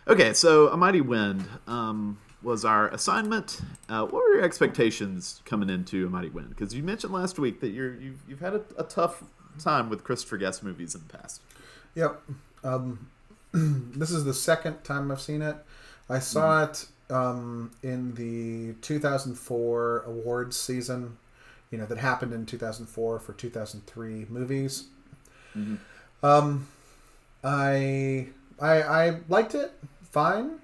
okay, 0.07 0.33
so 0.33 0.69
A 0.69 0.77
Mighty 0.77 1.01
Wind 1.01 1.47
um, 1.67 2.17
was 2.41 2.65
our 2.65 2.89
assignment. 2.89 3.61
Uh, 3.89 4.03
what 4.03 4.23
were 4.23 4.35
your 4.35 4.43
expectations 4.43 5.41
coming 5.45 5.69
into 5.69 6.07
A 6.07 6.09
Mighty 6.09 6.29
Wind? 6.29 6.49
Because 6.49 6.73
you 6.73 6.83
mentioned 6.83 7.13
last 7.13 7.39
week 7.39 7.59
that 7.61 7.69
you're 7.69 7.95
you've, 7.95 8.21
you've 8.27 8.39
had 8.39 8.53
a, 8.53 8.61
a 8.77 8.83
tough 8.83 9.23
time 9.59 9.89
with 9.89 10.03
Christopher 10.03 10.37
Guest 10.37 10.63
movies 10.63 10.95
in 10.95 11.01
the 11.07 11.17
past. 11.17 11.41
Yep. 11.95 12.21
Um, 12.63 13.07
this 13.53 14.11
is 14.11 14.23
the 14.23 14.33
second 14.33 14.83
time 14.83 15.11
I've 15.11 15.21
seen 15.21 15.41
it. 15.41 15.55
I 16.09 16.19
saw 16.19 16.63
it 16.63 16.85
um, 17.09 17.71
in 17.83 18.13
the 18.15 18.73
2004 18.81 20.03
awards 20.05 20.55
season, 20.55 21.17
you 21.69 21.77
know, 21.77 21.85
that 21.85 21.97
happened 21.97 22.33
in 22.33 22.45
2004 22.45 23.19
for 23.19 23.33
2003 23.33 24.25
movies. 24.29 24.85
Um, 26.23 26.67
I, 27.43 28.27
I 28.59 28.81
I 28.81 29.19
liked 29.27 29.55
it 29.55 29.73
fine. 30.18 30.57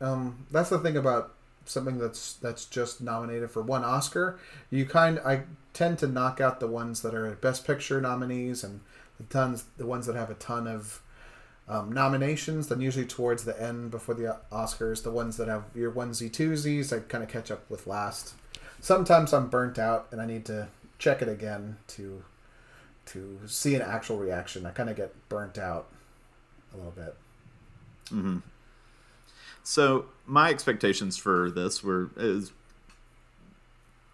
Um, 0.00 0.46
that's 0.50 0.70
the 0.70 0.78
thing 0.78 0.96
about 0.96 1.34
something 1.66 1.98
that's 1.98 2.34
that's 2.34 2.64
just 2.64 3.02
nominated 3.02 3.50
for 3.50 3.60
one 3.60 3.84
Oscar. 3.84 4.38
You 4.70 4.86
kind 4.86 5.20
I 5.26 5.42
tend 5.74 5.98
to 5.98 6.06
knock 6.06 6.40
out 6.40 6.58
the 6.58 6.66
ones 6.66 7.02
that 7.02 7.14
are 7.14 7.30
Best 7.32 7.66
Picture 7.66 8.00
nominees 8.00 8.64
and 8.64 8.80
the 9.18 9.24
tons 9.24 9.64
the 9.76 9.84
ones 9.84 10.06
that 10.06 10.16
have 10.16 10.30
a 10.30 10.34
ton 10.34 10.66
of 10.66 11.02
um, 11.68 11.92
nominations. 11.92 12.68
Then 12.68 12.80
usually 12.80 13.04
towards 13.04 13.44
the 13.44 13.60
end 13.62 13.90
before 13.90 14.14
the 14.14 14.38
Oscars, 14.50 15.02
the 15.02 15.10
ones 15.10 15.36
that 15.36 15.48
have 15.48 15.64
your 15.74 15.92
onesie 15.92 16.30
twosies, 16.30 16.90
I 16.90 17.00
kind 17.00 17.22
of 17.22 17.28
catch 17.28 17.50
up 17.50 17.68
with 17.68 17.86
last. 17.86 18.32
Sometimes 18.80 19.34
I'm 19.34 19.48
burnt 19.50 19.78
out 19.78 20.06
and 20.12 20.20
I 20.20 20.24
need 20.24 20.46
to 20.46 20.68
check 20.98 21.20
it 21.20 21.28
again 21.28 21.76
to 21.88 22.24
to 23.12 23.40
see 23.44 23.74
an 23.74 23.82
actual 23.82 24.16
reaction. 24.16 24.64
I 24.64 24.70
kind 24.70 24.88
of 24.88 24.96
get 24.96 25.12
burnt 25.28 25.58
out 25.58 25.88
a 26.72 26.78
little 26.78 26.92
bit. 26.92 27.14
So 29.64 30.04
my 30.26 30.50
expectations 30.50 31.16
for 31.16 31.50
this 31.50 31.82
were 31.82 32.10
is 32.16 32.52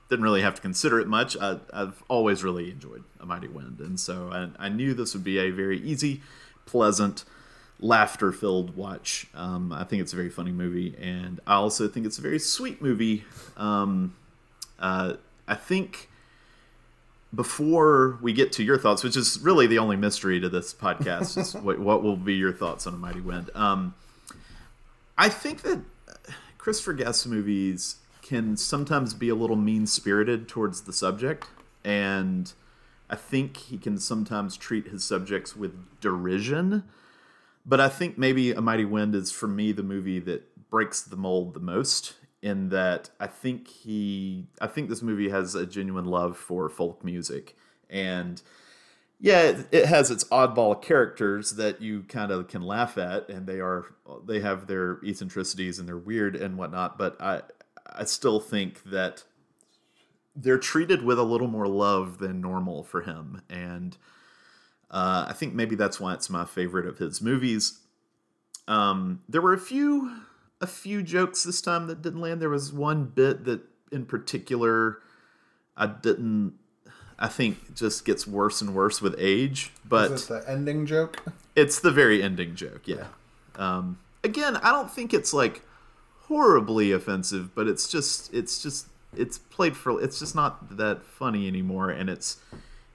didn't 0.08 0.24
really 0.24 0.42
have 0.42 0.54
to 0.54 0.62
consider 0.62 0.98
it 0.98 1.06
much. 1.06 1.36
I, 1.36 1.58
I've 1.72 2.02
always 2.08 2.42
really 2.42 2.70
enjoyed 2.70 3.04
A 3.20 3.26
Mighty 3.26 3.46
Wind, 3.46 3.78
and 3.80 3.98
so 3.98 4.30
I, 4.32 4.66
I 4.66 4.68
knew 4.68 4.92
this 4.94 5.14
would 5.14 5.22
be 5.22 5.38
a 5.38 5.50
very 5.50 5.78
easy, 5.78 6.20
pleasant, 6.66 7.24
laughter-filled 7.78 8.76
watch. 8.76 9.28
Um, 9.34 9.72
I 9.72 9.84
think 9.84 10.02
it's 10.02 10.12
a 10.12 10.16
very 10.16 10.28
funny 10.28 10.50
movie, 10.50 10.96
and 11.00 11.40
I 11.46 11.54
also 11.54 11.86
think 11.86 12.06
it's 12.06 12.18
a 12.18 12.22
very 12.22 12.40
sweet 12.40 12.82
movie. 12.82 13.24
Um, 13.56 14.16
uh, 14.80 15.14
I 15.46 15.54
think 15.54 16.08
before 17.32 18.18
we 18.20 18.32
get 18.32 18.50
to 18.52 18.64
your 18.64 18.78
thoughts, 18.78 19.04
which 19.04 19.16
is 19.16 19.38
really 19.40 19.68
the 19.68 19.78
only 19.78 19.96
mystery 19.96 20.40
to 20.40 20.48
this 20.48 20.74
podcast, 20.74 21.38
is 21.38 21.54
what, 21.62 21.78
what 21.78 22.02
will 22.02 22.16
be 22.16 22.34
your 22.34 22.52
thoughts 22.52 22.84
on 22.86 22.94
A 22.94 22.98
Mighty 22.98 23.20
Wind. 23.20 23.50
Um, 23.54 23.94
I 25.20 25.28
think 25.28 25.60
that 25.62 25.80
uh, 26.08 26.32
Christopher 26.56 26.94
Guest 26.94 27.26
movies 27.26 27.96
can 28.22 28.56
sometimes 28.56 29.12
be 29.12 29.28
a 29.28 29.34
little 29.34 29.54
mean 29.54 29.86
spirited 29.86 30.48
towards 30.48 30.84
the 30.84 30.94
subject, 30.94 31.46
and 31.84 32.50
I 33.10 33.16
think 33.16 33.58
he 33.58 33.76
can 33.76 33.98
sometimes 33.98 34.56
treat 34.56 34.88
his 34.88 35.04
subjects 35.04 35.54
with 35.54 36.00
derision. 36.00 36.84
But 37.66 37.82
I 37.82 37.90
think 37.90 38.16
maybe 38.16 38.52
A 38.52 38.62
Mighty 38.62 38.86
Wind 38.86 39.14
is 39.14 39.30
for 39.30 39.46
me 39.46 39.72
the 39.72 39.82
movie 39.82 40.20
that 40.20 40.70
breaks 40.70 41.02
the 41.02 41.16
mold 41.16 41.52
the 41.52 41.60
most 41.60 42.14
in 42.40 42.70
that 42.70 43.10
I 43.20 43.26
think 43.26 43.68
he 43.68 44.46
I 44.58 44.68
think 44.68 44.88
this 44.88 45.02
movie 45.02 45.28
has 45.28 45.54
a 45.54 45.66
genuine 45.66 46.06
love 46.06 46.38
for 46.38 46.70
folk 46.70 47.04
music 47.04 47.54
and 47.90 48.40
yeah, 49.22 49.64
it, 49.70 49.84
has 49.84 50.10
its 50.10 50.24
oddball 50.24 50.80
characters 50.80 51.52
that 51.52 51.82
you 51.82 52.04
kind 52.04 52.32
of 52.32 52.48
can 52.48 52.62
laugh 52.62 52.96
at, 52.96 53.28
and 53.28 53.46
they 53.46 53.60
are 53.60 53.84
they 54.26 54.40
have 54.40 54.66
their 54.66 54.98
eccentricities 55.04 55.78
and 55.78 55.86
they're 55.86 55.98
weird 55.98 56.34
and 56.34 56.56
whatnot. 56.56 56.96
But 56.96 57.20
I 57.20 57.42
I 57.86 58.04
still 58.04 58.40
think 58.40 58.82
that 58.84 59.24
they're 60.34 60.58
treated 60.58 61.04
with 61.04 61.18
a 61.18 61.22
little 61.22 61.48
more 61.48 61.68
love 61.68 62.16
than 62.18 62.40
normal 62.40 62.82
for 62.82 63.02
him, 63.02 63.42
and 63.50 63.96
uh, 64.90 65.26
I 65.28 65.34
think 65.34 65.54
maybe 65.54 65.76
that's 65.76 66.00
why 66.00 66.14
it's 66.14 66.30
my 66.30 66.46
favorite 66.46 66.86
of 66.86 66.96
his 66.96 67.20
movies. 67.20 67.78
Um, 68.68 69.20
there 69.28 69.42
were 69.42 69.52
a 69.52 69.58
few 69.58 70.22
a 70.62 70.66
few 70.66 71.02
jokes 71.02 71.44
this 71.44 71.60
time 71.60 71.88
that 71.88 72.00
didn't 72.00 72.22
land. 72.22 72.40
There 72.40 72.48
was 72.48 72.72
one 72.72 73.04
bit 73.04 73.44
that 73.44 73.60
in 73.92 74.06
particular 74.06 74.98
I 75.76 75.86
didn't 75.88 76.54
I 77.20 77.28
think 77.28 77.74
just 77.74 78.04
gets 78.04 78.26
worse 78.26 78.60
and 78.62 78.74
worse 78.74 79.02
with 79.02 79.14
age. 79.18 79.72
But 79.86 80.10
Is 80.10 80.24
it 80.24 80.28
the 80.28 80.50
ending 80.50 80.86
joke? 80.86 81.22
it's 81.54 81.78
the 81.80 81.90
very 81.90 82.22
ending 82.22 82.54
joke, 82.54 82.82
yeah. 82.86 83.08
Um, 83.56 83.98
again, 84.24 84.56
I 84.56 84.70
don't 84.72 84.90
think 84.90 85.12
it's 85.12 85.32
like 85.34 85.62
horribly 86.28 86.92
offensive, 86.92 87.54
but 87.54 87.66
it's 87.66 87.88
just 87.88 88.32
it's 88.32 88.62
just 88.62 88.86
it's 89.16 89.38
played 89.38 89.76
for 89.76 90.00
it's 90.02 90.18
just 90.18 90.34
not 90.34 90.76
that 90.76 91.04
funny 91.04 91.48
anymore 91.48 91.90
and 91.90 92.08
it's 92.08 92.38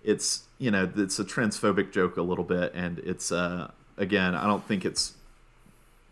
it's 0.01 0.43
you 0.59 0.71
know 0.71 0.89
it's 0.95 1.19
a 1.19 1.25
transphobic 1.25 1.91
joke 1.91 2.15
a 2.15 2.21
little 2.21 2.45
bit 2.45 2.71
and 2.73 2.99
it's 2.99 3.33
uh 3.33 3.69
again 3.97 4.33
i 4.33 4.47
don't 4.47 4.63
think 4.65 4.85
it's 4.85 5.15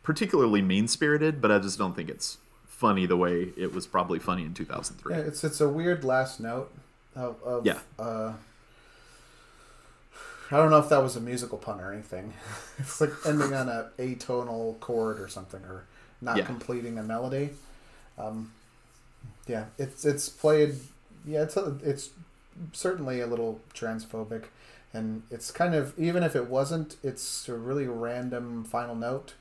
particularly 0.03 0.61
mean 0.61 0.89
spirited 0.89 1.41
but 1.41 1.51
i 1.53 1.57
just 1.57 1.77
don't 1.77 1.95
think 1.95 2.09
it's 2.09 2.37
funny 2.65 3.05
the 3.05 3.15
way 3.15 3.53
it 3.55 3.71
was 3.73 3.87
probably 3.87 4.19
funny 4.19 4.43
in 4.43 4.53
2003 4.53 5.13
Yeah, 5.15 5.21
it's 5.21 5.41
it's 5.45 5.61
a 5.61 5.69
weird 5.69 6.03
last 6.03 6.41
note 6.41 6.69
of, 7.15 7.41
of 7.43 7.65
Yeah. 7.65 7.79
Uh, 7.99 8.33
I 10.51 10.57
don't 10.57 10.69
know 10.69 10.77
if 10.79 10.89
that 10.89 11.01
was 11.01 11.15
a 11.15 11.21
musical 11.21 11.57
pun 11.57 11.79
or 11.79 11.91
anything. 11.91 12.33
It's 12.79 12.99
like 12.99 13.11
ending 13.25 13.53
on 13.53 13.69
a 13.69 13.89
atonal 13.99 14.79
chord 14.79 15.19
or 15.19 15.27
something, 15.27 15.61
or 15.63 15.85
not 16.21 16.37
Yeah. 16.37 16.45
completing 16.45 16.97
a 16.97 17.03
melody. 17.03 17.51
Um, 18.17 18.51
yeah, 19.47 19.65
it's 19.77 20.05
it's 20.05 20.29
played. 20.29 20.75
Yeah, 21.25 21.43
it's 21.43 21.55
a, 21.57 21.75
it's 21.83 22.09
certainly 22.73 23.19
a 23.21 23.27
little 23.27 23.61
transphobic, 23.73 24.45
and 24.93 25.23
it's 25.31 25.51
kind 25.51 25.73
of 25.75 25.97
even 25.99 26.23
if 26.23 26.35
it 26.35 26.47
wasn't, 26.49 26.97
it's 27.03 27.47
a 27.47 27.53
really 27.55 27.87
random 27.87 28.63
final 28.63 28.95
note 28.95 29.33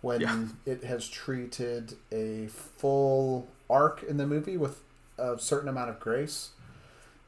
when 0.00 0.20
Yeah. 0.20 0.46
it 0.66 0.84
has 0.84 1.08
treated 1.08 1.94
a 2.12 2.48
full 2.48 3.48
arc 3.70 4.02
in 4.02 4.16
the 4.16 4.26
movie 4.26 4.56
with 4.56 4.80
a 5.18 5.38
certain 5.38 5.68
amount 5.68 5.90
of 5.90 6.00
grace, 6.00 6.50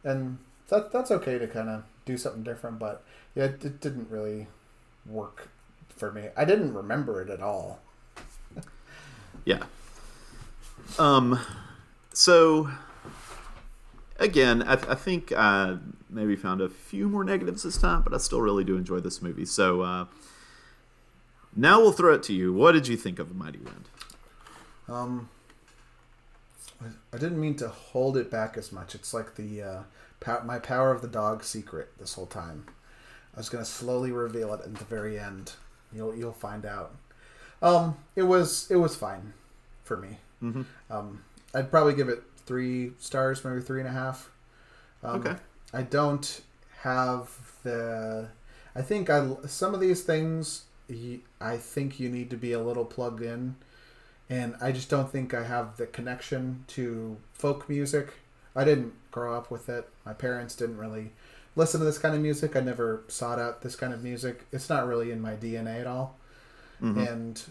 and 0.05 0.38
that 0.68 0.92
that's 0.92 1.11
okay 1.11 1.38
to 1.38 1.46
kind 1.46 1.68
of 1.68 1.84
do 2.05 2.16
something 2.16 2.42
different. 2.42 2.78
But 2.78 3.02
yeah, 3.34 3.44
it, 3.44 3.64
it 3.64 3.80
didn't 3.80 4.11
really 4.11 4.46
work 5.07 5.48
for 5.88 6.12
me. 6.12 6.28
I 6.36 6.44
didn't 6.44 6.74
remember 6.74 7.20
it 7.22 7.30
at 7.30 7.40
all. 7.40 7.80
Yeah. 9.46 9.64
Um. 10.98 11.38
So 12.14 12.70
again, 14.18 14.62
I, 14.62 14.72
I 14.72 14.94
think 14.94 15.32
I 15.32 15.76
maybe 16.09 16.36
found 16.36 16.61
a 16.61 16.68
few 16.68 17.09
more 17.09 17.24
negatives 17.24 17.62
this 17.62 17.76
time, 17.76 18.02
but 18.02 18.14
I 18.14 18.18
still 18.18 18.40
really 18.40 18.64
do 18.64 18.76
enjoy 18.76 19.00
this 19.00 19.20
movie. 19.20 19.44
So 19.44 19.82
uh, 19.82 20.07
now 21.55 21.80
we'll 21.80 21.92
throw 21.92 22.14
it 22.14 22.22
to 22.24 22.32
you. 22.32 22.52
What 22.52 22.72
did 22.72 22.88
you 22.88 22.96
think 22.96 23.18
of 23.18 23.30
A 23.30 23.34
Mighty 23.34 23.59
Wind? 23.59 23.88
Um, 24.88 25.28
I, 26.83 26.87
I 27.12 27.18
didn't 27.18 27.41
mean 27.41 27.57
to 27.57 27.68
hold 27.68 28.16
it 28.16 28.31
back 28.31 28.57
as 28.57 28.72
much. 28.72 28.95
It's 28.95 29.14
like 29.14 29.35
the 29.37 29.62
uh, 29.62 29.83
pow- 30.20 30.43
my 30.45 30.59
power 30.59 30.91
of 30.91 31.03
the 31.03 31.09
dog 31.09 31.45
secret 31.45 31.91
this 31.99 32.14
whole 32.14 32.27
time. 32.27 32.66
I 33.35 33.39
was 33.39 33.49
gonna 33.49 33.64
slowly 33.64 34.12
reveal 34.12 34.53
it 34.55 34.61
at 34.64 34.75
the 34.75 34.85
very 34.85 35.18
end. 35.18 35.53
You'll 35.93 36.14
you'll 36.14 36.33
find 36.33 36.64
out. 36.64 36.95
Um, 37.62 37.97
it 38.16 38.22
was 38.25 38.70
it 38.70 38.77
was 38.77 38.97
fine 38.97 39.33
for 39.83 39.97
me. 39.97 40.18
Mm-hmm. 40.43 40.62
Um, 40.91 41.22
I'd 41.55 41.70
probably 41.70 41.95
give 41.95 42.09
it 42.09 42.22
three 42.47 42.93
stars, 42.99 43.45
maybe 43.45 43.61
three 43.61 43.81
and 43.81 43.89
a 43.89 43.93
half. 43.93 44.31
Um, 45.03 45.20
Okay. 45.20 45.37
I 45.72 45.83
don't 45.83 46.41
have 46.83 47.31
the. 47.62 48.29
I 48.77 48.83
think 48.83 49.11
I 49.11 49.29
some 49.47 49.75
of 49.75 49.81
these 49.81 50.03
things. 50.03 50.64
I 51.41 51.57
think 51.57 51.99
you 51.99 52.09
need 52.09 52.31
to 52.31 52.37
be 52.37 52.53
a 52.53 52.61
little 52.61 52.85
plugged 52.85 53.22
in, 53.22 53.57
and 54.31 54.55
I 54.61 54.72
just 54.72 54.89
don't 54.89 55.11
think 55.11 55.35
I 55.35 55.45
have 55.45 55.77
the 55.77 55.87
connection 55.87 56.64
to 56.68 57.16
folk 57.33 57.68
music. 57.68 58.14
I 58.57 58.64
didn't 58.64 58.93
grow 59.11 59.37
up 59.37 59.51
with 59.51 59.68
it. 59.68 59.89
My 60.07 60.12
parents 60.12 60.55
didn't 60.55 60.79
really 60.79 61.12
listen 61.57 61.81
to 61.81 61.87
this 61.87 61.99
kind 61.99 62.14
of 62.14 62.20
music. 62.20 62.57
I 62.57 62.61
never 62.61 63.03
sought 63.09 63.39
out 63.39 63.62
this 63.62 63.77
kind 63.77 63.93
of 63.93 64.03
music. 64.03 64.45
It's 64.53 64.68
not 64.68 64.87
really 64.87 65.11
in 65.11 65.20
my 65.20 65.35
DNA 65.35 65.81
at 65.81 65.87
all. 65.87 66.16
Mhm. 66.81 67.09
And 67.12 67.43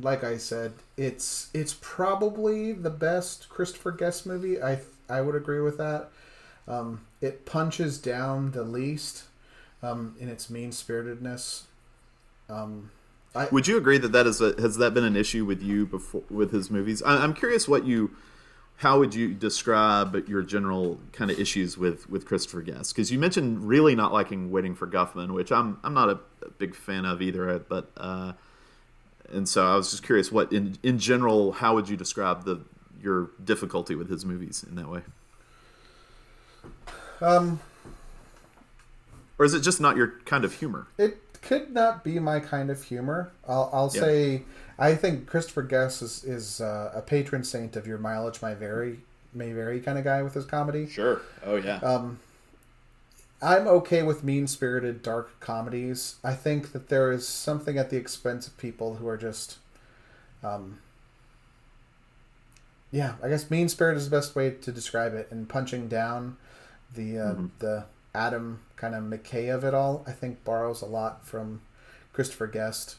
like 0.00 0.22
I 0.24 0.36
said, 0.36 0.72
it's 0.96 1.48
it's 1.52 1.76
probably 1.80 2.72
the 2.72 2.90
best 2.90 3.48
Christopher 3.48 3.92
Guest 3.92 4.26
movie. 4.26 4.62
I 4.62 4.80
I 5.08 5.20
would 5.20 5.34
agree 5.34 5.60
with 5.60 5.78
that. 5.78 6.10
Um, 6.68 7.00
it 7.20 7.46
punches 7.46 7.98
down 7.98 8.52
the 8.52 8.62
least 8.62 9.24
um, 9.82 10.14
in 10.20 10.28
its 10.28 10.48
mean 10.50 10.70
spiritedness. 10.70 11.62
Um, 12.48 12.90
I, 13.34 13.46
Would 13.52 13.68
you 13.68 13.76
agree 13.76 13.98
that 13.98 14.12
that 14.12 14.26
is 14.26 14.40
a, 14.40 14.60
has 14.60 14.76
that 14.78 14.92
been 14.92 15.04
an 15.04 15.16
issue 15.16 15.44
with 15.44 15.62
you 15.62 15.86
before 15.86 16.24
with 16.28 16.52
his 16.52 16.70
movies? 16.70 17.02
I, 17.02 17.22
I'm 17.22 17.34
curious 17.34 17.68
what 17.68 17.84
you 17.84 18.10
how 18.78 18.98
would 18.98 19.14
you 19.14 19.34
describe 19.34 20.26
your 20.26 20.40
general 20.42 20.98
kind 21.12 21.30
of 21.30 21.38
issues 21.38 21.76
with 21.76 22.08
with 22.08 22.24
Christopher 22.24 22.62
Guest? 22.62 22.94
Because 22.94 23.12
you 23.12 23.18
mentioned 23.18 23.68
really 23.68 23.94
not 23.94 24.12
liking 24.12 24.50
Waiting 24.50 24.74
for 24.74 24.86
Guffman, 24.86 25.32
which 25.32 25.52
I'm 25.52 25.78
I'm 25.84 25.94
not 25.94 26.08
a, 26.08 26.18
a 26.44 26.50
big 26.58 26.74
fan 26.74 27.04
of 27.04 27.22
either. 27.22 27.58
But 27.58 27.90
uh, 27.96 28.32
and 29.30 29.48
so 29.48 29.66
I 29.66 29.76
was 29.76 29.90
just 29.90 30.02
curious, 30.02 30.32
what 30.32 30.52
in 30.52 30.78
in 30.82 30.98
general, 30.98 31.52
how 31.52 31.74
would 31.74 31.88
you 31.88 31.96
describe 31.96 32.44
the 32.44 32.62
your 33.02 33.30
difficulty 33.44 33.94
with 33.94 34.10
his 34.10 34.24
movies 34.24 34.64
in 34.68 34.76
that 34.76 34.88
way, 34.88 35.02
um, 37.20 37.60
or 39.38 39.44
is 39.44 39.54
it 39.54 39.60
just 39.60 39.80
not 39.80 39.96
your 39.96 40.14
kind 40.24 40.44
of 40.44 40.54
humor? 40.54 40.88
it 40.98 41.18
could 41.42 41.72
not 41.72 42.04
be 42.04 42.18
my 42.18 42.40
kind 42.40 42.70
of 42.70 42.82
humor. 42.84 43.30
I'll, 43.48 43.70
I'll 43.72 43.90
Yeah. 43.94 44.00
say 44.00 44.42
I 44.78 44.94
think 44.94 45.26
Christopher 45.26 45.62
Guest 45.62 46.00
is, 46.02 46.24
is 46.24 46.60
uh, 46.60 46.92
a 46.94 47.02
patron 47.02 47.44
saint 47.44 47.76
of 47.76 47.86
your 47.86 47.98
mileage 47.98 48.40
may 48.42 48.54
vary 48.54 49.00
may 49.32 49.52
vary 49.52 49.78
kind 49.80 49.96
of 49.98 50.04
guy 50.04 50.22
with 50.22 50.34
his 50.34 50.44
comedy. 50.44 50.86
Sure. 50.88 51.20
Oh 51.44 51.56
yeah. 51.56 51.76
Um, 51.78 52.18
I'm 53.42 53.66
okay 53.68 54.02
with 54.02 54.22
mean 54.24 54.46
spirited 54.46 55.02
dark 55.02 55.38
comedies. 55.40 56.16
I 56.22 56.34
think 56.34 56.72
that 56.72 56.88
there 56.88 57.10
is 57.12 57.26
something 57.26 57.78
at 57.78 57.88
the 57.90 57.96
expense 57.96 58.46
of 58.46 58.56
people 58.58 58.96
who 58.96 59.08
are 59.08 59.16
just, 59.16 59.58
um, 60.42 60.78
yeah, 62.90 63.14
I 63.22 63.28
guess 63.28 63.50
mean 63.50 63.68
spirit 63.68 63.96
is 63.96 64.10
the 64.10 64.16
best 64.16 64.34
way 64.34 64.50
to 64.50 64.72
describe 64.72 65.14
it. 65.14 65.28
And 65.30 65.48
punching 65.48 65.88
down 65.88 66.36
the 66.94 67.18
uh, 67.18 67.34
Mhm. 67.34 67.50
the 67.60 67.84
Adam 68.14 68.60
kind 68.76 68.94
of 68.94 69.04
McKay 69.04 69.54
of 69.54 69.64
it 69.64 69.74
all, 69.74 70.04
I 70.06 70.12
think 70.12 70.44
borrows 70.44 70.82
a 70.82 70.86
lot 70.86 71.26
from 71.26 71.62
Christopher 72.12 72.46
Guest. 72.46 72.96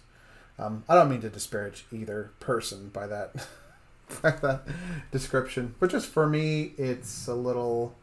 Um, 0.58 0.84
I 0.88 0.96
don't 0.96 1.10
mean 1.10 1.22
to 1.22 1.30
disparage 1.30 1.86
either 1.92 2.32
person 2.40 2.90
by 2.90 3.08
that 3.08 3.34
by 4.22 4.32
that 4.32 4.68
description, 5.12 5.76
but 5.80 5.90
just 5.90 6.08
for 6.08 6.28
me, 6.28 6.74
it's 6.78 7.28
a 7.28 7.36
little. 7.36 7.96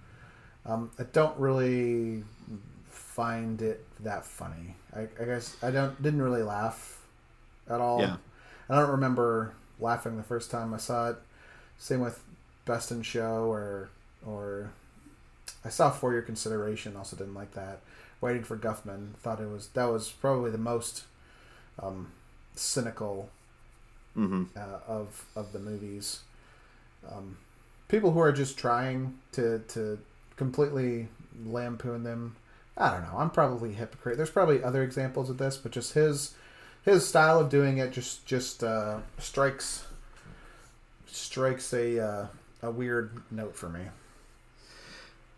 Um, 0.66 0.90
I 0.98 1.04
don't 1.04 1.38
really 1.38 2.24
find 2.90 3.62
it 3.62 3.84
that 4.00 4.24
funny. 4.24 4.76
I, 4.94 5.08
I 5.20 5.24
guess 5.24 5.56
I 5.62 5.70
don't 5.70 6.00
didn't 6.02 6.22
really 6.22 6.42
laugh 6.42 7.00
at 7.68 7.80
all. 7.80 8.00
Yeah. 8.00 8.16
I 8.68 8.76
don't 8.76 8.90
remember 8.90 9.54
laughing 9.80 10.16
the 10.16 10.22
first 10.22 10.50
time 10.50 10.74
I 10.74 10.78
saw 10.78 11.10
it. 11.10 11.16
Same 11.78 12.00
with 12.00 12.22
Best 12.64 12.90
in 12.90 13.02
Show 13.02 13.50
or 13.50 13.88
or 14.26 14.70
I 15.68 15.70
saw 15.70 15.90
For 15.90 16.14
Your 16.14 16.22
Consideration. 16.22 16.96
Also 16.96 17.14
didn't 17.14 17.34
like 17.34 17.52
that. 17.52 17.80
Waiting 18.22 18.42
for 18.42 18.56
Guffman. 18.56 19.14
Thought 19.16 19.38
it 19.38 19.50
was 19.50 19.68
that 19.74 19.84
was 19.84 20.08
probably 20.08 20.50
the 20.50 20.56
most 20.56 21.04
um, 21.78 22.10
cynical 22.54 23.28
hmm 24.14 24.44
uh, 24.56 24.78
of 24.88 25.26
of 25.36 25.52
the 25.52 25.58
movies. 25.58 26.20
Um, 27.06 27.36
people 27.88 28.12
who 28.12 28.18
are 28.18 28.32
just 28.32 28.56
trying 28.56 29.18
to 29.32 29.58
to 29.68 29.98
completely 30.36 31.08
lampoon 31.44 32.02
them. 32.02 32.36
I 32.78 32.90
don't 32.90 33.02
know. 33.02 33.18
I'm 33.18 33.28
probably 33.28 33.72
a 33.72 33.74
hypocrite. 33.74 34.16
There's 34.16 34.30
probably 34.30 34.64
other 34.64 34.82
examples 34.82 35.28
of 35.28 35.36
this, 35.36 35.58
but 35.58 35.70
just 35.70 35.92
his 35.92 36.34
his 36.82 37.06
style 37.06 37.38
of 37.40 37.50
doing 37.50 37.76
it 37.76 37.92
just 37.92 38.24
just 38.24 38.64
uh, 38.64 39.00
strikes 39.18 39.86
strikes 41.06 41.74
a 41.74 42.00
uh, 42.02 42.26
a 42.62 42.70
weird 42.70 43.20
note 43.30 43.54
for 43.54 43.68
me. 43.68 43.82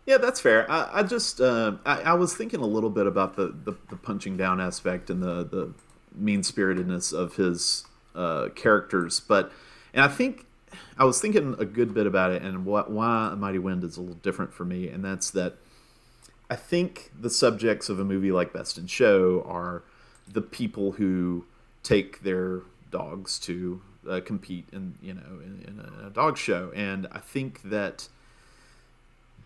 Yeah, 0.05 0.17
that's 0.17 0.39
fair. 0.39 0.69
I, 0.69 0.99
I 0.99 1.03
just 1.03 1.39
uh, 1.39 1.73
I, 1.85 2.01
I 2.01 2.13
was 2.13 2.35
thinking 2.35 2.59
a 2.59 2.65
little 2.65 2.89
bit 2.89 3.05
about 3.05 3.35
the, 3.35 3.47
the, 3.63 3.75
the 3.89 3.95
punching 3.95 4.35
down 4.35 4.59
aspect 4.59 5.09
and 5.09 5.21
the, 5.21 5.43
the 5.43 5.73
mean 6.15 6.43
spiritedness 6.43 7.13
of 7.13 7.35
his 7.35 7.85
uh, 8.15 8.49
characters, 8.55 9.19
but 9.19 9.51
and 9.93 10.03
I 10.03 10.07
think 10.07 10.45
I 10.97 11.05
was 11.05 11.21
thinking 11.21 11.55
a 11.59 11.65
good 11.65 11.93
bit 11.93 12.07
about 12.07 12.31
it 12.31 12.41
and 12.41 12.65
what 12.65 12.89
why 12.89 13.29
A 13.31 13.35
Mighty 13.35 13.59
Wind 13.59 13.83
is 13.83 13.97
a 13.97 14.01
little 14.01 14.15
different 14.15 14.53
for 14.53 14.65
me, 14.65 14.87
and 14.87 15.05
that's 15.05 15.29
that 15.31 15.55
I 16.49 16.55
think 16.55 17.11
the 17.19 17.29
subjects 17.29 17.87
of 17.87 17.99
a 17.99 18.03
movie 18.03 18.31
like 18.31 18.51
Best 18.51 18.77
in 18.77 18.87
Show 18.87 19.43
are 19.47 19.83
the 20.27 20.41
people 20.41 20.93
who 20.93 21.45
take 21.83 22.23
their 22.23 22.61
dogs 22.89 23.39
to 23.39 23.81
uh, 24.09 24.19
compete 24.25 24.67
in 24.73 24.95
you 25.01 25.13
know 25.13 25.39
in, 25.43 25.63
in 25.67 26.05
a 26.05 26.09
dog 26.09 26.37
show, 26.37 26.71
and 26.75 27.07
I 27.11 27.19
think 27.19 27.61
that. 27.63 28.09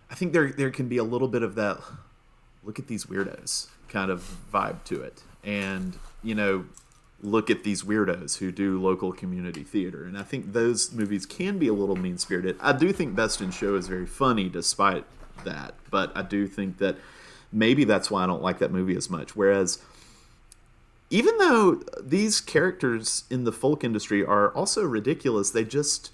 I 0.09 0.15
think 0.15 0.33
there 0.33 0.51
there 0.51 0.71
can 0.71 0.87
be 0.87 0.97
a 0.97 1.03
little 1.03 1.27
bit 1.27 1.43
of 1.43 1.55
that 1.55 1.79
look 2.65 2.79
at 2.79 2.87
these 2.87 3.05
weirdos 3.05 3.67
kind 3.87 4.11
of 4.11 4.37
vibe 4.51 4.83
to 4.85 5.01
it. 5.01 5.23
And, 5.43 5.97
you 6.23 6.35
know, 6.35 6.65
look 7.21 7.49
at 7.49 7.63
these 7.63 7.83
weirdos 7.83 8.39
who 8.39 8.51
do 8.51 8.81
local 8.81 9.13
community 9.13 9.63
theater. 9.63 10.03
And 10.03 10.17
I 10.17 10.23
think 10.23 10.53
those 10.53 10.91
movies 10.91 11.25
can 11.25 11.59
be 11.59 11.67
a 11.67 11.73
little 11.73 11.95
mean 11.95 12.17
spirited. 12.17 12.57
I 12.59 12.73
do 12.73 12.91
think 12.91 13.15
Best 13.15 13.39
in 13.41 13.51
Show 13.51 13.75
is 13.75 13.87
very 13.87 14.07
funny 14.07 14.49
despite 14.49 15.05
that. 15.43 15.75
But 15.91 16.11
I 16.15 16.23
do 16.23 16.47
think 16.47 16.79
that 16.79 16.97
maybe 17.51 17.83
that's 17.83 18.09
why 18.09 18.23
I 18.23 18.27
don't 18.27 18.41
like 18.41 18.59
that 18.59 18.71
movie 18.71 18.97
as 18.97 19.09
much. 19.09 19.35
Whereas 19.35 19.79
even 21.11 21.37
though 21.37 21.83
these 22.01 22.41
characters 22.41 23.25
in 23.29 23.43
the 23.43 23.51
folk 23.51 23.83
industry 23.83 24.25
are 24.25 24.49
also 24.49 24.83
ridiculous, 24.83 25.51
they 25.51 25.63
just 25.63 26.11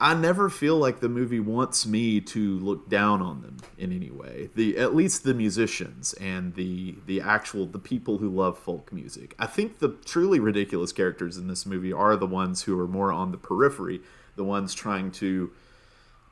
I 0.00 0.14
never 0.14 0.50
feel 0.50 0.76
like 0.76 1.00
the 1.00 1.08
movie 1.08 1.40
wants 1.40 1.86
me 1.86 2.20
to 2.20 2.58
look 2.58 2.88
down 2.88 3.22
on 3.22 3.42
them 3.42 3.58
in 3.78 3.92
any 3.92 4.10
way. 4.10 4.50
The 4.54 4.76
at 4.76 4.94
least 4.94 5.22
the 5.22 5.34
musicians 5.34 6.14
and 6.14 6.54
the 6.54 6.96
the 7.06 7.20
actual 7.20 7.66
the 7.66 7.78
people 7.78 8.18
who 8.18 8.28
love 8.28 8.58
folk 8.58 8.92
music. 8.92 9.34
I 9.38 9.46
think 9.46 9.78
the 9.78 9.90
truly 10.04 10.40
ridiculous 10.40 10.92
characters 10.92 11.36
in 11.36 11.46
this 11.46 11.64
movie 11.64 11.92
are 11.92 12.16
the 12.16 12.26
ones 12.26 12.62
who 12.62 12.78
are 12.78 12.88
more 12.88 13.12
on 13.12 13.30
the 13.30 13.38
periphery, 13.38 14.00
the 14.36 14.44
ones 14.44 14.74
trying 14.74 15.10
to 15.12 15.52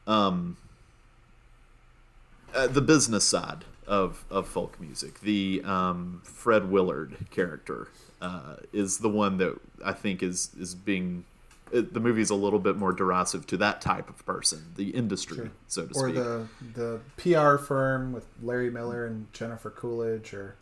um 0.06 0.56
uh, 2.54 2.66
the 2.66 2.82
business 2.82 3.24
side 3.24 3.64
of 3.86 4.24
of 4.30 4.48
folk 4.48 4.80
music. 4.80 5.20
The 5.20 5.62
um, 5.64 6.20
Fred 6.24 6.70
Willard 6.70 7.16
character 7.30 7.88
uh, 8.20 8.56
is 8.72 8.98
the 8.98 9.08
one 9.08 9.38
that 9.38 9.58
I 9.84 9.92
think 9.92 10.22
is 10.22 10.50
is 10.58 10.74
being 10.74 11.24
it, 11.72 11.94
the 11.94 12.00
movie 12.00 12.20
is 12.20 12.30
a 12.30 12.34
little 12.34 12.58
bit 12.58 12.76
more 12.76 12.92
derisive 12.92 13.46
to 13.48 13.56
that 13.56 13.80
type 13.80 14.08
of 14.08 14.24
person, 14.26 14.72
the 14.76 14.90
industry, 14.90 15.36
sure. 15.36 15.50
so 15.66 15.86
to 15.86 15.94
or 15.94 16.08
speak. 16.08 16.16
Or 16.16 16.48
the 16.74 17.00
the 17.16 17.56
PR 17.56 17.62
firm 17.62 18.12
with 18.12 18.26
Larry 18.42 18.70
Miller 18.70 19.06
and 19.06 19.32
Jennifer 19.32 19.70
Coolidge, 19.70 20.34
or 20.34 20.56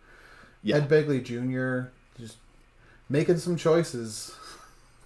yeah. 0.62 0.77
Ed 0.77 0.89
Begley 0.89 1.23
Jr. 1.23 1.91
Just 2.19 2.37
making 3.09 3.39
some 3.39 3.57
choices. 3.57 4.35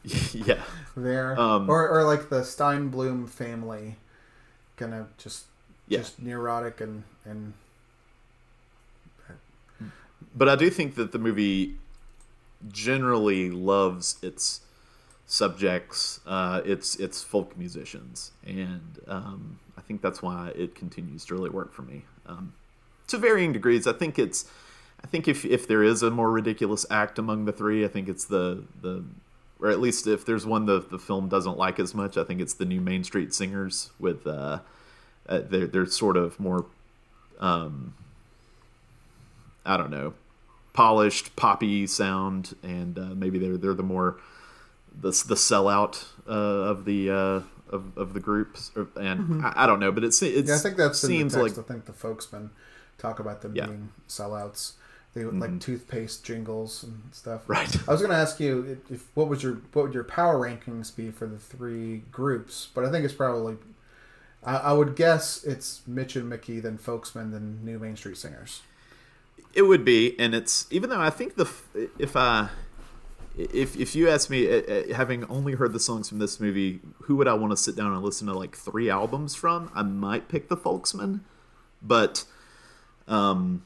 yeah, 0.33 0.63
there, 0.97 1.39
um, 1.41 1.69
or 1.71 1.89
or 1.89 2.05
like 2.05 2.29
the 2.29 2.41
Steinbloom 2.41 3.29
family, 3.29 3.97
kind 4.77 4.93
of 4.93 5.17
just 5.17 5.47
yeah. 5.89 5.99
just 5.99 6.21
neurotic 6.21 6.81
and 6.81 7.05
and. 7.25 7.55
But 10.37 10.49
I 10.49 10.57
do 10.57 10.69
think 10.69 10.97
that 10.97 11.13
the 11.13 11.19
movie 11.19 11.77
generally 12.73 13.51
loves 13.51 14.17
its 14.21 14.61
subjects, 15.35 16.21
uh, 16.27 16.63
its 16.65 16.95
its 16.97 17.23
folk 17.23 17.57
musicians, 17.59 18.31
and 18.47 19.01
um, 19.09 19.59
I 19.77 19.81
think 19.81 20.01
that's 20.01 20.23
why 20.23 20.53
it 20.55 20.77
continues 20.77 21.25
to 21.27 21.35
really 21.35 21.51
work 21.51 21.73
for 21.73 21.83
me. 21.83 22.05
Um, 22.27 22.55
to 23.09 23.19
varying 23.19 23.53
degrees, 23.53 23.87
I 23.87 23.93
think 23.93 24.19
it's. 24.19 24.49
I 25.03 25.07
think 25.07 25.29
if 25.29 25.45
if 25.45 25.67
there 25.69 25.83
is 25.83 26.03
a 26.03 26.11
more 26.11 26.31
ridiculous 26.31 26.87
act 26.89 27.19
among 27.19 27.45
the 27.45 27.53
three, 27.53 27.85
I 27.85 27.89
think 27.89 28.09
it's 28.09 28.25
the 28.25 28.63
the 28.81 29.05
or 29.61 29.71
at 29.71 29.81
least 29.81 30.07
if 30.07 30.25
there's 30.25 30.47
one 30.47 30.67
the 30.67 30.81
the 30.81 30.99
film 30.99 31.29
doesn't 31.29 31.59
like 31.59 31.79
as 31.81 31.95
much, 31.95 32.17
I 32.17 32.25
think 32.25 32.41
it's 32.41 32.55
the 32.55 32.65
new 32.65 32.81
Main 32.81 33.03
Street 33.03 33.35
Singers 33.35 33.91
with 33.99 34.27
uh, 34.27 34.61
uh 35.29 35.41
they're 35.41 35.67
they're 35.67 35.87
sort 35.87 36.17
of 36.17 36.39
more 36.39 36.67
um 37.41 37.95
I 39.67 39.77
don't 39.77 39.91
know 39.91 40.15
polished 40.73 41.37
poppy 41.37 41.87
sound 41.87 42.57
and 42.63 42.99
uh, 42.99 43.15
maybe 43.15 43.39
they're 43.39 43.57
they're 43.57 43.75
the 43.75 43.83
more 43.83 44.17
the 45.01 45.11
the 45.11 45.35
sellout 45.35 46.05
uh, 46.29 46.31
of 46.31 46.85
the 46.85 47.11
uh, 47.11 47.41
of, 47.75 47.97
of 47.97 48.15
the 48.15 48.21
groups, 48.21 48.71
and 48.75 48.87
mm-hmm. 48.87 49.45
I, 49.45 49.65
I, 49.65 49.67
don't 49.67 49.81
know, 49.81 49.93
but 49.93 50.05
it's 50.05 50.23
it 50.23 50.47
yeah, 50.47 50.55
I 50.55 50.59
think 50.59 50.77
that 50.77 50.97
seems 50.97 51.37
like 51.37 51.59
I 51.59 51.63
think 51.63 51.87
the 51.87 51.93
folksmen 51.93 52.51
talk 52.99 53.19
about 53.19 53.43
them 53.43 53.55
yeah. 53.55 53.67
being 53.67 53.91
sellouts. 54.09 54.73
They 55.15 55.23
mm-hmm. 55.23 55.39
like 55.39 55.61
toothpaste 55.61 56.25
jingles 56.25 56.83
and 56.83 57.01
stuff. 57.13 57.49
Right. 57.49 57.77
I 57.89 57.93
was 57.93 58.01
going 58.01 58.11
to 58.11 58.17
ask 58.17 58.41
you 58.41 58.79
if, 58.89 58.91
if 58.91 59.07
what 59.15 59.29
would 59.29 59.43
your 59.43 59.55
what 59.73 59.87
would 59.87 59.95
your 59.95 60.05
power 60.05 60.37
rankings 60.37 60.95
be 60.95 61.11
for 61.11 61.27
the 61.27 61.39
three 61.39 61.99
groups, 62.11 62.69
but 62.75 62.85
I 62.85 62.91
think 62.91 63.05
it's 63.05 63.15
probably 63.15 63.57
I, 64.45 64.57
I 64.57 64.73
would 64.73 64.97
guess 64.97 65.45
it's 65.45 65.83
Mitch 65.87 66.17
and 66.17 66.29
Mickey, 66.29 66.61
then 66.61 66.79
Folksmen, 66.79 67.33
then 67.33 67.61
New 67.63 67.79
Main 67.79 67.97
Street 67.97 68.17
Singers. 68.17 68.63
It 69.53 69.63
would 69.63 69.85
be, 69.85 70.19
and 70.19 70.35
it's 70.35 70.67
even 70.71 70.91
though 70.91 71.01
I 71.01 71.11
think 71.11 71.37
the 71.37 71.49
if 71.99 72.17
I 72.17 72.49
if 73.37 73.77
if 73.77 73.95
you 73.95 74.09
ask 74.09 74.31
me, 74.31 74.49
uh, 74.49 74.95
having 74.95 75.25
only 75.25 75.55
heard 75.55 75.73
the 75.73 75.81
songs 75.81 76.09
from 76.09 76.19
this 76.19 76.39
movie, 76.39 76.81
who 77.03 77.17
would 77.17 77.29
I 77.29 77.35
want 77.35 77.53
to 77.53 77.57
sit 77.57 77.77
down 77.77 77.93
and 77.93 78.03
listen 78.03 78.27
to 78.29 78.35
like 78.35 78.57
three 78.57 78.89
albums 78.89 79.35
from? 79.35 79.71
I 79.75 79.83
might 79.83 80.29
pick 80.29 80.49
the 80.49 80.57
Folksmen, 80.57 81.25
but 81.83 82.25
um, 83.09 83.65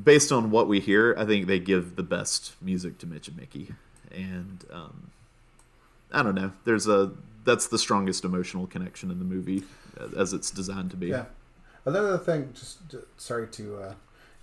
based 0.00 0.30
on 0.30 0.50
what 0.50 0.68
we 0.68 0.80
hear, 0.80 1.14
I 1.18 1.24
think 1.24 1.46
they 1.46 1.58
give 1.58 1.96
the 1.96 2.02
best 2.02 2.52
music 2.60 2.98
to 2.98 3.06
Mitch 3.06 3.28
and 3.28 3.36
Mickey, 3.36 3.72
and 4.10 4.64
um, 4.70 5.10
I 6.12 6.22
don't 6.22 6.34
know. 6.34 6.52
There's 6.64 6.86
a 6.86 7.12
that's 7.44 7.66
the 7.68 7.78
strongest 7.78 8.24
emotional 8.24 8.66
connection 8.66 9.10
in 9.10 9.18
the 9.18 9.24
movie 9.24 9.64
as 10.16 10.32
it's 10.32 10.50
designed 10.50 10.90
to 10.90 10.96
be. 10.96 11.08
Yeah. 11.08 11.24
Another 11.84 12.16
thing, 12.18 12.50
just 12.54 12.78
sorry 13.16 13.48
to 13.48 13.76
uh, 13.76 13.94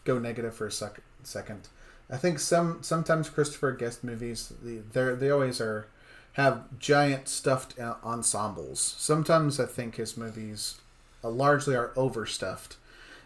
go 0.04 0.20
negative 0.20 0.54
for 0.54 0.68
a 0.68 0.72
sec- 0.72 1.02
second. 1.24 1.70
I 2.10 2.18
think 2.18 2.40
some 2.40 2.80
sometimes 2.82 3.30
Christopher 3.30 3.72
Guest 3.72 4.04
movies 4.04 4.52
they 4.62 4.82
they 5.14 5.30
always 5.30 5.62
are 5.62 5.88
have 6.34 6.80
giant 6.80 7.28
stuffed 7.28 7.78
ensembles. 7.80 8.80
Sometimes 8.80 9.60
I 9.60 9.66
think 9.66 9.96
his 9.96 10.16
movies 10.16 10.80
uh, 11.24 11.30
largely 11.30 11.76
are 11.76 11.92
overstuffed 11.96 12.78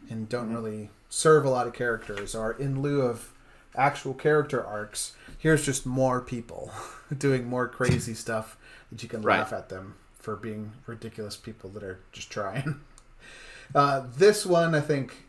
and 0.10 0.27
don't 0.27 0.45
mm-hmm. 0.45 0.55
really 0.55 0.89
serve 1.10 1.45
a 1.45 1.49
lot 1.49 1.68
of 1.68 1.73
characters 1.73 2.34
or 2.34 2.53
in 2.53 2.81
lieu 2.81 3.01
of 3.01 3.31
actual 3.76 4.14
character 4.14 4.64
arcs 4.65 5.14
here's 5.38 5.65
just 5.65 5.85
more 5.85 6.22
people 6.22 6.72
doing 7.18 7.47
more 7.47 7.68
crazy 7.68 8.14
stuff 8.15 8.57
that 8.91 9.01
you 9.01 9.10
can 9.10 9.22
right. 9.22 9.39
laugh 9.39 9.53
at 9.53 9.69
them 9.69 9.95
for 10.19 10.35
being 10.35 10.72
ridiculous 10.85 11.35
people 11.35 11.69
that 11.69 11.84
are 11.84 11.99
just 12.11 12.30
trying 12.30 12.80
uh, 13.76 14.03
this 14.15 14.45
one 14.45 14.76
i 14.76 14.81
think 14.81 15.26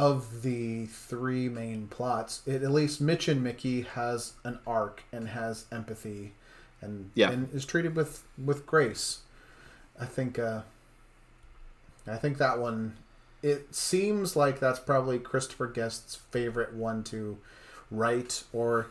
of 0.00 0.40
the 0.40 0.86
three 0.86 1.46
main 1.50 1.86
plots, 1.86 2.40
it, 2.46 2.62
at 2.62 2.70
least 2.70 3.02
Mitch 3.02 3.28
and 3.28 3.44
Mickey 3.44 3.82
has 3.82 4.32
an 4.44 4.58
arc 4.66 5.02
and 5.12 5.28
has 5.28 5.66
empathy, 5.70 6.32
and 6.80 7.10
yeah. 7.14 7.30
and 7.30 7.52
is 7.54 7.66
treated 7.66 7.94
with 7.94 8.24
with 8.42 8.64
grace. 8.66 9.18
I 10.00 10.06
think. 10.06 10.38
Uh, 10.38 10.62
I 12.06 12.16
think 12.16 12.38
that 12.38 12.58
one. 12.58 12.96
It 13.42 13.74
seems 13.74 14.36
like 14.36 14.58
that's 14.58 14.78
probably 14.78 15.18
Christopher 15.18 15.66
Guest's 15.66 16.14
favorite 16.14 16.74
one 16.74 17.04
to 17.04 17.36
write 17.90 18.44
or 18.54 18.86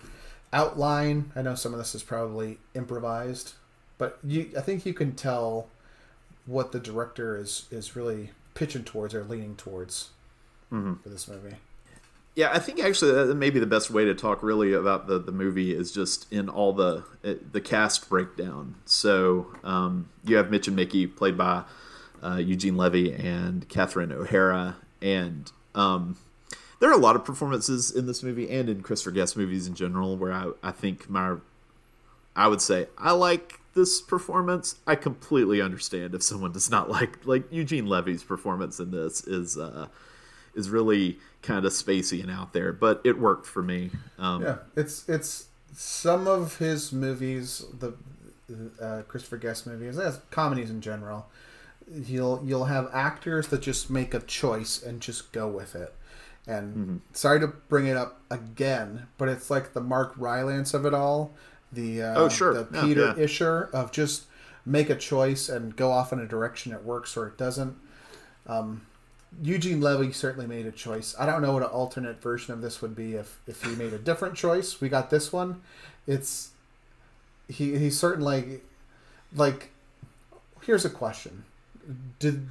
outline. 0.54 1.32
I 1.36 1.42
know 1.42 1.56
some 1.56 1.74
of 1.74 1.80
this 1.80 1.96
is 1.96 2.04
probably 2.04 2.60
improvised, 2.76 3.54
but 3.98 4.20
you, 4.24 4.52
I 4.56 4.62
think 4.62 4.86
you 4.86 4.94
can 4.94 5.14
tell 5.16 5.70
what 6.46 6.72
the 6.72 6.80
director 6.80 7.36
is 7.36 7.66
is 7.72 7.96
really 7.96 8.30
pitching 8.54 8.84
towards 8.84 9.16
or 9.16 9.24
leaning 9.24 9.56
towards 9.56 10.10
mm-hmm. 10.72 10.96
for 10.96 11.10
this 11.10 11.28
movie. 11.28 11.56
Yeah, 12.36 12.52
I 12.54 12.60
think 12.60 12.80
actually 12.80 13.12
that 13.12 13.36
may 13.36 13.50
be 13.50 13.60
the 13.60 13.66
best 13.66 13.90
way 13.90 14.06
to 14.06 14.14
talk 14.14 14.42
really 14.44 14.72
about 14.72 15.08
the, 15.08 15.20
the 15.20 15.32
movie 15.32 15.76
is 15.76 15.92
just 15.92 16.32
in 16.32 16.48
all 16.48 16.72
the 16.72 17.04
the 17.22 17.60
cast 17.60 18.08
breakdown. 18.08 18.76
So 18.86 19.48
um, 19.64 20.10
you 20.24 20.38
have 20.38 20.50
Mitch 20.50 20.68
and 20.68 20.76
Mickey 20.76 21.06
played 21.06 21.38
by 21.38 21.64
uh, 22.24 22.38
Eugene 22.38 22.78
Levy 22.78 23.12
and 23.14 23.68
Catherine 23.68 24.12
O'Hara, 24.12 24.78
and 25.02 25.52
um, 25.76 26.18
there 26.80 26.90
are 26.90 26.94
a 26.94 27.02
lot 27.02 27.18
of 27.18 27.26
performances 27.26 27.92
in 27.92 28.06
this 28.06 28.24
movie 28.24 28.50
and 28.50 28.70
in 28.70 28.84
Christopher 28.84 29.12
Guest 29.12 29.36
movies 29.36 29.68
in 29.68 29.74
general 29.74 30.16
where 30.16 30.32
I, 30.32 30.52
I 30.64 30.72
think 30.72 31.10
my 31.10 31.36
I 32.38 32.48
would 32.48 32.62
say 32.62 32.88
I 32.98 33.12
like 33.12 33.60
this 33.74 34.02
performance. 34.02 34.76
I 34.88 34.96
completely 34.96 35.62
understand 35.62 36.16
if 36.16 36.24
someone 36.24 36.54
does 36.54 36.70
not 36.70 36.90
like 36.90 37.26
like 37.26 37.52
Eugene 37.52 37.88
Levy's 37.88 38.24
performance 38.24 38.80
in 38.80 38.92
this 38.92 39.28
is. 39.28 39.58
Uh, 39.58 39.88
is 40.56 40.70
really 40.70 41.20
kind 41.42 41.66
of 41.66 41.72
spacey 41.72 42.22
and 42.22 42.32
out 42.32 42.54
there, 42.54 42.74
but 42.74 43.02
it 43.04 43.20
worked 43.20 43.46
for 43.46 43.62
me. 43.62 43.92
Um, 44.18 44.44
yeah, 44.44 44.58
it's 44.76 45.08
it's 45.08 45.48
some 45.74 46.28
of 46.28 46.58
his 46.58 46.92
movies, 46.92 47.66
the 47.80 47.94
uh, 48.82 49.04
Christopher 49.08 49.38
Guest 49.38 49.68
movies, 49.68 49.98
as 49.98 50.20
comedies 50.32 50.70
in 50.70 50.82
general. 50.82 51.28
You'll 51.92 52.42
you'll 52.46 52.66
have 52.66 52.90
actors 52.94 53.48
that 53.48 53.62
just 53.62 53.90
make 53.90 54.14
a 54.14 54.20
choice 54.20 54.82
and 54.82 55.02
just 55.02 55.32
go 55.32 55.48
with 55.48 55.76
it. 55.76 55.94
And 56.48 56.76
mm-hmm. 56.76 56.98
sorry 57.14 57.40
to 57.40 57.48
bring 57.48 57.88
it 57.88 57.98
up 57.98 58.22
again, 58.30 59.08
but 59.18 59.30
it's 59.30 59.50
like 59.50 59.74
the 59.74 59.82
Mark 59.82 60.14
Rylance 60.18 60.74
of 60.74 60.86
it 60.86 60.94
all. 60.94 61.34
The 61.72 62.02
uh, 62.02 62.14
oh 62.18 62.30
sure, 62.30 62.54
the 62.54 62.66
Peter 62.66 63.08
yeah, 63.08 63.14
yeah. 63.18 63.24
Isher 63.24 63.70
of 63.74 63.92
just 63.92 64.26
make 64.66 64.90
a 64.90 64.96
choice 64.96 65.50
and 65.50 65.76
go 65.76 65.92
off 65.92 66.14
in 66.14 66.20
a 66.20 66.28
direction 66.28 66.72
it 66.72 66.84
works 66.84 67.16
or 67.16 67.28
it 67.28 67.38
doesn't. 67.38 67.76
Um, 68.46 68.86
Eugene 69.42 69.80
Levy 69.80 70.12
certainly 70.12 70.48
made 70.48 70.66
a 70.66 70.72
choice. 70.72 71.16
I 71.20 71.26
don't 71.26 71.42
know 71.42 71.54
what 71.54 71.64
an 71.64 71.70
alternate 71.70 72.22
version 72.22 72.54
of 72.54 72.62
this 72.62 72.82
would 72.82 72.96
be 72.96 73.16
if 73.16 73.40
if 73.48 73.64
he 73.64 73.76
made 73.76 73.94
a 73.94 74.00
different 74.00 74.36
choice. 74.36 74.82
We 74.82 74.90
got 74.90 75.10
this 75.10 75.32
one. 75.32 75.62
It's 76.08 76.50
he 77.48 77.78
he 77.78 77.90
certainly 77.90 78.62
like 79.36 79.72
here's 80.64 80.86
a 80.86 80.90
question. 80.90 81.46
Did 82.18 82.48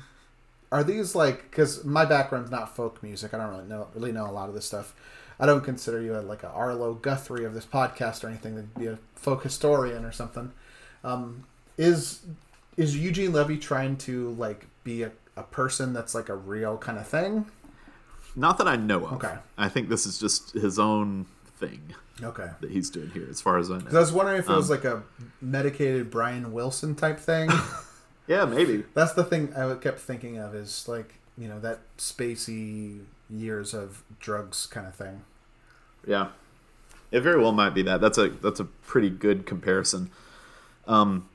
are 0.70 0.84
these 0.84 1.14
like 1.14 1.50
cuz 1.50 1.84
my 1.84 2.04
background's 2.04 2.50
not 2.50 2.74
folk 2.74 3.02
music. 3.02 3.34
I 3.34 3.38
don't 3.38 3.50
really 3.50 3.68
know 3.68 3.88
really 3.94 4.12
know 4.12 4.28
a 4.28 4.32
lot 4.32 4.48
of 4.48 4.54
this 4.54 4.64
stuff. 4.64 4.94
I 5.40 5.46
don't 5.46 5.62
consider 5.62 6.00
you 6.00 6.16
a, 6.16 6.20
like 6.20 6.42
a 6.42 6.48
Arlo 6.48 6.94
Guthrie 6.94 7.44
of 7.44 7.54
this 7.54 7.64
podcast 7.66 8.24
or 8.24 8.28
anything 8.28 8.56
to 8.56 8.62
be 8.78 8.86
a 8.86 8.98
folk 9.14 9.42
historian 9.42 10.04
or 10.04 10.12
something. 10.12 10.52
Um, 11.04 11.44
is 11.76 12.22
is 12.76 12.96
Eugene 12.96 13.32
Levy 13.32 13.58
trying 13.58 13.96
to 13.98 14.30
like 14.30 14.66
be 14.84 15.02
a 15.02 15.12
a 15.38 15.42
person 15.44 15.92
that's 15.92 16.14
like 16.14 16.28
a 16.28 16.36
real 16.36 16.76
kind 16.78 16.98
of 16.98 17.06
thing? 17.06 17.46
Not 18.36 18.58
that 18.58 18.68
I 18.68 18.76
know 18.76 19.06
of. 19.06 19.12
Okay. 19.14 19.34
I 19.56 19.68
think 19.68 19.88
this 19.88 20.06
is 20.06 20.18
just 20.18 20.52
his 20.52 20.78
own 20.78 21.26
thing. 21.58 21.94
Okay. 22.22 22.50
That 22.60 22.70
he's 22.70 22.90
doing 22.90 23.10
here, 23.10 23.26
as 23.30 23.40
far 23.40 23.58
as 23.58 23.70
I 23.70 23.78
know. 23.78 23.86
I 23.90 23.98
was 23.98 24.12
wondering 24.12 24.38
if 24.38 24.48
it 24.48 24.54
was 24.54 24.70
um, 24.70 24.76
like 24.76 24.84
a 24.84 25.02
medicated 25.40 26.10
Brian 26.10 26.52
Wilson 26.52 26.94
type 26.94 27.18
thing. 27.18 27.50
Yeah, 28.28 28.44
maybe. 28.44 28.84
That's 28.94 29.14
the 29.14 29.24
thing 29.24 29.54
I 29.56 29.74
kept 29.74 29.98
thinking 29.98 30.38
of 30.38 30.54
is 30.54 30.86
like 30.86 31.14
you 31.36 31.48
know 31.48 31.58
that 31.60 31.80
spacey 31.96 33.00
years 33.30 33.74
of 33.74 34.04
drugs 34.20 34.66
kind 34.66 34.86
of 34.86 34.94
thing. 34.94 35.22
Yeah, 36.06 36.28
it 37.10 37.20
very 37.20 37.40
well 37.40 37.52
might 37.52 37.70
be 37.70 37.82
that. 37.82 38.00
That's 38.00 38.18
a 38.18 38.28
that's 38.28 38.60
a 38.60 38.64
pretty 38.64 39.08
good 39.10 39.46
comparison. 39.46 40.10
Um, 40.86 41.28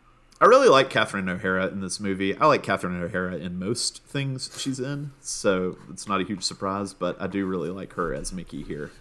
I 0.44 0.46
really 0.46 0.68
like 0.68 0.90
Catherine 0.90 1.30
O'Hara 1.30 1.68
in 1.68 1.80
this 1.80 2.02
movie. 2.02 2.36
I 2.38 2.48
like 2.48 2.64
Catherine 2.64 3.02
O'Hara 3.02 3.38
in 3.38 3.58
most 3.58 4.04
things 4.04 4.52
she's 4.58 4.78
in, 4.78 5.12
so 5.22 5.78
it's 5.90 6.06
not 6.06 6.20
a 6.20 6.26
huge 6.26 6.44
surprise. 6.44 6.94
But 6.94 7.16
I 7.22 7.28
do 7.28 7.46
really 7.46 7.70
like 7.70 7.94
her 7.94 8.14
as 8.14 8.34
Mickey 8.34 8.62
here. 8.62 8.92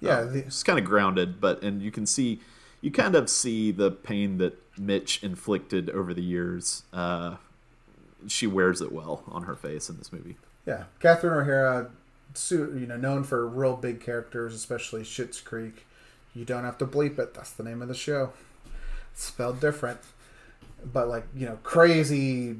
Yeah, 0.00 0.22
the, 0.22 0.44
she's 0.44 0.62
kind 0.62 0.78
of 0.78 0.86
grounded, 0.86 1.38
but 1.38 1.62
and 1.62 1.82
you 1.82 1.90
can 1.90 2.06
see, 2.06 2.40
you 2.80 2.90
kind 2.90 3.14
of 3.14 3.28
see 3.28 3.72
the 3.72 3.90
pain 3.90 4.38
that 4.38 4.56
Mitch 4.78 5.22
inflicted 5.22 5.90
over 5.90 6.14
the 6.14 6.22
years. 6.22 6.84
Uh, 6.94 7.36
she 8.26 8.46
wears 8.46 8.80
it 8.80 8.90
well 8.90 9.22
on 9.28 9.42
her 9.42 9.54
face 9.54 9.90
in 9.90 9.98
this 9.98 10.10
movie. 10.10 10.38
yeah. 10.64 10.84
Catherine 11.00 11.34
O'Hara, 11.42 11.90
you 12.50 12.86
know, 12.86 12.96
known 12.96 13.22
for 13.22 13.46
real 13.46 13.76
big 13.76 14.00
characters, 14.00 14.54
especially 14.54 15.02
Schitt's 15.02 15.42
Creek. 15.42 15.84
You 16.34 16.46
don't 16.46 16.64
have 16.64 16.78
to 16.78 16.86
bleep 16.86 17.18
it. 17.18 17.34
That's 17.34 17.50
the 17.50 17.64
name 17.64 17.82
of 17.82 17.88
the 17.88 17.94
show. 17.94 18.32
It's 19.12 19.24
spelled 19.24 19.60
different, 19.60 20.00
but 20.92 21.08
like 21.08 21.26
you 21.34 21.46
know, 21.46 21.58
crazy 21.62 22.56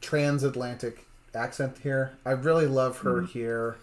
transatlantic 0.00 1.06
accent 1.34 1.78
here. 1.82 2.12
I 2.24 2.32
really 2.32 2.66
love 2.66 2.98
her 2.98 3.22
here. 3.22 3.76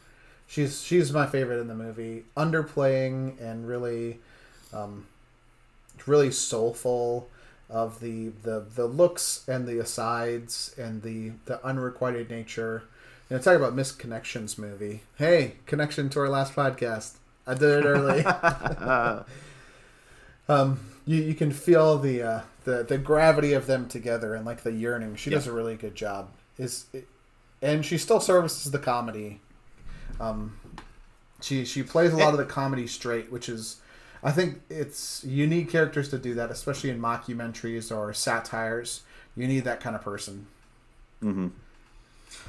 She's 0.48 0.84
she's 0.84 1.11
my 1.11 1.26
favorite 1.26 1.60
in 1.60 1.68
the 1.68 1.76
movie. 1.76 2.26
Underplaying 2.36 3.40
and 3.41 3.68
really, 3.68 4.20
um, 4.74 5.06
really 6.06 6.32
soulful 6.32 7.30
of 7.70 7.99
the, 8.02 8.30
the 8.44 8.65
the 8.76 8.86
looks 8.86 9.48
and 9.48 9.68
the 9.68 9.80
asides 9.80 10.76
and 10.78 11.02
the 11.02 11.32
the 11.45 11.65
unrequited 11.65 12.30
nature. 12.30 12.84
You 13.30 13.38
know, 13.38 13.41
talk 13.41 13.56
about 13.56 13.74
missed 13.74 13.99
connections 13.99 14.57
movie. 14.57 15.02
Hey, 15.18 15.56
connection 15.65 16.10
to 16.10 16.20
our 16.20 16.30
last 16.30 16.53
podcast. 16.56 17.14
I 17.48 17.53
did 17.56 17.80
it 17.80 17.86
early. 17.86 18.24
um, 20.49 20.80
you 21.06 21.22
you 21.22 21.34
can 21.34 21.52
feel 21.52 21.98
the 21.98 22.22
uh, 22.22 22.41
the 22.64 22.84
the 22.84 22.98
gravity 22.98 23.53
of 23.53 23.68
them 23.68 23.88
together 23.88 24.35
and 24.35 24.45
like 24.45 24.64
the 24.64 24.72
yearning. 24.72 25.15
She 25.15 25.30
does 25.30 25.48
a 25.48 25.52
really 25.52 25.76
good 25.76 25.95
job. 25.95 26.30
Is 26.57 26.85
and 27.61 27.85
she 27.85 27.98
still 27.98 28.19
services 28.19 28.72
the 28.72 28.80
comedy. 28.80 29.40
Um, 30.19 30.57
she 31.41 31.65
she 31.65 31.84
plays 31.84 32.14
a 32.14 32.18
lot 32.18 32.34
of 32.34 32.38
the 32.38 32.45
comedy 32.45 32.88
straight, 32.88 33.31
which 33.31 33.49
is 33.49 33.77
I 34.23 34.31
think 34.31 34.61
it's 34.69 35.23
you 35.23 35.48
need 35.48 35.69
characters 35.69 36.10
to 36.10 36.18
do 36.18 36.34
that, 36.35 36.52
especially 36.52 36.90
in 36.90 36.99
mockumentaries 36.99 37.95
or 37.95 38.14
satires. 38.14 39.02
You 39.35 39.48
need 39.48 39.64
that 39.65 39.80
kind 39.80 39.95
of 39.95 40.02
person. 40.02 40.48
Mm-hmm. 41.22 41.48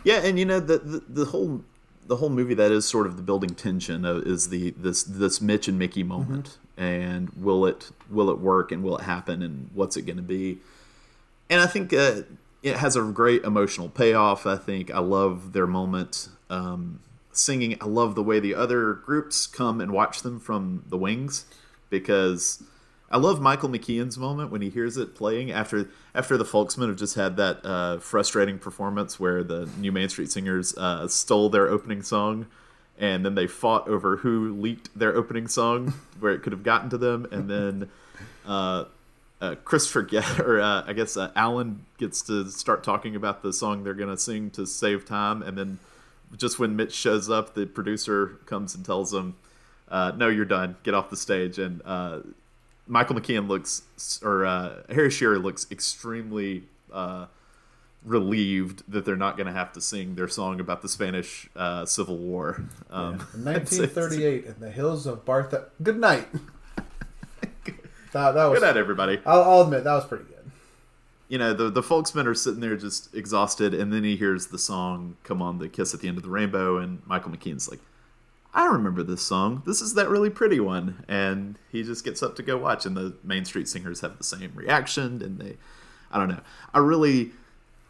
Yeah, 0.04 0.20
and 0.24 0.38
you 0.38 0.44
know 0.44 0.60
the, 0.60 0.78
the 0.78 1.02
the 1.08 1.24
whole 1.26 1.64
the 2.06 2.16
whole 2.16 2.30
movie 2.30 2.54
that 2.54 2.70
is 2.70 2.86
sort 2.86 3.06
of 3.06 3.16
the 3.16 3.22
building 3.22 3.54
tension 3.54 4.04
of, 4.04 4.26
is 4.26 4.48
the 4.48 4.70
this 4.76 5.02
this 5.02 5.40
Mitch 5.40 5.68
and 5.68 5.78
Mickey 5.78 6.02
moment, 6.02 6.58
and 6.76 7.30
will 7.30 7.66
it 7.66 7.90
will 8.10 8.30
it 8.30 8.38
work 8.38 8.72
and 8.72 8.82
will 8.82 8.98
it 8.98 9.04
happen 9.04 9.42
and 9.42 9.70
what's 9.74 9.96
it 9.96 10.02
going 10.02 10.16
to 10.16 10.22
be? 10.22 10.58
And 11.50 11.60
I 11.60 11.66
think 11.66 11.92
uh, 11.92 12.22
it 12.62 12.76
has 12.76 12.96
a 12.96 13.02
great 13.02 13.44
emotional 13.44 13.88
payoff. 13.88 14.46
I 14.46 14.56
think 14.56 14.90
I 14.90 14.98
love 14.98 15.52
their 15.52 15.66
moment 15.66 16.28
um, 16.48 17.00
singing. 17.32 17.76
I 17.80 17.86
love 17.86 18.14
the 18.14 18.22
way 18.22 18.40
the 18.40 18.54
other 18.54 18.94
groups 18.94 19.46
come 19.46 19.80
and 19.80 19.92
watch 19.92 20.22
them 20.22 20.40
from 20.40 20.84
the 20.88 20.96
wings 20.96 21.46
because 21.90 22.62
I 23.14 23.16
love 23.18 23.40
Michael 23.40 23.68
McKean's 23.68 24.18
moment 24.18 24.50
when 24.50 24.60
he 24.60 24.70
hears 24.70 24.96
it 24.96 25.14
playing 25.14 25.52
after 25.52 25.88
after 26.16 26.36
the 26.36 26.44
Folksmen 26.44 26.88
have 26.88 26.98
just 26.98 27.14
had 27.14 27.36
that 27.36 27.64
uh, 27.64 27.98
frustrating 28.00 28.58
performance 28.58 29.20
where 29.20 29.44
the 29.44 29.70
New 29.78 29.92
Main 29.92 30.08
Street 30.08 30.32
Singers 30.32 30.76
uh, 30.76 31.06
stole 31.06 31.48
their 31.48 31.68
opening 31.68 32.02
song, 32.02 32.46
and 32.98 33.24
then 33.24 33.36
they 33.36 33.46
fought 33.46 33.86
over 33.86 34.16
who 34.16 34.52
leaked 34.54 34.98
their 34.98 35.14
opening 35.14 35.46
song 35.46 35.94
where 36.18 36.32
it 36.32 36.42
could 36.42 36.52
have 36.52 36.64
gotten 36.64 36.90
to 36.90 36.98
them, 36.98 37.28
and 37.30 37.48
then 37.48 37.88
uh, 38.46 38.86
uh, 39.40 39.54
Christopher 39.64 40.08
or 40.44 40.60
uh, 40.60 40.82
I 40.84 40.92
guess 40.92 41.16
uh, 41.16 41.30
Alan 41.36 41.86
gets 41.98 42.20
to 42.22 42.50
start 42.50 42.82
talking 42.82 43.14
about 43.14 43.44
the 43.44 43.52
song 43.52 43.84
they're 43.84 43.94
gonna 43.94 44.18
sing 44.18 44.50
to 44.50 44.66
save 44.66 45.04
time, 45.04 45.40
and 45.40 45.56
then 45.56 45.78
just 46.36 46.58
when 46.58 46.74
Mitch 46.74 46.92
shows 46.92 47.30
up, 47.30 47.54
the 47.54 47.64
producer 47.64 48.40
comes 48.46 48.74
and 48.74 48.84
tells 48.84 49.14
him, 49.14 49.36
uh, 49.88 50.10
"No, 50.16 50.26
you're 50.26 50.44
done. 50.44 50.74
Get 50.82 50.94
off 50.94 51.10
the 51.10 51.16
stage." 51.16 51.60
And 51.60 51.80
uh, 51.84 52.18
Michael 52.86 53.16
McKean 53.16 53.48
looks, 53.48 53.82
or 54.22 54.44
uh, 54.44 54.82
Harry 54.90 55.10
Shearer 55.10 55.38
looks 55.38 55.66
extremely 55.70 56.64
uh, 56.92 57.26
relieved 58.04 58.82
that 58.90 59.04
they're 59.04 59.16
not 59.16 59.36
going 59.36 59.46
to 59.46 59.52
have 59.52 59.72
to 59.72 59.80
sing 59.80 60.14
their 60.16 60.28
song 60.28 60.60
about 60.60 60.82
the 60.82 60.88
Spanish 60.88 61.48
uh, 61.56 61.86
Civil 61.86 62.18
War. 62.18 62.62
Um, 62.90 63.14
In 63.34 63.44
1938, 63.44 64.44
in 64.44 64.60
the 64.60 64.70
hills 64.70 65.06
of 65.06 65.24
Bartha. 65.24 65.66
Good 65.82 65.98
night. 65.98 66.28
that, 68.12 68.32
that 68.32 68.44
was. 68.46 68.58
Good 68.60 68.66
night, 68.66 68.76
everybody. 68.76 69.20
I'll, 69.24 69.42
I'll 69.42 69.60
admit 69.62 69.84
that 69.84 69.94
was 69.94 70.04
pretty 70.04 70.24
good. 70.24 70.50
you 71.28 71.38
know 71.38 71.54
the 71.54 71.70
the 71.70 71.82
folksmen 71.82 72.26
are 72.26 72.34
sitting 72.34 72.60
there 72.60 72.76
just 72.76 73.14
exhausted 73.14 73.72
and 73.72 73.90
then 73.92 74.04
he 74.04 74.14
hears 74.16 74.48
the 74.48 74.58
song 74.58 75.16
come 75.24 75.40
on 75.40 75.58
the 75.58 75.68
kiss 75.68 75.94
at 75.94 76.00
the 76.00 76.08
end 76.08 76.18
of 76.18 76.22
the 76.22 76.28
rainbow 76.28 76.76
and 76.76 77.00
michael 77.06 77.30
mckean's 77.30 77.68
like 77.70 77.80
i 78.54 78.66
remember 78.66 79.02
this 79.02 79.20
song. 79.22 79.62
This 79.66 79.80
is 79.82 79.94
that 79.94 80.08
really 80.08 80.30
pretty 80.30 80.60
one. 80.60 81.04
And 81.08 81.58
he 81.72 81.82
just 81.82 82.04
gets 82.04 82.22
up 82.22 82.36
to 82.36 82.42
go 82.42 82.56
watch 82.56 82.86
and 82.86 82.96
the 82.96 83.16
main 83.24 83.44
street 83.44 83.68
singers 83.68 84.00
have 84.00 84.16
the 84.16 84.24
same 84.24 84.52
reaction 84.54 85.20
and 85.22 85.38
they 85.38 85.56
i 86.12 86.18
don't 86.18 86.28
know. 86.28 86.40
I 86.72 86.78
really 86.78 87.32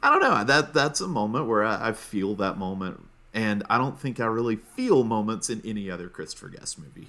i 0.03 0.11
don't 0.11 0.23
know. 0.23 0.43
That 0.45 0.73
that's 0.74 1.01
a 1.01 1.09
moment 1.09 1.47
where 1.47 1.65
i, 1.65 1.89
I 1.89 1.93
feel 1.93 2.35
that 2.36 2.57
moment. 2.59 3.01
And 3.35 3.62
i 3.69 3.77
don't 3.78 3.99
think 4.01 4.20
i 4.20 4.27
really 4.27 4.57
feel 4.57 5.05
moments 5.05 5.51
in 5.51 5.61
any 5.65 5.91
other 5.91 6.09
christopher 6.09 6.49
guest 6.49 6.78
movie. 6.78 7.09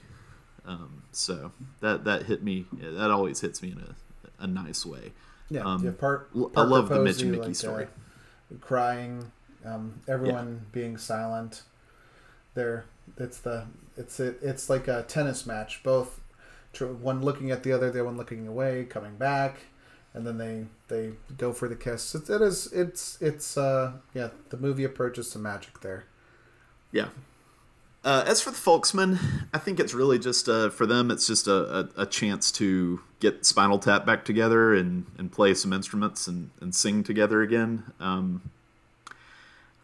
Um, 0.65 1.03
so 1.11 1.52
that 1.82 2.03
that 2.06 2.23
hit 2.23 2.44
me 2.44 2.65
that 2.73 3.11
always 3.11 3.40
hits 3.41 3.61
me 3.61 3.72
in 3.72 3.80
a, 3.80 4.44
a 4.44 4.48
nice 4.48 4.86
way. 4.86 5.14
Yeah, 5.49 5.61
Um, 5.61 5.86
yeah 5.86 5.91
part, 5.91 6.30
l- 6.36 6.52
I 6.57 6.64
love 6.64 6.90
the 6.90 6.99
Mitch 6.99 7.22
and 7.22 7.32
Mickey 7.32 7.45
like, 7.49 7.56
story. 7.56 7.84
uh, 7.86 8.57
crying, 8.61 9.32
um, 9.64 10.02
everyone 10.07 10.65
being 10.72 10.98
silent. 10.98 11.61
There, 12.56 12.86
it's 13.18 13.40
the 13.40 13.68
it's 13.98 14.19
it, 14.19 14.40
it's 14.41 14.69
like 14.69 14.88
a 14.88 15.03
tennis 15.03 15.45
match. 15.45 15.82
Both 15.84 16.19
one 16.80 17.22
looking 17.22 17.52
at 17.52 17.64
the 17.64 17.72
other, 17.72 17.90
the 17.90 17.99
other 17.99 18.06
one 18.06 18.18
looking 18.18 18.48
away, 18.48 18.86
coming 18.86 19.15
back, 19.15 19.68
and 20.14 20.26
then 20.26 20.38
they 20.38 20.65
they 20.88 21.14
go 21.38 21.53
for 21.53 21.68
the 21.68 21.76
kiss. 21.76 22.15
It, 22.15 22.30
it 22.30 22.41
is 22.41 22.72
it's 22.73 23.22
it's 23.22 23.57
uh 23.57 23.94
yeah. 24.14 24.30
The 24.49 24.57
movie 24.57 24.84
approaches 24.84 25.30
some 25.30 25.44
magic 25.44 25.82
there. 25.82 26.06
Yeah. 26.91 27.07
Uh, 28.03 28.23
as 28.27 28.40
for 28.40 28.52
the 28.52 28.56
Folksmen, 28.57 29.18
I 29.52 29.57
think 29.57 29.80
it's 29.80 29.95
really 29.95 30.19
just 30.19 30.48
uh, 30.48 30.69
for 30.69 30.86
them. 30.86 31.10
It's 31.10 31.26
just 31.26 31.48
a, 31.48 31.80
a, 31.80 32.03
a 32.03 32.06
chance 32.06 32.52
to 32.52 33.02
get 33.19 33.48
Spinal 33.48 33.80
Tap 33.80 34.06
back 34.06 34.23
together 34.23 34.76
and, 34.76 35.07
and 35.18 35.32
play 35.32 35.56
some 35.56 35.73
instruments 35.73 36.27
and, 36.27 36.52
and 36.61 36.76
sing 36.76 37.03
together 37.03 37.41
again. 37.41 37.91
Um, 37.99 38.52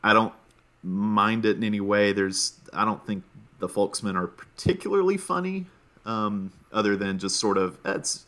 I 0.03 0.14
don't 0.14 0.34
mind 0.83 1.45
it 1.45 1.57
in 1.57 1.63
any 1.63 1.79
way. 1.81 2.13
There's 2.13 2.53
I 2.73 2.85
don't 2.85 3.05
think 3.05 3.23
the 3.59 3.69
Folksmen 3.69 4.15
are 4.15 4.27
particularly 4.27 5.17
funny, 5.17 5.67
um, 6.05 6.51
other 6.73 6.95
than 6.95 7.19
just 7.19 7.39
sort 7.39 7.57
of 7.57 7.77
it's 7.85 8.25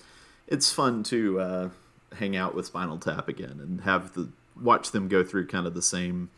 it's 0.47 0.71
fun 0.71 1.03
to 1.03 1.39
uh, 1.39 1.69
hang 2.15 2.35
out 2.35 2.53
with 2.55 2.65
Spinal 2.65 2.97
Tap 2.97 3.27
again 3.27 3.59
and 3.61 3.81
have 3.81 4.13
the 4.13 4.29
watch 4.61 4.91
them 4.91 5.07
go 5.07 5.23
through 5.23 5.47
kind 5.47 5.65
of 5.65 5.73
the 5.73 5.81
same 5.81 6.29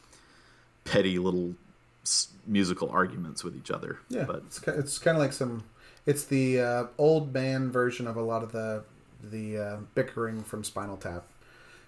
petty 0.85 1.17
little 1.19 1.55
s- 2.03 2.29
musical 2.47 2.89
arguments 2.89 3.43
with 3.43 3.55
each 3.55 3.71
other. 3.71 3.99
Yeah, 4.09 4.23
but 4.23 4.37
it's 4.47 4.61
it's 4.67 4.97
kind 4.97 5.17
of 5.17 5.21
like 5.21 5.33
some. 5.33 5.63
It's 6.05 6.23
the 6.23 6.61
uh, 6.61 6.83
old 6.99 7.33
man 7.33 7.71
version 7.71 8.05
of 8.07 8.15
a 8.15 8.21
lot 8.21 8.43
of 8.43 8.51
the 8.51 8.83
the 9.23 9.57
uh, 9.57 9.77
bickering 9.95 10.43
from 10.43 10.63
Spinal 10.63 10.97
Tap. 10.97 11.25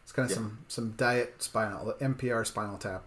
It's 0.04 0.12
kind 0.12 0.26
of 0.26 0.32
Yeah. 0.32 0.36
some 0.36 0.58
some 0.68 0.92
diet 0.98 1.36
spinal 1.44 1.94
NPR 2.02 2.46
Spinal 2.46 2.78
Tap. 2.78 3.04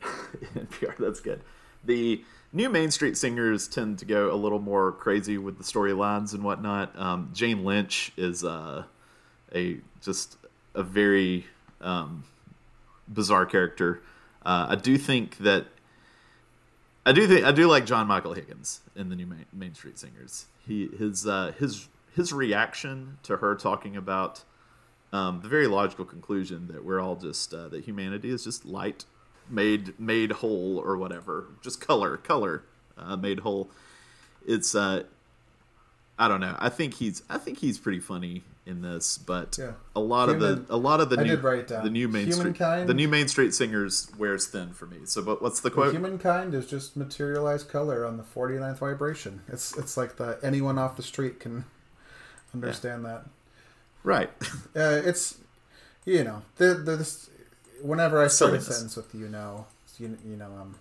NPR, 0.54 0.96
that's 0.98 1.20
good. 1.20 1.42
The 1.84 2.22
new 2.52 2.68
Main 2.68 2.90
Street 2.90 3.16
singers 3.16 3.68
tend 3.68 3.98
to 4.00 4.04
go 4.04 4.32
a 4.32 4.36
little 4.36 4.58
more 4.58 4.92
crazy 4.92 5.38
with 5.38 5.58
the 5.58 5.64
storylines 5.64 6.34
and 6.34 6.42
whatnot. 6.42 6.98
Um, 6.98 7.30
Jane 7.32 7.64
Lynch 7.64 8.12
is 8.16 8.44
uh, 8.44 8.84
a 9.54 9.78
just 10.00 10.36
a 10.74 10.82
very 10.82 11.46
um, 11.80 12.24
bizarre 13.08 13.46
character. 13.46 14.02
Uh, 14.44 14.66
I 14.70 14.76
do 14.76 14.96
think 14.96 15.38
that 15.38 15.66
I 17.04 17.12
do 17.12 17.26
think 17.26 17.44
I 17.44 17.52
do 17.52 17.66
like 17.66 17.86
John 17.86 18.06
Michael 18.06 18.34
Higgins 18.34 18.80
in 18.94 19.08
the 19.08 19.16
new 19.16 19.26
Main, 19.26 19.46
Main 19.52 19.74
Street 19.74 19.98
Singers. 19.98 20.46
He 20.66 20.88
his 20.98 21.26
uh, 21.26 21.52
his 21.58 21.88
his 22.14 22.32
reaction 22.32 23.18
to 23.22 23.38
her 23.38 23.54
talking 23.54 23.96
about 23.96 24.44
um, 25.12 25.40
the 25.42 25.48
very 25.48 25.66
logical 25.66 26.04
conclusion 26.04 26.68
that 26.68 26.84
we're 26.84 27.00
all 27.00 27.16
just 27.16 27.52
uh, 27.54 27.68
that 27.68 27.84
humanity 27.84 28.30
is 28.30 28.44
just 28.44 28.64
light 28.64 29.04
made 29.50 29.98
made 29.98 30.32
whole 30.32 30.78
or 30.78 30.96
whatever, 30.96 31.46
just 31.62 31.80
color 31.80 32.16
color 32.16 32.62
uh, 32.96 33.16
made 33.16 33.40
whole. 33.40 33.68
It's 34.46 34.74
uh, 34.74 35.04
I 36.18 36.28
don't 36.28 36.40
know. 36.40 36.56
I 36.58 36.68
think 36.68 36.94
he's 36.94 37.22
I 37.28 37.38
think 37.38 37.58
he's 37.58 37.78
pretty 37.78 38.00
funny 38.00 38.42
in 38.66 38.82
this, 38.82 39.16
but 39.18 39.56
Yeah. 39.58 39.72
a 39.96 40.00
lot 40.00 40.28
of 40.28 40.38
the 40.38 40.64
a 40.68 40.76
lot 40.76 41.00
of 41.00 41.08
the 41.10 41.18
I 41.18 41.22
new 41.24 41.30
did 41.30 41.42
write 41.42 41.58
it 41.60 41.68
down. 41.68 41.84
the 41.84 41.90
new 41.90 42.08
Main 42.08 42.30
Street 42.30 42.56
the 42.58 42.94
new 42.94 43.08
Main 43.08 43.26
Street 43.26 43.54
Singers 43.54 44.10
wears 44.18 44.46
thin 44.46 44.72
for 44.74 44.86
me. 44.86 44.98
So, 45.04 45.22
but 45.22 45.40
what's 45.42 45.60
the 45.60 45.70
quote? 45.70 45.92
Humankind 45.92 46.54
is 46.54 46.66
just 46.66 46.96
materialized 46.96 47.68
color 47.68 48.04
on 48.06 48.16
the 48.18 48.22
49th 48.22 48.78
vibration. 48.78 49.40
It's 49.48 49.76
it's 49.76 49.96
like 49.96 50.16
the 50.16 50.38
anyone 50.42 50.78
off 50.78 50.96
the 50.96 51.02
street 51.02 51.40
can 51.40 51.64
understand 52.54 53.04
that. 53.06 53.24
right. 54.04 54.30
Uh, 54.76 55.00
it's 55.04 55.38
you 56.04 56.22
know 56.22 56.42
the, 56.56 56.74
the 56.74 56.96
this 56.96 57.28
whenever 57.82 58.22
I 58.22 58.28
start 58.28 58.54
a 58.54 58.60
sentence 58.60 58.96
with 58.96 59.14
you 59.14 59.28
know 59.28 59.66
you, 59.98 60.16
you 60.24 60.36
know 60.36 60.50
I'm 60.60 60.74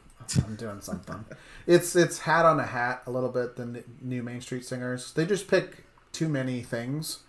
I'm 0.45 0.55
doing 0.55 0.81
something. 0.81 1.25
it's 1.67 1.95
it's 1.95 2.19
hat 2.19 2.45
on 2.45 2.59
a 2.59 2.65
hat 2.65 3.03
a 3.05 3.11
little 3.11 3.29
bit. 3.29 3.55
The 3.55 3.83
new 4.01 4.23
Main 4.23 4.41
Street 4.41 4.65
Singers 4.65 5.11
they 5.13 5.25
just 5.25 5.47
pick 5.47 5.83
too 6.11 6.29
many 6.29 6.61
things. 6.61 7.19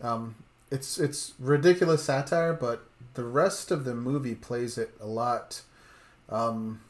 Um, 0.00 0.36
it's 0.70 0.98
it's 0.98 1.34
ridiculous 1.38 2.04
satire, 2.04 2.52
but 2.52 2.84
the 3.14 3.24
rest 3.24 3.70
of 3.70 3.84
the 3.84 3.94
movie 3.94 4.34
plays 4.34 4.76
it 4.76 4.92
a 5.00 5.06
lot 5.06 5.62
um, 6.28 6.80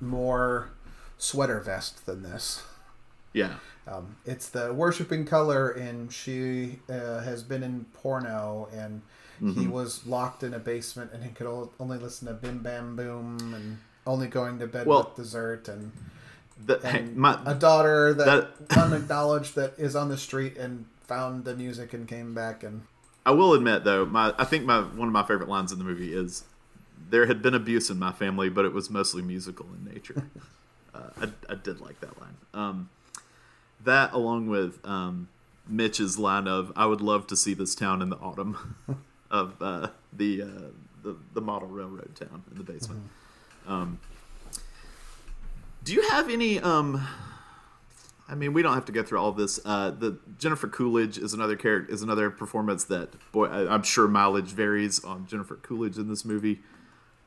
more 0.00 0.70
sweater 1.18 1.60
vest 1.60 2.06
than 2.06 2.22
this. 2.22 2.62
yeah. 3.32 3.54
Um, 3.86 4.16
it's 4.24 4.48
the 4.48 4.72
worshiping 4.72 5.24
color, 5.24 5.70
and 5.70 6.12
she 6.12 6.78
uh, 6.88 7.20
has 7.22 7.42
been 7.42 7.62
in 7.62 7.86
porno, 7.92 8.68
and 8.72 9.02
he 9.40 9.66
was 9.66 10.06
locked 10.06 10.42
in 10.42 10.52
a 10.54 10.58
basement, 10.58 11.12
and 11.12 11.24
he 11.24 11.30
could 11.30 11.46
only 11.78 11.98
listen 11.98 12.28
to 12.28 12.34
Bim 12.34 12.58
Bam 12.62 12.96
Boom, 12.96 13.54
and 13.54 13.78
only 14.06 14.26
going 14.28 14.58
to 14.58 14.66
bed 14.66 14.86
Well- 14.86 15.04
with 15.04 15.16
dessert, 15.16 15.68
and, 15.68 15.92
The, 16.66 16.78
and 16.86 17.16
my, 17.16 17.40
a 17.46 17.54
daughter 17.54 18.12
that, 18.14 18.68
that- 18.68 18.78
unacknowledged 18.78 19.54
that 19.54 19.74
is 19.78 19.96
on 19.96 20.08
the 20.10 20.18
street 20.18 20.56
and 20.58 20.84
found 21.06 21.44
the 21.44 21.56
music 21.56 21.92
and 21.94 22.06
came 22.06 22.34
back, 22.34 22.62
and 22.62 22.82
I 23.26 23.32
will 23.32 23.54
admit 23.54 23.84
though, 23.84 24.04
my 24.06 24.34
I 24.38 24.44
think 24.44 24.64
my 24.64 24.80
one 24.80 25.08
of 25.08 25.12
my 25.12 25.22
favorite 25.22 25.48
lines 25.48 25.72
in 25.72 25.78
the 25.78 25.84
movie 25.84 26.12
is 26.14 26.44
there 27.10 27.26
had 27.26 27.42
been 27.42 27.54
abuse 27.54 27.90
in 27.90 27.98
my 27.98 28.12
family, 28.12 28.48
but 28.48 28.64
it 28.64 28.72
was 28.72 28.88
mostly 28.90 29.20
musical 29.22 29.66
in 29.74 29.92
nature. 29.92 30.22
uh, 30.94 31.10
I, 31.20 31.28
I 31.52 31.54
did 31.56 31.80
like 31.80 32.00
that 32.00 32.18
line. 32.20 32.36
Um, 32.54 32.88
that 33.84 34.12
along 34.12 34.48
with 34.48 34.84
um, 34.86 35.28
Mitch's 35.68 36.18
line 36.18 36.46
of 36.48 36.72
"I 36.76 36.86
would 36.86 37.00
love 37.00 37.26
to 37.28 37.36
see 37.36 37.54
this 37.54 37.74
town 37.74 38.00
in 38.02 38.08
the 38.10 38.16
autumn" 38.18 38.76
of 39.30 39.54
uh, 39.60 39.88
the, 40.12 40.42
uh, 40.42 40.46
the 41.02 41.16
the 41.34 41.40
model 41.40 41.68
railroad 41.68 42.14
town 42.16 42.42
in 42.50 42.58
the 42.58 42.64
basement. 42.64 43.02
Um, 43.66 43.98
do 45.84 45.92
you 45.92 46.08
have 46.10 46.28
any? 46.28 46.58
Um, 46.60 47.06
I 48.28 48.36
mean, 48.36 48.52
we 48.52 48.62
don't 48.62 48.74
have 48.74 48.84
to 48.84 48.92
go 48.92 49.02
through 49.02 49.18
all 49.18 49.28
of 49.28 49.36
this. 49.36 49.58
Uh, 49.64 49.90
the 49.90 50.18
Jennifer 50.38 50.68
Coolidge 50.68 51.18
is 51.18 51.34
another 51.34 51.56
character 51.56 51.92
is 51.92 52.02
another 52.02 52.30
performance 52.30 52.84
that 52.84 53.10
boy 53.32 53.46
I, 53.46 53.72
I'm 53.72 53.82
sure 53.82 54.06
mileage 54.06 54.52
varies 54.52 55.02
on 55.04 55.26
Jennifer 55.26 55.56
Coolidge 55.56 55.98
in 55.98 56.08
this 56.08 56.24
movie. 56.24 56.60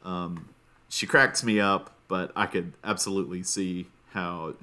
Um, 0.04 0.50
she 0.90 1.06
cracks 1.08 1.44
me 1.44 1.60
up, 1.60 1.96
but 2.08 2.32
I 2.36 2.46
could 2.46 2.74
absolutely 2.84 3.44
see 3.44 3.88
how 4.12 4.54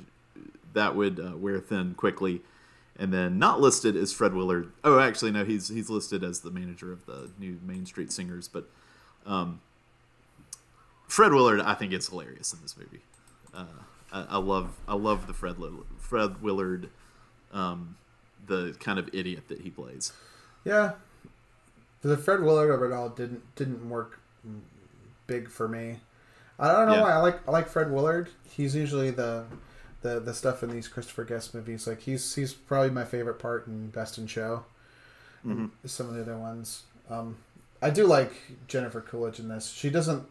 that 0.73 0.95
would 0.95 1.19
uh, 1.19 1.37
wear 1.37 1.59
thin 1.59 1.95
quickly. 1.95 2.43
And 3.01 3.13
then 3.15 3.39
not 3.39 3.61
listed 3.63 3.97
is 3.97 4.13
Fred 4.13 4.35
Willard. 4.35 4.71
Oh, 4.85 4.99
actually, 5.01 5.31
no, 5.33 5.43
he's 5.45 5.69
he's 5.69 5.89
listed 5.89 6.23
as 6.23 6.41
the 6.41 6.51
manager 6.51 6.93
of 6.93 7.07
the 7.07 7.31
new 7.39 7.59
Main 7.67 7.87
Street 7.87 8.13
Singers. 8.13 8.47
But 8.47 8.69
um, 9.25 9.61
Fred 11.09 11.33
Willard, 11.33 11.61
I 11.63 11.75
think, 11.75 11.93
is 11.95 12.09
hilarious 12.09 12.53
in 12.53 12.61
this 12.63 12.77
movie. 12.77 13.01
Uh, 13.55 13.65
I, 14.13 14.27
I 14.33 14.37
love 14.37 14.77
I 14.87 14.95
love 14.95 15.27
the 15.27 15.33
Fred 15.33 15.57
Fred 15.99 16.43
Willard, 16.43 16.91
um, 17.53 17.97
the 18.47 18.77
kind 18.81 18.99
of 18.99 19.09
idiot 19.15 19.45
that 19.49 19.63
he 19.63 19.71
plays. 19.71 20.13
yeah, 20.65 20.93
the 22.03 22.19
Fred 22.19 22.43
Willard 22.43 22.71
of 22.71 22.83
it 22.83 22.93
all 22.95 23.09
didn't 23.09 23.43
didn't 23.57 23.89
work 23.89 24.21
big 25.27 25.49
for 25.51 25.69
me. 25.69 26.01
I 26.59 26.71
don't 26.73 26.87
know 26.87 26.97
Yeah. 26.97 27.01
why. 27.03 27.13
I 27.13 27.17
like 27.17 27.49
I 27.49 27.51
like 27.51 27.69
Fred 27.69 27.91
Willard. 27.91 28.29
He's 28.47 28.77
usually 28.77 29.11
the 29.11 29.45
the 30.03 30.21
the 30.21 30.35
stuff 30.35 30.63
in 30.63 30.71
these 30.71 30.89
Christopher 30.89 31.25
Guest 31.25 31.55
movies. 31.55 31.87
Like 31.87 32.01
he's 32.01 32.35
he's 32.35 32.53
probably 32.53 32.91
my 32.91 33.05
favorite 33.05 33.39
part 33.39 33.67
in 33.67 33.89
Best 33.91 34.19
in 34.19 34.27
Show. 34.27 34.65
Some 35.85 36.09
of 36.09 36.15
the 36.15 36.23
other 36.23 36.37
ones. 36.37 36.83
Um, 37.09 37.37
I 37.83 37.91
do 37.91 38.07
like 38.07 38.33
Jennifer 38.69 39.01
Coolidge 39.01 39.39
in 39.39 39.49
this. 39.49 39.71
She 39.71 39.91
doesn't 39.91 40.25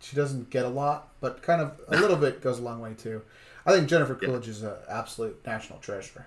she 0.00 0.16
doesn't 0.16 0.50
get 0.50 0.64
a 0.64 0.68
lot, 0.68 1.08
but 1.20 1.42
kind 1.42 1.60
of 1.60 1.80
a 1.88 1.96
little 1.96 2.16
bit 2.16 2.40
goes 2.42 2.58
a 2.58 2.62
long 2.62 2.80
way 2.80 2.94
too. 2.94 3.22
I 3.66 3.72
think 3.72 3.88
Jennifer 3.88 4.14
Coolidge 4.14 4.48
is 4.48 4.62
an 4.62 4.74
absolute 4.88 5.40
national 5.46 5.78
treasure. 5.78 6.26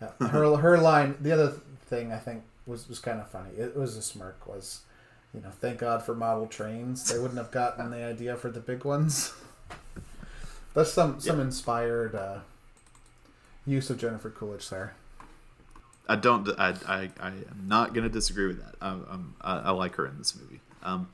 Uh, 0.00 0.26
her 0.26 0.56
her 0.56 0.78
line. 0.78 1.16
The 1.20 1.32
other 1.32 1.52
thing 1.86 2.12
I 2.12 2.18
think 2.18 2.44
was 2.66 2.88
was 2.88 2.98
kind 2.98 3.20
of 3.20 3.28
funny. 3.28 3.50
It 3.56 3.76
was 3.76 3.96
a 3.96 4.02
smirk. 4.02 4.46
Was 4.46 4.80
you 5.34 5.40
know, 5.40 5.50
thank 5.50 5.78
God 5.78 6.02
for 6.02 6.14
model 6.14 6.46
trains. 6.46 7.10
They 7.10 7.18
wouldn't 7.18 7.38
have 7.38 7.50
gotten 7.50 7.90
the 7.90 8.04
idea 8.04 8.36
for 8.36 8.50
the 8.50 8.60
big 8.60 8.84
ones. 8.84 9.32
That's 10.74 10.92
some 10.92 11.20
some 11.20 11.40
inspired 11.40 12.14
uh, 12.14 12.38
use 13.66 13.90
of 13.90 13.98
Jennifer 13.98 14.30
Coolidge 14.30 14.68
there. 14.68 14.94
I 16.08 16.16
don't. 16.16 16.48
I. 16.58 16.74
I. 16.86 17.10
I 17.20 17.28
am 17.28 17.64
not 17.66 17.94
going 17.94 18.04
to 18.04 18.10
disagree 18.10 18.46
with 18.46 18.64
that. 18.64 18.74
I, 18.80 18.88
I'm, 18.88 19.34
I, 19.40 19.58
I 19.58 19.70
like 19.70 19.94
her 19.96 20.06
in 20.06 20.18
this 20.18 20.34
movie. 20.36 20.60
Um, 20.82 21.08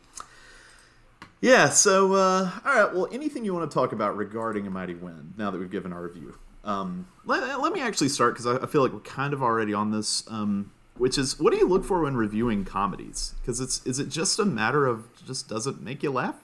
yeah. 1.41 1.69
So, 1.69 2.15
uh, 2.15 2.51
all 2.65 2.75
right. 2.75 2.95
Well, 2.95 3.09
anything 3.13 3.45
you 3.45 3.53
want 3.55 3.71
to 3.71 3.75
talk 3.75 3.93
about 3.93 4.17
regarding 4.17 4.67
a 4.67 4.71
mighty 4.71 4.95
wind? 4.95 5.35
Now 5.37 5.51
that 5.51 5.59
we've 5.59 5.71
given 5.71 5.93
our 5.93 6.03
review, 6.03 6.35
um, 6.65 7.07
let, 7.25 7.61
let 7.61 7.73
me 7.73 7.81
actually 7.81 8.09
start 8.09 8.35
because 8.35 8.47
I, 8.47 8.65
I 8.65 8.67
feel 8.67 8.83
like 8.83 8.93
we're 8.93 9.01
kind 9.01 9.33
of 9.35 9.43
already 9.43 9.75
on 9.75 9.91
this. 9.91 10.25
Um, 10.29 10.73
which 10.97 11.19
is, 11.19 11.39
what 11.39 11.53
do 11.53 11.59
you 11.59 11.69
look 11.69 11.85
for 11.85 12.01
when 12.01 12.17
reviewing 12.17 12.65
comedies? 12.65 13.35
Because 13.41 13.61
it's 13.61 13.85
is 13.87 13.99
it 13.99 14.09
just 14.09 14.39
a 14.39 14.47
matter 14.47 14.87
of 14.87 15.07
just 15.27 15.49
does 15.49 15.67
it 15.67 15.81
make 15.81 16.03
you 16.03 16.11
laugh? 16.11 16.37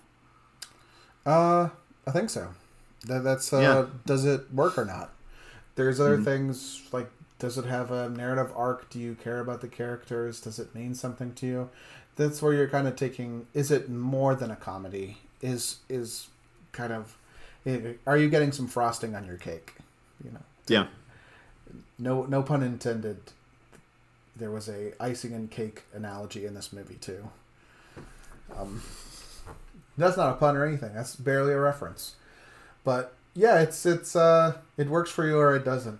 Uh, 1.24 1.70
I 2.06 2.10
think 2.10 2.28
so. 2.28 2.48
That, 3.06 3.24
that's 3.24 3.52
uh, 3.52 3.58
Yeah. 3.60 3.86
does 4.06 4.24
it 4.24 4.52
work 4.52 4.78
or 4.78 4.84
not? 4.84 5.12
There's 5.74 6.00
other 6.00 6.20
things 6.20 6.82
like 6.92 7.10
does 7.38 7.58
it 7.58 7.64
have 7.64 7.90
a 7.90 8.08
narrative 8.08 8.52
arc? 8.54 8.88
Do 8.90 8.98
you 9.00 9.14
care 9.16 9.40
about 9.40 9.60
the 9.62 9.68
characters? 9.68 10.40
Does 10.40 10.58
it 10.60 10.74
mean 10.74 10.94
something 10.94 11.32
to 11.34 11.46
you? 11.46 11.70
That's 12.16 12.40
where 12.42 12.52
you're 12.52 12.68
kind 12.68 12.86
of 12.86 12.94
taking. 12.94 13.46
Is 13.54 13.70
it 13.70 13.88
more 13.88 14.34
than 14.34 14.50
a 14.50 14.56
comedy? 14.56 15.18
Is 15.40 15.78
is 15.88 16.28
kind 16.72 16.92
of 16.92 17.16
are 18.06 18.16
you 18.18 18.28
getting 18.28 18.52
some 18.52 18.66
frosting 18.68 19.14
on 19.14 19.24
your 19.26 19.36
cake? 19.38 19.74
You 20.22 20.30
know, 20.32 20.42
Yeah. 20.68 20.86
no 21.98 22.24
no 22.26 22.42
pun 22.42 22.62
intended. 22.62 23.18
There 24.36 24.50
was 24.50 24.68
a 24.68 24.92
icing 25.02 25.32
and 25.32 25.50
cake 25.50 25.82
analogy 25.92 26.46
in 26.46 26.54
this 26.54 26.72
movie 26.72 26.94
too. 26.96 27.28
Um, 28.56 28.82
that's 29.98 30.16
not 30.16 30.30
a 30.30 30.36
pun 30.36 30.56
or 30.56 30.64
anything. 30.66 30.94
That's 30.94 31.16
barely 31.16 31.52
a 31.52 31.58
reference. 31.58 32.14
But 32.84 33.14
yeah, 33.34 33.60
it's 33.60 33.84
it's 33.86 34.14
uh 34.16 34.56
it 34.76 34.88
works 34.88 35.10
for 35.10 35.26
you 35.26 35.38
or 35.38 35.54
it 35.56 35.64
doesn't. 35.64 35.98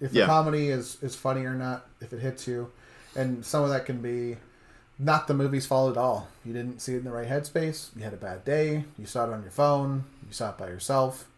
If 0.00 0.12
the 0.12 0.20
Yeah. 0.20 0.26
comedy 0.26 0.68
is 0.68 0.96
is 1.02 1.14
funny 1.14 1.44
or 1.44 1.54
not, 1.54 1.86
if 2.00 2.12
it 2.12 2.20
hits 2.20 2.46
you, 2.46 2.70
and 3.16 3.44
some 3.44 3.62
of 3.64 3.70
that 3.70 3.84
can 3.86 4.00
be 4.00 4.36
not 4.98 5.28
the 5.28 5.34
movie's 5.34 5.66
fault 5.66 5.92
at 5.92 5.96
all. 5.96 6.28
You 6.44 6.52
didn't 6.52 6.80
see 6.80 6.94
it 6.94 6.98
in 6.98 7.04
the 7.04 7.12
right 7.12 7.28
headspace. 7.28 7.90
You 7.96 8.02
had 8.02 8.12
a 8.14 8.16
bad 8.16 8.44
day. 8.44 8.84
You 8.98 9.06
saw 9.06 9.28
it 9.28 9.32
on 9.32 9.42
your 9.42 9.50
phone. 9.52 10.04
You 10.26 10.32
saw 10.32 10.50
it 10.50 10.58
by 10.58 10.68
yourself. 10.68 11.28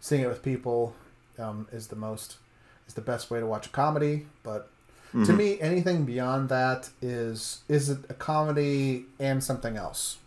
Seeing 0.00 0.22
it 0.22 0.28
with 0.28 0.42
people 0.42 0.94
um, 1.38 1.66
is 1.72 1.88
the 1.88 1.96
most 1.96 2.36
is 2.86 2.94
the 2.94 3.00
best 3.00 3.30
way 3.30 3.40
to 3.40 3.46
watch 3.46 3.66
a 3.66 3.70
comedy. 3.70 4.26
But 4.42 4.68
to 5.12 5.32
me, 5.34 5.60
anything 5.60 6.04
beyond 6.06 6.48
that 6.48 6.88
is 7.02 7.60
is 7.68 7.90
it 7.90 7.98
a 8.08 8.14
comedy 8.14 9.04
and 9.20 9.42
something 9.44 9.76
else. 9.76 10.18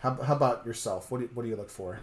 How, 0.00 0.14
how 0.14 0.34
about 0.34 0.64
yourself? 0.66 1.10
What 1.10 1.18
do 1.18 1.24
you, 1.24 1.30
what 1.34 1.42
do 1.44 1.48
you 1.50 1.56
look 1.56 1.70
for? 1.70 2.00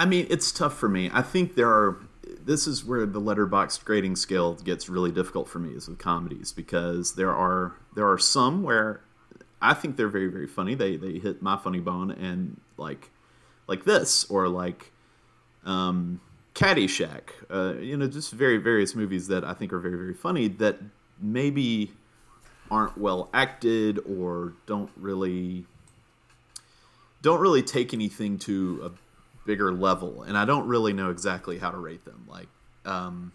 I 0.00 0.06
mean, 0.06 0.26
it's 0.30 0.50
tough 0.50 0.78
for 0.78 0.88
me. 0.88 1.10
I 1.12 1.20
think 1.20 1.56
there 1.56 1.68
are. 1.68 1.98
This 2.42 2.66
is 2.66 2.86
where 2.86 3.04
the 3.04 3.20
Letterboxd 3.20 3.84
grading 3.84 4.16
scale 4.16 4.54
gets 4.54 4.88
really 4.88 5.12
difficult 5.12 5.46
for 5.46 5.58
me 5.58 5.72
is 5.74 5.88
with 5.88 5.98
comedies 5.98 6.52
because 6.52 7.16
there 7.16 7.34
are 7.34 7.74
there 7.94 8.10
are 8.10 8.18
some 8.18 8.62
where 8.62 9.02
I 9.60 9.74
think 9.74 9.98
they're 9.98 10.08
very 10.08 10.28
very 10.28 10.46
funny. 10.46 10.74
They 10.74 10.96
they 10.96 11.18
hit 11.18 11.42
my 11.42 11.58
funny 11.58 11.80
bone 11.80 12.10
and 12.10 12.58
like 12.78 13.10
like 13.66 13.84
this 13.84 14.24
or 14.30 14.48
like 14.48 14.90
um, 15.66 16.22
Caddyshack. 16.54 17.32
Uh, 17.50 17.74
you 17.78 17.94
know, 17.94 18.06
just 18.06 18.32
very 18.32 18.56
various 18.56 18.94
movies 18.94 19.28
that 19.28 19.44
I 19.44 19.52
think 19.52 19.70
are 19.70 19.80
very 19.80 19.96
very 19.96 20.14
funny 20.14 20.48
that 20.48 20.78
maybe 21.20 21.92
aren't 22.70 22.96
well 22.96 23.28
acted 23.34 23.98
or 24.06 24.54
don't 24.64 24.90
really 24.96 25.66
don't 27.20 27.40
really 27.40 27.62
take 27.62 27.92
anything 27.92 28.38
to 28.38 28.80
a 28.82 29.09
bigger 29.46 29.72
level 29.72 30.22
and 30.22 30.36
i 30.36 30.44
don't 30.44 30.66
really 30.66 30.92
know 30.92 31.10
exactly 31.10 31.58
how 31.58 31.70
to 31.70 31.78
rate 31.78 32.04
them 32.04 32.26
like 32.28 32.48
um, 32.84 33.32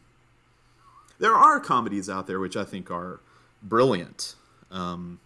there 1.19 1.33
are 1.33 1.59
comedies 1.59 2.09
out 2.09 2.27
there 2.27 2.39
which 2.39 2.55
i 2.55 2.63
think 2.63 2.89
are 2.91 3.19
brilliant 3.61 4.35
um, 4.71 5.19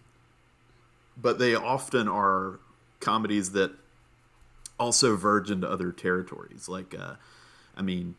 but 1.16 1.38
they 1.38 1.54
often 1.54 2.08
are 2.08 2.60
comedies 3.00 3.52
that 3.52 3.72
also 4.78 5.16
verge 5.16 5.50
into 5.50 5.68
other 5.68 5.92
territories 5.92 6.68
like 6.68 6.94
uh, 6.98 7.14
i 7.76 7.82
mean 7.82 8.14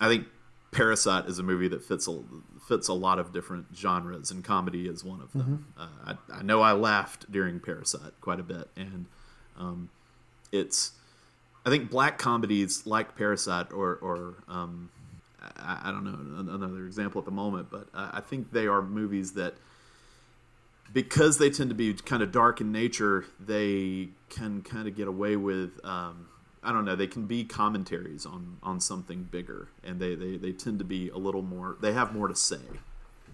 i 0.00 0.08
think 0.08 0.26
Parasite 0.72 1.26
is 1.26 1.38
a 1.38 1.42
movie 1.42 1.68
that 1.68 1.84
fits 1.84 2.08
a 2.08 2.22
fits 2.66 2.88
a 2.88 2.94
lot 2.94 3.18
of 3.18 3.30
different 3.30 3.66
genres, 3.76 4.30
and 4.30 4.42
comedy 4.42 4.88
is 4.88 5.04
one 5.04 5.20
of 5.20 5.30
them. 5.32 5.66
Mm-hmm. 5.76 5.82
Uh, 5.82 6.14
I, 6.32 6.38
I, 6.38 6.42
know 6.42 6.62
I 6.62 6.72
laughed 6.72 7.30
during 7.30 7.60
Parasite 7.60 8.12
quite 8.22 8.40
a 8.40 8.42
bit, 8.42 8.68
and 8.74 9.04
um, 9.58 9.90
it's 10.50 10.92
I 11.64 11.70
think 11.70 11.90
black 11.90 12.18
comedies 12.18 12.86
like 12.86 13.16
Parasite 13.16 13.72
or 13.72 13.96
or 13.96 14.34
um, 14.48 14.90
I, 15.56 15.80
I, 15.84 15.90
don't 15.90 16.04
know 16.04 16.54
another 16.54 16.86
example 16.86 17.20
at 17.20 17.24
the 17.24 17.30
moment, 17.32 17.68
but 17.70 17.88
uh, 17.94 18.10
I 18.12 18.20
think 18.20 18.52
they 18.52 18.66
are 18.66 18.82
movies 18.82 19.32
that 19.32 19.54
because 20.92 21.38
they 21.38 21.50
tend 21.50 21.70
to 21.70 21.74
be 21.74 21.94
kind 21.94 22.22
of 22.22 22.32
dark 22.32 22.60
in 22.60 22.72
nature, 22.72 23.24
they 23.40 24.08
can 24.28 24.62
kind 24.62 24.88
of 24.88 24.96
get 24.96 25.08
away 25.08 25.36
with. 25.36 25.84
Um, 25.84 26.28
I 26.64 26.72
don't 26.72 26.84
know. 26.84 26.94
They 26.94 27.06
can 27.06 27.26
be 27.26 27.44
commentaries 27.44 28.26
on 28.26 28.58
on 28.62 28.80
something 28.80 29.24
bigger, 29.24 29.68
and 29.84 30.00
they, 30.00 30.14
they 30.14 30.36
they 30.36 30.52
tend 30.52 30.78
to 30.80 30.84
be 30.84 31.08
a 31.10 31.18
little 31.18 31.42
more. 31.42 31.76
They 31.80 31.92
have 31.92 32.14
more 32.14 32.28
to 32.28 32.36
say 32.36 32.60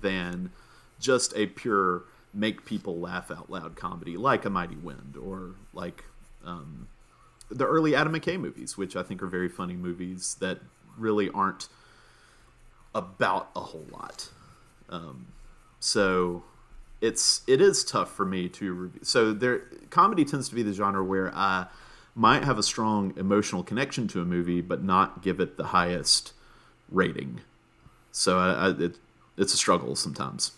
than 0.01 0.51
just 1.01 1.35
a 1.37 1.47
pure 1.47 2.05
make 2.35 2.65
people 2.65 2.99
laugh 2.99 3.31
out 3.31 3.51
loud 3.51 3.75
comedy 3.75 4.17
like 4.17 4.45
A 4.45 4.51
Mighty 4.51 4.77
Wind 4.77 5.17
or 5.21 5.55
like 5.73 6.05
um, 6.45 6.89
the 7.51 7.67
early 7.67 7.95
Adam 7.95 8.13
McKay 8.13 8.39
movies, 8.39 8.77
which 8.77 8.97
I 8.97 9.03
think 9.03 9.23
are 9.23 9.27
very 9.27 9.49
funny 9.49 9.75
movies 9.75 10.37
that 10.41 10.59
really 10.97 11.31
aren't 11.31 11.69
about 12.95 13.51
a 13.55 13.61
whole 13.61 13.87
lot. 13.91 14.31
Um, 14.89 15.27
so 15.81 16.45
it's 17.01 17.43
it 17.47 17.61
is 17.61 17.85
tough 17.85 18.13
for 18.15 18.27
me 18.27 18.49
to 18.49 18.73
review. 18.73 19.01
So 19.03 19.33
there, 19.33 19.61
comedy 19.91 20.25
tends 20.25 20.49
to 20.49 20.55
be 20.55 20.63
the 20.63 20.73
genre 20.73 21.05
where 21.05 21.35
I 21.35 21.67
might 22.15 22.45
have 22.45 22.59
a 22.59 22.63
strong 22.63 23.15
emotional 23.17 23.63
connection 23.63 24.09
to 24.09 24.21
a 24.21 24.25
movie, 24.25 24.61
but 24.61 24.83
not 24.83 25.23
give 25.23 25.41
it 25.41 25.57
the 25.57 25.67
highest 25.67 26.33
rating. 26.91 27.41
So 28.11 28.39
I, 28.39 28.53
I, 28.53 28.69
it, 28.71 28.99
it's 29.37 29.55
a 29.55 29.57
struggle 29.57 29.95
sometimes. 29.95 30.53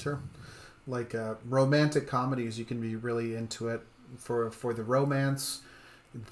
Sure, 0.00 0.20
like 0.86 1.14
uh, 1.14 1.34
romantic 1.44 2.06
comedies, 2.06 2.58
you 2.58 2.64
can 2.64 2.80
be 2.80 2.94
really 2.94 3.34
into 3.34 3.68
it 3.68 3.80
for 4.16 4.50
for 4.50 4.72
the 4.72 4.84
romance. 4.84 5.62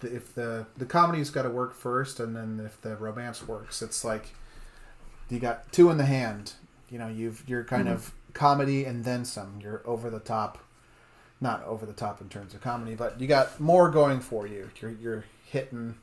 If 0.03 0.35
the 0.35 0.67
the 0.77 0.87
comedy's 0.87 1.31
got 1.31 1.43
to 1.43 1.51
work 1.51 1.75
first, 1.75 2.19
and 2.19 2.35
then 2.35 2.61
if 2.65 2.81
the 2.81 2.97
romance 2.97 3.47
works, 3.47 3.81
it's 3.81 4.05
like 4.05 4.35
you 5.29 5.39
got 5.39 5.71
two 5.73 5.91
in 5.91 5.99
the 5.99 6.05
hand. 6.05 6.55
You 6.91 6.99
know, 6.99 7.09
you've 7.09 7.45
you're 7.49 7.65
kind 7.65 7.85
mm-hmm. 7.85 7.95
of 7.95 8.13
comedy 8.33 8.85
and 8.85 9.05
then 9.05 9.25
some. 9.25 9.61
You're 9.63 9.83
over 9.85 10.11
the 10.11 10.21
top, 10.21 10.59
not 11.41 11.63
over 11.65 11.87
the 11.87 11.93
top 11.93 12.21
in 12.21 12.29
terms 12.29 12.55
of 12.55 12.61
comedy, 12.61 12.95
but 12.95 13.21
you 13.21 13.27
got 13.27 13.61
more 13.61 13.91
going 13.91 14.21
for 14.21 14.47
you. 14.47 14.71
You're 14.81 14.91
you're 14.91 15.25
hitting. 15.45 15.97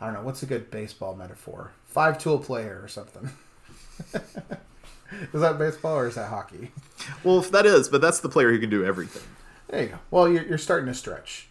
I 0.00 0.06
don't 0.06 0.14
know 0.14 0.22
what's 0.22 0.42
a 0.42 0.46
good 0.46 0.70
baseball 0.70 1.14
metaphor. 1.14 1.72
Five 1.86 2.18
tool 2.18 2.38
player 2.38 2.80
or 2.82 2.88
something. 2.88 3.30
is 4.14 5.40
that 5.40 5.58
baseball 5.58 5.98
or 5.98 6.06
is 6.06 6.14
that 6.14 6.30
hockey? 6.30 6.70
Well, 7.22 7.42
that 7.42 7.66
is, 7.66 7.88
but 7.88 8.00
that's 8.00 8.20
the 8.20 8.30
player 8.30 8.50
who 8.50 8.58
can 8.58 8.70
do 8.70 8.82
everything. 8.82 9.22
There 9.68 9.82
you 9.82 9.88
go. 9.88 9.98
Well, 10.10 10.28
you're, 10.28 10.44
you're 10.44 10.58
starting 10.58 10.86
to 10.86 10.94
stretch. 10.94 11.49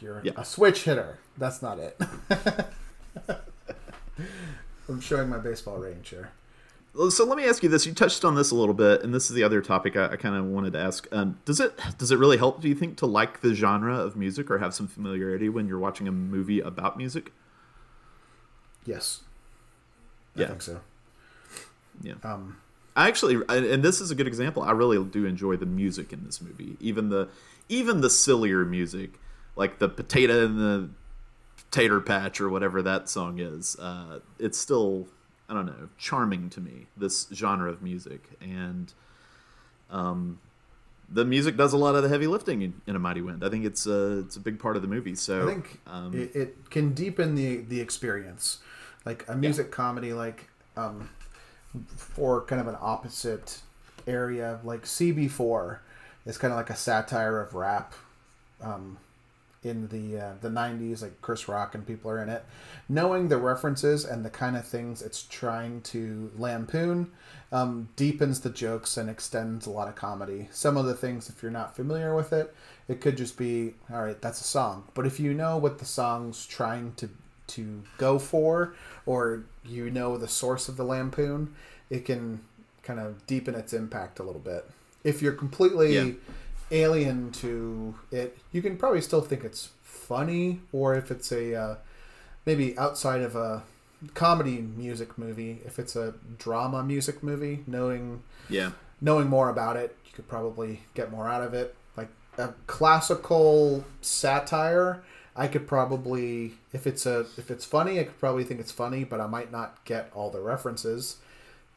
You're 0.00 0.20
yeah. 0.24 0.32
a 0.36 0.44
switch 0.44 0.84
hitter. 0.84 1.18
That's 1.38 1.62
not 1.62 1.78
it. 1.78 2.00
I'm 4.88 5.00
showing 5.00 5.28
my 5.28 5.38
baseball 5.38 5.78
range 5.78 6.08
here 6.08 6.30
so 7.10 7.24
let 7.24 7.36
me 7.36 7.44
ask 7.44 7.62
you 7.62 7.68
this: 7.68 7.86
you 7.86 7.92
touched 7.92 8.24
on 8.24 8.34
this 8.34 8.50
a 8.50 8.54
little 8.54 8.74
bit, 8.74 9.02
and 9.02 9.12
this 9.12 9.28
is 9.28 9.36
the 9.36 9.42
other 9.42 9.60
topic 9.60 9.96
I, 9.96 10.12
I 10.12 10.16
kind 10.16 10.34
of 10.34 10.46
wanted 10.46 10.72
to 10.72 10.78
ask. 10.78 11.06
Um, 11.12 11.38
does 11.44 11.60
it 11.60 11.78
does 11.98 12.10
it 12.10 12.18
really 12.18 12.38
help? 12.38 12.60
Do 12.60 12.68
you 12.68 12.74
think 12.74 12.96
to 12.98 13.06
like 13.06 13.40
the 13.40 13.54
genre 13.54 13.96
of 13.96 14.16
music 14.16 14.50
or 14.50 14.58
have 14.58 14.74
some 14.74 14.86
familiarity 14.86 15.48
when 15.48 15.68
you're 15.68 15.78
watching 15.78 16.08
a 16.08 16.12
movie 16.12 16.60
about 16.60 16.96
music? 16.96 17.32
Yes, 18.86 19.20
I 20.36 20.42
yeah. 20.42 20.46
think 20.46 20.62
so. 20.62 20.80
Yeah. 22.02 22.14
Um, 22.22 22.58
I 22.94 23.08
actually, 23.08 23.42
and 23.48 23.82
this 23.82 24.00
is 24.00 24.10
a 24.10 24.14
good 24.14 24.26
example. 24.26 24.62
I 24.62 24.70
really 24.70 25.02
do 25.04 25.26
enjoy 25.26 25.56
the 25.56 25.66
music 25.66 26.12
in 26.12 26.24
this 26.24 26.40
movie, 26.40 26.76
even 26.80 27.10
the 27.10 27.28
even 27.68 28.00
the 28.00 28.10
sillier 28.10 28.64
music, 28.64 29.18
like 29.56 29.78
the 29.78 29.88
potato 29.88 30.44
and 30.44 30.58
the 30.58 30.90
tater 31.70 32.00
patch 32.00 32.40
or 32.40 32.48
whatever 32.48 32.82
that 32.82 33.08
song 33.08 33.38
is. 33.38 33.76
Uh, 33.78 34.20
it's 34.38 34.58
still 34.58 35.08
I 35.48 35.54
don't 35.54 35.66
know, 35.66 35.88
charming 35.98 36.50
to 36.50 36.60
me. 36.60 36.86
This 36.96 37.28
genre 37.32 37.70
of 37.70 37.82
music, 37.82 38.22
and 38.40 38.92
um, 39.90 40.40
the 41.08 41.24
music 41.24 41.56
does 41.56 41.72
a 41.72 41.76
lot 41.76 41.94
of 41.94 42.02
the 42.02 42.08
heavy 42.08 42.26
lifting 42.26 42.62
in, 42.62 42.80
in, 42.86 42.96
a 42.96 42.98
mighty 42.98 43.20
wind. 43.20 43.44
I 43.44 43.48
think 43.48 43.64
it's 43.64 43.86
a 43.86 44.18
it's 44.18 44.36
a 44.36 44.40
big 44.40 44.58
part 44.58 44.76
of 44.76 44.82
the 44.82 44.88
movie. 44.88 45.14
So 45.14 45.44
I 45.44 45.52
think 45.52 45.80
um, 45.86 46.14
it, 46.14 46.34
it, 46.34 46.70
can 46.70 46.94
deepen 46.94 47.36
the 47.36 47.58
the 47.58 47.80
experience, 47.80 48.58
like 49.04 49.24
a 49.28 49.36
music 49.36 49.66
yeah. 49.68 49.76
comedy, 49.76 50.12
like 50.12 50.48
um, 50.76 51.10
for 51.96 52.42
kind 52.42 52.60
of 52.60 52.66
an 52.66 52.76
opposite 52.80 53.60
area, 54.06 54.58
like 54.64 54.82
CB4 54.82 55.78
is 56.26 56.38
kind 56.38 56.52
of 56.52 56.56
like 56.56 56.70
a 56.70 56.76
satire 56.76 57.40
of 57.40 57.54
rap. 57.54 57.94
Um, 58.60 58.98
in 59.62 59.88
the 59.88 60.18
uh, 60.18 60.32
the 60.40 60.48
90s 60.48 61.02
like 61.02 61.20
chris 61.20 61.48
rock 61.48 61.74
and 61.74 61.86
people 61.86 62.10
are 62.10 62.22
in 62.22 62.28
it 62.28 62.44
knowing 62.88 63.28
the 63.28 63.36
references 63.36 64.04
and 64.04 64.24
the 64.24 64.30
kind 64.30 64.56
of 64.56 64.66
things 64.66 65.02
it's 65.02 65.22
trying 65.22 65.80
to 65.80 66.30
lampoon 66.36 67.10
um, 67.52 67.88
deepens 67.96 68.40
the 68.40 68.50
jokes 68.50 68.96
and 68.96 69.08
extends 69.08 69.66
a 69.66 69.70
lot 69.70 69.88
of 69.88 69.94
comedy. 69.94 70.48
Some 70.50 70.76
of 70.76 70.86
the 70.86 70.94
things 70.94 71.28
if 71.28 71.42
you're 71.42 71.52
not 71.52 71.76
familiar 71.76 72.14
with 72.14 72.32
it 72.32 72.54
it 72.88 73.00
could 73.00 73.16
just 73.16 73.36
be 73.36 73.74
all 73.92 74.02
right 74.02 74.20
that's 74.20 74.40
a 74.40 74.44
song. 74.44 74.84
But 74.94 75.06
if 75.06 75.20
you 75.20 75.32
know 75.32 75.56
what 75.56 75.78
the 75.78 75.84
song's 75.84 76.46
trying 76.46 76.94
to 76.94 77.08
to 77.48 77.82
go 77.98 78.18
for 78.18 78.74
or 79.04 79.44
you 79.64 79.90
know 79.90 80.16
the 80.16 80.28
source 80.28 80.68
of 80.68 80.76
the 80.76 80.84
lampoon 80.84 81.54
it 81.88 82.04
can 82.04 82.40
kind 82.82 82.98
of 82.98 83.24
deepen 83.28 83.54
its 83.54 83.72
impact 83.72 84.18
a 84.18 84.22
little 84.22 84.40
bit. 84.40 84.68
If 85.04 85.22
you're 85.22 85.32
completely 85.32 85.94
yeah 85.94 86.12
alien 86.70 87.30
to 87.32 87.94
it, 88.10 88.36
you 88.52 88.62
can 88.62 88.76
probably 88.76 89.00
still 89.00 89.20
think 89.20 89.44
it's 89.44 89.70
funny, 89.82 90.60
or 90.72 90.94
if 90.94 91.10
it's 91.10 91.32
a 91.32 91.54
uh, 91.54 91.76
maybe 92.44 92.76
outside 92.78 93.20
of 93.20 93.36
a 93.36 93.62
comedy 94.14 94.58
music 94.58 95.16
movie, 95.16 95.60
if 95.64 95.78
it's 95.78 95.96
a 95.96 96.14
drama 96.38 96.82
music 96.82 97.22
movie, 97.22 97.64
knowing 97.66 98.22
yeah 98.48 98.70
knowing 99.00 99.28
more 99.28 99.50
about 99.50 99.76
it, 99.76 99.96
you 100.06 100.12
could 100.12 100.28
probably 100.28 100.80
get 100.94 101.10
more 101.10 101.28
out 101.28 101.42
of 101.42 101.54
it. 101.54 101.74
Like 101.96 102.08
a 102.38 102.54
classical 102.66 103.84
satire, 104.00 105.02
I 105.34 105.48
could 105.48 105.66
probably 105.66 106.54
if 106.72 106.86
it's 106.86 107.06
a 107.06 107.20
if 107.36 107.50
it's 107.50 107.64
funny, 107.64 108.00
I 108.00 108.04
could 108.04 108.18
probably 108.18 108.44
think 108.44 108.60
it's 108.60 108.72
funny, 108.72 109.04
but 109.04 109.20
I 109.20 109.26
might 109.26 109.52
not 109.52 109.84
get 109.84 110.10
all 110.14 110.30
the 110.30 110.40
references. 110.40 111.16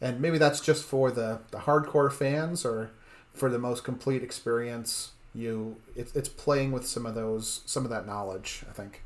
And 0.02 0.22
maybe 0.22 0.38
that's 0.38 0.62
just 0.62 0.86
for 0.86 1.12
the, 1.12 1.40
the 1.52 1.58
hardcore 1.58 2.12
fans 2.12 2.64
or 2.64 2.92
for 3.40 3.50
the 3.50 3.60
most 3.60 3.84
complete 3.84 4.22
experience, 4.22 5.12
you 5.34 5.78
it's 5.96 6.16
it's 6.16 6.30
playing 6.30 6.72
with 6.72 6.86
some 6.86 7.06
of 7.06 7.16
those 7.16 7.62
some 7.66 7.84
of 7.86 7.92
that 7.92 8.06
knowledge. 8.06 8.64
I 8.70 8.74
think. 8.74 9.04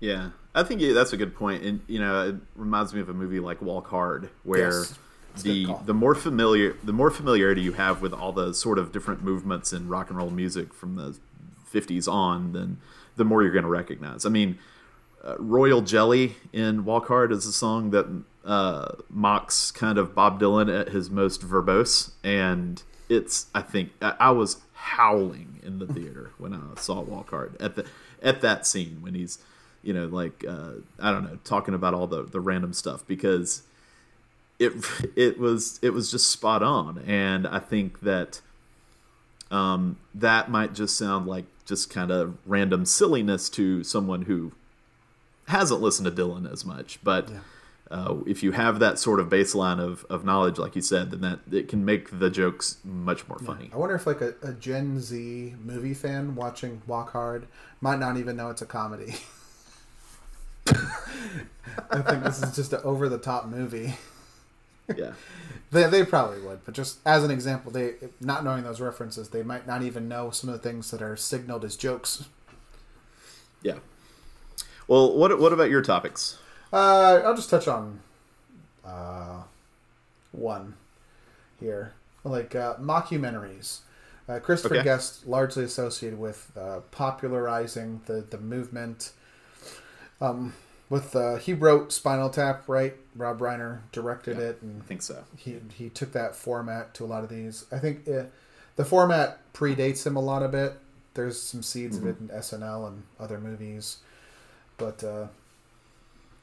Yeah, 0.00 0.30
I 0.54 0.64
think 0.64 0.80
that's 0.80 1.12
a 1.12 1.16
good 1.16 1.34
point, 1.34 1.62
and 1.62 1.80
you 1.86 1.98
know, 1.98 2.28
it 2.28 2.36
reminds 2.56 2.92
me 2.92 3.00
of 3.00 3.08
a 3.08 3.14
movie 3.14 3.40
like 3.40 3.62
Walk 3.62 3.88
Hard, 3.88 4.28
where 4.42 4.72
yes, 4.72 4.98
the 5.42 5.74
the 5.84 5.94
more 5.94 6.14
familiar 6.14 6.76
the 6.82 6.92
more 6.92 7.10
familiarity 7.10 7.62
you 7.62 7.72
have 7.72 8.02
with 8.02 8.12
all 8.12 8.32
the 8.32 8.52
sort 8.52 8.78
of 8.78 8.92
different 8.92 9.22
movements 9.22 9.72
in 9.72 9.88
rock 9.88 10.10
and 10.10 10.18
roll 10.18 10.30
music 10.30 10.74
from 10.74 10.96
the 10.96 11.16
'50s 11.72 12.10
on, 12.10 12.52
then 12.52 12.78
the 13.16 13.24
more 13.24 13.42
you're 13.42 13.52
going 13.52 13.64
to 13.64 13.70
recognize. 13.70 14.26
I 14.26 14.28
mean, 14.28 14.58
uh, 15.24 15.36
Royal 15.38 15.80
Jelly 15.80 16.36
in 16.52 16.84
Walk 16.84 17.08
Hard 17.08 17.32
is 17.32 17.46
a 17.46 17.52
song 17.52 17.90
that 17.90 18.06
uh, 18.44 18.96
mocks 19.08 19.70
kind 19.70 19.98
of 19.98 20.14
Bob 20.14 20.40
Dylan 20.40 20.80
at 20.80 20.90
his 20.90 21.10
most 21.10 21.42
verbose, 21.42 22.12
and 22.22 22.82
it's 23.08 23.46
I 23.54 23.62
think 23.62 23.90
I, 24.00 24.30
was 24.30 24.58
howling 24.74 25.60
in 25.62 25.78
the 25.78 25.86
theater 25.86 26.30
when 26.38 26.54
I 26.54 26.80
saw 26.80 27.00
Walk 27.00 27.32
at 27.60 27.76
the 27.76 27.86
at 28.22 28.40
that 28.40 28.66
scene 28.66 28.98
when 29.00 29.14
he's 29.14 29.38
you 29.82 29.92
know 29.92 30.06
like 30.06 30.44
uh, 30.48 30.72
I 30.98 31.12
don't 31.12 31.24
know 31.24 31.38
talking 31.44 31.74
about 31.74 31.94
all 31.94 32.06
the 32.06 32.22
the 32.22 32.40
random 32.40 32.72
stuff 32.72 33.06
because 33.06 33.62
it 34.58 34.72
it 35.16 35.38
was 35.38 35.78
it 35.82 35.90
was 35.90 36.10
just 36.10 36.30
spot 36.30 36.62
on. 36.62 36.98
And 37.06 37.46
I 37.46 37.58
think 37.58 38.00
that 38.00 38.40
um, 39.50 39.98
that 40.14 40.50
might 40.50 40.74
just 40.74 40.96
sound 40.96 41.26
like 41.26 41.44
just 41.64 41.90
kind 41.90 42.10
of 42.10 42.36
random 42.46 42.84
silliness 42.84 43.48
to 43.50 43.84
someone 43.84 44.22
who 44.22 44.52
hasn't 45.48 45.80
listened 45.80 46.06
to 46.06 46.22
Dylan 46.22 46.50
as 46.50 46.64
much 46.64 46.98
but 47.02 47.28
yeah 47.30 47.38
uh, 47.90 48.16
if 48.26 48.42
you 48.42 48.52
have 48.52 48.78
that 48.78 48.98
sort 48.98 49.20
of 49.20 49.28
baseline 49.28 49.78
of, 49.78 50.06
of 50.08 50.24
knowledge, 50.24 50.58
like 50.58 50.74
you 50.74 50.82
said, 50.82 51.10
then 51.10 51.20
that 51.20 51.40
it 51.52 51.68
can 51.68 51.84
make 51.84 52.18
the 52.18 52.30
jokes 52.30 52.78
much 52.82 53.28
more 53.28 53.38
funny. 53.38 53.70
I 53.72 53.76
wonder 53.76 53.94
if 53.94 54.06
like 54.06 54.22
a, 54.22 54.34
a, 54.42 54.52
Gen 54.52 55.00
Z 55.00 55.54
movie 55.62 55.92
fan 55.92 56.34
watching 56.34 56.80
Walk 56.86 57.12
Hard 57.12 57.46
might 57.82 57.98
not 57.98 58.16
even 58.16 58.36
know 58.36 58.48
it's 58.48 58.62
a 58.62 58.66
comedy. 58.66 59.16
I 61.90 62.00
think 62.00 62.24
this 62.24 62.42
is 62.42 62.56
just 62.56 62.72
an 62.72 62.80
over 62.84 63.08
the 63.10 63.18
top 63.18 63.46
movie. 63.46 63.94
Yeah, 64.96 65.12
they 65.70 65.86
they 65.86 66.04
probably 66.04 66.40
would, 66.40 66.64
but 66.64 66.74
just 66.74 67.00
as 67.04 67.22
an 67.22 67.30
example, 67.30 67.70
they 67.70 67.94
not 68.18 68.44
knowing 68.44 68.64
those 68.64 68.80
references, 68.80 69.28
they 69.28 69.42
might 69.42 69.66
not 69.66 69.82
even 69.82 70.08
know 70.08 70.30
some 70.30 70.48
of 70.48 70.60
the 70.60 70.66
things 70.66 70.90
that 70.90 71.02
are 71.02 71.16
signaled 71.16 71.64
as 71.66 71.76
jokes. 71.76 72.24
Yeah. 73.62 73.78
Well, 74.88 75.14
what 75.14 75.38
what 75.38 75.52
about 75.52 75.68
your 75.68 75.82
topics? 75.82 76.38
Uh, 76.72 77.20
I'll 77.24 77.36
just 77.36 77.50
touch 77.50 77.68
on 77.68 78.00
uh, 78.84 79.42
one 80.32 80.74
here, 81.60 81.92
like 82.24 82.54
uh, 82.54 82.74
mockumentaries. 82.76 83.80
Uh, 84.28 84.38
Christopher 84.38 84.76
Okay. 84.76 84.84
Guest 84.84 85.26
largely 85.26 85.64
associated 85.64 86.18
with 86.18 86.50
uh, 86.56 86.80
popularizing 86.90 88.00
the 88.06 88.22
the 88.28 88.38
movement. 88.38 89.12
Um, 90.20 90.54
with 90.90 91.14
uh, 91.16 91.36
he 91.36 91.52
wrote 91.54 91.92
Spinal 91.92 92.30
Tap, 92.30 92.64
right? 92.68 92.94
Rob 93.16 93.38
Reiner 93.40 93.80
directed 93.92 94.38
Yeah. 94.38 94.44
it, 94.44 94.62
and 94.62 94.82
I 94.82 94.84
think 94.84 95.02
so. 95.02 95.24
he 95.36 95.60
he 95.76 95.88
took 95.90 96.12
that 96.12 96.34
format 96.34 96.94
to 96.94 97.04
a 97.04 97.06
lot 97.06 97.22
of 97.24 97.30
these. 97.30 97.66
I 97.70 97.78
think 97.78 98.08
uh, 98.08 98.24
the 98.76 98.84
format 98.84 99.40
predates 99.52 100.06
him 100.06 100.16
a 100.16 100.20
lot 100.20 100.42
a 100.42 100.48
bit. 100.48 100.74
There's 101.14 101.40
some 101.40 101.62
seeds 101.62 101.96
of 101.96 102.06
it 102.06 102.16
in 102.18 102.28
SNL 102.28 102.88
and 102.88 103.02
other 103.20 103.38
movies, 103.38 103.98
but 104.78 105.04
uh, 105.04 105.26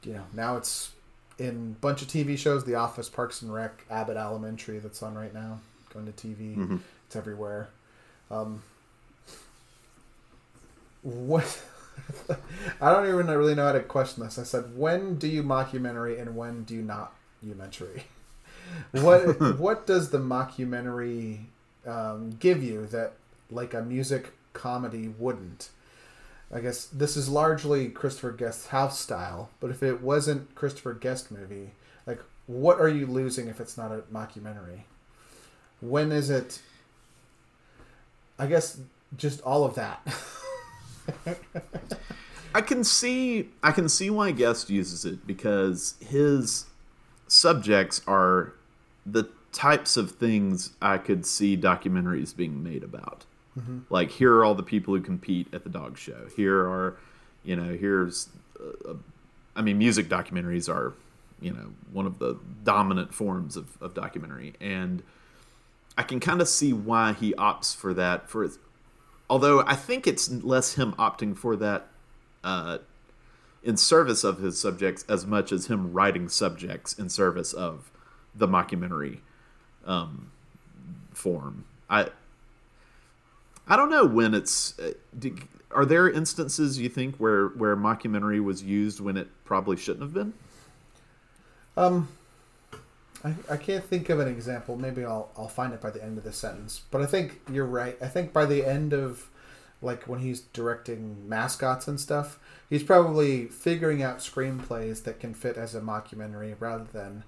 you 0.04 0.14
know 0.14 0.24
now 0.32 0.56
it's 0.56 0.90
in 1.38 1.76
a 1.76 1.80
bunch 1.80 2.02
of 2.02 2.08
TV 2.08 2.36
shows: 2.38 2.64
The 2.64 2.74
Office, 2.74 3.08
Parks 3.08 3.42
and 3.42 3.52
Rec, 3.52 3.84
Abbott 3.90 4.16
Elementary, 4.16 4.78
that's 4.78 5.02
on 5.02 5.14
right 5.14 5.32
now, 5.34 5.60
going 5.92 6.06
to 6.06 6.12
TV. 6.12 6.56
Mhm. 6.56 6.80
It's 7.06 7.16
everywhere. 7.16 7.68
Um, 8.30 8.62
what? 11.02 11.62
I 12.80 12.92
don't 12.92 13.06
even 13.06 13.26
really 13.26 13.54
know 13.54 13.66
how 13.66 13.72
to 13.72 13.80
question 13.80 14.22
this. 14.22 14.38
I 14.38 14.44
said, 14.44 14.76
when 14.76 15.16
do 15.16 15.28
you 15.28 15.42
mockumentary 15.42 16.20
and 16.20 16.36
when 16.36 16.64
do 16.64 16.74
you 16.74 16.82
not 16.82 17.12
mockumentary? 17.44 18.02
What 18.92 19.40
what 19.58 19.86
does 19.86 20.10
the 20.10 20.18
mockumentary 20.18 21.40
um, 21.86 22.30
give 22.40 22.62
you 22.62 22.86
that 22.86 23.14
like 23.50 23.74
a 23.74 23.82
music 23.82 24.32
comedy 24.54 25.08
wouldn't? 25.18 25.68
I 26.52 26.60
guess 26.60 26.84
this 26.86 27.16
is 27.16 27.28
largely 27.28 27.88
Christopher 27.88 28.32
Guest's 28.32 28.66
house 28.68 29.00
style, 29.00 29.48
but 29.58 29.70
if 29.70 29.82
it 29.82 30.02
wasn't 30.02 30.54
Christopher 30.54 30.92
Guest 30.92 31.30
movie, 31.30 31.70
like 32.06 32.20
what 32.46 32.78
are 32.78 32.88
you 32.88 33.06
losing 33.06 33.48
if 33.48 33.60
it's 33.60 33.78
not 33.78 33.90
a 33.90 34.02
mockumentary? 34.12 34.82
When 35.80 36.12
is 36.12 36.28
it? 36.28 36.60
I 38.38 38.46
guess 38.46 38.78
just 39.16 39.40
all 39.42 39.64
of 39.64 39.74
that. 39.76 40.06
I 42.54 42.60
can 42.60 42.84
see 42.84 43.48
I 43.62 43.72
can 43.72 43.88
see 43.88 44.10
why 44.10 44.32
Guest 44.32 44.68
uses 44.68 45.04
it 45.04 45.26
because 45.26 45.94
his 46.00 46.66
subjects 47.26 48.02
are 48.06 48.52
the 49.06 49.24
types 49.52 49.96
of 49.96 50.12
things 50.12 50.74
I 50.82 50.98
could 50.98 51.24
see 51.24 51.56
documentaries 51.56 52.36
being 52.36 52.62
made 52.62 52.84
about. 52.84 53.24
Like 53.90 54.10
here 54.10 54.34
are 54.36 54.44
all 54.44 54.54
the 54.54 54.62
people 54.62 54.94
who 54.94 55.00
compete 55.00 55.52
at 55.52 55.64
the 55.64 55.70
dog 55.70 55.98
show. 55.98 56.26
Here 56.36 56.58
are, 56.58 56.96
you 57.44 57.56
know, 57.56 57.74
here's, 57.74 58.28
uh, 58.58 58.94
I 59.54 59.62
mean, 59.62 59.78
music 59.78 60.08
documentaries 60.08 60.72
are, 60.72 60.94
you 61.40 61.52
know, 61.52 61.72
one 61.92 62.06
of 62.06 62.18
the 62.18 62.38
dominant 62.64 63.12
forms 63.12 63.56
of, 63.56 63.76
of 63.82 63.94
documentary, 63.94 64.54
and 64.60 65.02
I 65.98 66.02
can 66.02 66.20
kind 66.20 66.40
of 66.40 66.48
see 66.48 66.72
why 66.72 67.12
he 67.12 67.34
opts 67.34 67.74
for 67.76 67.92
that. 67.94 68.30
For 68.30 68.48
although 69.28 69.60
I 69.66 69.74
think 69.74 70.06
it's 70.06 70.30
less 70.30 70.74
him 70.74 70.92
opting 70.94 71.36
for 71.36 71.56
that 71.56 71.88
uh, 72.44 72.78
in 73.62 73.76
service 73.76 74.24
of 74.24 74.38
his 74.38 74.60
subjects 74.60 75.04
as 75.08 75.26
much 75.26 75.52
as 75.52 75.66
him 75.66 75.92
writing 75.92 76.28
subjects 76.28 76.98
in 76.98 77.08
service 77.08 77.52
of 77.52 77.90
the 78.34 78.48
mockumentary 78.48 79.18
um, 79.84 80.30
form. 81.12 81.64
I 81.90 82.08
I 83.72 83.76
don't 83.76 83.88
know 83.88 84.04
when 84.04 84.34
it's. 84.34 84.78
Uh, 84.78 84.92
are 85.70 85.86
there 85.86 86.06
instances 86.10 86.78
you 86.78 86.90
think 86.90 87.16
where 87.16 87.48
where 87.48 87.74
mockumentary 87.74 88.44
was 88.44 88.62
used 88.62 89.00
when 89.00 89.16
it 89.16 89.28
probably 89.46 89.78
shouldn't 89.78 90.02
have 90.02 90.12
been? 90.12 90.34
Um, 91.78 92.08
I, 93.24 93.32
I 93.48 93.56
can't 93.56 93.82
think 93.82 94.10
of 94.10 94.20
an 94.20 94.28
example. 94.28 94.76
Maybe 94.76 95.06
I'll 95.06 95.30
I'll 95.38 95.48
find 95.48 95.72
it 95.72 95.80
by 95.80 95.88
the 95.88 96.04
end 96.04 96.18
of 96.18 96.24
the 96.24 96.34
sentence. 96.34 96.82
But 96.90 97.00
I 97.00 97.06
think 97.06 97.40
you're 97.50 97.64
right. 97.64 97.96
I 98.02 98.08
think 98.08 98.34
by 98.34 98.44
the 98.44 98.62
end 98.62 98.92
of 98.92 99.30
like 99.80 100.02
when 100.02 100.20
he's 100.20 100.42
directing 100.42 101.26
mascots 101.26 101.88
and 101.88 101.98
stuff, 101.98 102.38
he's 102.68 102.82
probably 102.82 103.46
figuring 103.46 104.02
out 104.02 104.18
screenplays 104.18 105.02
that 105.04 105.18
can 105.18 105.32
fit 105.32 105.56
as 105.56 105.74
a 105.74 105.80
mockumentary 105.80 106.54
rather 106.60 106.84
than 106.92 107.24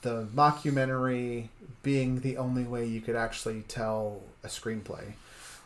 the 0.00 0.26
mockumentary 0.34 1.48
being 1.82 2.20
the 2.20 2.38
only 2.38 2.64
way 2.64 2.86
you 2.86 3.02
could 3.02 3.16
actually 3.16 3.60
tell 3.68 4.22
a 4.42 4.48
screenplay, 4.48 5.12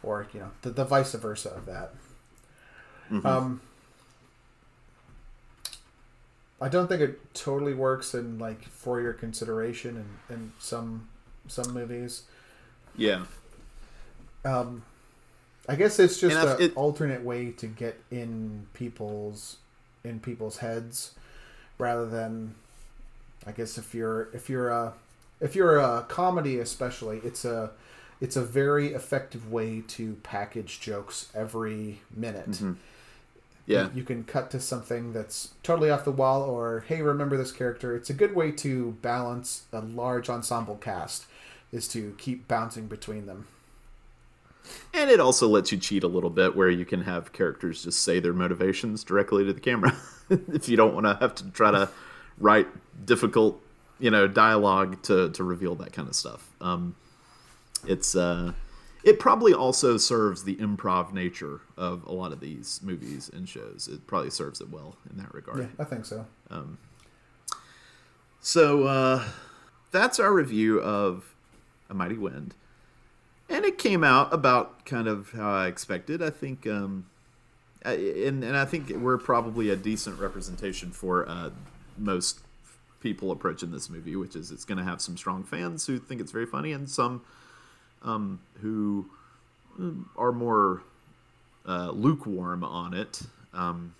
or 0.03 0.27
you 0.33 0.41
know 0.41 0.51
the, 0.63 0.71
the 0.71 0.85
vice 0.85 1.13
versa 1.15 1.51
of 1.51 1.67
that. 1.67 1.95
Um, 3.25 3.61
I 6.61 6.69
don't 6.69 6.87
think 6.89 7.01
it 7.03 7.35
totally 7.35 7.75
works 7.75 8.15
in 8.15 8.39
like 8.39 8.63
for 8.65 9.01
your 9.01 9.13
consideration 9.13 9.97
in, 10.31 10.35
in 10.35 10.53
some 10.59 11.09
some 11.49 11.73
movies. 11.75 12.23
Yeah, 12.97 13.25
Um, 14.45 14.83
I 15.69 15.77
guess 15.77 15.99
it's 15.99 16.19
just 16.19 16.37
an 16.37 16.63
it- 16.63 16.77
alternate 16.77 17.23
way 17.23 17.51
to 17.53 17.67
get 17.67 18.01
in 18.11 18.67
people's 18.75 19.57
in 20.05 20.21
people's 20.21 20.59
heads, 20.59 21.13
rather 21.79 22.07
than, 22.07 22.55
I 23.47 23.53
guess 23.53 23.79
if 23.79 23.95
you're 23.95 24.29
if 24.33 24.49
you're 24.49 24.69
a 24.71 24.93
if 25.41 25.57
you're 25.57 25.79
a 25.79 26.05
comedy 26.09 26.59
especially, 26.61 27.19
it's 27.25 27.45
a 27.45 27.71
it's 28.23 28.37
a 28.37 28.43
very 28.43 28.95
effective 28.95 29.51
way 29.51 29.83
to 29.89 30.15
package 30.23 30.79
jokes 30.81 31.29
every 31.35 32.01
minute. 32.15 32.53
Mm-hmm. 32.53 32.75
yeah, 33.67 33.89
You 33.93 34.05
can 34.05 34.23
cut 34.23 34.49
to 34.53 34.61
something 34.61 35.13
that's 35.13 35.55
totally 35.65 35.91
off 35.91 36.05
the 36.05 36.13
wall, 36.13 36.43
or 36.43 36.85
hey, 36.87 37.03
remember 37.03 37.37
this 37.37 37.51
character. 37.51 37.97
It's 37.97 38.11
a 38.11 38.15
good 38.15 38.37
way 38.37 38.53
to 38.53 38.93
balance 39.03 39.65
a 39.73 39.81
large 39.81 40.31
ensemble 40.31 40.77
cast, 40.77 41.27
is 41.73 41.89
to 41.89 42.15
keep 42.17 42.47
bouncing 42.47 42.87
between 42.87 43.27
them. 43.27 43.49
and 44.95 45.11
it 45.11 45.19
also 45.19 45.49
lets 45.49 45.73
you 45.73 45.79
cheat 45.79 46.05
a 46.05 46.09
little 46.09 46.31
bit 46.31 46.55
where 46.55 46.71
you 46.71 46.85
can 46.85 47.03
have 47.03 47.33
characters 47.33 47.83
just 47.83 48.03
say 48.05 48.21
their 48.21 48.33
motivations 48.33 49.03
directly 49.03 49.45
to 49.45 49.53
the 49.53 49.61
camera 49.61 49.97
if 50.31 50.69
you 50.69 50.77
don't 50.77 50.95
want 50.95 51.05
to 51.05 51.17
have 51.21 51.35
to 51.35 51.51
try 51.51 51.73
to 51.73 51.89
write 52.39 52.69
difficult 53.05 53.61
you 53.99 54.11
know 54.11 54.29
dialogue 54.29 55.03
to 55.03 55.31
to 55.31 55.43
reveal 55.43 55.75
that 55.75 55.93
kind 55.93 56.09
of 56.09 56.15
stuff 56.15 56.49
um 56.61 56.95
it's 57.87 58.15
uh 58.15 58.53
it 59.05 59.19
probably 59.19 59.53
also 59.53 59.97
serves 59.97 60.45
the 60.45 60.55
improv 60.57 61.13
nature 61.13 61.61
of 61.77 62.05
a 62.05 62.13
lot 62.13 62.31
of 62.33 62.39
these 62.41 62.81
movies 62.85 63.29
and 63.33 63.49
shows 63.49 63.89
it 63.93 64.07
probably 64.07 64.31
serves 64.31 64.61
it 64.61 64.71
well 64.71 64.97
in 65.11 65.17
that 65.19 65.35
regard 65.35 65.59
Yeah, 65.59 65.67
I 65.79 65.85
think 65.85 66.05
so. 66.05 66.25
Um, 66.51 66.79
so 68.41 68.85
uh, 68.85 69.25
that's 69.91 70.19
our 70.19 70.33
review 70.33 70.81
of 70.81 71.35
A 71.89 71.95
Mighty 71.95 72.19
Wind. 72.19 72.55
And 73.49 73.65
it 73.65 73.79
came 73.79 74.03
out 74.03 74.33
about 74.33 74.85
kind 74.85 75.07
of 75.07 75.31
how 75.33 75.51
I 75.53 75.67
expected. 75.67 76.23
I 76.23 76.31
think, 76.31 76.67
um, 76.67 77.07
I- 77.85 77.93
and, 77.93 78.43
and 78.43 78.57
I 78.57 78.65
think 78.65 78.89
we're 78.91 79.19
probably 79.19 79.69
a 79.71 79.77
decent 79.77 80.19
representation 80.19 80.91
for 80.91 81.29
uh, 81.29 81.51
most 81.99 82.41
people 83.01 83.31
approaching 83.31 83.71
this 83.73 83.91
movie, 83.91 84.17
which 84.17 84.35
is 84.35 84.51
it's 84.51 84.65
going 84.65 84.79
to 84.79 84.85
have 84.85 85.01
some 85.03 85.17
strong 85.17 85.45
fans 85.45 85.87
who 85.87 85.99
think 85.99 86.21
it's 86.21 86.33
very 86.33 86.47
funny 86.47 86.73
and 86.73 86.89
some 86.89 87.23
um, 88.05 88.41
who 88.61 89.07
um, 89.79 90.09
are 90.17 90.33
more 90.33 90.83
uh, 91.67 91.91
lukewarm 91.91 92.65
on 92.65 92.95
it. 92.95 93.23
Um, 93.55 93.95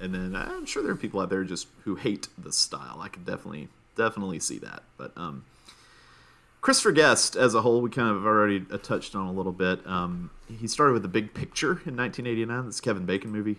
and 0.00 0.14
then 0.14 0.36
I'm 0.36 0.66
sure 0.66 0.82
there 0.82 0.92
are 0.92 0.96
people 0.96 1.20
out 1.20 1.30
there 1.30 1.44
just 1.44 1.68
who 1.84 1.94
hate 1.94 2.28
the 2.36 2.52
style. 2.52 2.98
I 3.00 3.08
could 3.08 3.24
definitely 3.24 3.68
definitely 3.96 4.40
see 4.40 4.58
that. 4.58 4.82
But 4.98 5.12
um, 5.16 5.44
Christopher 6.60 6.92
Guest, 6.92 7.36
as 7.36 7.54
a 7.54 7.62
whole, 7.62 7.80
we 7.80 7.90
kind 7.90 8.10
of 8.10 8.26
already 8.26 8.64
uh, 8.70 8.78
touched 8.78 9.14
on 9.14 9.26
a 9.26 9.32
little 9.32 9.52
bit. 9.52 9.86
Um, 9.86 10.30
he 10.48 10.66
started 10.66 10.92
with 10.92 11.02
The 11.02 11.08
Big 11.08 11.32
Picture 11.32 11.80
in 11.86 11.96
1989. 11.96 12.66
This 12.66 12.80
Kevin 12.80 13.06
Bacon 13.06 13.30
movie. 13.30 13.56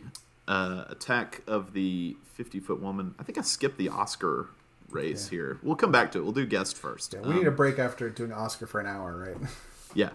Uh, 0.47 0.85
Attack 0.89 1.41
of 1.47 1.73
the 1.73 2.15
50 2.33 2.59
Foot 2.59 2.81
Woman. 2.81 3.15
I 3.19 3.23
think 3.23 3.37
I 3.37 3.41
skipped 3.41 3.77
the 3.77 3.89
Oscar 3.89 4.47
race 4.89 5.27
here. 5.29 5.59
We'll 5.63 5.75
come 5.75 5.91
back 5.91 6.11
to 6.13 6.19
it. 6.19 6.23
We'll 6.23 6.33
do 6.33 6.45
Guest 6.45 6.77
first. 6.77 7.13
Yeah, 7.13 7.21
we 7.21 7.35
need 7.35 7.47
a 7.47 7.51
break 7.51 7.79
after 7.79 8.09
doing 8.09 8.31
Oscar 8.31 8.67
for 8.67 8.79
an 8.79 8.87
hour, 8.87 9.17
right? 9.17 9.49
Yeah. 9.95 10.09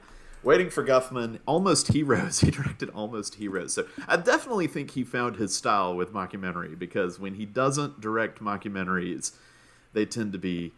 Waiting 0.44 0.70
for 0.70 0.84
Guffman, 0.84 1.38
Almost 1.46 1.88
Heroes. 1.88 2.40
He 2.42 2.50
directed 2.50 2.90
Almost 2.90 3.36
Heroes. 3.36 3.72
So 3.72 3.86
I 4.06 4.16
definitely 4.16 4.66
think 4.66 4.90
he 4.90 5.02
found 5.02 5.36
his 5.36 5.56
style 5.56 5.96
with 5.96 6.12
mockumentary 6.12 6.78
because 6.78 7.18
when 7.18 7.34
he 7.34 7.46
doesn't 7.46 8.00
direct 8.00 8.40
mockumentaries, 8.40 9.32
they 9.92 10.04
tend 10.04 10.32
to 10.32 10.38
be 10.38 10.72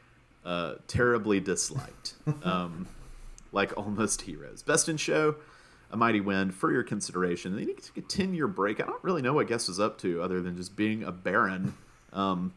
uh, 0.44 0.74
terribly 0.86 1.40
disliked. 1.40 2.14
um, 2.44 2.86
like 3.52 3.76
Almost 3.76 4.22
Heroes. 4.22 4.62
Best 4.62 4.88
in 4.88 4.96
Show, 4.96 5.36
A 5.90 5.96
Mighty 5.96 6.20
Wind, 6.20 6.54
for 6.54 6.72
your 6.72 6.82
consideration. 6.82 7.52
And 7.52 7.60
then 7.60 7.68
he 7.68 7.74
took 7.74 7.96
a 7.96 8.02
10 8.02 8.32
year 8.34 8.46
break. 8.48 8.80
I 8.80 8.86
don't 8.86 9.02
really 9.02 9.22
know 9.22 9.32
what 9.32 9.48
Guest 9.48 9.68
was 9.68 9.80
up 9.80 9.98
to 9.98 10.22
other 10.22 10.40
than 10.40 10.56
just 10.56 10.76
being 10.76 11.02
a 11.02 11.12
baron 11.12 11.74
um, 12.12 12.52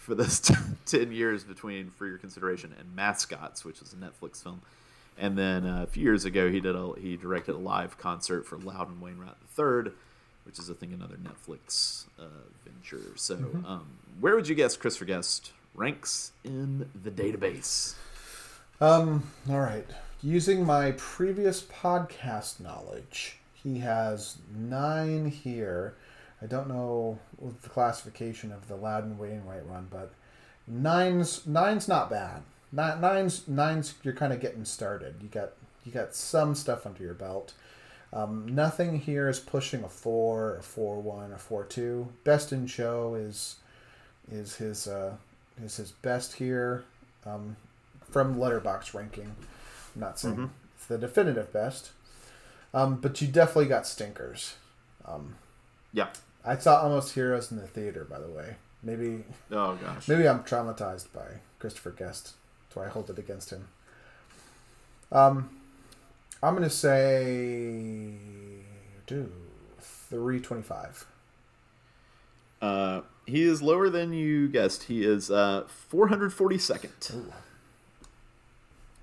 for 0.00 0.14
those 0.14 0.40
10 0.86 1.12
years 1.12 1.44
between 1.44 1.90
For 1.90 2.06
Your 2.06 2.18
Consideration 2.18 2.74
and 2.78 2.94
Mascots, 2.94 3.64
which 3.64 3.80
is 3.80 3.92
a 3.92 3.96
Netflix 3.96 4.42
film. 4.42 4.62
And 5.18 5.36
then 5.36 5.66
uh, 5.66 5.82
a 5.82 5.86
few 5.86 6.02
years 6.02 6.24
ago, 6.24 6.50
he 6.50 6.60
did 6.60 6.74
a 6.74 6.92
he 6.98 7.16
directed 7.16 7.54
a 7.54 7.58
live 7.58 7.98
concert 7.98 8.46
for 8.46 8.56
loud 8.56 8.88
Loudon 8.88 9.00
Wainwright 9.00 9.34
III, 9.58 9.92
which 10.44 10.58
is 10.58 10.70
I 10.70 10.74
think 10.74 10.94
another 10.94 11.16
Netflix 11.16 12.04
uh, 12.18 12.24
venture. 12.64 13.16
So, 13.16 13.34
um, 13.66 13.86
where 14.20 14.34
would 14.34 14.48
you 14.48 14.54
guess 14.54 14.76
Christopher 14.76 15.04
Guest 15.04 15.52
ranks 15.74 16.32
in 16.44 16.88
the 17.02 17.10
database. 17.10 17.94
Um, 18.80 19.24
all 19.48 19.60
right. 19.60 19.86
Using 20.22 20.64
my 20.64 20.92
previous 20.92 21.62
podcast 21.62 22.60
knowledge, 22.60 23.38
he 23.54 23.78
has 23.78 24.36
nine 24.54 25.30
here. 25.30 25.94
I 26.42 26.46
don't 26.46 26.68
know 26.68 27.18
the 27.62 27.68
classification 27.68 28.52
of 28.52 28.68
the 28.68 28.76
Loudon 28.76 29.18
Wainwright 29.18 29.66
run, 29.66 29.88
but 29.90 30.12
nine's 30.66 31.46
nine's 31.46 31.88
not 31.88 32.08
bad. 32.10 32.42
Nine, 32.72 33.00
nine's 33.00 33.46
nine's 33.48 33.94
you're 34.02 34.14
kind 34.14 34.32
of 34.32 34.40
getting 34.40 34.64
started. 34.64 35.16
You 35.20 35.28
got 35.28 35.50
you 35.84 35.92
got 35.92 36.14
some 36.14 36.54
stuff 36.54 36.86
under 36.86 37.02
your 37.02 37.14
belt. 37.14 37.52
Um, 38.12 38.46
nothing 38.48 38.98
here 39.00 39.28
is 39.28 39.38
pushing 39.38 39.84
a 39.84 39.88
four, 39.88 40.56
a 40.56 40.62
four 40.62 41.00
one, 41.00 41.32
a 41.32 41.38
four 41.38 41.64
two. 41.64 42.08
Best 42.24 42.52
in 42.52 42.66
show 42.66 43.14
is 43.14 43.56
is 44.30 44.56
his 44.56 44.86
uh, 44.86 45.14
is 45.62 45.76
his 45.76 45.92
best 45.92 46.34
here 46.34 46.84
um, 47.26 47.56
from 48.10 48.36
Letterboxd 48.36 48.94
ranking. 48.94 49.34
I'm 49.94 50.00
not 50.00 50.18
saying 50.18 50.34
Mm-hmm. 50.36 50.44
it's 50.76 50.86
the 50.86 50.98
definitive 50.98 51.52
best, 51.52 51.90
um, 52.72 52.96
but 52.96 53.20
you 53.20 53.28
definitely 53.28 53.66
got 53.66 53.86
stinkers. 53.86 54.54
Um, 55.04 55.36
Yeah. 55.92 56.08
I 56.44 56.56
saw 56.56 56.80
Almost 56.82 57.14
Heroes 57.14 57.50
in 57.50 57.58
the 57.58 57.66
theater, 57.66 58.04
by 58.04 58.18
the 58.18 58.28
way. 58.28 58.56
Maybe 58.82 59.24
Oh 59.50 59.74
gosh. 59.76 60.08
maybe 60.08 60.26
I'm 60.26 60.42
traumatized 60.42 61.12
by 61.12 61.40
Christopher 61.58 61.90
Guest, 61.90 62.34
so 62.72 62.80
I 62.80 62.88
hold 62.88 63.10
it 63.10 63.18
against 63.18 63.50
him. 63.50 63.68
Um, 65.12 65.50
I'm 66.42 66.54
gonna 66.54 66.70
say, 66.70 68.14
do 69.06 69.30
three 69.80 70.40
twenty 70.40 70.62
five. 70.62 71.04
Uh, 72.62 73.02
he 73.26 73.42
is 73.42 73.60
lower 73.62 73.88
than 73.90 74.12
you 74.12 74.48
guessed. 74.48 74.84
He 74.84 75.04
is 75.04 75.30
uh 75.30 75.64
442nd. 75.92 77.10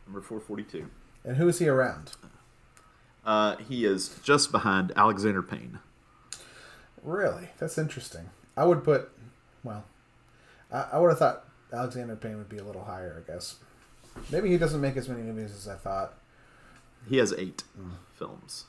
Number 0.06 0.22
442. 0.22 0.88
And 1.26 1.36
who 1.38 1.48
is 1.50 1.60
he 1.60 1.68
around? 1.68 2.12
Uh, 3.26 3.58
he 3.58 3.84
is 3.86 4.16
just 4.24 4.52
behind 4.52 4.94
Alexander 4.96 5.42
Payne. 5.44 5.80
Really, 7.08 7.48
that's 7.58 7.78
interesting. 7.78 8.30
I 8.58 8.66
would 8.66 8.84
put, 8.84 9.10
well, 9.64 9.86
I, 10.70 10.88
I 10.92 11.00
would 11.00 11.08
have 11.08 11.18
thought 11.18 11.46
Alexander 11.72 12.18
Payne 12.18 12.36
would 12.36 12.50
be 12.50 12.58
a 12.58 12.64
little 12.66 12.84
higher. 12.84 13.24
I 13.24 13.32
guess 13.32 13.56
maybe 14.30 14.50
he 14.50 14.58
doesn't 14.58 14.82
make 14.82 14.98
as 14.98 15.08
many 15.08 15.22
movies 15.22 15.56
as 15.56 15.70
I 15.70 15.76
thought. 15.76 16.16
He 17.08 17.16
has 17.16 17.32
eight 17.38 17.64
films. 18.14 18.66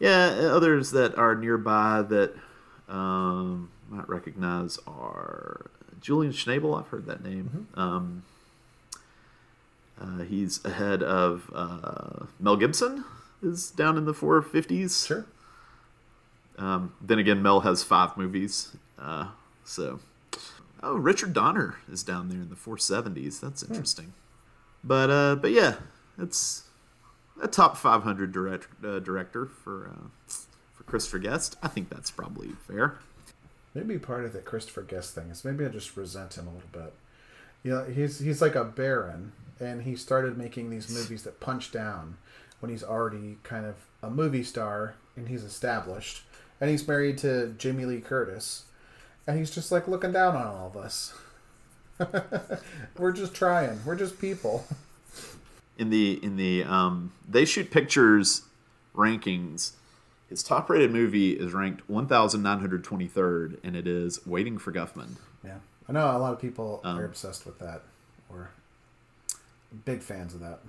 Yeah, 0.00 0.50
others 0.50 0.90
that 0.90 1.16
are 1.16 1.36
nearby 1.36 2.02
that 2.02 2.34
um, 2.88 3.70
might 3.88 4.08
recognize 4.08 4.80
are 4.88 5.70
Julian 6.00 6.32
Schnabel. 6.32 6.76
I've 6.76 6.88
heard 6.88 7.06
that 7.06 7.22
name. 7.22 7.68
Um, 7.74 8.24
uh, 10.00 10.24
he's 10.24 10.64
ahead 10.64 11.04
of 11.04 11.52
uh, 11.54 12.26
Mel 12.40 12.56
Gibson. 12.56 13.04
Is 13.44 13.70
down 13.70 13.96
in 13.96 14.06
the 14.06 14.12
450s. 14.12 15.06
Sure. 15.06 15.24
Um, 16.60 16.92
then 17.00 17.18
again, 17.18 17.42
Mel 17.42 17.60
has 17.60 17.82
five 17.82 18.16
movies. 18.16 18.76
Uh, 18.98 19.28
so, 19.64 20.00
oh, 20.82 20.96
Richard 20.96 21.32
Donner 21.32 21.76
is 21.90 22.02
down 22.02 22.28
there 22.28 22.40
in 22.40 22.50
the 22.50 22.54
470s. 22.54 23.40
That's 23.40 23.62
interesting. 23.62 24.12
But 24.84 25.10
uh, 25.10 25.36
but 25.36 25.50
yeah, 25.50 25.76
it's 26.18 26.64
a 27.42 27.48
top 27.48 27.76
500 27.76 28.32
direct, 28.32 28.68
uh, 28.84 28.98
director 28.98 29.46
for 29.46 29.88
uh, 29.88 30.32
for 30.72 30.84
Christopher 30.84 31.18
Guest. 31.18 31.56
I 31.62 31.68
think 31.68 31.88
that's 31.88 32.10
probably 32.10 32.50
fair. 32.66 32.98
Maybe 33.74 33.98
part 33.98 34.24
of 34.24 34.32
the 34.32 34.40
Christopher 34.40 34.82
Guest 34.82 35.14
thing 35.14 35.30
is 35.30 35.44
maybe 35.44 35.64
I 35.64 35.68
just 35.68 35.96
resent 35.96 36.36
him 36.36 36.46
a 36.46 36.52
little 36.52 36.68
bit. 36.72 36.92
You 37.62 37.72
know, 37.72 37.84
he's 37.84 38.18
he's 38.18 38.40
like 38.40 38.54
a 38.54 38.64
baron, 38.64 39.32
and 39.58 39.82
he 39.82 39.96
started 39.96 40.36
making 40.36 40.70
these 40.70 40.90
movies 40.90 41.24
that 41.24 41.40
punch 41.40 41.72
down 41.72 42.16
when 42.60 42.70
he's 42.70 42.84
already 42.84 43.38
kind 43.42 43.66
of 43.66 43.74
a 44.02 44.10
movie 44.10 44.42
star 44.42 44.94
and 45.16 45.28
he's 45.28 45.44
established, 45.44 46.22
and 46.60 46.70
he's 46.70 46.86
married 46.86 47.18
to 47.18 47.54
Jamie 47.58 47.84
Lee 47.84 48.00
Curtis, 48.00 48.64
and 49.26 49.38
he's 49.38 49.50
just 49.50 49.72
like 49.72 49.88
looking 49.88 50.12
down 50.12 50.36
on 50.36 50.46
all 50.46 50.66
of 50.66 50.76
us. 50.76 51.14
We're 52.98 53.12
just 53.12 53.34
trying. 53.34 53.80
We're 53.84 53.96
just 53.96 54.20
people. 54.20 54.66
In 55.78 55.90
the 55.90 56.22
in 56.22 56.36
the 56.36 56.64
um, 56.64 57.12
they 57.28 57.44
shoot 57.44 57.70
pictures 57.70 58.42
rankings. 58.94 59.72
His 60.28 60.42
top 60.42 60.70
rated 60.70 60.92
movie 60.92 61.32
is 61.32 61.52
ranked 61.52 61.88
1923rd, 61.88 63.58
and 63.64 63.74
it 63.74 63.86
is 63.88 64.24
Waiting 64.26 64.58
for 64.58 64.72
Guffman. 64.72 65.16
Yeah, 65.44 65.56
I 65.88 65.92
know 65.92 66.16
a 66.16 66.18
lot 66.18 66.32
of 66.32 66.40
people 66.40 66.80
are 66.84 67.04
obsessed 67.04 67.46
with 67.46 67.58
that, 67.58 67.82
or 68.28 68.50
big 69.84 70.02
fans 70.02 70.34
of 70.34 70.40
that. 70.40 70.60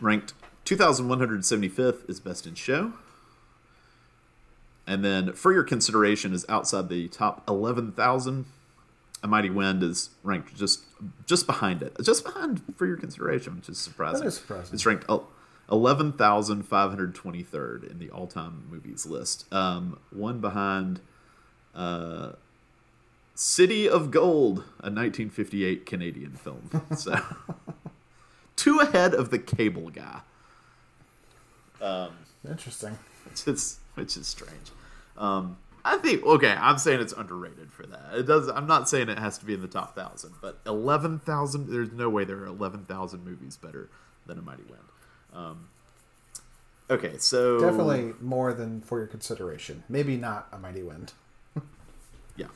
Ranked 0.00 0.34
2175th 0.64 2.10
is 2.10 2.18
Best 2.18 2.46
in 2.46 2.54
Show. 2.54 2.94
And 4.86 5.04
then 5.04 5.32
For 5.32 5.52
Your 5.52 5.64
Consideration 5.64 6.32
is 6.32 6.46
outside 6.48 6.88
the 6.88 7.08
top 7.08 7.42
11,000. 7.48 8.46
A 9.22 9.28
Mighty 9.28 9.50
Wind 9.50 9.82
is 9.82 10.10
ranked 10.22 10.54
just 10.54 10.84
just 11.26 11.46
behind 11.46 11.82
it. 11.82 11.96
Just 12.02 12.24
behind 12.24 12.62
For 12.76 12.86
Your 12.86 12.96
Consideration, 12.96 13.56
which 13.56 13.68
is 13.68 13.76
surprising. 13.78 14.20
That 14.20 14.28
is 14.28 14.36
surprising. 14.36 14.74
It's 14.74 14.86
ranked 14.86 15.04
el- 15.08 15.28
11,523rd 15.70 17.90
in 17.90 17.98
the 17.98 18.10
all-time 18.10 18.66
movies 18.70 19.04
list. 19.06 19.52
Um, 19.52 19.98
one 20.10 20.38
behind 20.40 21.00
uh, 21.74 22.32
City 23.34 23.88
of 23.88 24.10
Gold, 24.12 24.58
a 24.78 24.90
1958 24.90 25.84
Canadian 25.86 26.32
film. 26.32 26.82
So 26.96 27.16
two 28.54 28.78
ahead 28.78 29.12
of 29.14 29.30
the 29.30 29.38
Cable 29.38 29.90
Guy. 29.90 30.20
Interesting. 32.48 32.98
It's, 33.26 33.46
is 33.48 33.80
which 33.96 34.16
is 34.16 34.26
strange. 34.26 34.70
Um, 35.18 35.58
I 35.84 35.98
think 35.98 36.24
okay, 36.24 36.50
I'm 36.52 36.78
saying 36.78 37.00
it's 37.00 37.12
underrated 37.12 37.72
for 37.72 37.86
that. 37.86 38.14
It 38.14 38.26
does. 38.26 38.48
I'm 38.48 38.66
not 38.66 38.88
saying 38.88 39.08
it 39.08 39.18
has 39.18 39.38
to 39.38 39.44
be 39.44 39.54
in 39.54 39.60
the 39.60 39.68
top 39.68 39.94
thousand, 39.94 40.34
but 40.40 40.60
eleven 40.66 41.18
thousand. 41.18 41.68
There's 41.68 41.92
no 41.92 42.08
way 42.08 42.24
there 42.24 42.38
are 42.38 42.46
eleven 42.46 42.84
thousand 42.84 43.24
movies 43.24 43.56
better 43.56 43.88
than 44.26 44.38
A 44.38 44.42
Mighty 44.42 44.64
Wind. 44.64 44.82
Um, 45.32 45.68
okay, 46.90 47.18
so 47.18 47.60
Definitely 47.60 48.14
more 48.20 48.52
than 48.52 48.80
for 48.80 48.98
your 48.98 49.06
consideration. 49.06 49.84
Maybe 49.88 50.16
not 50.16 50.48
a 50.52 50.58
mighty 50.58 50.82
wind. 50.82 51.12
yeah. 52.36 52.46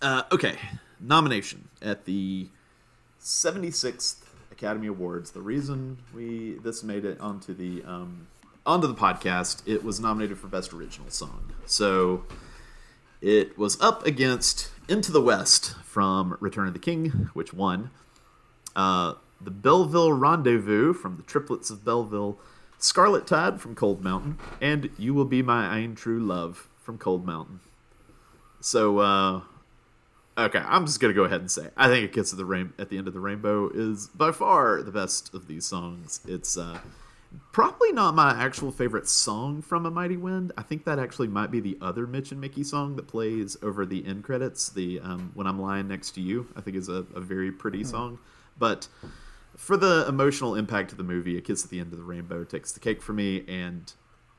Uh, 0.00 0.22
okay, 0.32 0.56
nomination 1.00 1.68
at 1.80 2.04
the 2.04 2.48
76th 3.20 4.16
Academy 4.50 4.86
Awards. 4.86 5.30
The 5.30 5.40
reason 5.40 5.98
we 6.14 6.58
this 6.62 6.82
made 6.82 7.04
it 7.04 7.20
onto 7.20 7.54
the 7.54 7.82
um, 7.84 8.26
onto 8.66 8.86
the 8.86 8.94
podcast, 8.94 9.62
it 9.66 9.84
was 9.84 10.00
nominated 10.00 10.38
for 10.38 10.48
Best 10.48 10.72
Original 10.72 11.10
Song. 11.10 11.52
So 11.66 12.24
it 13.20 13.58
was 13.58 13.80
up 13.80 14.06
against 14.06 14.70
Into 14.88 15.12
the 15.12 15.20
West 15.20 15.74
from 15.84 16.36
Return 16.40 16.66
of 16.68 16.72
the 16.72 16.78
King, 16.78 17.30
which 17.34 17.52
won. 17.52 17.90
Uh, 18.74 19.14
the 19.40 19.50
Belleville 19.50 20.12
Rendezvous 20.12 20.94
from 20.94 21.16
the 21.16 21.22
Triplets 21.22 21.70
of 21.70 21.84
Belleville, 21.84 22.38
Scarlet 22.78 23.26
Tide 23.26 23.60
from 23.60 23.74
Cold 23.74 24.02
Mountain, 24.02 24.38
and 24.60 24.90
You 24.98 25.14
Will 25.14 25.24
Be 25.24 25.42
My 25.42 25.78
Ain 25.78 25.94
True 25.94 26.20
Love 26.20 26.68
from 26.82 26.98
Cold 26.98 27.26
Mountain. 27.26 27.60
So, 28.60 28.98
uh, 28.98 29.42
okay, 30.38 30.60
I'm 30.60 30.86
just 30.86 31.00
gonna 31.00 31.12
go 31.12 31.24
ahead 31.24 31.40
and 31.40 31.50
say 31.50 31.68
I 31.76 31.88
think 31.88 32.04
it 32.04 32.12
gets 32.12 32.30
to 32.30 32.36
the 32.36 32.44
rain 32.44 32.72
at 32.78 32.88
the 32.88 32.98
end 32.98 33.08
of 33.08 33.14
the 33.14 33.20
rainbow 33.20 33.68
is 33.68 34.08
by 34.08 34.32
far 34.32 34.82
the 34.82 34.90
best 34.90 35.34
of 35.34 35.46
these 35.46 35.66
songs. 35.66 36.20
It's 36.26 36.56
uh, 36.56 36.78
probably 37.52 37.92
not 37.92 38.14
my 38.14 38.30
actual 38.32 38.70
favorite 38.70 39.08
song 39.08 39.62
from 39.62 39.86
A 39.86 39.90
Mighty 39.90 40.16
Wind. 40.16 40.52
I 40.56 40.62
think 40.62 40.84
that 40.84 40.98
actually 40.98 41.28
might 41.28 41.50
be 41.50 41.60
the 41.60 41.78
other 41.80 42.06
Mitch 42.06 42.32
and 42.32 42.40
Mickey 42.40 42.64
song 42.64 42.96
that 42.96 43.08
plays 43.08 43.56
over 43.62 43.86
the 43.86 44.04
end 44.06 44.24
credits. 44.24 44.68
The 44.68 45.00
um, 45.00 45.30
When 45.34 45.46
I'm 45.46 45.60
Lying 45.60 45.88
Next 45.88 46.12
to 46.12 46.20
You, 46.20 46.48
I 46.56 46.60
think 46.60 46.76
is 46.76 46.88
a, 46.88 47.06
a 47.14 47.20
very 47.20 47.52
pretty 47.52 47.84
song, 47.84 48.18
but 48.58 48.88
for 49.56 49.76
the 49.76 50.06
emotional 50.08 50.54
impact 50.54 50.92
of 50.92 50.98
the 50.98 51.04
movie, 51.04 51.38
A 51.38 51.40
Kiss 51.40 51.64
at 51.64 51.70
the 51.70 51.80
End 51.80 51.92
of 51.92 51.98
the 51.98 52.04
Rainbow 52.04 52.44
takes 52.44 52.72
the 52.72 52.80
cake 52.80 53.00
for 53.00 53.12
me. 53.12 53.44
And 53.46 53.92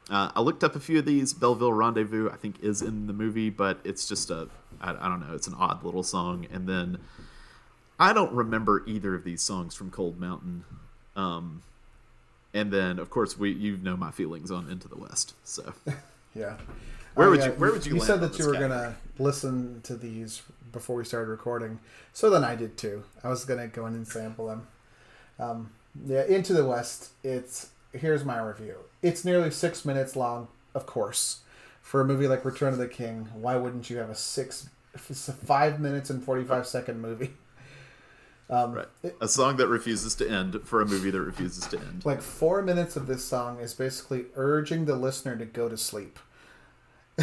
uh, 0.09 0.31
I 0.35 0.41
looked 0.41 0.63
up 0.63 0.75
a 0.75 0.79
few 0.79 0.99
of 0.99 1.05
these. 1.05 1.33
Belleville 1.33 1.73
Rendezvous, 1.73 2.29
I 2.29 2.35
think, 2.35 2.59
is 2.61 2.81
in 2.81 3.07
the 3.07 3.13
movie, 3.13 3.49
but 3.49 3.79
it's 3.83 4.07
just 4.07 4.29
a, 4.29 4.49
I, 4.81 4.91
I 4.91 5.07
don't 5.07 5.21
know, 5.21 5.33
it's 5.33 5.47
an 5.47 5.55
odd 5.55 5.83
little 5.83 6.03
song. 6.03 6.47
And 6.51 6.67
then 6.67 6.99
I 7.99 8.13
don't 8.13 8.33
remember 8.33 8.83
either 8.85 9.15
of 9.15 9.23
these 9.23 9.41
songs 9.41 9.73
from 9.73 9.89
Cold 9.89 10.19
Mountain. 10.19 10.65
Um, 11.15 11.63
and 12.55 12.71
then, 12.71 12.97
of 12.97 13.09
course, 13.11 13.37
we 13.37 13.51
you 13.51 13.77
know 13.77 13.95
my 13.95 14.09
feelings 14.11 14.49
on 14.49 14.69
Into 14.71 14.87
the 14.87 14.97
West. 14.97 15.35
So 15.43 15.73
Yeah. 16.33 16.57
Where 17.13 17.27
Oh, 17.27 17.31
would 17.31 17.43
you- 17.45 17.51
where 17.51 17.71
would 17.71 17.85
you 17.85 17.95
You 17.95 18.01
said 18.01 18.19
that 18.21 18.37
you 18.39 18.47
were 18.47 18.53
category? 18.53 18.79
gonna 18.81 18.95
listen 19.19 19.81
to 19.83 19.95
these 19.95 20.41
before 20.73 20.97
we 20.97 21.05
started 21.05 21.29
recording, 21.29 21.79
so 22.11 22.29
then 22.29 22.43
I 22.43 22.55
did 22.55 22.77
too. 22.77 23.03
I 23.23 23.29
was 23.29 23.45
gonna 23.45 23.67
go 23.67 23.85
in 23.87 23.93
and 23.93 24.07
sample 24.07 24.47
them. 24.47 24.67
Um, 25.39 25.69
yeah, 26.05 26.23
Into 26.25 26.51
the 26.53 26.65
West. 26.65 27.11
It's 27.23 27.69
here's 27.93 28.25
my 28.25 28.39
review. 28.41 28.75
It's 29.01 29.23
nearly 29.23 29.51
six 29.51 29.85
minutes 29.85 30.15
long, 30.17 30.49
of 30.73 30.85
course. 30.85 31.41
For 31.81 32.01
a 32.01 32.05
movie 32.05 32.27
like 32.27 32.43
Return 32.43 32.73
of 32.73 32.79
the 32.79 32.87
King, 32.87 33.29
why 33.33 33.55
wouldn't 33.55 33.89
you 33.89 33.97
have 33.97 34.09
a 34.09 34.15
six 34.15 34.69
five 34.97 35.79
minutes 35.79 36.09
and 36.09 36.21
forty 36.23 36.43
five 36.43 36.67
second 36.67 37.01
movie. 37.01 37.33
Um, 38.49 38.73
right. 38.73 38.87
A 39.21 39.27
song 39.27 39.57
that 39.57 39.67
refuses 39.67 40.13
to 40.15 40.29
end 40.29 40.61
for 40.63 40.81
a 40.81 40.85
movie 40.85 41.09
that 41.09 41.21
refuses 41.21 41.65
to 41.67 41.79
end. 41.79 42.05
Like 42.05 42.21
four 42.21 42.61
minutes 42.61 42.95
of 42.95 43.07
this 43.07 43.25
song 43.25 43.59
is 43.59 43.73
basically 43.73 44.25
urging 44.35 44.85
the 44.85 44.95
listener 44.95 45.35
to 45.35 45.45
go 45.45 45.67
to 45.67 45.77
sleep. 45.77 46.19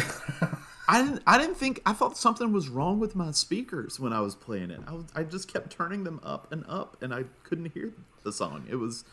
I 0.87 1.01
didn't. 1.01 1.23
I 1.25 1.37
didn't 1.37 1.55
think. 1.55 1.81
I 1.85 1.93
thought 1.93 2.17
something 2.17 2.51
was 2.51 2.67
wrong 2.67 2.99
with 2.99 3.15
my 3.15 3.31
speakers 3.31 3.99
when 3.99 4.11
I 4.11 4.19
was 4.19 4.35
playing 4.35 4.69
it. 4.69 4.81
I, 4.85 4.93
was, 4.93 5.05
I 5.15 5.23
just 5.23 5.51
kept 5.51 5.71
turning 5.71 6.03
them 6.03 6.19
up 6.23 6.51
and 6.51 6.65
up, 6.67 7.01
and 7.01 7.13
I 7.13 7.23
couldn't 7.43 7.73
hear 7.73 7.93
the 8.23 8.33
song. 8.33 8.65
It 8.69 8.75
was. 8.75 9.05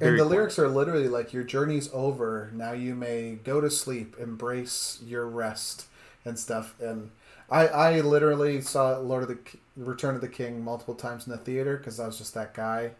and 0.00 0.12
the 0.14 0.18
quiet. 0.18 0.30
lyrics 0.30 0.58
are 0.58 0.68
literally 0.68 1.08
like, 1.08 1.32
"Your 1.32 1.42
journey's 1.42 1.90
over. 1.92 2.50
Now 2.54 2.72
you 2.72 2.94
may 2.94 3.34
go 3.42 3.60
to 3.60 3.70
sleep. 3.70 4.14
Embrace 4.20 5.00
your 5.04 5.26
rest 5.26 5.86
and 6.24 6.38
stuff." 6.38 6.80
And 6.80 7.10
I, 7.50 7.66
I 7.66 8.00
literally 8.00 8.60
saw 8.60 8.96
Lord 8.98 9.24
of 9.24 9.28
the 9.30 9.38
Return 9.76 10.14
of 10.14 10.20
the 10.20 10.28
King 10.28 10.62
multiple 10.62 10.94
times 10.94 11.26
in 11.26 11.32
the 11.32 11.38
theater 11.38 11.76
because 11.76 11.98
I 11.98 12.06
was 12.06 12.18
just 12.18 12.34
that 12.34 12.54
guy. 12.54 12.92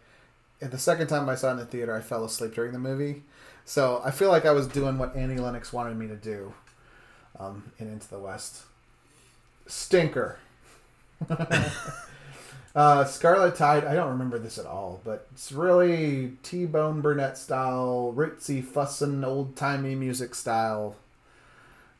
And 0.61 0.71
the 0.71 0.77
second 0.77 1.07
time 1.07 1.27
I 1.29 1.35
saw 1.35 1.49
it 1.49 1.53
in 1.53 1.57
the 1.57 1.65
theater, 1.65 1.95
I 1.95 2.01
fell 2.01 2.23
asleep 2.23 2.53
during 2.53 2.73
the 2.73 2.79
movie. 2.79 3.23
So 3.65 4.01
I 4.05 4.11
feel 4.11 4.29
like 4.29 4.45
I 4.45 4.51
was 4.51 4.67
doing 4.67 4.97
what 4.97 5.15
Annie 5.15 5.37
Lennox 5.37 5.73
wanted 5.73 5.97
me 5.97 6.07
to 6.07 6.15
do 6.15 6.53
um, 7.39 7.71
in 7.79 7.87
Into 7.87 8.07
the 8.09 8.19
West. 8.19 8.63
Stinker. 9.67 10.37
uh, 12.75 13.05
Scarlet 13.05 13.55
Tide, 13.55 13.85
I 13.85 13.95
don't 13.95 14.09
remember 14.09 14.37
this 14.37 14.57
at 14.57 14.65
all, 14.65 15.01
but 15.03 15.27
it's 15.31 15.51
really 15.51 16.33
T 16.43 16.65
Bone 16.65 17.01
Burnett 17.01 17.37
style, 17.37 18.13
ritzy, 18.15 18.63
fussin', 18.63 19.25
old 19.25 19.55
timey 19.55 19.95
music 19.95 20.35
style. 20.35 20.95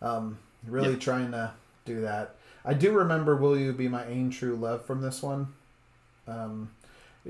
Um, 0.02 0.38
really 0.68 0.94
yeah. 0.94 1.00
trying 1.00 1.32
to 1.32 1.52
do 1.86 2.02
that. 2.02 2.36
I 2.66 2.74
do 2.74 2.92
remember 2.92 3.36
"Will 3.36 3.58
You 3.58 3.72
Be 3.74 3.88
My 3.88 4.06
Ain 4.06 4.32
True 4.32 4.56
Love" 4.56 4.86
from 4.86 5.02
this 5.02 5.22
one. 5.22 5.54
Um, 6.28 6.72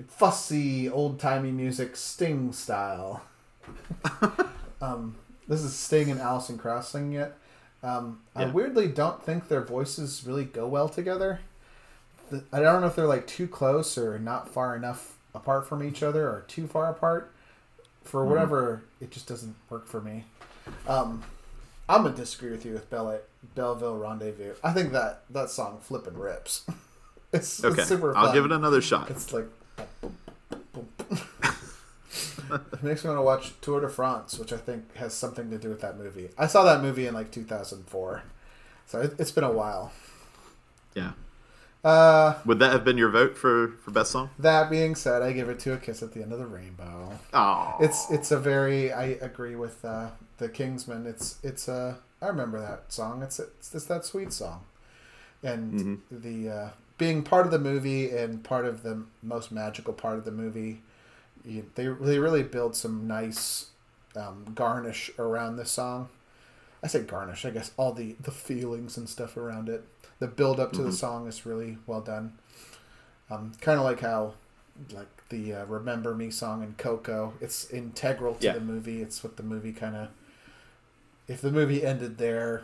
fussy, 0.07 0.89
old 0.89 1.19
timey 1.19 1.51
music, 1.51 1.95
Sting 1.95 2.53
style. 2.53 3.21
um, 4.81 5.15
this 5.47 5.61
is 5.61 5.75
Sting 5.75 6.09
and 6.09 6.19
Alison 6.19 6.57
Krauss 6.57 6.89
singing 6.89 7.13
it. 7.13 7.33
Um, 7.83 8.21
yeah. 8.35 8.43
I 8.43 8.45
weirdly 8.47 8.87
don't 8.87 9.21
think 9.21 9.47
their 9.47 9.61
voices 9.61 10.23
really 10.25 10.45
go 10.45 10.67
well 10.67 10.89
together. 10.89 11.39
I 12.51 12.59
don't 12.59 12.81
know 12.81 12.87
if 12.87 12.95
they're 12.95 13.05
like 13.05 13.27
too 13.27 13.47
close 13.47 13.97
or 13.97 14.17
not 14.17 14.49
far 14.49 14.75
enough 14.75 15.17
apart 15.35 15.67
from 15.67 15.83
each 15.83 16.01
other 16.01 16.27
or 16.27 16.45
too 16.47 16.65
far 16.65 16.89
apart. 16.89 17.31
For 18.03 18.21
mm-hmm. 18.21 18.29
whatever, 18.31 18.83
mm. 18.83 19.03
it 19.03 19.11
just 19.11 19.27
doesn't 19.27 19.55
work 19.69 19.87
for 19.87 20.01
me. 20.01 20.23
Um, 20.87 21.23
I'm 21.87 22.03
gonna 22.03 22.15
disagree 22.15 22.51
with 22.51 22.65
you 22.65 22.73
with 22.73 22.89
Belle, 22.89 23.19
Belleville 23.55 23.97
Rendezvous. 23.97 24.55
I 24.63 24.73
think 24.73 24.91
that 24.93 25.23
that 25.29 25.49
song 25.49 25.79
flipping 25.81 26.17
rips. 26.17 26.65
it's, 27.33 27.63
okay. 27.63 27.81
It's 27.81 27.89
super. 27.89 28.13
Fun. 28.13 28.25
I'll 28.25 28.33
give 28.33 28.45
it 28.45 28.51
another 28.51 28.81
shot. 28.81 29.09
It's 29.09 29.31
like. 29.31 29.45
it 32.51 32.83
makes 32.83 33.03
me 33.03 33.09
want 33.09 33.19
to 33.19 33.23
watch 33.23 33.53
Tour 33.61 33.81
de 33.81 33.89
France, 33.89 34.39
which 34.39 34.51
I 34.51 34.57
think 34.57 34.95
has 34.95 35.13
something 35.13 35.49
to 35.51 35.57
do 35.57 35.69
with 35.69 35.81
that 35.81 35.97
movie. 35.97 36.29
I 36.37 36.47
saw 36.47 36.63
that 36.63 36.81
movie 36.81 37.05
in 37.07 37.13
like 37.13 37.31
2004, 37.31 38.23
so 38.87 39.01
it, 39.01 39.13
has 39.17 39.31
been 39.31 39.43
a 39.43 39.51
while. 39.51 39.91
Yeah. 40.95 41.11
Uh, 41.83 42.35
Would 42.45 42.59
that 42.59 42.71
have 42.71 42.83
been 42.83 42.97
your 42.97 43.09
vote 43.09 43.37
for, 43.37 43.73
for 43.83 43.91
best 43.91 44.11
song? 44.11 44.31
That 44.39 44.71
being 44.71 44.95
said, 44.95 45.21
I 45.21 45.33
give 45.33 45.49
it 45.49 45.59
to 45.59 45.73
a 45.73 45.77
kiss 45.77 46.01
at 46.01 46.13
the 46.13 46.23
end 46.23 46.33
of 46.33 46.39
the 46.39 46.47
rainbow. 46.47 47.19
Oh, 47.31 47.75
it's 47.79 48.09
it's 48.09 48.31
a 48.31 48.39
very 48.39 48.91
I 48.91 49.05
agree 49.21 49.55
with 49.55 49.85
uh, 49.85 50.09
the 50.37 50.49
Kingsmen. 50.49 51.05
It's 51.05 51.37
it's 51.43 51.67
a 51.67 51.99
I 52.21 52.27
remember 52.27 52.59
that 52.59 52.91
song. 52.91 53.21
It's 53.21 53.39
it's, 53.39 53.73
it's 53.73 53.85
that 53.85 54.05
sweet 54.05 54.33
song, 54.33 54.65
and 55.43 55.73
mm-hmm. 55.73 56.21
the 56.21 56.49
uh, 56.49 56.69
being 56.97 57.23
part 57.23 57.45
of 57.45 57.51
the 57.51 57.59
movie 57.59 58.09
and 58.11 58.43
part 58.43 58.65
of 58.65 58.83
the 58.83 59.03
most 59.21 59.51
magical 59.51 59.93
part 59.93 60.17
of 60.17 60.25
the 60.25 60.31
movie 60.31 60.81
you, 61.45 61.69
they 61.75 61.87
they 61.87 62.19
really 62.19 62.43
build 62.43 62.75
some 62.75 63.07
nice 63.07 63.67
um, 64.15 64.45
garnish 64.55 65.11
around 65.17 65.57
this 65.57 65.71
song. 65.71 66.09
I 66.83 66.87
say 66.87 67.01
garnish, 67.01 67.45
I 67.45 67.51
guess 67.51 67.71
all 67.77 67.93
the 67.93 68.15
the 68.19 68.31
feelings 68.31 68.97
and 68.97 69.07
stuff 69.07 69.37
around 69.37 69.69
it. 69.69 69.83
The 70.19 70.27
build 70.27 70.59
up 70.59 70.71
to 70.73 70.79
mm-hmm. 70.79 70.89
the 70.89 70.95
song 70.95 71.27
is 71.27 71.45
really 71.45 71.77
well 71.85 72.01
done. 72.01 72.37
Um, 73.29 73.53
kind 73.61 73.79
of 73.79 73.85
like 73.85 74.01
how 74.01 74.33
like 74.91 75.07
the 75.29 75.53
uh, 75.53 75.65
"Remember 75.65 76.15
Me" 76.15 76.29
song 76.29 76.63
in 76.63 76.73
Coco. 76.77 77.33
It's 77.41 77.69
integral 77.69 78.35
to 78.35 78.45
yeah. 78.45 78.53
the 78.53 78.61
movie. 78.61 79.01
It's 79.01 79.23
what 79.23 79.37
the 79.37 79.43
movie 79.43 79.73
kind 79.73 79.95
of. 79.95 80.09
If 81.27 81.41
the 81.41 81.51
movie 81.51 81.83
ended 81.83 82.17
there, 82.17 82.63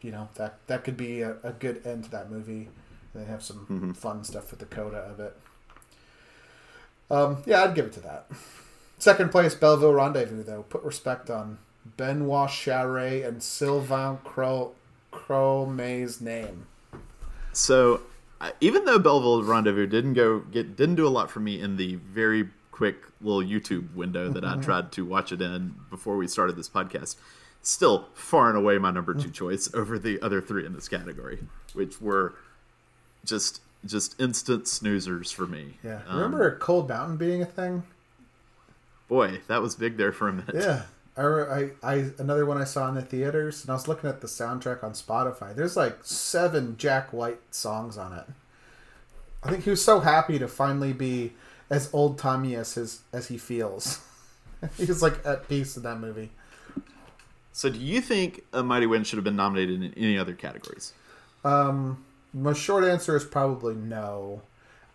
you 0.00 0.10
know 0.10 0.28
that 0.34 0.58
that 0.66 0.84
could 0.84 0.96
be 0.96 1.20
a, 1.22 1.36
a 1.42 1.52
good 1.52 1.84
end 1.86 2.04
to 2.04 2.10
that 2.10 2.30
movie. 2.30 2.68
They 3.14 3.24
have 3.24 3.42
some 3.42 3.66
mm-hmm. 3.66 3.92
fun 3.92 4.24
stuff 4.24 4.50
with 4.50 4.60
the 4.60 4.66
coda 4.66 4.98
of 4.98 5.20
it. 5.20 5.36
Um, 7.10 7.42
yeah, 7.44 7.64
I'd 7.64 7.74
give 7.74 7.86
it 7.86 7.92
to 7.94 8.00
that. 8.00 8.26
Second 8.98 9.30
place, 9.30 9.54
Belleville 9.54 9.94
Rendezvous, 9.94 10.44
though. 10.44 10.62
Put 10.62 10.82
respect 10.84 11.28
on 11.28 11.58
Benoit 11.96 12.48
Charest 12.48 13.26
and 13.26 13.42
Sylvain 13.42 14.18
Cro- 14.22 14.72
Cromet's 15.10 16.20
name. 16.20 16.66
So, 17.52 18.02
even 18.60 18.84
though 18.84 18.98
Belleville 18.98 19.42
Rendezvous 19.42 19.86
didn't 19.86 20.14
go 20.14 20.40
get 20.40 20.76
didn't 20.76 20.94
do 20.94 21.06
a 21.06 21.10
lot 21.10 21.30
for 21.30 21.40
me 21.40 21.60
in 21.60 21.76
the 21.76 21.96
very 21.96 22.48
quick 22.70 23.04
little 23.20 23.42
YouTube 23.42 23.94
window 23.94 24.30
that 24.30 24.44
I 24.44 24.56
tried 24.56 24.92
to 24.92 25.04
watch 25.04 25.32
it 25.32 25.42
in 25.42 25.74
before 25.90 26.16
we 26.16 26.26
started 26.26 26.56
this 26.56 26.68
podcast, 26.68 27.16
still 27.62 28.08
far 28.14 28.48
and 28.48 28.56
away 28.56 28.78
my 28.78 28.90
number 28.90 29.14
two 29.14 29.30
choice 29.30 29.72
over 29.74 29.98
the 29.98 30.20
other 30.20 30.40
three 30.40 30.64
in 30.64 30.72
this 30.72 30.88
category, 30.88 31.40
which 31.72 32.00
were 32.00 32.34
just 33.24 33.60
just 33.84 34.20
instant 34.20 34.64
snoozers 34.64 35.32
for 35.32 35.46
me. 35.46 35.78
Yeah. 35.82 36.00
Um, 36.06 36.16
Remember 36.16 36.56
Cold 36.58 36.88
Mountain 36.88 37.16
being 37.16 37.42
a 37.42 37.46
thing? 37.46 37.82
Boy, 39.08 39.40
that 39.48 39.62
was 39.62 39.74
big 39.74 39.96
there 39.96 40.12
for 40.12 40.28
a 40.28 40.32
minute. 40.32 40.54
Yeah. 40.54 40.82
I, 41.16 41.22
I, 41.22 41.70
I 41.82 41.94
another 42.18 42.46
one 42.46 42.58
I 42.58 42.64
saw 42.64 42.88
in 42.88 42.94
the 42.94 43.02
theaters, 43.02 43.62
and 43.62 43.70
I 43.70 43.74
was 43.74 43.88
looking 43.88 44.08
at 44.08 44.20
the 44.20 44.26
soundtrack 44.26 44.84
on 44.84 44.92
Spotify. 44.92 45.54
There's 45.54 45.76
like 45.76 45.98
seven 46.02 46.76
Jack 46.76 47.12
White 47.12 47.40
songs 47.50 47.98
on 47.98 48.12
it. 48.12 48.24
I 49.42 49.50
think 49.50 49.64
he 49.64 49.70
was 49.70 49.84
so 49.84 50.00
happy 50.00 50.38
to 50.38 50.46
finally 50.48 50.92
be 50.92 51.32
as 51.68 51.90
old 51.92 52.18
timey 52.18 52.54
as 52.54 52.74
his 52.74 53.00
as 53.12 53.28
he 53.28 53.38
feels. 53.38 54.00
he 54.76 54.86
was 54.86 55.02
like 55.02 55.24
at 55.26 55.48
peace 55.48 55.76
in 55.76 55.82
that 55.82 55.98
movie. 55.98 56.30
So, 57.52 57.68
do 57.68 57.78
you 57.78 58.00
think 58.00 58.44
A 58.52 58.62
Mighty 58.62 58.86
Wind 58.86 59.06
should 59.06 59.16
have 59.16 59.24
been 59.24 59.36
nominated 59.36 59.82
in 59.82 59.92
any 59.94 60.16
other 60.16 60.34
categories? 60.34 60.92
Um, 61.44 62.04
my 62.32 62.52
short 62.52 62.84
answer 62.84 63.16
is 63.16 63.24
probably 63.24 63.74
no. 63.74 64.42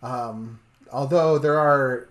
Um, 0.02 0.60
although 0.92 1.38
there 1.38 1.60
are 1.60 2.08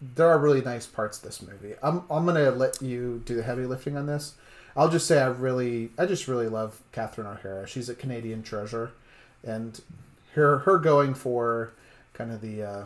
there 0.00 0.28
are 0.28 0.38
really 0.38 0.62
nice 0.62 0.86
parts 0.86 1.18
of 1.18 1.24
this 1.24 1.42
movie. 1.42 1.74
I'm 1.82 2.04
I'm 2.10 2.26
gonna 2.26 2.50
let 2.50 2.80
you 2.82 3.22
do 3.24 3.34
the 3.34 3.42
heavy 3.42 3.66
lifting 3.66 3.96
on 3.96 4.06
this. 4.06 4.34
I'll 4.76 4.88
just 4.88 5.06
say 5.06 5.20
I 5.20 5.26
really 5.26 5.90
I 5.98 6.06
just 6.06 6.28
really 6.28 6.48
love 6.48 6.80
Catherine 6.92 7.26
O'Hara. 7.26 7.66
She's 7.66 7.88
a 7.88 7.94
Canadian 7.94 8.42
treasure, 8.42 8.92
and 9.44 9.80
her 10.34 10.58
her 10.58 10.78
going 10.78 11.14
for 11.14 11.72
kind 12.12 12.32
of 12.32 12.40
the 12.40 12.62
uh, 12.62 12.84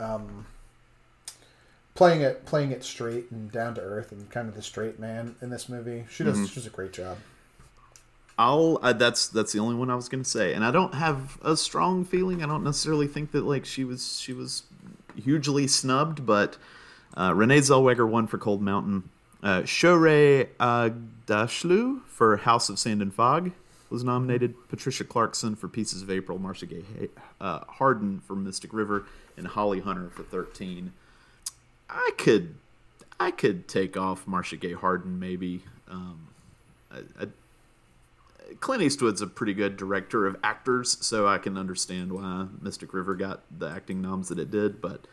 um, 0.00 0.46
playing 1.94 2.20
it 2.20 2.44
playing 2.44 2.72
it 2.72 2.84
straight 2.84 3.30
and 3.30 3.50
down 3.50 3.74
to 3.74 3.80
earth 3.80 4.12
and 4.12 4.28
kind 4.30 4.48
of 4.48 4.54
the 4.54 4.62
straight 4.62 4.98
man 4.98 5.36
in 5.40 5.50
this 5.50 5.68
movie. 5.68 6.04
She 6.10 6.24
does 6.24 6.36
mm-hmm. 6.36 6.46
she 6.46 6.54
does 6.56 6.66
a 6.66 6.70
great 6.70 6.92
job. 6.92 7.18
I'll 8.36 8.80
uh, 8.82 8.92
that's 8.92 9.28
that's 9.28 9.52
the 9.52 9.60
only 9.60 9.76
one 9.76 9.90
I 9.90 9.94
was 9.94 10.08
gonna 10.08 10.24
say, 10.24 10.54
and 10.54 10.64
I 10.64 10.70
don't 10.70 10.94
have 10.94 11.38
a 11.42 11.56
strong 11.56 12.04
feeling. 12.04 12.42
I 12.42 12.46
don't 12.46 12.64
necessarily 12.64 13.06
think 13.06 13.30
that 13.32 13.44
like 13.44 13.64
she 13.64 13.84
was 13.84 14.18
she 14.20 14.32
was 14.32 14.64
hugely 15.14 15.68
snubbed, 15.68 16.26
but 16.26 16.56
uh, 17.16 17.32
Renee 17.34 17.60
Zellweger 17.60 18.08
won 18.08 18.26
for 18.26 18.38
Cold 18.38 18.60
Mountain. 18.60 19.08
Uh, 19.42 19.60
Shohreh 19.60 20.48
Aghdashloo 20.58 22.02
for 22.06 22.38
House 22.38 22.68
of 22.68 22.78
Sand 22.78 23.02
and 23.02 23.14
Fog 23.14 23.52
was 23.90 24.02
nominated. 24.02 24.54
Patricia 24.68 25.04
Clarkson 25.04 25.54
for 25.54 25.68
Pieces 25.68 26.02
of 26.02 26.10
April. 26.10 26.38
Marcia 26.38 26.66
Gay 26.66 26.82
uh, 27.40 27.60
Harden 27.68 28.20
for 28.26 28.34
Mystic 28.34 28.72
River, 28.72 29.06
and 29.36 29.46
Holly 29.46 29.78
Hunter 29.78 30.10
for 30.10 30.24
Thirteen. 30.24 30.92
I 31.94 32.10
could 32.18 32.56
I 33.18 33.30
could 33.30 33.68
take 33.68 33.96
off 33.96 34.26
Marcia 34.26 34.56
Gay 34.56 34.72
Harden 34.72 35.18
maybe. 35.18 35.62
Um, 35.88 36.28
I, 36.90 36.98
I 37.22 37.26
Clint 38.60 38.82
Eastwood's 38.82 39.22
a 39.22 39.26
pretty 39.26 39.54
good 39.54 39.76
director 39.76 40.26
of 40.26 40.36
actors, 40.42 40.98
so 41.04 41.26
I 41.26 41.38
can 41.38 41.56
understand 41.56 42.12
why 42.12 42.46
Mystic 42.60 42.92
River 42.92 43.14
got 43.14 43.42
the 43.56 43.68
acting 43.68 44.02
noms 44.02 44.28
that 44.28 44.38
it 44.38 44.50
did, 44.50 44.80
but 44.80 45.06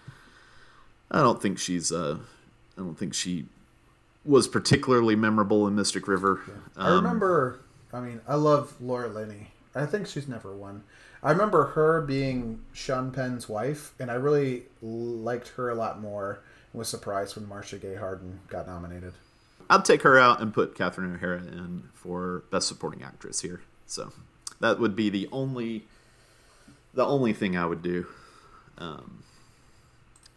I 1.10 1.20
don't 1.20 1.42
think 1.42 1.60
she's 1.60 1.92
uh 1.92 2.18
I 2.78 2.82
don't 2.82 2.98
think 2.98 3.14
she 3.14 3.46
was 4.26 4.48
particularly 4.48 5.16
memorable 5.16 5.68
in 5.68 5.76
Mystic 5.76 6.08
River. 6.08 6.42
Yeah. 6.48 6.54
I 6.84 6.90
um, 6.90 7.04
remember 7.04 7.60
I 7.94 8.00
mean, 8.00 8.22
I 8.28 8.36
love 8.36 8.74
Laura 8.82 9.10
Linney. 9.10 9.52
I 9.76 9.86
think 9.86 10.08
she's 10.08 10.28
never 10.28 10.56
won. 10.56 10.84
I 11.24 11.32
remember 11.32 11.66
her 11.68 12.02
being 12.02 12.62
Sean 12.74 13.12
Penn's 13.12 13.48
wife, 13.48 13.94
and 14.00 14.10
I 14.10 14.16
really 14.16 14.64
liked 14.82 15.50
her 15.50 15.70
a 15.70 15.76
lot 15.76 16.02
more 16.02 16.40
was 16.74 16.88
surprised 16.90 17.36
when 17.36 17.48
Marcia 17.48 17.78
Gay 17.78 17.96
Harden 17.96 18.40
got 18.48 18.68
nominated. 18.68 19.14
I'd 19.70 19.86
take 19.86 20.02
her 20.02 20.18
out 20.20 20.42
and 20.42 20.54
put 20.54 20.76
Catherine 20.76 21.14
O'Hara 21.16 21.38
in 21.40 21.84
for 21.94 22.44
Best 22.52 22.68
Supporting 22.68 23.04
Actress 23.04 23.42
here. 23.42 23.62
So 23.86 24.12
That 24.60 24.80
would 24.80 24.96
be 24.96 25.10
the 25.10 25.28
only 25.32 25.86
the 26.94 27.06
only 27.06 27.32
thing 27.34 27.56
I 27.56 27.66
would 27.66 27.82
do. 27.82 28.06
Um, 28.78 29.24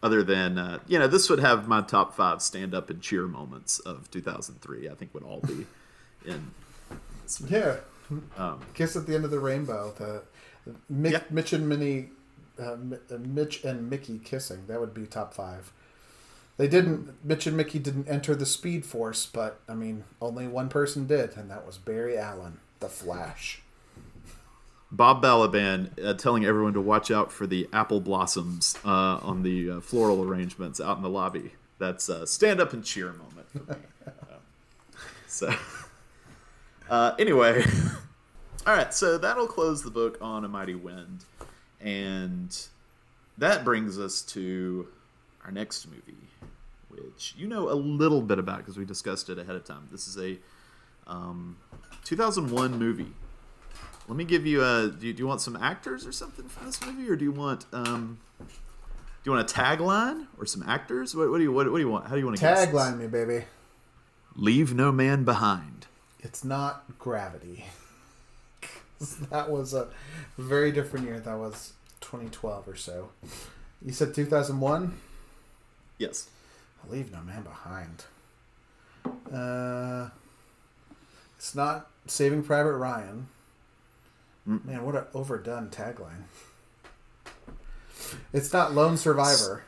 other 0.03 0.23
than 0.23 0.59
uh, 0.59 0.79
you 0.87 0.99
know, 0.99 1.09
this 1.09 1.29
would 1.31 1.41
have 1.41 1.67
my 1.67 1.81
top 1.81 2.15
five 2.15 2.43
stand 2.43 2.75
up 2.75 2.91
and 2.91 3.01
cheer 3.01 3.27
moments 3.27 3.79
of 3.81 4.11
2003. 4.11 4.89
I 4.89 4.95
think 4.95 5.15
would 5.15 5.25
all 5.25 5.41
be 5.41 5.67
in. 6.25 6.51
Yeah, 7.49 7.77
um, 8.37 8.61
kiss 8.75 8.97
at 8.97 9.07
the 9.07 9.15
end 9.15 9.25
of 9.25 9.31
the 9.31 9.41
rainbow. 9.41 9.95
The 9.97 10.23
Mick, 10.93 11.13
yeah. 11.13 11.23
Mitch 11.31 11.53
and 11.53 11.69
Minnie, 11.69 12.11
uh, 12.59 12.73
uh, 12.73 13.19
Mitch 13.19 13.65
and 13.65 13.89
Mickey 13.89 14.19
kissing. 14.19 14.65
That 14.67 14.81
would 14.81 14.95
be 14.95 15.07
top 15.07 15.35
five. 15.35 15.73
They 16.57 16.69
didn't. 16.69 17.25
Mitch 17.25 17.47
and 17.47 17.57
Mickey 17.57 17.79
didn't 17.79 18.09
enter 18.09 18.35
the 18.35 18.47
Speed 18.47 18.87
Force, 18.87 19.27
but 19.27 19.61
I 19.69 19.75
mean, 19.75 20.05
only 20.21 20.47
one 20.47 20.69
person 20.69 21.07
did, 21.07 21.37
and 21.37 21.51
that 21.51 21.67
was 21.67 21.79
Barry 21.79 22.17
Allen, 22.17 22.61
the 22.81 22.89
Flash. 22.89 23.61
Bob 24.93 25.21
Balaban 25.21 25.91
uh, 26.05 26.15
telling 26.15 26.45
everyone 26.45 26.75
to 26.75 26.81
watch 26.81 27.11
out 27.11 27.33
for 27.33 27.49
the 27.49 27.69
apple 27.73 28.01
blossoms 28.01 28.79
uh, 28.85 29.19
on 29.23 29.43
the 29.43 29.71
uh, 29.71 29.81
floral 29.81 30.23
arrangements 30.23 30.81
out 30.81 30.97
in 30.97 31.03
the 31.03 31.09
lobby. 31.09 31.53
That's 31.81 32.09
a 32.09 32.27
stand 32.29 32.61
up 32.61 32.73
and 32.73 32.85
cheer 32.85 33.13
moment. 33.13 33.49
For 33.51 33.59
me. 33.59 33.79
So, 35.27 35.53
uh, 36.89 37.17
anyway, 37.19 37.65
all 38.67 38.77
right. 38.77 38.95
So 38.95 39.19
that'll 39.19 39.49
close 39.49 39.83
the 39.83 39.91
book 39.91 40.17
on 40.21 40.45
a 40.45 40.49
mighty 40.49 40.77
wind, 40.77 41.25
and 41.81 42.57
that 43.37 43.65
brings 43.65 43.99
us 43.99 44.23
to 44.23 44.87
our 45.45 45.51
next 45.51 45.89
movie, 45.89 46.15
which 47.03 47.35
you 47.37 47.47
know 47.47 47.71
a 47.71 47.75
little 47.75 48.23
bit 48.23 48.39
about 48.39 48.59
because 48.59 48.77
we 48.77 48.85
discussed 48.85 49.29
it 49.31 49.39
ahead 49.39 49.57
of 49.57 49.65
time. 49.65 49.89
This 49.91 50.07
is 50.07 50.19
a 50.19 50.39
um, 51.07 51.57
2001 52.05 52.79
movie 52.79 53.13
let 54.09 54.17
me 54.17 54.25
give 54.25 54.47
you 54.47 54.63
a. 54.63 54.89
Do 54.89 55.07
you, 55.07 55.13
do 55.13 55.23
you 55.23 55.27
want 55.27 55.41
some 55.41 55.57
actors 55.57 56.07
or 56.07 56.13
something 56.13 56.47
from 56.49 56.67
this 56.67 56.85
movie, 56.85 57.09
or 57.09 57.17
do 57.17 57.25
you 57.25 57.33
want 57.33 57.65
um, 57.73 58.19
do 58.39 58.47
you 59.25 59.33
want 59.33 59.51
a 59.51 59.55
tagline 59.55 60.27
or 60.39 60.45
some 60.45 60.63
actors? 60.63 61.15
What, 61.15 61.31
what 61.31 61.39
do 61.39 61.45
you 61.45 61.53
what, 61.53 61.71
what, 61.71 61.79
do 61.79 61.85
you 61.85 61.91
want? 61.91 62.07
How 62.07 62.15
do 62.15 62.19
you 62.19 62.27
want 62.27 62.39
to 62.39 62.45
tagline 62.45 62.99
me, 62.99 63.07
baby? 63.07 63.45
Leave 64.37 64.75
no 64.75 64.93
man 64.93 65.25
behind. 65.25 65.87
It's 66.21 66.45
not 66.45 66.99
Gravity. 66.99 67.65
that 69.31 69.51
was 69.51 69.73
a 69.73 69.89
very 70.37 70.71
different 70.71 71.07
year. 71.07 71.21
That 71.21 71.39
was 71.39 71.73
2012 72.01 72.69
or 72.69 72.77
so. 72.77 73.11
You 73.83 73.93
said 73.93 74.15
2001. 74.15 74.99
Yes. 75.99 76.29
Leave 76.91 77.13
no 77.13 77.21
man 77.23 77.43
behind. 77.43 78.05
Uh, 79.33 80.09
it's 81.37 81.55
not 81.55 81.91
Saving 82.07 82.43
Private 82.43 82.77
Ryan. 82.77 83.29
Man, 84.47 84.85
what 84.85 84.95
an 84.95 85.05
overdone 85.15 85.69
tagline. 85.71 86.25
It's 88.33 88.53
not 88.53 88.75
Lone 88.75 88.97
Survivor. 88.97 89.65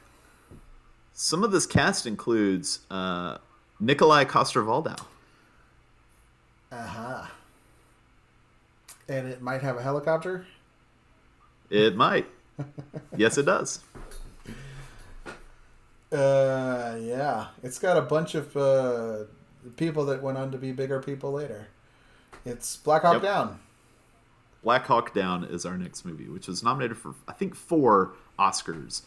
Some 1.14 1.42
of 1.42 1.50
this 1.50 1.64
cast 1.64 2.06
includes 2.06 2.80
uh, 2.90 3.38
Nikolaj 3.82 4.28
Coster-Waldau. 4.28 5.00
Uh 6.70 6.86
huh. 6.86 7.26
And 9.08 9.28
it 9.28 9.40
might 9.40 9.62
have 9.62 9.78
a 9.78 9.82
helicopter? 9.82 10.46
It 11.70 11.96
might. 11.96 12.26
yes, 13.16 13.38
it 13.38 13.46
does. 13.46 13.80
Uh, 16.12 16.96
yeah. 17.00 17.48
It's 17.62 17.78
got 17.78 17.96
a 17.96 18.02
bunch 18.02 18.34
of 18.34 18.56
uh, 18.56 19.24
people 19.76 20.04
that 20.06 20.22
went 20.22 20.38
on 20.38 20.50
to 20.52 20.58
be 20.58 20.72
bigger 20.72 21.00
people 21.00 21.32
later. 21.32 21.68
It's 22.44 22.76
Black 22.76 23.02
Hawk 23.02 23.14
yep. 23.14 23.22
Down. 23.22 23.60
Black 24.62 24.86
Hawk 24.86 25.14
Down 25.14 25.44
is 25.44 25.64
our 25.64 25.76
next 25.76 26.04
movie, 26.04 26.28
which 26.28 26.48
was 26.48 26.62
nominated 26.62 26.96
for 26.96 27.14
I 27.28 27.32
think 27.32 27.54
four 27.54 28.12
Oscars 28.38 29.02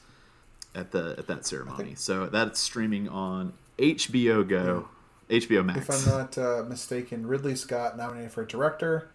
at 0.76 0.92
the 0.92 1.16
at 1.18 1.28
that 1.28 1.46
ceremony. 1.46 1.96
So 1.96 2.28
that's 2.28 2.60
streaming 2.60 3.10
on 3.10 3.54
HBO 3.78 4.48
Go, 4.48 4.88
yeah. 5.30 5.40
HBO 5.40 5.66
Max. 5.66 5.90
If 5.90 6.08
I'm 6.08 6.18
not 6.18 6.38
uh, 6.38 6.64
mistaken, 6.68 7.28
Ridley 7.28 7.56
Scott 7.56 7.98
nominated 7.98 8.32
for 8.32 8.46
director. 8.46 9.10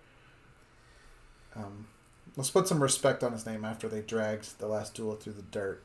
Um, 1.56 1.86
let's 2.36 2.51
put 2.51 2.66
some 2.66 2.82
respect 2.82 3.23
on 3.23 3.32
his 3.32 3.47
name 3.47 3.65
after 3.65 3.89
they 3.89 4.01
dragged 4.01 4.59
the 4.59 4.66
last 4.66 4.94
duel 4.94 5.15
through 5.15 5.35
the 5.35 5.43
dirt. 5.43 5.85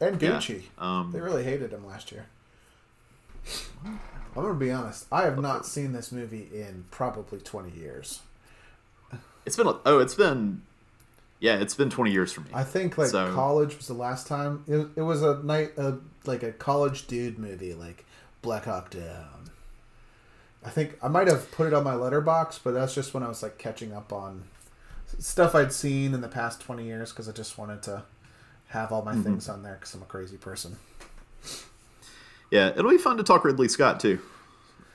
And 0.00 0.18
Gucci, 0.18 0.62
yeah, 0.62 1.00
um, 1.00 1.12
they 1.12 1.20
really 1.20 1.44
hated 1.44 1.72
him 1.72 1.86
last 1.86 2.10
year. 2.10 2.26
I'm 3.84 4.00
gonna 4.34 4.54
be 4.54 4.70
honest. 4.70 5.06
I 5.10 5.22
have 5.22 5.38
not 5.38 5.66
seen 5.66 5.92
this 5.92 6.12
movie 6.12 6.48
in 6.52 6.84
probably 6.90 7.38
20 7.38 7.70
years. 7.78 8.20
It's 9.44 9.56
been 9.56 9.66
oh, 9.66 9.98
it's 9.98 10.14
been 10.14 10.62
yeah, 11.40 11.56
it's 11.56 11.74
been 11.74 11.90
20 11.90 12.12
years 12.12 12.32
for 12.32 12.42
me. 12.42 12.50
I 12.52 12.64
think 12.64 12.98
like 12.98 13.08
so, 13.08 13.32
college 13.34 13.76
was 13.76 13.86
the 13.86 13.94
last 13.94 14.26
time. 14.26 14.62
It, 14.68 14.88
it 14.96 15.02
was 15.02 15.22
a 15.22 15.42
night 15.42 15.72
uh, 15.76 15.94
like 16.26 16.42
a 16.42 16.52
college 16.52 17.06
dude 17.06 17.38
movie, 17.38 17.74
like 17.74 18.04
Black 18.42 18.66
Hawk 18.66 18.90
Down. 18.90 19.50
I 20.64 20.68
think 20.68 20.98
I 21.02 21.08
might 21.08 21.26
have 21.26 21.50
put 21.50 21.66
it 21.66 21.72
on 21.72 21.84
my 21.84 21.94
Letterboxd, 21.94 22.60
but 22.62 22.72
that's 22.72 22.94
just 22.94 23.14
when 23.14 23.22
I 23.22 23.28
was 23.28 23.42
like 23.42 23.56
catching 23.56 23.92
up 23.92 24.12
on 24.12 24.44
stuff 25.18 25.54
I'd 25.54 25.72
seen 25.72 26.14
in 26.14 26.20
the 26.20 26.28
past 26.28 26.60
20 26.60 26.84
years 26.84 27.10
because 27.10 27.28
I 27.28 27.32
just 27.32 27.58
wanted 27.58 27.82
to 27.84 28.04
have 28.70 28.92
all 28.92 29.02
my 29.02 29.12
mm-hmm. 29.12 29.22
things 29.22 29.48
on 29.48 29.62
there 29.62 29.74
because 29.74 29.94
I'm 29.94 30.02
a 30.02 30.06
crazy 30.06 30.36
person. 30.36 30.76
Yeah, 32.50 32.70
it'll 32.70 32.90
be 32.90 32.98
fun 32.98 33.16
to 33.18 33.22
talk 33.22 33.44
Ridley 33.44 33.68
Scott 33.68 34.00
too. 34.00 34.18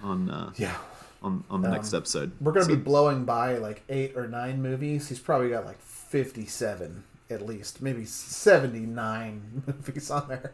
On 0.02 0.30
uh, 0.30 0.52
yeah, 0.56 0.76
on 1.22 1.43
on 1.49 1.61
the 1.61 1.68
um, 1.68 1.73
next 1.73 1.93
episode. 1.93 2.31
We're 2.41 2.52
gonna 2.52 2.65
so, 2.65 2.76
be 2.76 2.81
blowing 2.81 3.26
by 3.26 3.57
like 3.57 3.84
eight 3.89 4.15
or 4.15 4.27
nine 4.27 4.61
movies. 4.61 5.10
He's 5.10 5.19
probably 5.19 5.49
got 5.49 5.65
like 5.65 5.81
fifty-seven 5.81 7.03
at 7.30 7.45
least, 7.45 7.81
maybe 7.81 8.06
seventy-nine 8.06 9.64
movies 9.68 10.11
on 10.11 10.27
there. 10.27 10.53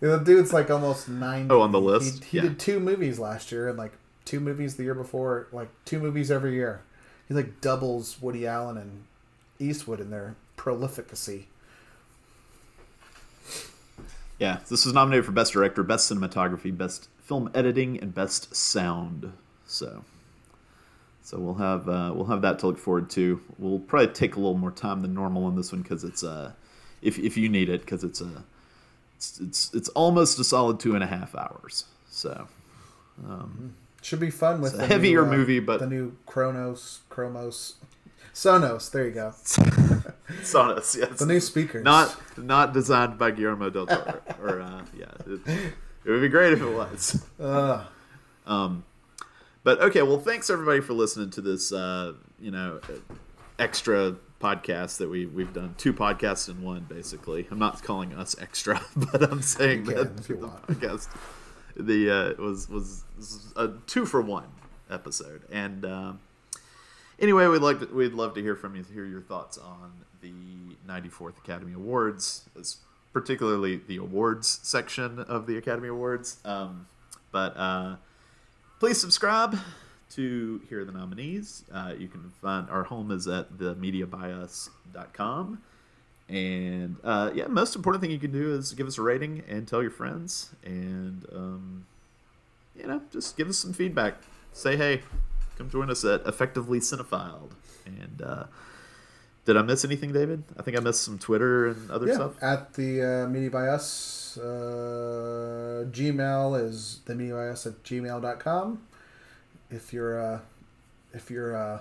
The 0.00 0.18
dude's 0.18 0.52
like 0.52 0.70
almost 0.70 1.08
ninety. 1.08 1.52
Oh, 1.52 1.60
on 1.60 1.72
the 1.72 1.80
list. 1.80 2.24
He, 2.24 2.30
he 2.30 2.36
yeah. 2.38 2.42
did 2.50 2.58
two 2.58 2.80
movies 2.80 3.18
last 3.18 3.52
year 3.52 3.68
and 3.68 3.78
like 3.78 3.92
two 4.24 4.40
movies 4.40 4.76
the 4.76 4.82
year 4.82 4.94
before. 4.94 5.48
Like 5.52 5.68
two 5.84 5.98
movies 6.00 6.30
every 6.30 6.54
year. 6.54 6.82
He 7.28 7.34
like 7.34 7.60
doubles 7.60 8.20
Woody 8.20 8.46
Allen 8.46 8.76
and 8.76 9.04
Eastwood 9.58 10.00
in 10.00 10.10
their 10.10 10.34
prolificacy. 10.56 11.48
Yeah, 14.40 14.60
this 14.70 14.86
was 14.86 14.94
nominated 14.94 15.26
for 15.26 15.32
Best 15.32 15.52
Director, 15.52 15.82
Best 15.82 16.10
Cinematography, 16.10 16.76
Best 16.76 17.10
Film 17.18 17.50
Editing, 17.54 18.00
and 18.00 18.14
Best 18.14 18.56
Sound. 18.56 19.34
So, 19.66 20.02
so 21.22 21.38
we'll 21.38 21.56
have 21.56 21.86
uh, 21.86 22.12
we'll 22.14 22.24
have 22.24 22.40
that 22.40 22.58
to 22.60 22.68
look 22.68 22.78
forward 22.78 23.10
to. 23.10 23.42
We'll 23.58 23.80
probably 23.80 24.08
take 24.14 24.36
a 24.36 24.38
little 24.40 24.56
more 24.56 24.70
time 24.70 25.02
than 25.02 25.12
normal 25.12 25.44
on 25.44 25.56
this 25.56 25.72
one 25.72 25.82
because 25.82 26.04
it's 26.04 26.24
uh, 26.24 26.52
if 27.02 27.18
if 27.18 27.36
you 27.36 27.50
need 27.50 27.68
it 27.68 27.82
because 27.82 28.02
it's 28.02 28.22
a 28.22 28.44
it's, 29.14 29.40
it's 29.40 29.74
it's 29.74 29.88
almost 29.90 30.38
a 30.38 30.44
solid 30.44 30.80
two 30.80 30.94
and 30.94 31.04
a 31.04 31.06
half 31.06 31.34
hours. 31.34 31.84
So, 32.08 32.48
um, 33.28 33.74
should 34.00 34.20
be 34.20 34.30
fun 34.30 34.62
with 34.62 34.80
a 34.80 34.86
heavier 34.86 35.26
new, 35.26 35.32
uh, 35.32 35.36
movie, 35.36 35.60
but 35.60 35.80
the 35.80 35.86
new 35.86 36.16
Cronos 36.24 37.00
Chromos 37.10 37.74
Sonos. 38.34 38.90
There 38.90 39.06
you 39.06 39.12
go. 39.12 39.30
Sonos, 40.42 40.96
yes. 40.96 41.18
The 41.18 41.26
new 41.26 41.40
speakers. 41.40 41.84
Not 41.84 42.16
not 42.36 42.72
designed 42.72 43.18
by 43.18 43.30
Guillermo 43.30 43.70
del 43.70 43.86
Toro. 43.86 44.20
or 44.42 44.60
uh, 44.60 44.84
yeah, 44.96 45.06
it, 45.26 45.40
it, 46.04 46.10
would 46.10 46.20
be 46.20 46.28
great 46.28 46.52
if 46.52 46.62
it 46.62 46.70
was. 46.70 47.24
Uh. 47.40 47.84
Um, 48.46 48.84
but 49.62 49.80
okay, 49.80 50.02
well, 50.02 50.18
thanks 50.18 50.48
everybody 50.48 50.80
for 50.80 50.92
listening 50.94 51.30
to 51.30 51.40
this. 51.40 51.72
Uh, 51.72 52.14
you 52.40 52.50
know, 52.50 52.80
extra 53.58 54.16
podcast 54.40 54.96
that 54.98 55.10
we 55.10 55.26
we've 55.26 55.52
done 55.52 55.74
two 55.76 55.92
podcasts 55.92 56.48
in 56.48 56.62
one. 56.62 56.86
Basically, 56.88 57.46
I'm 57.50 57.58
not 57.58 57.82
calling 57.82 58.14
us 58.14 58.34
extra, 58.40 58.80
but 58.96 59.22
I'm 59.22 59.42
saying 59.42 59.84
that 59.84 60.16
the 60.16 60.34
podcast 60.34 61.08
the 61.76 62.10
uh, 62.10 62.42
was 62.42 62.68
was 62.68 63.04
a 63.56 63.68
two 63.86 64.06
for 64.06 64.22
one 64.22 64.48
episode 64.90 65.42
and. 65.50 65.84
Uh, 65.84 66.12
anyway, 67.20 67.46
we'd 67.46 67.62
like 67.62 67.80
to, 67.80 67.86
we'd 67.86 68.12
love 68.12 68.34
to 68.34 68.42
hear 68.42 68.56
from 68.56 68.76
you, 68.76 68.84
hear 68.92 69.04
your 69.04 69.22
thoughts 69.22 69.58
on 69.58 69.92
the 70.22 70.32
94th 70.86 71.38
Academy 71.38 71.72
Awards, 71.72 72.48
particularly 73.12 73.80
the 73.86 73.96
awards 73.96 74.60
section 74.62 75.20
of 75.20 75.46
the 75.46 75.56
Academy 75.56 75.88
Awards. 75.88 76.38
Um, 76.44 76.86
but 77.32 77.56
uh, 77.56 77.96
please 78.78 79.00
subscribe 79.00 79.58
to 80.10 80.60
hear 80.68 80.84
the 80.84 80.92
nominees. 80.92 81.64
Uh, 81.72 81.94
you 81.96 82.08
can 82.08 82.30
find 82.42 82.68
our 82.68 82.82
home 82.84 83.10
is 83.10 83.26
at 83.28 83.52
themediabias.com. 83.52 85.62
And 86.28 86.96
uh, 87.02 87.30
yeah, 87.34 87.46
most 87.48 87.74
important 87.74 88.02
thing 88.02 88.12
you 88.12 88.18
can 88.18 88.32
do 88.32 88.54
is 88.54 88.72
give 88.72 88.86
us 88.86 88.98
a 88.98 89.02
rating 89.02 89.42
and 89.48 89.66
tell 89.66 89.82
your 89.82 89.90
friends, 89.90 90.50
and 90.64 91.26
um, 91.32 91.86
you 92.76 92.86
know, 92.86 93.02
just 93.10 93.36
give 93.36 93.48
us 93.48 93.58
some 93.58 93.72
feedback. 93.72 94.14
Say 94.52 94.76
hey, 94.76 95.02
come 95.60 95.70
join 95.70 95.90
us 95.90 96.04
at 96.04 96.26
Effectively 96.26 96.80
Cinephiled. 96.80 97.50
And 97.84 98.22
uh, 98.22 98.44
did 99.44 99.56
I 99.58 99.62
miss 99.62 99.84
anything, 99.84 100.12
David? 100.12 100.42
I 100.58 100.62
think 100.62 100.76
I 100.76 100.80
missed 100.80 101.02
some 101.02 101.18
Twitter 101.18 101.68
and 101.68 101.90
other 101.90 102.06
yeah, 102.06 102.14
stuff. 102.14 102.42
At 102.42 102.72
the 102.74 103.24
uh, 103.24 103.28
Media 103.28 103.50
Bias, 103.50 104.38
uh, 104.38 105.84
Gmail 105.90 106.64
is 106.64 107.00
the 107.04 107.14
Media 107.14 107.34
Bias 107.34 107.66
at 107.66 107.82
gmail.com. 107.84 108.82
If 109.70 109.92
you're 109.92 110.20
uh, 110.20 110.40
if 111.12 111.30
you're 111.30 111.54
uh, 111.54 111.80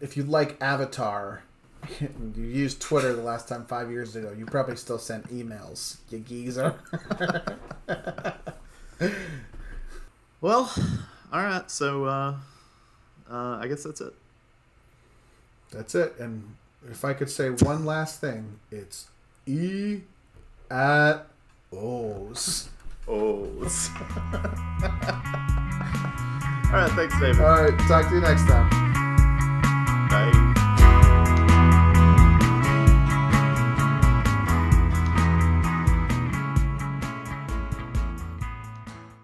if 0.00 0.16
you 0.16 0.22
like 0.22 0.56
Avatar, 0.62 1.42
you 2.00 2.44
used 2.44 2.80
Twitter 2.80 3.14
the 3.14 3.22
last 3.22 3.48
time 3.48 3.66
five 3.66 3.90
years 3.90 4.14
ago. 4.14 4.32
You 4.36 4.46
probably 4.46 4.76
still 4.76 4.98
sent 4.98 5.28
emails, 5.28 5.96
you 6.08 6.20
geezer. 6.20 6.76
Well, 10.44 10.70
all 11.34 11.42
right. 11.42 11.68
So 11.68 12.04
uh, 12.04 12.34
uh, 13.28 13.58
I 13.60 13.66
guess 13.66 13.82
that's 13.82 14.00
it. 14.00 14.14
That's 15.72 15.96
it. 15.96 16.14
And 16.20 16.54
if 16.88 17.04
I 17.04 17.12
could 17.12 17.28
say 17.28 17.50
one 17.50 17.84
last 17.84 18.20
thing, 18.20 18.60
it's 18.70 19.08
E 19.44 20.02
at 20.70 21.26
O's. 21.72 22.68
Oh. 23.08 23.12
all 23.52 23.60
right. 26.72 26.90
Thanks, 26.92 27.20
David. 27.20 27.40
All 27.40 27.62
right. 27.62 27.78
Talk 27.80 28.08
to 28.08 28.14
you 28.14 28.20
next 28.20 28.46
time. 28.46 28.70
Bye. 30.08 30.53